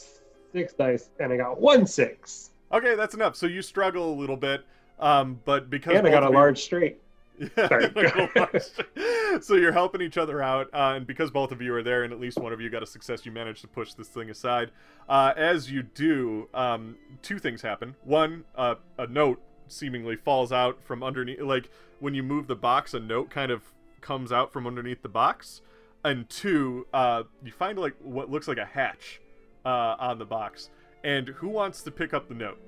six 0.54 0.74
dice 0.74 1.10
and 1.20 1.34
I 1.34 1.38
got 1.38 1.60
one 1.60 1.86
six. 1.86 2.52
Okay, 2.72 2.96
that's 2.96 3.14
enough. 3.14 3.36
So 3.36 3.46
you 3.46 3.62
struggle 3.62 4.14
a 4.14 4.16
little 4.16 4.38
bit, 4.38 4.66
um, 5.00 5.40
but 5.46 5.70
because 5.70 5.96
And 5.96 6.08
I 6.08 6.12
got 6.12 6.24
a 6.24 6.30
large 6.30 6.62
straight. 6.62 7.00
Yeah, 7.38 7.68
Sorry. 7.68 7.88
like 7.96 8.16
a 8.16 8.30
large- 8.36 9.44
so 9.44 9.56
you're 9.56 9.72
helping 9.74 10.02
each 10.02 10.18
other 10.18 10.42
out, 10.42 10.68
uh, 10.74 10.94
and 10.96 11.06
because 11.06 11.32
both 11.32 11.52
of 11.52 11.62
you 11.62 11.74
are 11.76 11.84
there, 11.84 12.04
and 12.04 12.14
at 12.14 12.20
least 12.20 12.38
one 12.38 12.54
of 12.54 12.62
you 12.62 12.70
got 12.70 12.82
a 12.84 12.86
success, 12.88 13.26
you 13.26 13.32
manage 13.32 13.62
to 13.62 13.68
push 13.68 13.94
this 13.94 14.08
thing 14.08 14.30
aside. 14.30 14.72
Uh, 15.10 15.34
as 15.36 15.70
you 15.70 15.84
do, 15.84 16.48
um, 16.54 16.96
two 17.22 17.38
things 17.40 17.62
happen. 17.62 17.96
One, 18.04 18.46
uh, 18.56 18.76
a 18.98 19.08
note 19.08 19.42
seemingly 19.68 20.16
falls 20.16 20.52
out 20.52 20.80
from 20.84 21.04
underneath. 21.04 21.42
Like 21.42 21.70
when 22.00 22.14
you 22.14 22.24
move 22.24 22.48
the 22.48 22.56
box, 22.56 22.94
a 22.94 23.00
note 23.00 23.30
kind 23.30 23.52
of 23.52 23.64
comes 24.02 24.32
out 24.32 24.54
from 24.54 24.66
underneath 24.68 25.02
the 25.02 25.10
box. 25.10 25.62
And 26.04 26.30
two, 26.30 26.86
uh, 26.94 27.24
you 27.44 27.52
find 27.52 27.78
like 27.80 27.96
what 28.02 28.30
looks 28.30 28.48
like 28.48 28.60
a 28.60 28.66
hatch 28.66 29.20
uh, 29.66 29.96
on 30.00 30.20
the 30.20 30.26
box. 30.26 30.70
And 31.04 31.28
who 31.30 31.50
wants 31.50 31.82
to 31.82 31.92
pick 31.92 32.14
up 32.14 32.28
the 32.30 32.36
note? 32.36 32.60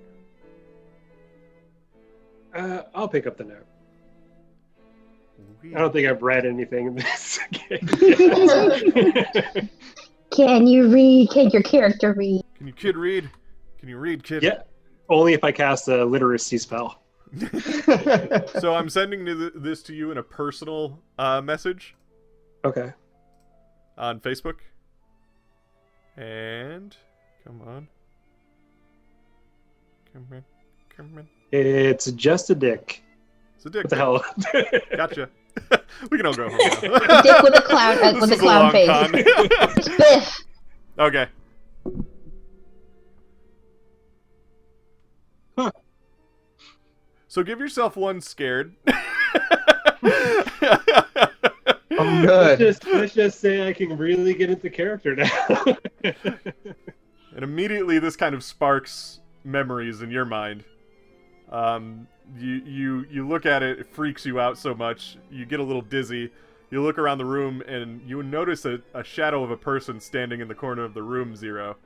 Uh, 2.56 2.82
I'll 2.96 3.08
pick 3.08 3.28
up 3.28 3.38
the 3.38 3.44
note. 3.44 3.66
I 5.76 5.80
don't 5.80 5.92
think 5.92 6.08
I've 6.08 6.22
read 6.22 6.46
anything 6.46 6.88
in 6.88 6.96
this 6.96 7.40
game. 7.52 7.80
Can 10.32 10.68
you 10.68 10.90
read? 10.90 11.30
Can 11.30 11.50
your 11.50 11.64
character 11.64 12.14
read? 12.14 12.42
Can 12.56 12.68
you 12.68 12.74
kid 12.74 12.96
read? 12.98 13.30
Can 13.80 13.90
you 13.90 13.98
read, 13.98 14.24
kid? 14.24 14.44
yeah, 14.44 14.62
only 15.10 15.34
if 15.34 15.44
I 15.44 15.52
cast 15.52 15.88
a 15.88 16.04
literacy 16.06 16.58
spell. 16.58 17.02
so 18.60 18.74
I'm 18.74 18.90
sending 18.90 19.26
this 19.56 19.84
to 19.84 19.94
you 19.94 20.12
in 20.12 20.18
a 20.18 20.24
personal 20.24 21.00
uh, 21.20 21.42
message 21.42 21.96
Okay. 22.66 22.92
on 23.98 24.20
Facebook. 24.22 24.56
And 26.16 26.96
come 27.46 27.62
on, 27.62 27.88
come 30.14 30.26
on, 30.32 30.44
come 30.96 31.18
on. 31.18 31.28
It's 31.52 32.10
just 32.12 32.50
a 32.50 32.56
dick. 32.56 33.04
It's 33.58 33.66
a 33.66 33.70
dick. 33.72 33.86
What 33.86 33.90
the 33.90 33.96
hell? 33.96 34.24
Gotcha. 34.96 35.30
we 36.12 36.18
can 36.18 36.28
all 36.28 36.34
go 36.36 36.48
home 36.48 36.60
now. 36.60 37.22
Dick 37.24 37.42
with 37.42 37.58
a 37.58 37.62
clown- 37.66 37.98
uh, 38.04 38.12
This 38.12 38.22
with 38.22 38.30
a 38.30 38.34
is 38.36 38.40
clown 38.40 38.62
long 38.62 38.72
face. 38.72 38.88
con. 38.88 39.12
Biff. 39.98 40.40
okay. 41.00 41.26
Huh. 45.58 45.72
So 47.28 47.42
give 47.42 47.60
yourself 47.60 47.98
one 47.98 48.22
scared. 48.22 48.76
I'm 52.00 52.24
let's, 52.24 52.26
good. 52.28 52.60
just, 52.60 52.86
let's 52.86 53.14
just 53.16 53.40
say 53.40 53.68
I 53.68 53.74
can 53.74 53.98
really 53.98 54.36
get 54.36 54.52
into 54.52 54.70
character 54.70 55.16
now. 55.16 55.78
And 56.04 57.44
immediately 57.44 57.98
this 57.98 58.16
kind 58.16 58.36
of 58.36 58.44
sparks 58.44 59.20
memories 59.44 60.04
in 60.04 60.12
your 60.12 60.26
mind. 60.26 60.64
Um, 61.52 62.08
you 62.38 62.56
you 62.66 63.06
you 63.10 63.28
look 63.28 63.46
at 63.46 63.64
it, 63.64 63.80
it 63.80 63.88
freaks 63.88 64.26
you 64.26 64.40
out 64.40 64.58
so 64.58 64.74
much. 64.74 65.18
You 65.32 65.46
get 65.46 65.60
a 65.60 65.64
little 65.64 65.82
dizzy. 65.82 66.32
You 66.70 66.84
look 66.84 66.98
around 66.98 67.18
the 67.18 67.26
room 67.26 67.62
and 67.62 68.02
you 68.08 68.22
notice 68.24 68.66
a, 68.66 68.82
a 68.94 69.04
shadow 69.04 69.44
of 69.44 69.52
a 69.52 69.58
person 69.58 70.02
standing 70.02 70.42
in 70.42 70.50
the 70.50 70.56
corner 70.56 70.84
of 70.84 70.94
the 70.94 71.04
room, 71.04 71.36
Zero. 71.36 71.78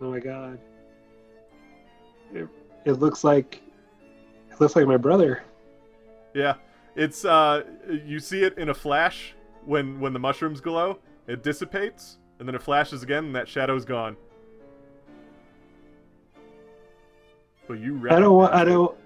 oh 0.00 0.10
my 0.10 0.18
god. 0.18 0.58
It, 2.32 2.48
it 2.84 2.92
looks 2.92 3.22
like 3.24 3.62
it 4.50 4.60
looks 4.60 4.74
like 4.74 4.86
my 4.86 4.96
brother. 4.96 5.42
Yeah, 6.34 6.54
it's 6.96 7.24
uh, 7.24 7.62
you 7.88 8.18
see 8.18 8.42
it 8.42 8.56
in 8.58 8.70
a 8.70 8.74
flash 8.74 9.34
when 9.64 10.00
when 10.00 10.12
the 10.12 10.18
mushrooms 10.18 10.60
glow. 10.60 10.98
It 11.26 11.44
dissipates, 11.44 12.18
and 12.38 12.48
then 12.48 12.56
it 12.56 12.62
flashes 12.62 13.02
again, 13.04 13.26
and 13.26 13.36
that 13.36 13.48
shadow's 13.48 13.84
gone. 13.84 14.16
But 17.70 17.78
you 17.78 18.04
I 18.10 18.18
don't 18.18 18.34
want 18.34 18.52
I 18.52 18.64
don't 18.64 18.96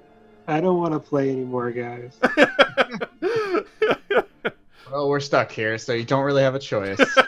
I 0.48 0.58
don't 0.58 0.78
want 0.78 0.94
to 0.94 0.98
play 0.98 1.28
anymore, 1.28 1.70
guys. 1.70 2.18
well, 4.90 5.10
we're 5.10 5.20
stuck 5.20 5.52
here, 5.52 5.76
so 5.76 5.92
you 5.92 6.02
don't 6.02 6.24
really 6.24 6.42
have 6.42 6.54
a 6.54 6.58
choice. 6.58 6.98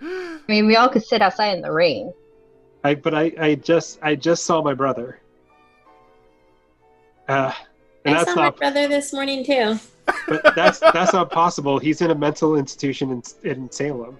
I 0.00 0.38
mean, 0.48 0.66
we 0.66 0.76
all 0.76 0.88
could 0.88 1.04
sit 1.04 1.20
outside 1.20 1.48
in 1.48 1.60
the 1.60 1.70
rain. 1.70 2.10
I 2.84 2.94
but 2.94 3.14
I 3.14 3.32
I 3.38 3.54
just 3.56 3.98
I 4.00 4.14
just 4.14 4.44
saw 4.44 4.62
my 4.62 4.72
brother. 4.72 5.20
Uh, 7.28 7.52
and 8.06 8.14
I 8.14 8.20
that's 8.20 8.30
saw 8.30 8.36
my 8.36 8.42
not 8.44 8.56
brother 8.56 8.88
this 8.88 9.12
morning 9.12 9.44
too. 9.44 9.78
but 10.26 10.54
that's 10.54 10.78
that's 10.78 11.12
not 11.12 11.30
possible. 11.30 11.78
He's 11.78 12.00
in 12.00 12.10
a 12.10 12.14
mental 12.14 12.56
institution 12.56 13.10
in 13.10 13.22
in 13.42 13.70
Salem. 13.70 14.16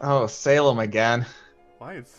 oh, 0.00 0.26
Salem 0.26 0.78
again. 0.78 1.26
Why 1.76 1.96
is? 1.96 2.16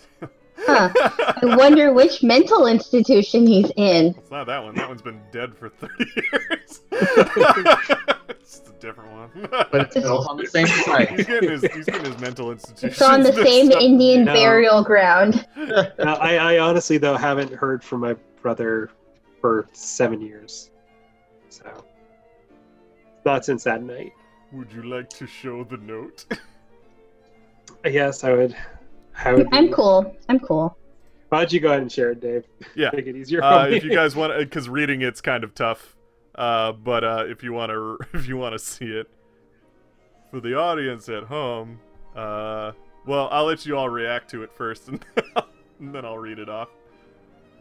Huh. 0.71 1.33
I 1.41 1.55
wonder 1.55 1.93
which 1.93 2.23
mental 2.23 2.67
institution 2.67 3.45
he's 3.47 3.71
in. 3.75 4.07
It's 4.17 4.31
not 4.31 4.47
that 4.47 4.63
one. 4.63 4.75
That 4.75 4.87
one's 4.87 5.01
been 5.01 5.21
dead 5.31 5.55
for 5.55 5.69
thirty 5.69 6.05
years. 6.15 6.81
it's 6.91 8.61
a 8.69 8.73
different 8.79 9.11
one. 9.11 9.47
But 9.49 9.73
it's 9.75 9.91
still 9.97 10.27
on 10.29 10.37
the 10.37 10.45
same 10.47 10.67
he's 10.67 10.85
site. 10.85 11.17
getting 11.27 11.49
his 11.49 11.61
he's 11.73 11.85
getting 11.85 12.05
his 12.05 12.19
mental 12.19 12.51
institution. 12.51 12.89
It's 12.89 13.01
on 13.01 13.21
the 13.23 13.33
same 13.33 13.71
Indian 13.71 14.25
No. 14.25 14.33
burial 14.33 14.83
ground. 14.83 15.45
Now, 15.55 16.15
I 16.15 16.35
I 16.55 16.59
honestly 16.59 16.97
though 16.97 17.17
haven't 17.17 17.53
heard 17.53 17.83
from 17.83 18.01
my 18.01 18.15
brother 18.41 18.89
for 19.39 19.67
seven 19.73 20.21
years, 20.21 20.71
so 21.49 21.85
not 23.25 23.45
since 23.45 23.63
that 23.65 23.83
night. 23.83 24.11
Would 24.51 24.71
you 24.73 24.83
like 24.83 25.09
to 25.11 25.25
show 25.27 25.63
the 25.63 25.77
note? 25.77 26.25
Yes, 27.85 28.23
I 28.23 28.33
would. 28.33 28.55
I 29.23 29.33
would. 29.33 29.47
I'm 29.51 29.67
be- 29.67 29.73
cool. 29.73 30.15
I'm 30.29 30.39
cool. 30.39 30.77
Why 31.29 31.39
don't 31.39 31.53
you 31.53 31.61
go 31.61 31.69
ahead 31.69 31.81
and 31.81 31.91
share 31.91 32.11
it, 32.11 32.19
Dave? 32.19 32.43
Yeah. 32.75 32.89
Make 32.93 33.07
it 33.07 33.15
easier. 33.15 33.41
Uh, 33.41 33.67
me. 33.69 33.77
if 33.77 33.85
you 33.85 33.93
guys 33.93 34.15
want, 34.17 34.37
because 34.37 34.67
reading 34.67 35.01
it's 35.01 35.21
kind 35.21 35.43
of 35.43 35.55
tough. 35.55 35.95
Uh, 36.35 36.73
but 36.73 37.03
uh, 37.03 37.23
if 37.27 37.43
you 37.43 37.53
want 37.53 37.71
to, 37.71 37.97
if 38.17 38.27
you 38.27 38.37
want 38.37 38.53
to 38.53 38.59
see 38.59 38.85
it 38.85 39.07
for 40.29 40.41
the 40.41 40.57
audience 40.57 41.07
at 41.07 41.23
home, 41.23 41.79
uh, 42.15 42.73
well, 43.05 43.29
I'll 43.31 43.45
let 43.45 43.65
you 43.65 43.77
all 43.77 43.89
react 43.89 44.29
to 44.31 44.43
it 44.43 44.53
first, 44.53 44.89
and, 44.89 45.05
and 45.79 45.95
then 45.95 46.05
I'll 46.05 46.17
read 46.17 46.39
it 46.39 46.49
off. 46.49 46.69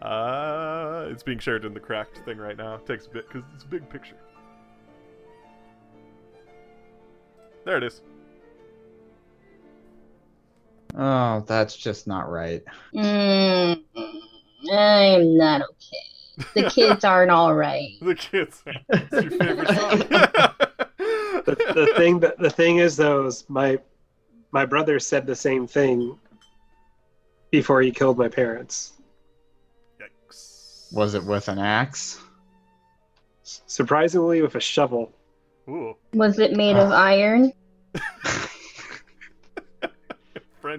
Uh, 0.03 1.07
it's 1.11 1.23
being 1.23 1.39
shared 1.39 1.65
in 1.65 1.75
the 1.75 1.81
cracked 1.81 2.19
thing 2.25 2.39
right 2.39 2.57
now. 2.57 2.75
It 2.75 2.87
takes 2.87 3.07
a 3.07 3.11
bit 3.11 3.29
because 3.29 3.43
it's 3.55 3.65
a 3.65 3.69
big 3.69 3.89
picture. 3.89 4.17
There 7.65 7.77
it 7.77 7.85
is. 7.85 8.03
Oh, 10.95 11.45
that's 11.47 11.77
just 11.77 12.07
not 12.07 12.31
right. 12.31 12.63
Mm, 12.95 13.83
I'm 14.73 15.37
not 15.37 15.63
okay. 15.63 16.45
The 16.55 16.71
kids 16.71 17.05
aren't 17.05 17.31
all 17.31 17.55
right. 17.55 17.91
The 18.01 18.15
kids. 18.15 18.63
It's 18.89 19.13
your 19.13 19.31
favorite 19.31 19.69
song. 19.69 20.57
The, 21.47 21.55
the 21.75 21.95
thing 21.97 22.21
that 22.21 22.39
the 22.39 22.51
thing 22.51 22.79
is 22.79 22.99
though 22.99 23.25
is 23.25 23.49
my 23.49 23.79
my 24.53 24.67
brother 24.67 24.99
said 25.01 25.27
the 25.27 25.35
same 25.35 25.67
thing 25.67 26.19
before 27.51 27.81
he 27.81 27.91
killed 27.91 28.19
my 28.19 28.29
parents. 28.29 28.93
Yikes. 29.99 30.93
Was 30.93 31.15
it 31.15 31.25
with 31.25 31.49
an 31.49 31.59
axe? 31.59 32.21
Surprisingly, 33.43 34.43
with 34.43 34.55
a 34.55 34.61
shovel. 34.61 35.13
Ooh. 35.69 35.97
Was 36.13 36.39
it 36.39 36.53
made 36.53 36.77
of 36.77 36.93
iron? 36.93 37.53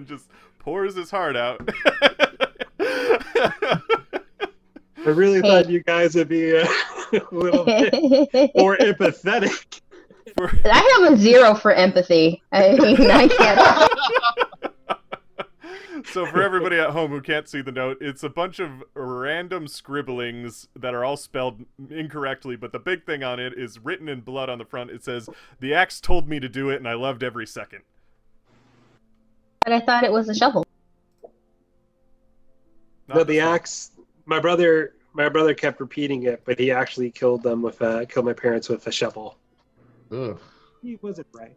Friend 0.02 0.18
just 0.18 0.28
pours 0.58 0.94
his 0.96 1.10
heart 1.10 1.36
out. 1.36 1.68
I 5.04 5.08
really 5.08 5.40
thought 5.40 5.68
you 5.68 5.82
guys 5.82 6.14
would 6.14 6.28
be 6.28 6.56
uh, 6.56 6.66
a 7.12 7.22
little 7.34 7.64
bit 7.64 7.92
more 8.54 8.76
empathetic. 8.80 9.80
For- 10.36 10.50
I 10.64 11.00
have 11.00 11.12
a 11.12 11.16
zero 11.16 11.54
for 11.54 11.72
empathy. 11.72 12.42
I 12.52 12.72
mean, 12.76 13.10
I 13.10 13.28
can't. 13.28 13.92
so 16.06 16.26
for 16.26 16.42
everybody 16.42 16.78
at 16.78 16.90
home 16.90 17.10
who 17.10 17.20
can't 17.20 17.48
see 17.48 17.60
the 17.62 17.72
note, 17.72 17.98
it's 18.00 18.22
a 18.22 18.28
bunch 18.28 18.60
of 18.60 18.70
random 18.94 19.66
scribblings 19.68 20.68
that 20.76 20.94
are 20.94 21.04
all 21.04 21.16
spelled 21.16 21.64
incorrectly, 21.90 22.56
but 22.56 22.72
the 22.72 22.78
big 22.78 23.04
thing 23.04 23.22
on 23.24 23.38
it 23.40 23.52
is 23.56 23.78
written 23.80 24.08
in 24.08 24.20
blood 24.20 24.48
on 24.48 24.58
the 24.58 24.64
front. 24.64 24.90
It 24.90 25.04
says, 25.04 25.28
"The 25.60 25.74
axe 25.74 26.00
told 26.00 26.28
me 26.28 26.38
to 26.40 26.48
do 26.48 26.70
it, 26.70 26.76
and 26.76 26.88
I 26.88 26.94
loved 26.94 27.22
every 27.22 27.46
second." 27.46 27.82
But 29.64 29.72
I 29.72 29.80
thought 29.80 30.04
it 30.04 30.12
was 30.12 30.28
a 30.28 30.34
shovel. 30.34 30.64
Not 33.08 33.16
No, 33.18 33.24
the 33.24 33.40
axe. 33.40 33.92
My 34.24 34.40
brother, 34.40 34.94
my 35.12 35.28
brother 35.28 35.54
kept 35.54 35.80
repeating 35.80 36.24
it, 36.24 36.42
but 36.44 36.58
he 36.58 36.70
actually 36.70 37.10
killed 37.10 37.42
them 37.42 37.62
with 37.62 37.80
a 37.80 38.06
killed 38.06 38.26
my 38.26 38.32
parents 38.32 38.68
with 38.68 38.86
a 38.86 38.92
shovel. 38.92 39.36
Ugh. 40.10 40.38
He 40.82 40.98
wasn't 41.02 41.28
right. 41.32 41.56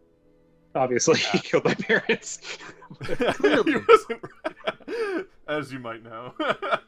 Obviously, 0.76 1.20
he 1.20 1.40
killed 1.50 1.66
my 1.66 1.74
parents. 1.74 2.40
he 3.08 3.14
wasn't 3.16 4.24
right, 4.24 5.26
as 5.48 5.72
you 5.72 5.80
might 5.80 6.04
know. 6.04 6.34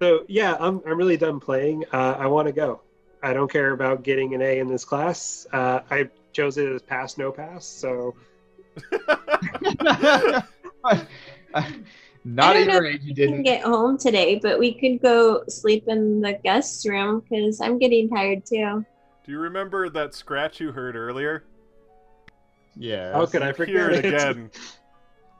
So 0.00 0.24
yeah, 0.28 0.56
I'm 0.60 0.80
I'm 0.86 0.96
really 0.96 1.16
done 1.16 1.40
playing. 1.40 1.84
Uh, 1.92 2.14
I 2.18 2.26
want 2.26 2.46
to 2.46 2.52
go. 2.52 2.82
I 3.20 3.32
don't 3.32 3.50
care 3.50 3.72
about 3.72 4.04
getting 4.04 4.32
an 4.34 4.42
A 4.42 4.60
in 4.60 4.68
this 4.68 4.84
class. 4.84 5.44
Uh, 5.52 5.80
I 5.90 6.08
chose 6.32 6.56
it 6.56 6.70
as 6.70 6.82
pass 6.82 7.18
no 7.18 7.32
pass. 7.32 7.66
So 7.66 8.14
Not 12.24 12.56
I 12.56 12.62
at 12.62 12.66
don't 12.66 12.72
your 12.72 12.82
know 12.82 12.88
age, 12.88 13.00
you 13.04 13.14
didn't. 13.14 13.42
get 13.44 13.62
home 13.62 13.96
today, 13.96 14.38
but 14.42 14.58
we 14.58 14.74
could 14.74 15.00
go 15.00 15.44
sleep 15.48 15.84
in 15.86 16.20
the 16.20 16.34
guest 16.44 16.86
room 16.86 17.20
because 17.20 17.60
I'm 17.60 17.78
getting 17.78 18.08
tired 18.08 18.44
too. 18.44 18.84
Do 19.24 19.32
you 19.32 19.38
remember 19.38 19.88
that 19.90 20.14
scratch 20.14 20.60
you 20.60 20.72
heard 20.72 20.96
earlier? 20.96 21.44
Yeah. 22.76 23.12
how 23.12 23.26
could 23.26 23.42
I 23.42 23.52
forget 23.52 23.74
hear 23.74 23.90
it 23.90 24.04
it? 24.04 24.14
again. 24.14 24.50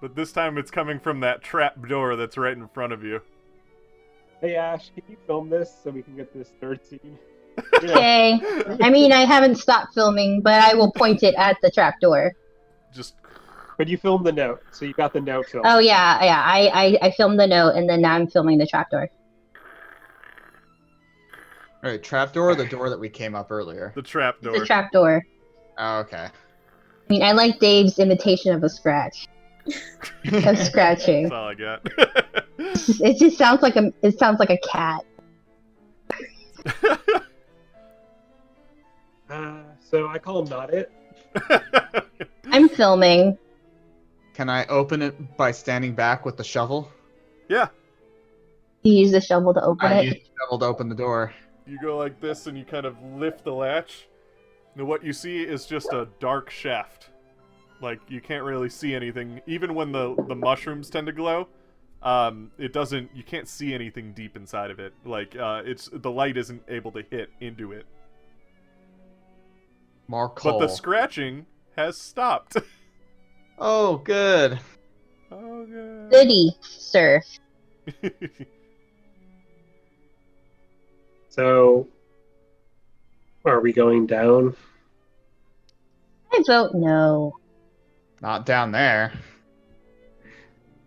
But 0.00 0.15
this 0.15 0.31
time 0.31 0.58
it's 0.58 0.70
coming 0.70 1.00
from 1.00 1.18
that 1.20 1.42
trap 1.42 1.75
door 1.89 2.15
that's 2.15 2.39
right 2.39 2.57
in 2.57 2.68
front 2.68 2.92
of 2.92 3.02
you. 3.02 3.20
Hey 4.41 4.55
Ash, 4.55 4.91
can 4.94 5.02
you 5.08 5.17
film 5.26 5.50
this 5.50 5.75
so 5.83 5.91
we 5.91 6.02
can 6.02 6.15
get 6.15 6.33
this 6.33 6.52
third 6.60 6.84
scene? 6.86 7.18
Okay. 7.83 8.39
I 8.81 8.89
mean, 8.91 9.10
I 9.12 9.23
haven't 9.25 9.57
stopped 9.57 9.92
filming, 9.92 10.41
but 10.42 10.62
I 10.62 10.75
will 10.75 10.92
point 10.92 11.25
it 11.25 11.34
at 11.36 11.57
the 11.62 11.70
trap 11.73 11.99
door. 12.00 12.33
Just 12.94 13.17
But 13.79 13.87
you 13.89 13.97
filmed 13.97 14.27
the 14.27 14.33
note, 14.33 14.61
so 14.73 14.85
you 14.85 14.93
got 14.93 15.13
the 15.13 15.21
note 15.21 15.49
filmed. 15.49 15.65
Oh 15.67 15.79
yeah, 15.79 16.23
yeah. 16.25 16.43
I, 16.45 16.67
I 16.67 16.99
I 17.07 17.11
filmed 17.13 17.39
the 17.39 17.47
note, 17.47 17.71
and 17.77 17.89
then 17.89 18.01
now 18.01 18.15
I'm 18.15 18.27
filming 18.27 18.59
the 18.59 18.67
trapdoor. 18.67 19.09
All 21.85 21.91
right, 21.93 22.03
trapdoor 22.03 22.51
or 22.51 22.55
the 22.57 22.67
door 22.67 22.91
that 22.91 22.99
we 22.99 23.09
came 23.09 23.37
up 23.37 23.53
earlier? 23.53 23.93
the 23.95 24.03
trap 24.03 24.41
The 24.43 24.51
door. 24.51 24.65
trapdoor. 24.67 25.23
Oh, 25.79 25.99
okay. 26.01 26.27
I 26.27 26.31
mean, 27.09 27.23
I 27.23 27.31
like 27.33 27.61
Dave's 27.61 28.01
imitation 28.01 28.53
of 28.53 28.65
a 28.65 28.69
scratch. 28.69 29.29
Of 30.33 30.59
scratching. 30.67 31.29
That's 31.29 31.33
all 31.35 31.49
I 31.49 31.55
got. 31.55 31.87
It 33.01 33.19
just 33.19 33.39
sounds 33.39 33.63
like 33.63 33.77
a. 33.77 33.93
It 34.03 34.19
sounds 34.19 34.41
like 34.41 34.51
a 34.51 34.59
cat. 34.59 35.05
Uh, 39.31 39.61
so 39.79 40.09
I 40.09 40.19
call 40.19 40.43
him 40.43 40.49
not 40.49 40.73
it. 40.75 40.91
I'm 42.51 42.69
filming. 42.69 43.39
Can 44.39 44.49
I 44.49 44.67
open 44.67 45.02
it 45.02 45.36
by 45.36 45.50
standing 45.50 45.97
back 45.97 46.25
with 46.25 46.36
the 46.36 46.44
shovel? 46.44 46.92
yeah, 47.49 47.67
You 48.84 48.92
use 48.92 49.10
the 49.10 49.20
shovel 49.20 49.52
to 49.52 49.60
open 49.60 49.91
I 49.91 49.99
it. 50.02 50.05
used 50.05 50.17
the 50.18 50.31
shovel 50.44 50.60
to 50.60 50.67
open 50.67 50.89
the 50.89 50.94
door. 50.94 51.33
you 51.67 51.76
go 51.83 51.97
like 51.99 52.20
this 52.20 52.47
and 52.47 52.57
you 52.57 52.65
kind 52.65 52.86
of 52.86 52.94
lift 53.17 53.42
the 53.42 53.52
latch. 53.52 54.07
And 54.76 54.86
what 54.86 55.02
you 55.05 55.12
see 55.12 55.42
is 55.42 55.67
just 55.67 55.92
a 55.92 56.07
dark 56.20 56.50
shaft. 56.50 57.10
Like 57.83 57.99
you 58.07 58.20
can't 58.20 58.44
really 58.44 58.68
see 58.68 58.94
anything, 58.94 59.41
even 59.49 59.75
when 59.75 59.91
the 59.91 60.15
the 60.28 60.36
mushrooms 60.36 60.89
tend 60.89 61.08
to 61.08 61.12
glow. 61.12 61.49
Um, 62.00 62.52
it 62.58 62.73
doesn't. 62.73 63.10
You 63.17 63.25
can't 63.25 63.49
see 63.49 63.75
anything 63.75 64.12
deep 64.12 64.36
inside 64.36 64.70
of 64.70 64.78
it. 64.78 64.94
Like 65.05 65.34
uh, 65.34 65.62
it's 65.65 65.91
the 65.92 66.12
light 66.12 66.36
isn't 66.36 66.62
able 66.68 66.92
to 66.92 67.02
hit 67.10 67.31
into 67.41 67.73
it. 67.73 67.86
More 70.07 70.33
But 70.41 70.60
the 70.60 70.68
scratching 70.68 71.47
has 71.75 71.99
stopped. 71.99 72.57
oh, 73.59 73.99
good. 73.99 74.59
oh 75.31 75.67
god. 75.67 76.11
Goody, 76.11 76.57
sir. 76.61 77.23
So 81.39 81.87
are 83.45 83.61
we 83.61 83.73
going 83.73 84.09
down? 84.09 84.57
I 86.33 86.43
vote 86.45 86.75
no. 86.75 87.37
Not 88.20 88.45
down 88.45 88.73
there. 88.73 89.12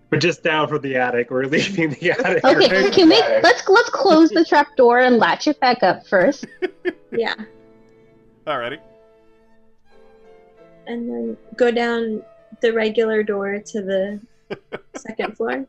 We're 0.09 0.19
just 0.19 0.43
down 0.43 0.67
from 0.67 0.81
the 0.81 0.97
attic. 0.97 1.31
We're 1.31 1.45
leaving 1.45 1.91
the 1.91 2.11
attic. 2.19 2.43
Okay, 2.43 2.91
can 2.91 3.07
we 3.07 3.17
let's 3.41 3.65
let's 3.69 3.89
close 3.91 4.29
the 4.29 4.43
trap 4.43 4.75
door 4.75 4.99
and 4.99 5.19
latch 5.19 5.47
it 5.47 5.57
back 5.61 5.83
up 5.83 6.05
first. 6.05 6.45
Yeah. 7.13 7.35
Alrighty. 8.47 8.79
And 10.87 11.09
then 11.09 11.37
go 11.57 11.69
down 11.71 12.23
the 12.61 12.71
regular 12.73 13.23
door 13.23 13.59
to 13.59 13.81
the 13.81 14.21
second 14.97 15.35
floor. 15.37 15.65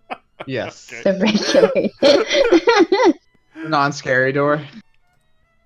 Yes. 0.46 0.90
Okay. 1.00 1.02
The 1.02 1.90
regular. 2.02 3.14
Non-scary 3.68 4.32
door. 4.32 4.64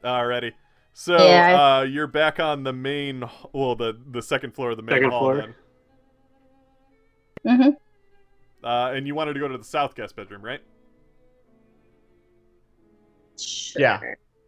Alrighty. 0.04 0.52
So 0.92 1.16
Yeah. 1.16 1.78
uh, 1.78 1.82
you're 1.82 2.06
back 2.06 2.40
on 2.40 2.62
the 2.62 2.72
main, 2.72 3.24
well, 3.52 3.74
the 3.74 3.98
the 4.10 4.22
second 4.22 4.54
floor 4.54 4.70
of 4.70 4.76
the 4.76 4.82
main 4.82 4.96
Second 4.96 5.10
hall 5.10 5.20
floor. 5.20 5.54
then. 7.44 7.56
hmm 7.58 7.70
Uh, 8.66 8.92
and 8.94 9.06
you 9.06 9.14
wanted 9.14 9.34
to 9.34 9.40
go 9.40 9.48
to 9.48 9.56
the 9.58 9.64
south 9.64 9.94
guest 9.94 10.14
bedroom, 10.16 10.42
right? 10.42 10.60
Yeah. 13.76 14.00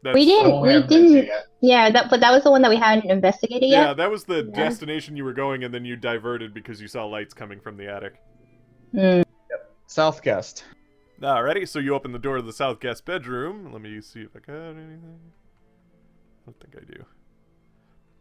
Sure. 0.05 0.13
That's, 0.13 0.15
We 0.15 0.25
didn't- 0.27 0.61
we 0.61 0.69
haven't 0.73 0.89
been 0.89 1.03
to 1.07 1.21
didn't- 1.23 1.31
Yeah, 1.61 1.91
that 1.91 2.09
but 2.11 2.21
that 2.21 2.31
was 2.31 2.45
the 2.45 2.51
one 2.51 2.63
that 2.63 2.71
we 2.71 2.77
hadn't 2.77 3.11
investigated 3.11 3.69
yet. 3.69 3.83
Yeah, 3.83 3.95
that 3.95 4.11
was 4.11 4.25
the 4.25 4.45
Yeah. 4.45 4.55
destination 4.65 5.17
you 5.17 5.25
were 5.25 5.33
going, 5.33 5.65
and 5.65 5.75
then 5.75 5.85
you 5.85 5.97
diverted 5.97 6.55
because 6.55 6.81
you 6.81 6.87
saw 6.89 7.05
lights 7.07 7.35
coming 7.35 7.59
from 7.61 7.77
the 7.77 7.89
attic. 7.89 8.21
Hmm. 8.93 9.23
South 9.87 10.23
guest. 10.23 10.65
Alrighty, 11.21 11.67
so 11.69 11.79
you 11.81 11.95
open 11.95 12.13
the 12.13 12.19
door 12.19 12.37
to 12.37 12.43
the 12.43 12.53
south 12.53 12.79
guest 12.79 13.05
bedroom. 13.05 13.73
Let 13.73 13.83
me 13.83 14.01
see 14.01 14.21
if 14.21 14.37
I 14.37 14.39
got 14.39 14.55
anything. 14.55 15.19
I 16.47 16.51
don't 16.51 16.61
think 16.61 16.77
I 16.77 16.93
do. 16.93 17.05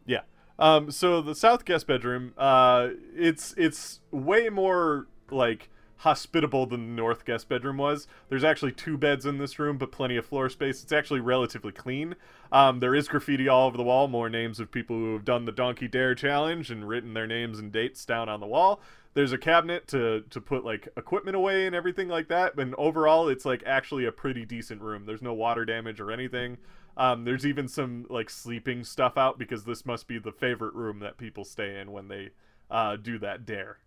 Yeah. 0.04 0.22
Um, 0.58 0.90
so 0.90 1.20
the 1.22 1.36
south 1.36 1.64
guest 1.64 1.86
bedroom, 1.86 2.32
uh, 2.36 2.88
it's 3.14 3.54
it's 3.56 4.00
way 4.10 4.48
more 4.48 5.06
like 5.30 5.70
hospitable 5.98 6.66
than 6.66 6.86
the 6.86 7.02
north 7.02 7.24
guest 7.24 7.48
bedroom 7.48 7.76
was. 7.76 8.06
There's 8.28 8.44
actually 8.44 8.72
two 8.72 8.96
beds 8.96 9.26
in 9.26 9.38
this 9.38 9.58
room, 9.58 9.78
but 9.78 9.92
plenty 9.92 10.16
of 10.16 10.26
floor 10.26 10.48
space. 10.48 10.82
It's 10.82 10.92
actually 10.92 11.20
relatively 11.20 11.72
clean. 11.72 12.14
Um, 12.52 12.80
there 12.80 12.94
is 12.94 13.08
graffiti 13.08 13.48
all 13.48 13.66
over 13.66 13.76
the 13.76 13.82
wall, 13.82 14.08
more 14.08 14.28
names 14.28 14.60
of 14.60 14.70
people 14.70 14.96
who 14.96 15.12
have 15.14 15.24
done 15.24 15.44
the 15.44 15.52
Donkey 15.52 15.88
Dare 15.88 16.14
challenge 16.14 16.70
and 16.70 16.88
written 16.88 17.14
their 17.14 17.26
names 17.26 17.58
and 17.58 17.72
dates 17.72 18.04
down 18.04 18.28
on 18.28 18.40
the 18.40 18.46
wall. 18.46 18.80
There's 19.14 19.32
a 19.32 19.38
cabinet 19.38 19.88
to 19.88 20.22
to 20.30 20.40
put 20.40 20.64
like 20.64 20.88
equipment 20.96 21.36
away 21.36 21.66
and 21.66 21.74
everything 21.74 22.08
like 22.08 22.28
that. 22.28 22.56
And 22.56 22.74
overall, 22.76 23.28
it's 23.28 23.44
like 23.44 23.64
actually 23.66 24.04
a 24.04 24.12
pretty 24.12 24.44
decent 24.44 24.80
room. 24.80 25.06
There's 25.06 25.22
no 25.22 25.34
water 25.34 25.64
damage 25.64 25.98
or 25.98 26.12
anything. 26.12 26.58
Um, 26.96 27.24
there's 27.24 27.44
even 27.44 27.66
some 27.66 28.06
like 28.08 28.30
sleeping 28.30 28.84
stuff 28.84 29.16
out 29.16 29.38
because 29.38 29.64
this 29.64 29.84
must 29.84 30.06
be 30.06 30.18
the 30.18 30.32
favorite 30.32 30.74
room 30.74 31.00
that 31.00 31.16
people 31.16 31.44
stay 31.44 31.80
in 31.80 31.90
when 31.90 32.08
they 32.08 32.30
uh, 32.70 32.96
do 32.96 33.18
that 33.18 33.44
dare. 33.44 33.78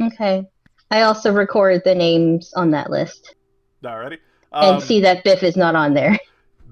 Okay. 0.00 0.46
I 0.90 1.02
also 1.02 1.32
record 1.32 1.82
the 1.84 1.94
names 1.94 2.52
on 2.54 2.70
that 2.72 2.90
list 2.90 3.34
Alrighty. 3.84 4.18
and 4.52 4.76
Um, 4.76 4.80
see 4.80 5.00
that 5.02 5.22
Biff 5.24 5.42
is 5.42 5.54
not 5.56 5.74
on 5.76 5.92
there. 5.94 6.18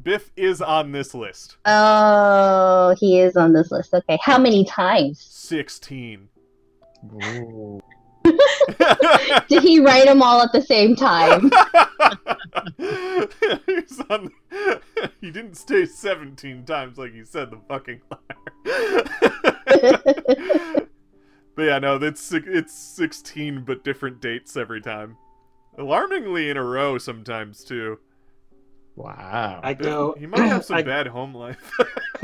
Biff 0.02 0.30
is 0.36 0.62
on 0.62 0.92
this 0.92 1.14
list. 1.14 1.56
Oh, 1.66 2.94
he 2.98 3.18
is 3.20 3.36
on 3.36 3.52
this 3.52 3.70
list. 3.72 3.92
Okay. 3.92 4.18
How 4.22 4.38
many 4.38 4.64
times? 4.64 5.20
16. 5.20 6.28
Did 9.48 9.62
he 9.62 9.80
write 9.80 10.06
them 10.06 10.22
all 10.22 10.40
at 10.42 10.52
the 10.52 10.62
same 10.62 10.96
time? 10.96 11.50
He's 13.66 14.00
on- 14.10 14.30
he 15.20 15.30
didn't 15.30 15.56
stay 15.56 15.86
17 15.86 16.64
times 16.64 16.98
like 16.98 17.12
he 17.12 17.22
said 17.24 17.50
the 17.50 17.58
fucking 17.68 18.00
liar. 18.10 18.20
But 21.56 21.62
yeah, 21.62 21.78
no, 21.78 21.96
it's 21.96 22.32
it's 22.32 22.74
16 22.74 23.64
but 23.64 23.82
different 23.82 24.20
dates 24.20 24.56
every 24.56 24.80
time. 24.80 25.16
Alarmingly 25.78 26.48
in 26.50 26.56
a 26.56 26.62
row 26.64 26.98
sometimes 26.98 27.64
too. 27.64 27.98
Wow. 28.94 29.60
I 29.62 29.74
go. 29.74 30.14
He 30.18 30.26
might 30.26 30.40
have 30.40 30.64
some 30.64 30.76
I, 30.78 30.82
bad 30.82 31.06
home 31.06 31.34
life. 31.34 31.72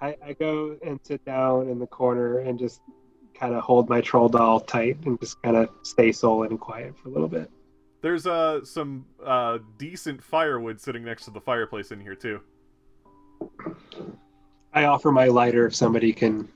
I, 0.00 0.16
I 0.24 0.32
go 0.38 0.76
and 0.84 1.00
sit 1.02 1.24
down 1.24 1.68
in 1.68 1.78
the 1.78 1.86
corner 1.86 2.38
and 2.38 2.58
just 2.58 2.80
kind 3.34 3.54
of 3.54 3.62
hold 3.62 3.88
my 3.88 4.00
troll 4.00 4.28
doll 4.28 4.60
tight 4.60 4.98
and 5.04 5.18
just 5.20 5.40
kind 5.42 5.56
of 5.56 5.68
stay 5.82 6.12
sullen 6.12 6.50
and 6.50 6.60
quiet 6.60 6.96
for 6.98 7.08
a 7.08 7.12
little 7.12 7.28
bit. 7.28 7.50
There's 8.00 8.26
uh 8.26 8.64
some 8.64 9.06
uh 9.24 9.58
decent 9.78 10.22
firewood 10.22 10.80
sitting 10.80 11.04
next 11.04 11.24
to 11.24 11.30
the 11.30 11.40
fireplace 11.40 11.90
in 11.90 12.00
here 12.00 12.14
too. 12.14 12.40
I 14.72 14.84
offer 14.84 15.10
my 15.12 15.26
lighter 15.28 15.66
if 15.66 15.74
somebody 15.74 16.12
can. 16.12 16.48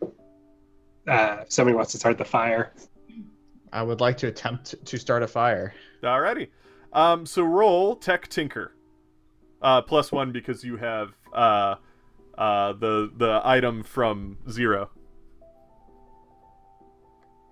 Uh, 1.09 1.39
if 1.43 1.53
somebody 1.53 1.75
wants 1.75 1.93
to 1.93 1.99
start 1.99 2.19
the 2.19 2.25
fire. 2.25 2.73
I 3.73 3.83
would 3.83 4.01
like 4.01 4.19
to 4.19 4.29
attempt 4.29 4.75
to 4.85 4.99
start 4.99 5.23
a 5.23 5.27
fire. 5.27 5.75
Alrighty. 6.03 6.49
Um, 6.93 7.27
so 7.27 7.43
roll 7.43 7.97
Tech 7.97 8.29
Tinker. 8.29 8.73
Uh, 9.61 9.83
plus 9.83 10.13
one 10.13 10.33
because 10.33 10.63
you 10.63 10.77
have 10.77 11.13
uh, 11.33 11.75
uh, 12.37 12.73
the 12.75 13.11
the 13.17 13.41
item 13.43 13.83
from 13.83 14.39
zero. 14.51 14.91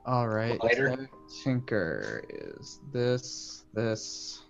All 0.04 0.28
right. 0.28 0.62
Lighter. 0.62 1.08
Tinker 1.42 2.22
is 2.30 2.78
this, 2.92 3.64
this. 3.74 4.42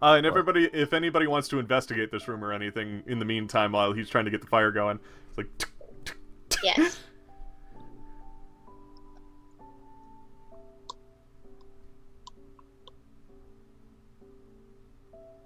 Uh, 0.00 0.14
and 0.14 0.24
everybody, 0.26 0.70
if 0.72 0.94
anybody 0.94 1.26
wants 1.26 1.48
to 1.48 1.58
investigate 1.58 2.10
this 2.10 2.26
room 2.26 2.42
or 2.42 2.52
anything 2.52 3.02
in 3.06 3.18
the 3.18 3.24
meantime 3.24 3.72
while 3.72 3.92
he's 3.92 4.08
trying 4.08 4.24
to 4.24 4.30
get 4.30 4.40
the 4.40 4.46
fire 4.46 4.70
going, 4.70 4.98
it's 5.28 5.36
like 5.36 5.48
Yes. 6.62 6.98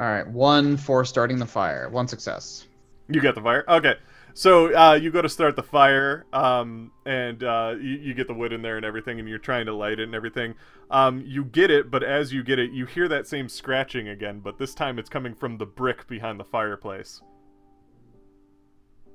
All 0.00 0.06
right. 0.06 0.26
One 0.26 0.76
for 0.78 1.04
starting 1.04 1.38
the 1.38 1.46
fire. 1.46 1.88
One 1.90 2.08
success. 2.08 2.66
you 3.08 3.20
get 3.20 3.34
the 3.34 3.42
fire. 3.42 3.64
Okay, 3.68 3.96
so 4.34 4.74
uh, 4.74 4.94
you 4.94 5.10
go 5.10 5.20
to 5.20 5.28
start 5.28 5.56
the 5.56 5.62
fire, 5.62 6.24
um, 6.32 6.90
and 7.04 7.42
uh, 7.44 7.74
you, 7.78 7.90
you 7.98 8.14
get 8.14 8.26
the 8.28 8.32
wood 8.34 8.52
in 8.52 8.62
there 8.62 8.76
and 8.76 8.86
everything, 8.86 9.18
and 9.18 9.28
you're 9.28 9.38
trying 9.38 9.66
to 9.66 9.74
light 9.74 9.98
it 9.98 10.04
and 10.04 10.14
everything. 10.14 10.54
Um, 10.90 11.22
you 11.26 11.44
get 11.44 11.70
it, 11.70 11.90
but 11.90 12.02
as 12.02 12.32
you 12.32 12.42
get 12.42 12.58
it, 12.58 12.70
you 12.72 12.86
hear 12.86 13.08
that 13.08 13.26
same 13.26 13.48
scratching 13.48 14.08
again, 14.08 14.40
but 14.40 14.58
this 14.58 14.74
time 14.74 14.98
it's 14.98 15.10
coming 15.10 15.34
from 15.34 15.58
the 15.58 15.66
brick 15.66 16.06
behind 16.08 16.40
the 16.40 16.44
fireplace. 16.44 17.20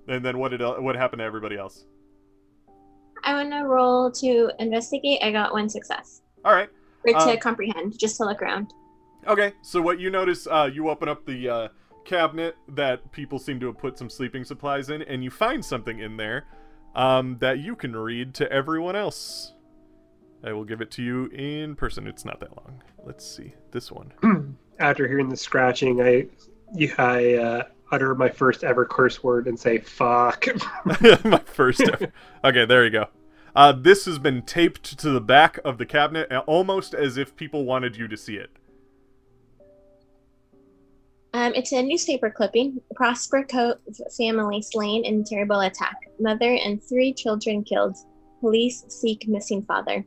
And 0.08 0.24
then 0.24 0.38
what 0.38 0.50
did 0.52 0.62
what 0.62 0.96
happened 0.96 1.20
to 1.22 1.24
everybody 1.24 1.58
else? 1.58 1.86
I 3.24 3.34
want 3.34 3.52
to 3.54 3.62
roll 3.66 4.12
to 4.12 4.52
investigate. 4.60 5.24
I 5.24 5.32
got 5.32 5.52
one 5.52 5.68
success. 5.68 6.22
All 6.44 6.54
right. 6.54 6.70
Or 7.08 7.14
to 7.14 7.32
Um, 7.32 7.38
comprehend, 7.40 7.98
just 7.98 8.18
to 8.18 8.26
look 8.26 8.42
around. 8.42 8.72
Okay, 9.28 9.54
so 9.62 9.82
what 9.82 10.00
you 10.00 10.10
notice, 10.10 10.46
uh, 10.46 10.70
you 10.72 10.90
open 10.90 11.10
up 11.10 11.26
the 11.26 11.50
uh, 11.50 11.68
cabinet 12.06 12.56
that 12.70 13.12
people 13.12 13.40
seem 13.40 13.60
to 13.60 13.66
have 13.68 13.78
put 13.78 13.98
some 13.98 14.10
sleeping 14.10 14.44
supplies 14.44 14.90
in, 14.90 15.02
and 15.02 15.24
you 15.24 15.32
find 15.32 15.66
something 15.66 16.00
in 16.00 16.16
there 16.16 16.46
um, 16.94 17.38
that 17.40 17.60
you 17.60 17.76
can 17.76 17.96
read 17.96 18.34
to 18.36 18.52
everyone 18.52 18.96
else. 18.96 19.54
I 20.44 20.54
will 20.54 20.64
give 20.64 20.80
it 20.80 20.92
to 20.92 21.04
you 21.04 21.26
in 21.28 21.76
person. 21.76 22.08
It's 22.08 22.24
not 22.24 22.40
that 22.40 22.56
long. 22.56 22.84
Let's 23.04 23.26
see 23.26 23.54
this 23.72 23.92
one. 23.92 24.14
After 24.80 25.08
hearing 25.08 25.30
the 25.30 25.38
scratching, 25.38 26.02
I, 26.02 26.28
you, 26.76 26.94
I 27.00 27.34
uh, 27.34 27.64
utter 27.92 28.14
my 28.14 28.30
first 28.30 28.64
ever 28.64 28.86
curse 28.86 29.24
word 29.24 29.48
and 29.48 29.60
say 29.60 29.80
"fuck." 29.80 30.46
My 31.26 31.42
first 31.46 31.82
ever. 31.82 32.14
Okay, 32.44 32.66
there 32.66 32.84
you 32.84 32.92
go. 32.92 33.08
Uh, 33.56 33.72
this 33.72 34.06
has 34.06 34.20
been 34.20 34.42
taped 34.42 34.98
to 35.00 35.10
the 35.10 35.22
back 35.22 35.60
of 35.64 35.78
the 35.78 35.86
cabinet, 35.86 36.32
almost 36.46 36.94
as 36.94 37.16
if 37.18 37.36
people 37.36 37.64
wanted 37.64 37.96
you 37.96 38.08
to 38.08 38.18
see 38.18 38.36
it. 38.36 38.52
Um, 41.36 41.52
it's 41.54 41.74
a 41.74 41.84
newspaper 41.84 42.30
clipping. 42.30 42.80
Prosper 42.96 43.44
Cove 43.44 43.76
family 44.16 44.62
slain 44.62 45.04
in 45.04 45.26
terrible 45.26 45.60
attack. 45.60 45.98
Mother 46.18 46.54
and 46.64 46.82
three 46.82 47.12
children 47.12 47.62
killed. 47.62 47.98
Police 48.40 48.86
seek 48.88 49.28
missing 49.28 49.62
father. 49.64 50.06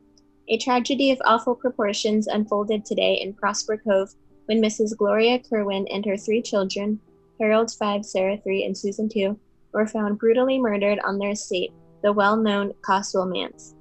A 0.48 0.56
tragedy 0.56 1.10
of 1.10 1.20
awful 1.26 1.54
proportions 1.54 2.28
unfolded 2.28 2.86
today 2.86 3.16
in 3.16 3.34
Prosper 3.34 3.76
Cove 3.76 4.08
when 4.46 4.62
Mrs. 4.62 4.96
Gloria 4.96 5.38
Kerwin 5.38 5.86
and 5.88 6.02
her 6.06 6.16
three 6.16 6.40
children, 6.40 6.98
Harold 7.38 7.70
5, 7.72 8.06
Sarah 8.06 8.38
3, 8.38 8.64
and 8.64 8.74
Susan 8.74 9.06
2, 9.06 9.38
were 9.74 9.86
found 9.86 10.18
brutally 10.18 10.58
murdered 10.58 10.98
on 11.04 11.18
their 11.18 11.32
estate, 11.32 11.74
the 12.02 12.10
well 12.10 12.38
known 12.38 12.72
Coswell 12.80 13.26
Manse. 13.26 13.74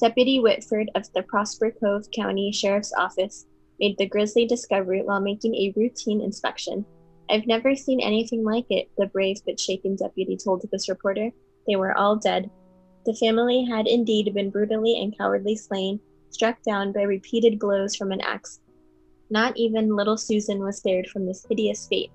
Deputy 0.00 0.40
Whitford 0.40 0.90
of 0.94 1.12
the 1.12 1.22
Prosper 1.24 1.70
Cove 1.70 2.10
County 2.12 2.50
Sheriff's 2.50 2.94
Office 2.96 3.44
made 3.78 3.98
the 3.98 4.06
grisly 4.06 4.46
discovery 4.46 5.02
while 5.02 5.20
making 5.20 5.54
a 5.54 5.74
routine 5.76 6.22
inspection. 6.22 6.86
I've 7.30 7.46
never 7.46 7.74
seen 7.74 8.00
anything 8.00 8.44
like 8.44 8.66
it, 8.70 8.90
the 8.98 9.06
brave 9.06 9.38
but 9.46 9.58
shaken 9.58 9.96
deputy 9.96 10.36
told 10.36 10.64
this 10.70 10.88
reporter. 10.88 11.30
They 11.66 11.76
were 11.76 11.96
all 11.96 12.16
dead. 12.16 12.50
The 13.06 13.14
family 13.14 13.64
had 13.64 13.86
indeed 13.86 14.32
been 14.34 14.50
brutally 14.50 15.00
and 15.00 15.16
cowardly 15.16 15.56
slain, 15.56 16.00
struck 16.30 16.62
down 16.62 16.92
by 16.92 17.02
repeated 17.02 17.58
blows 17.58 17.96
from 17.96 18.12
an 18.12 18.20
axe. 18.20 18.60
Not 19.30 19.56
even 19.56 19.96
little 19.96 20.18
Susan 20.18 20.58
was 20.62 20.78
spared 20.78 21.06
from 21.08 21.26
this 21.26 21.46
hideous 21.48 21.86
fate. 21.88 22.12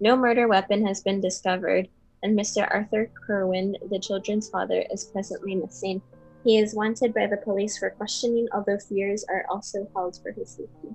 No 0.00 0.16
murder 0.16 0.48
weapon 0.48 0.86
has 0.86 1.02
been 1.02 1.20
discovered, 1.20 1.88
and 2.22 2.38
Mr. 2.38 2.68
Arthur 2.70 3.10
Kerwin, 3.26 3.76
the 3.90 3.98
children's 3.98 4.48
father, 4.48 4.84
is 4.90 5.04
presently 5.04 5.56
missing. 5.56 6.00
He 6.44 6.58
is 6.58 6.74
wanted 6.74 7.14
by 7.14 7.26
the 7.26 7.38
police 7.38 7.78
for 7.78 7.90
questioning, 7.90 8.46
although 8.52 8.78
fears 8.78 9.24
are 9.28 9.46
also 9.50 9.88
held 9.94 10.18
for 10.22 10.32
his 10.32 10.50
safety. 10.50 10.94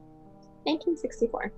1964. 0.64 1.52